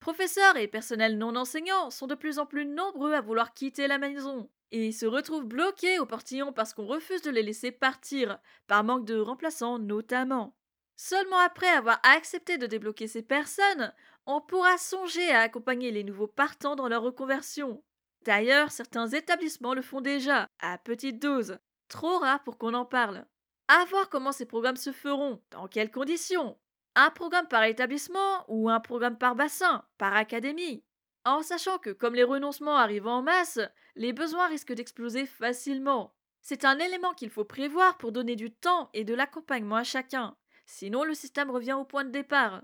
Professeurs 0.00 0.56
et 0.56 0.66
personnels 0.66 1.18
non 1.18 1.36
enseignants 1.36 1.90
sont 1.90 2.06
de 2.06 2.14
plus 2.14 2.38
en 2.38 2.46
plus 2.46 2.64
nombreux 2.64 3.12
à 3.12 3.20
vouloir 3.20 3.52
quitter 3.52 3.86
la 3.86 3.98
maison 3.98 4.48
et 4.72 4.92
se 4.92 5.04
retrouvent 5.04 5.44
bloqués 5.44 5.98
au 5.98 6.06
portillon 6.06 6.52
parce 6.52 6.72
qu'on 6.72 6.86
refuse 6.86 7.22
de 7.22 7.30
les 7.30 7.42
laisser 7.42 7.70
partir, 7.70 8.38
par 8.66 8.82
manque 8.82 9.04
de 9.04 9.18
remplaçants 9.18 9.78
notamment. 9.78 10.56
Seulement 10.96 11.38
après 11.38 11.68
avoir 11.68 12.00
accepté 12.02 12.56
de 12.56 12.66
débloquer 12.66 13.08
ces 13.08 13.22
personnes, 13.22 13.92
on 14.26 14.40
pourra 14.40 14.78
songer 14.78 15.30
à 15.30 15.40
accompagner 15.40 15.90
les 15.90 16.04
nouveaux 16.04 16.26
partants 16.26 16.76
dans 16.76 16.88
leur 16.88 17.02
reconversion. 17.02 17.82
D'ailleurs, 18.24 18.70
certains 18.70 19.08
établissements 19.08 19.74
le 19.74 19.82
font 19.82 20.00
déjà, 20.00 20.46
à 20.60 20.78
petite 20.78 21.18
dose, 21.18 21.58
trop 21.88 22.18
rare 22.18 22.42
pour 22.42 22.58
qu'on 22.58 22.74
en 22.74 22.84
parle. 22.84 23.26
À 23.68 23.84
voir 23.86 24.08
comment 24.08 24.32
ces 24.32 24.46
programmes 24.46 24.76
se 24.76 24.92
feront, 24.92 25.42
dans 25.50 25.68
quelles 25.68 25.90
conditions. 25.90 26.58
Un 26.96 27.10
programme 27.10 27.46
par 27.46 27.64
établissement 27.64 28.44
ou 28.48 28.68
un 28.68 28.80
programme 28.80 29.16
par 29.16 29.36
bassin, 29.36 29.84
par 29.96 30.14
académie. 30.14 30.84
En 31.24 31.42
sachant 31.42 31.78
que 31.78 31.90
comme 31.90 32.14
les 32.14 32.24
renoncements 32.24 32.76
arrivent 32.76 33.06
en 33.06 33.22
masse, 33.22 33.60
les 33.94 34.12
besoins 34.12 34.48
risquent 34.48 34.72
d'exploser 34.72 35.26
facilement. 35.26 36.14
C'est 36.40 36.64
un 36.64 36.78
élément 36.78 37.12
qu'il 37.12 37.30
faut 37.30 37.44
prévoir 37.44 37.98
pour 37.98 38.12
donner 38.12 38.34
du 38.36 38.50
temps 38.50 38.90
et 38.94 39.04
de 39.04 39.14
l'accompagnement 39.14 39.76
à 39.76 39.84
chacun. 39.84 40.36
Sinon 40.66 41.04
le 41.04 41.14
système 41.14 41.50
revient 41.50 41.74
au 41.74 41.84
point 41.84 42.04
de 42.04 42.10
départ. 42.10 42.62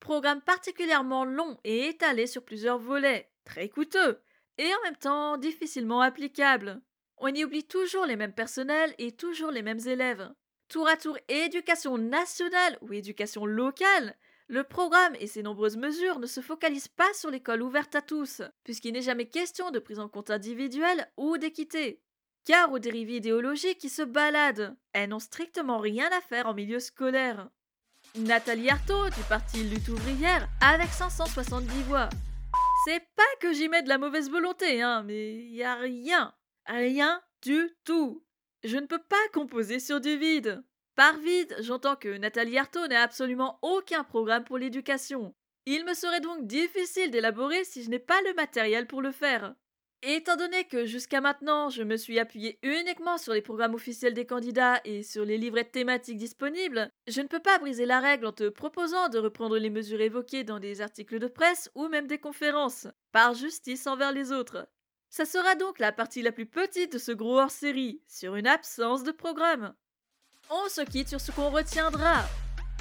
Programme 0.00 0.40
particulièrement 0.40 1.24
long 1.24 1.58
et 1.64 1.88
étalé 1.88 2.26
sur 2.26 2.44
plusieurs 2.44 2.78
volets, 2.78 3.30
très 3.44 3.68
coûteux, 3.68 4.20
et 4.58 4.74
en 4.74 4.82
même 4.84 4.96
temps 4.96 5.36
difficilement 5.36 6.00
applicable. 6.00 6.80
On 7.16 7.28
y 7.28 7.44
oublie 7.44 7.66
toujours 7.66 8.06
les 8.06 8.16
mêmes 8.16 8.34
personnels 8.34 8.94
et 8.98 9.12
toujours 9.12 9.50
les 9.50 9.62
mêmes 9.62 9.86
élèves. 9.86 10.32
Tour 10.68 10.86
à 10.86 10.98
tour 10.98 11.16
éducation 11.28 11.96
nationale 11.96 12.76
ou 12.82 12.92
éducation 12.92 13.46
locale, 13.46 14.14
Le 14.50 14.64
programme 14.64 15.14
et 15.20 15.26
ses 15.26 15.42
nombreuses 15.42 15.76
mesures 15.76 16.18
ne 16.20 16.26
se 16.26 16.40
focalisent 16.40 16.88
pas 16.88 17.12
sur 17.12 17.30
l'école 17.30 17.62
ouverte 17.62 17.94
à 17.94 18.00
tous, 18.00 18.40
puisqu'il 18.64 18.94
n'est 18.94 19.02
jamais 19.02 19.26
question 19.26 19.70
de 19.70 19.78
prise 19.78 19.98
en 19.98 20.08
compte 20.08 20.30
individuelle 20.30 21.06
ou 21.18 21.36
d'équité. 21.36 22.00
Car 22.46 22.72
aux 22.72 22.78
dérives 22.78 23.10
idéologiques 23.10 23.76
qui 23.76 23.90
se 23.90 24.00
baladent, 24.00 24.74
elles 24.94 25.10
n'ont 25.10 25.18
strictement 25.18 25.76
rien 25.78 26.08
à 26.16 26.22
faire 26.22 26.46
en 26.46 26.54
milieu 26.54 26.80
scolaire. 26.80 27.50
Nathalie 28.14 28.70
Arthaud 28.70 29.10
du 29.10 29.22
parti 29.28 29.64
Lutte 29.64 29.88
ouvrière 29.88 30.48
avec 30.62 30.88
570 30.88 31.82
voix. 31.82 32.08
C'est 32.86 33.04
pas 33.16 33.22
que 33.40 33.52
j'y 33.52 33.68
mets 33.68 33.82
de 33.82 33.88
la 33.90 33.98
mauvaise 33.98 34.30
volonté, 34.30 34.80
hein, 34.80 35.02
mais 35.02 35.34
y 35.34 35.62
a 35.62 35.74
rien, 35.74 36.32
rien 36.66 37.20
du 37.42 37.70
tout. 37.84 38.22
Je 38.64 38.76
ne 38.76 38.86
peux 38.86 38.98
pas 38.98 39.16
composer 39.32 39.78
sur 39.78 40.00
du 40.00 40.16
vide. 40.16 40.62
Par 40.96 41.16
vide, 41.18 41.54
j'entends 41.60 41.94
que 41.94 42.16
Nathalie 42.16 42.58
Arthaud 42.58 42.88
n'a 42.88 43.02
absolument 43.02 43.58
aucun 43.62 44.02
programme 44.02 44.42
pour 44.42 44.58
l'éducation. 44.58 45.32
Il 45.64 45.84
me 45.84 45.94
serait 45.94 46.20
donc 46.20 46.46
difficile 46.46 47.10
d'élaborer 47.10 47.62
si 47.64 47.84
je 47.84 47.90
n'ai 47.90 47.98
pas 47.98 48.20
le 48.22 48.34
matériel 48.34 48.86
pour 48.86 49.00
le 49.00 49.12
faire. 49.12 49.54
Étant 50.02 50.36
donné 50.36 50.64
que 50.64 50.86
jusqu'à 50.86 51.20
maintenant 51.20 51.70
je 51.70 51.82
me 51.82 51.96
suis 51.96 52.18
appuyé 52.20 52.58
uniquement 52.62 53.18
sur 53.18 53.32
les 53.32 53.42
programmes 53.42 53.74
officiels 53.74 54.14
des 54.14 54.26
candidats 54.26 54.80
et 54.84 55.02
sur 55.02 55.24
les 55.24 55.38
livrettes 55.38 55.72
thématiques 55.72 56.18
disponibles, 56.18 56.88
je 57.08 57.20
ne 57.20 57.26
peux 57.26 57.40
pas 57.40 57.58
briser 57.58 57.84
la 57.84 57.98
règle 57.98 58.26
en 58.26 58.32
te 58.32 58.48
proposant 58.48 59.08
de 59.08 59.18
reprendre 59.18 59.58
les 59.58 59.70
mesures 59.70 60.00
évoquées 60.00 60.44
dans 60.44 60.60
des 60.60 60.80
articles 60.80 61.18
de 61.18 61.26
presse 61.26 61.68
ou 61.74 61.88
même 61.88 62.06
des 62.06 62.18
conférences, 62.18 62.86
par 63.10 63.34
justice 63.34 63.88
envers 63.88 64.12
les 64.12 64.30
autres. 64.30 64.68
Ça 65.10 65.24
sera 65.24 65.54
donc 65.54 65.78
la 65.78 65.92
partie 65.92 66.22
la 66.22 66.32
plus 66.32 66.46
petite 66.46 66.92
de 66.92 66.98
ce 66.98 67.12
gros 67.12 67.38
hors-série, 67.38 68.02
sur 68.06 68.36
une 68.36 68.46
absence 68.46 69.04
de 69.04 69.12
programme. 69.12 69.74
On 70.50 70.68
se 70.68 70.82
quitte 70.82 71.08
sur 71.08 71.20
ce 71.20 71.32
qu'on 71.32 71.50
retiendra. 71.50 72.24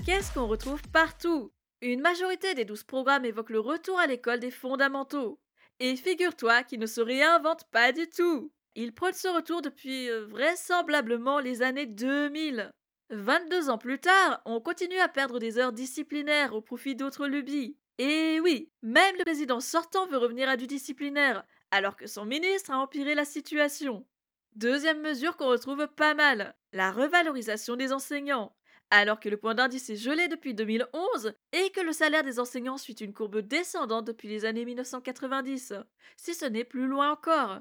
Qu'est-ce 0.05 0.33
qu'on 0.33 0.47
retrouve 0.47 0.81
partout? 0.93 1.51
Une 1.81 2.01
majorité 2.01 2.53
des 2.53 2.65
douze 2.65 2.83
programmes 2.83 3.25
évoquent 3.25 3.51
le 3.51 3.59
retour 3.59 3.99
à 3.99 4.07
l'école 4.07 4.39
des 4.39 4.51
fondamentaux. 4.51 5.39
Et 5.79 5.95
figure-toi 5.95 6.63
qu'ils 6.63 6.79
ne 6.79 6.85
se 6.85 7.01
réinventent 7.01 7.69
pas 7.71 7.91
du 7.91 8.09
tout. 8.09 8.51
Ils 8.75 8.93
prônent 8.93 9.13
ce 9.13 9.27
retour 9.27 9.61
depuis 9.61 10.09
euh, 10.09 10.25
vraisemblablement 10.25 11.39
les 11.39 11.61
années 11.61 11.85
2000. 11.85 12.71
22 13.09 13.69
ans 13.69 13.77
plus 13.77 13.99
tard, 13.99 14.41
on 14.45 14.59
continue 14.59 14.99
à 14.99 15.07
perdre 15.07 15.39
des 15.39 15.57
heures 15.57 15.71
disciplinaires 15.71 16.53
au 16.53 16.61
profit 16.61 16.95
d'autres 16.95 17.27
lubies. 17.27 17.77
Et 17.99 18.39
oui, 18.41 18.69
même 18.81 19.15
le 19.17 19.23
président 19.23 19.59
sortant 19.59 20.07
veut 20.07 20.17
revenir 20.17 20.49
à 20.49 20.57
du 20.57 20.67
disciplinaire, 20.67 21.43
alors 21.71 21.95
que 21.95 22.07
son 22.07 22.25
ministre 22.25 22.71
a 22.71 22.77
empiré 22.79 23.15
la 23.15 23.25
situation. 23.25 24.05
Deuxième 24.55 25.01
mesure 25.01 25.37
qu'on 25.37 25.49
retrouve 25.49 25.87
pas 25.87 26.13
mal, 26.13 26.55
la 26.73 26.91
revalorisation 26.91 27.75
des 27.75 27.93
enseignants. 27.93 28.55
Alors 28.89 29.19
que 29.19 29.27
le 29.29 29.37
point 29.37 29.53
d'indice 29.53 29.89
est 29.89 29.97
gelé 29.97 30.29
depuis 30.29 30.53
2011 30.53 31.33
et 31.51 31.69
que 31.71 31.81
le 31.81 31.91
salaire 31.91 32.23
des 32.23 32.39
enseignants 32.39 32.77
suit 32.77 32.93
une 32.93 33.13
courbe 33.13 33.39
descendante 33.39 34.05
depuis 34.05 34.29
les 34.29 34.45
années 34.45 34.63
1990, 34.63 35.73
si 36.15 36.33
ce 36.33 36.45
n'est 36.45 36.63
plus 36.63 36.87
loin 36.87 37.11
encore. 37.11 37.59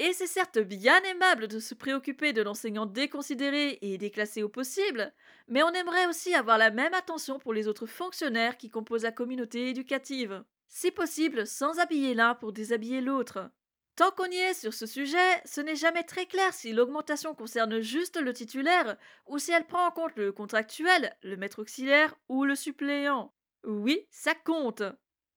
Et 0.00 0.12
c'est 0.12 0.26
certes 0.26 0.58
bien 0.58 1.00
aimable 1.04 1.46
de 1.46 1.60
se 1.60 1.74
préoccuper 1.74 2.32
de 2.32 2.42
l'enseignant 2.42 2.86
déconsidéré 2.86 3.78
et 3.80 3.96
déclassé 3.96 4.42
au 4.42 4.48
possible, 4.48 5.12
mais 5.46 5.62
on 5.62 5.70
aimerait 5.70 6.06
aussi 6.06 6.34
avoir 6.34 6.58
la 6.58 6.72
même 6.72 6.94
attention 6.94 7.38
pour 7.38 7.52
les 7.52 7.68
autres 7.68 7.86
fonctionnaires 7.86 8.56
qui 8.56 8.70
composent 8.70 9.04
la 9.04 9.12
communauté 9.12 9.68
éducative. 9.68 10.44
Si 10.68 10.90
possible, 10.90 11.46
sans 11.46 11.78
habiller 11.78 12.14
l'un 12.14 12.34
pour 12.34 12.52
déshabiller 12.52 13.00
l'autre. 13.00 13.50
Tant 13.96 14.10
qu'on 14.10 14.26
y 14.26 14.36
est 14.36 14.54
sur 14.54 14.74
ce 14.74 14.86
sujet, 14.86 15.40
ce 15.44 15.60
n'est 15.60 15.76
jamais 15.76 16.02
très 16.02 16.26
clair 16.26 16.52
si 16.52 16.72
l'augmentation 16.72 17.34
concerne 17.34 17.80
juste 17.80 18.20
le 18.20 18.32
titulaire 18.32 18.96
ou 19.26 19.38
si 19.38 19.52
elle 19.52 19.66
prend 19.66 19.86
en 19.86 19.92
compte 19.92 20.16
le 20.16 20.32
contractuel, 20.32 21.16
le 21.22 21.36
maître 21.36 21.62
auxiliaire 21.62 22.16
ou 22.28 22.44
le 22.44 22.56
suppléant. 22.56 23.32
Oui, 23.62 24.06
ça 24.10 24.34
compte. 24.34 24.82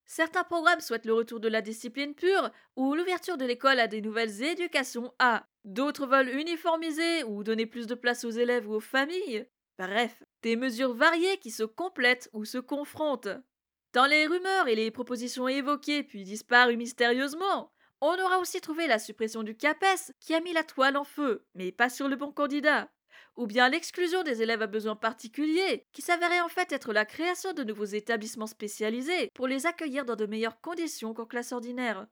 Certains 0.08 0.44
programmes 0.44 0.80
souhaitent 0.80 1.06
le 1.06 1.14
retour 1.14 1.40
de 1.40 1.50
la 1.50 1.62
discipline 1.62 2.16
pure 2.16 2.50
ou 2.76 2.96
l'ouverture 2.96 3.38
de 3.38 3.46
l'école 3.46 3.80
à 3.80 3.88
des 3.88 4.02
nouvelles 4.02 4.42
éducations 4.42 5.14
A. 5.20 5.46
D'autres 5.64 6.08
veulent 6.08 6.30
uniformiser 6.30 7.24
ou 7.26 7.44
donner 7.44 7.66
plus 7.68 7.86
de 7.86 7.94
place 7.94 8.24
aux 8.24 8.32
élèves 8.32 8.68
ou 8.68 8.76
aux 8.76 8.80
familles. 8.80 9.46
Bref, 9.78 10.24
des 10.42 10.56
mesures 10.56 10.94
variées 10.94 11.38
qui 11.38 11.52
se 11.52 11.64
complètent 11.64 12.30
ou 12.34 12.46
se 12.46 12.58
confrontent. 12.58 13.28
Dans 13.98 14.06
les 14.06 14.28
rumeurs 14.28 14.68
et 14.68 14.76
les 14.76 14.92
propositions 14.92 15.48
évoquées 15.48 16.04
puis 16.04 16.24
disparues 16.24 16.78
mystérieusement, 16.78 17.74
on 18.00 18.14
aura 18.14 18.38
aussi 18.38 18.62
trouvé 18.62 18.86
la 18.86 19.00
suppression 19.00 19.42
du 19.42 19.58
CAPES 19.58 20.14
qui 20.20 20.36
a 20.36 20.40
mis 20.40 20.54
la 20.54 20.64
toile 20.64 20.98
en 20.98 21.04
feu, 21.04 21.48
mais 21.56 21.72
pas 21.72 21.90
sur 21.90 22.08
le 22.08 22.16
bon 22.16 22.32
candidat. 22.32 22.92
Ou 23.38 23.48
bien 23.48 23.70
l'exclusion 23.70 24.22
des 24.22 24.44
élèves 24.44 24.62
à 24.62 24.68
besoins 24.68 24.96
particuliers, 24.96 25.88
qui 25.94 26.04
s'avérait 26.04 26.42
en 26.42 26.48
fait 26.48 26.72
être 26.72 26.94
la 26.94 27.06
création 27.06 27.54
de 27.54 27.64
nouveaux 27.64 27.86
établissements 27.86 28.46
spécialisés 28.46 29.32
pour 29.34 29.48
les 29.48 29.66
accueillir 29.66 30.06
dans 30.06 30.16
de 30.16 30.28
meilleures 30.28 30.62
conditions 30.62 31.16
qu'en 31.16 31.26
classe 31.26 31.52
ordinaire. 31.52 32.06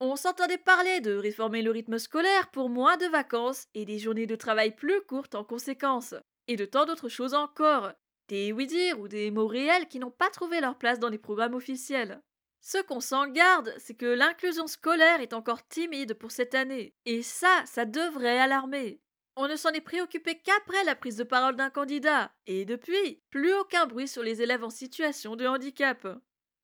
On 0.00 0.16
s'entendait 0.16 0.58
parler 0.58 1.00
de 1.00 1.14
réformer 1.14 1.62
le 1.62 1.70
rythme 1.70 1.98
scolaire 1.98 2.50
pour 2.50 2.68
moins 2.68 2.96
de 2.96 3.06
vacances 3.06 3.66
et 3.74 3.84
des 3.84 4.00
journées 4.00 4.26
de 4.26 4.34
travail 4.34 4.74
plus 4.74 5.02
courtes 5.02 5.36
en 5.36 5.44
conséquence. 5.44 6.16
Et 6.48 6.56
de 6.56 6.64
tant 6.64 6.84
d'autres 6.84 7.08
choses 7.08 7.34
encore. 7.34 7.92
Des 8.28 8.52
oui-dire 8.52 9.00
ou 9.00 9.08
des 9.08 9.30
mots 9.30 9.46
réels 9.46 9.88
qui 9.88 9.98
n'ont 9.98 10.10
pas 10.10 10.30
trouvé 10.30 10.60
leur 10.60 10.76
place 10.76 10.98
dans 10.98 11.08
les 11.08 11.18
programmes 11.18 11.54
officiels. 11.54 12.22
Ce 12.60 12.78
qu'on 12.78 13.00
s'en 13.00 13.26
garde, 13.26 13.74
c'est 13.78 13.94
que 13.94 14.04
l'inclusion 14.04 14.66
scolaire 14.66 15.20
est 15.20 15.32
encore 15.32 15.66
timide 15.66 16.14
pour 16.14 16.30
cette 16.30 16.54
année. 16.54 16.94
Et 17.06 17.22
ça, 17.22 17.62
ça 17.64 17.86
devrait 17.86 18.38
alarmer. 18.38 19.00
On 19.36 19.48
ne 19.48 19.56
s'en 19.56 19.70
est 19.70 19.80
préoccupé 19.80 20.38
qu'après 20.38 20.84
la 20.84 20.96
prise 20.96 21.16
de 21.16 21.24
parole 21.24 21.56
d'un 21.56 21.70
candidat. 21.70 22.32
Et 22.46 22.64
depuis, 22.64 23.22
plus 23.30 23.54
aucun 23.54 23.86
bruit 23.86 24.08
sur 24.08 24.22
les 24.22 24.42
élèves 24.42 24.64
en 24.64 24.70
situation 24.70 25.36
de 25.36 25.46
handicap. 25.46 26.06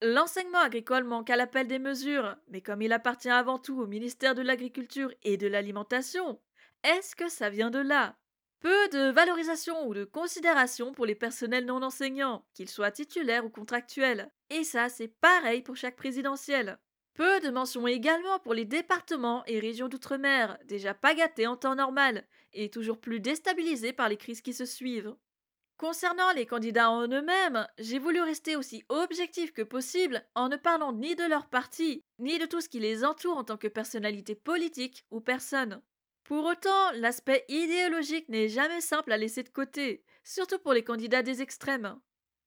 L'enseignement 0.03 0.59
agricole 0.59 1.05
manque 1.05 1.31
à 1.31 1.37
l'appel 1.37 1.67
des 1.67 1.79
mesures, 1.79 2.37
mais 2.49 2.61
comme 2.61 2.83
il 2.83 2.93
appartient 2.93 3.31
avant 3.31 3.59
tout 3.59 3.81
au 3.81 3.87
ministère 3.87 4.35
de 4.35 4.43
l'Agriculture 4.43 5.15
et 5.23 5.39
de 5.39 5.47
l'Alimentation, 5.47 6.41
est-ce 6.83 7.17
que 7.17 7.31
ça 7.31 7.49
vient 7.49 7.71
de 7.71 7.79
là? 7.79 8.17
Peu 8.65 8.89
de 8.89 9.11
valorisation 9.11 9.87
ou 9.87 9.93
de 9.93 10.05
considération 10.05 10.95
pour 10.95 11.05
les 11.05 11.15
personnels 11.15 11.67
non 11.67 11.83
enseignants, 11.83 12.47
qu'ils 12.55 12.71
soient 12.71 12.91
titulaires 12.91 13.45
ou 13.45 13.51
contractuels. 13.51 14.33
Et 14.49 14.65
ça, 14.65 14.89
c'est 14.89 15.09
pareil 15.21 15.61
pour 15.61 15.77
chaque 15.77 15.97
présidentielle. 15.97 16.79
Peu 17.13 17.41
de 17.41 17.51
mentions 17.51 17.87
également 17.87 18.39
pour 18.39 18.55
les 18.55 18.65
départements 18.65 19.45
et 19.47 19.59
régions 19.59 19.89
d'outre-mer, 19.89 20.57
déjà 20.65 20.95
pas 20.95 21.15
gâtés 21.15 21.47
en 21.47 21.59
temps 21.59 21.75
normal, 21.75 22.27
et 22.55 22.71
toujours 22.71 22.99
plus 22.99 23.21
déstabilisés 23.21 23.93
par 23.93 24.09
les 24.09 24.17
crises 24.17 24.41
qui 24.41 24.55
se 24.55 24.65
suivent. 24.65 25.15
Concernant 25.77 26.33
les 26.33 26.47
candidats 26.47 26.91
en 26.91 27.07
eux-mêmes, 27.07 27.69
j'ai 27.79 27.99
voulu 27.99 28.23
rester 28.23 28.57
aussi 28.57 28.83
objectif 28.89 29.53
que 29.53 29.61
possible 29.61 30.25
en 30.35 30.49
ne 30.49 30.57
parlant 30.57 30.95
ni 30.95 31.15
de 31.15 31.25
leur 31.25 31.51
parti, 31.51 32.03
ni 32.19 32.39
de 32.39 32.47
tout 32.47 32.63
ce 32.63 32.71
qui 32.71 32.81
les 32.81 33.05
entoure 33.05 33.37
en 33.37 33.45
tant 33.45 33.59
que 33.59 33.69
personnalité 33.69 34.35
politique 34.35 35.05
ou 35.11 35.21
personne. 35.21 35.83
Pour 36.25 36.47
autant, 36.47 36.93
l'aspect 36.95 37.45
idéologique 37.49 38.31
n'est 38.31 38.49
jamais 38.49 38.81
simple 38.81 39.13
à 39.13 39.19
laisser 39.19 39.43
de 39.43 39.51
côté, 39.51 40.03
surtout 40.25 40.59
pour 40.59 40.73
les 40.73 40.83
candidats 40.83 41.23
des 41.23 41.43
extrêmes. 41.43 42.01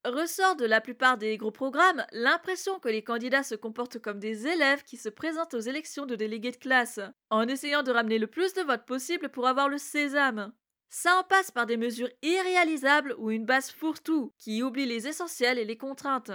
Ressort 0.03 0.55
de 0.55 0.65
la 0.65 0.81
plupart 0.81 1.17
des 1.17 1.37
gros 1.37 1.51
programmes 1.51 2.05
l'impression 2.11 2.79
que 2.79 2.89
les 2.89 3.03
candidats 3.03 3.43
se 3.43 3.55
comportent 3.55 3.99
comme 3.99 4.19
des 4.19 4.47
élèves 4.47 4.83
qui 4.83 4.97
se 4.97 5.09
présentent 5.09 5.53
aux 5.53 5.59
élections 5.59 6.07
de 6.07 6.15
délégués 6.15 6.51
de 6.51 6.57
classe, 6.57 6.99
en 7.29 7.47
essayant 7.47 7.83
de 7.83 7.91
ramener 7.91 8.17
le 8.17 8.27
plus 8.27 8.53
de 8.53 8.61
votes 8.61 8.85
possible 8.85 9.29
pour 9.29 9.47
avoir 9.47 9.69
le 9.69 9.77
sésame. 9.77 10.53
Ça 10.89 11.17
en 11.17 11.23
passe 11.23 11.51
par 11.51 11.67
des 11.67 11.77
mesures 11.77 12.09
irréalisables 12.23 13.15
ou 13.19 13.29
une 13.29 13.45
base 13.45 13.69
fourre-tout 13.69 14.33
qui 14.39 14.63
oublie 14.63 14.85
les 14.85 15.07
essentiels 15.07 15.59
et 15.59 15.65
les 15.65 15.77
contraintes. 15.77 16.31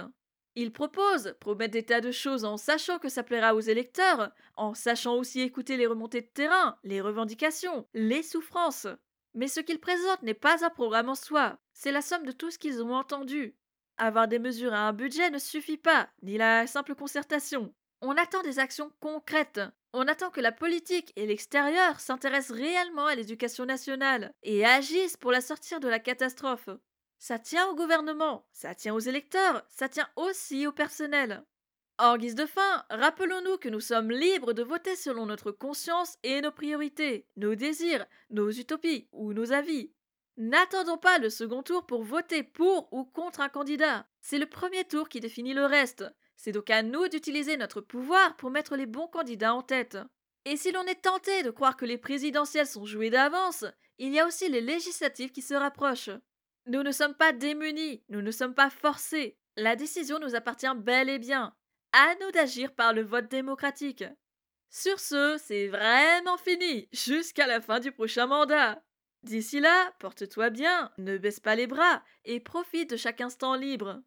Il 0.55 0.71
propose, 0.71 1.35
promet 1.39 1.67
des 1.67 1.83
tas 1.83 2.01
de 2.01 2.11
choses 2.11 2.45
en 2.45 2.57
sachant 2.57 2.99
que 2.99 3.09
ça 3.09 3.23
plaira 3.23 3.55
aux 3.55 3.59
électeurs, 3.59 4.31
en 4.55 4.75
sachant 4.75 5.15
aussi 5.15 5.41
écouter 5.41 5.77
les 5.77 5.87
remontées 5.87 6.21
de 6.21 6.27
terrain, 6.27 6.77
les 6.83 7.01
revendications, 7.01 7.87
les 7.95 8.21
souffrances. 8.21 8.87
Mais 9.33 9.47
ce 9.47 9.61
qu'il 9.61 9.79
présente 9.79 10.21
n'est 10.21 10.35
pas 10.35 10.63
un 10.63 10.69
programme 10.69 11.09
en 11.09 11.15
soi, 11.15 11.57
c'est 11.73 11.91
la 11.91 12.03
somme 12.03 12.25
de 12.25 12.31
tout 12.31 12.51
ce 12.51 12.59
qu'ils 12.59 12.83
ont 12.83 12.93
entendu. 12.93 13.55
Avoir 13.97 14.27
des 14.27 14.37
mesures 14.37 14.73
et 14.73 14.77
un 14.77 14.93
budget 14.93 15.31
ne 15.31 15.39
suffit 15.39 15.77
pas, 15.77 16.09
ni 16.21 16.37
la 16.37 16.67
simple 16.67 16.93
concertation. 16.93 17.73
On 18.01 18.17
attend 18.17 18.43
des 18.43 18.59
actions 18.59 18.91
concrètes. 18.99 19.61
On 19.91 20.07
attend 20.07 20.29
que 20.29 20.41
la 20.41 20.51
politique 20.51 21.13
et 21.15 21.25
l'extérieur 21.25 21.99
s'intéressent 21.99 22.57
réellement 22.57 23.05
à 23.07 23.15
l'éducation 23.15 23.65
nationale 23.65 24.33
et 24.43 24.65
agissent 24.65 25.17
pour 25.17 25.31
la 25.31 25.41
sortir 25.41 25.79
de 25.79 25.87
la 25.87 25.99
catastrophe. 25.99 26.69
Ça 27.19 27.39
tient 27.39 27.67
au 27.67 27.75
gouvernement, 27.75 28.45
ça 28.51 28.75
tient 28.75 28.93
aux 28.93 28.99
électeurs, 28.99 29.63
ça 29.69 29.87
tient 29.87 30.09
aussi 30.15 30.67
au 30.67 30.71
personnel. 30.71 31.43
En 31.99 32.17
guise 32.17 32.35
de 32.35 32.45
fin, 32.45 32.85
rappelons-nous 32.89 33.57
que 33.57 33.69
nous 33.69 33.79
sommes 33.79 34.11
libres 34.11 34.53
de 34.53 34.63
voter 34.63 34.95
selon 34.95 35.27
notre 35.27 35.51
conscience 35.51 36.17
et 36.23 36.41
nos 36.41 36.51
priorités, 36.51 37.27
nos 37.37 37.55
désirs, 37.55 38.05
nos 38.31 38.49
utopies 38.49 39.07
ou 39.11 39.33
nos 39.33 39.51
avis. 39.51 39.91
N'attendons 40.37 40.97
pas 40.97 41.19
le 41.19 41.29
second 41.29 41.61
tour 41.61 41.85
pour 41.85 42.03
voter 42.03 42.41
pour 42.41 42.91
ou 42.91 43.03
contre 43.03 43.41
un 43.41 43.49
candidat. 43.49 44.07
C'est 44.19 44.39
le 44.39 44.47
premier 44.47 44.83
tour 44.85 45.07
qui 45.07 45.19
définit 45.19 45.53
le 45.53 45.65
reste. 45.65 46.03
C'est 46.35 46.51
donc 46.51 46.71
à 46.71 46.81
nous 46.81 47.07
d'utiliser 47.07 47.57
notre 47.57 47.81
pouvoir 47.81 48.35
pour 48.37 48.49
mettre 48.49 48.75
les 48.75 48.87
bons 48.87 49.07
candidats 49.07 49.53
en 49.53 49.61
tête. 49.61 49.97
Et 50.45 50.57
si 50.57 50.71
l'on 50.71 50.83
est 50.83 51.03
tenté 51.03 51.43
de 51.43 51.51
croire 51.51 51.77
que 51.77 51.85
les 51.85 51.99
présidentielles 51.99 52.67
sont 52.67 52.85
jouées 52.85 53.11
d'avance, 53.11 53.65
il 53.99 54.11
y 54.11 54.19
a 54.19 54.25
aussi 54.25 54.49
les 54.49 54.61
législatives 54.61 55.31
qui 55.31 55.43
se 55.43 55.53
rapprochent. 55.53 56.09
Nous 56.65 56.83
ne 56.83 56.91
sommes 56.91 57.15
pas 57.15 57.33
démunis, 57.33 58.03
nous 58.09 58.21
ne 58.21 58.31
sommes 58.31 58.55
pas 58.55 58.69
forcés. 58.69 59.37
La 59.57 59.75
décision 59.75 60.19
nous 60.19 60.35
appartient 60.35 60.73
bel 60.77 61.09
et 61.09 61.19
bien. 61.19 61.55
À 61.91 62.15
nous 62.21 62.31
d'agir 62.31 62.73
par 62.73 62.93
le 62.93 63.03
vote 63.03 63.29
démocratique. 63.29 64.05
Sur 64.69 64.99
ce, 64.99 65.37
c'est 65.43 65.67
vraiment 65.67 66.37
fini, 66.37 66.87
jusqu'à 66.91 67.45
la 67.45 67.61
fin 67.61 67.79
du 67.79 67.91
prochain 67.91 68.25
mandat. 68.27 68.81
D'ici 69.21 69.59
là, 69.59 69.93
porte-toi 69.99 70.49
bien, 70.49 70.91
ne 70.97 71.17
baisse 71.17 71.39
pas 71.39 71.55
les 71.55 71.67
bras 71.67 72.01
et 72.25 72.39
profite 72.39 72.89
de 72.89 72.97
chaque 72.97 73.21
instant 73.21 73.55
libre. 73.55 74.01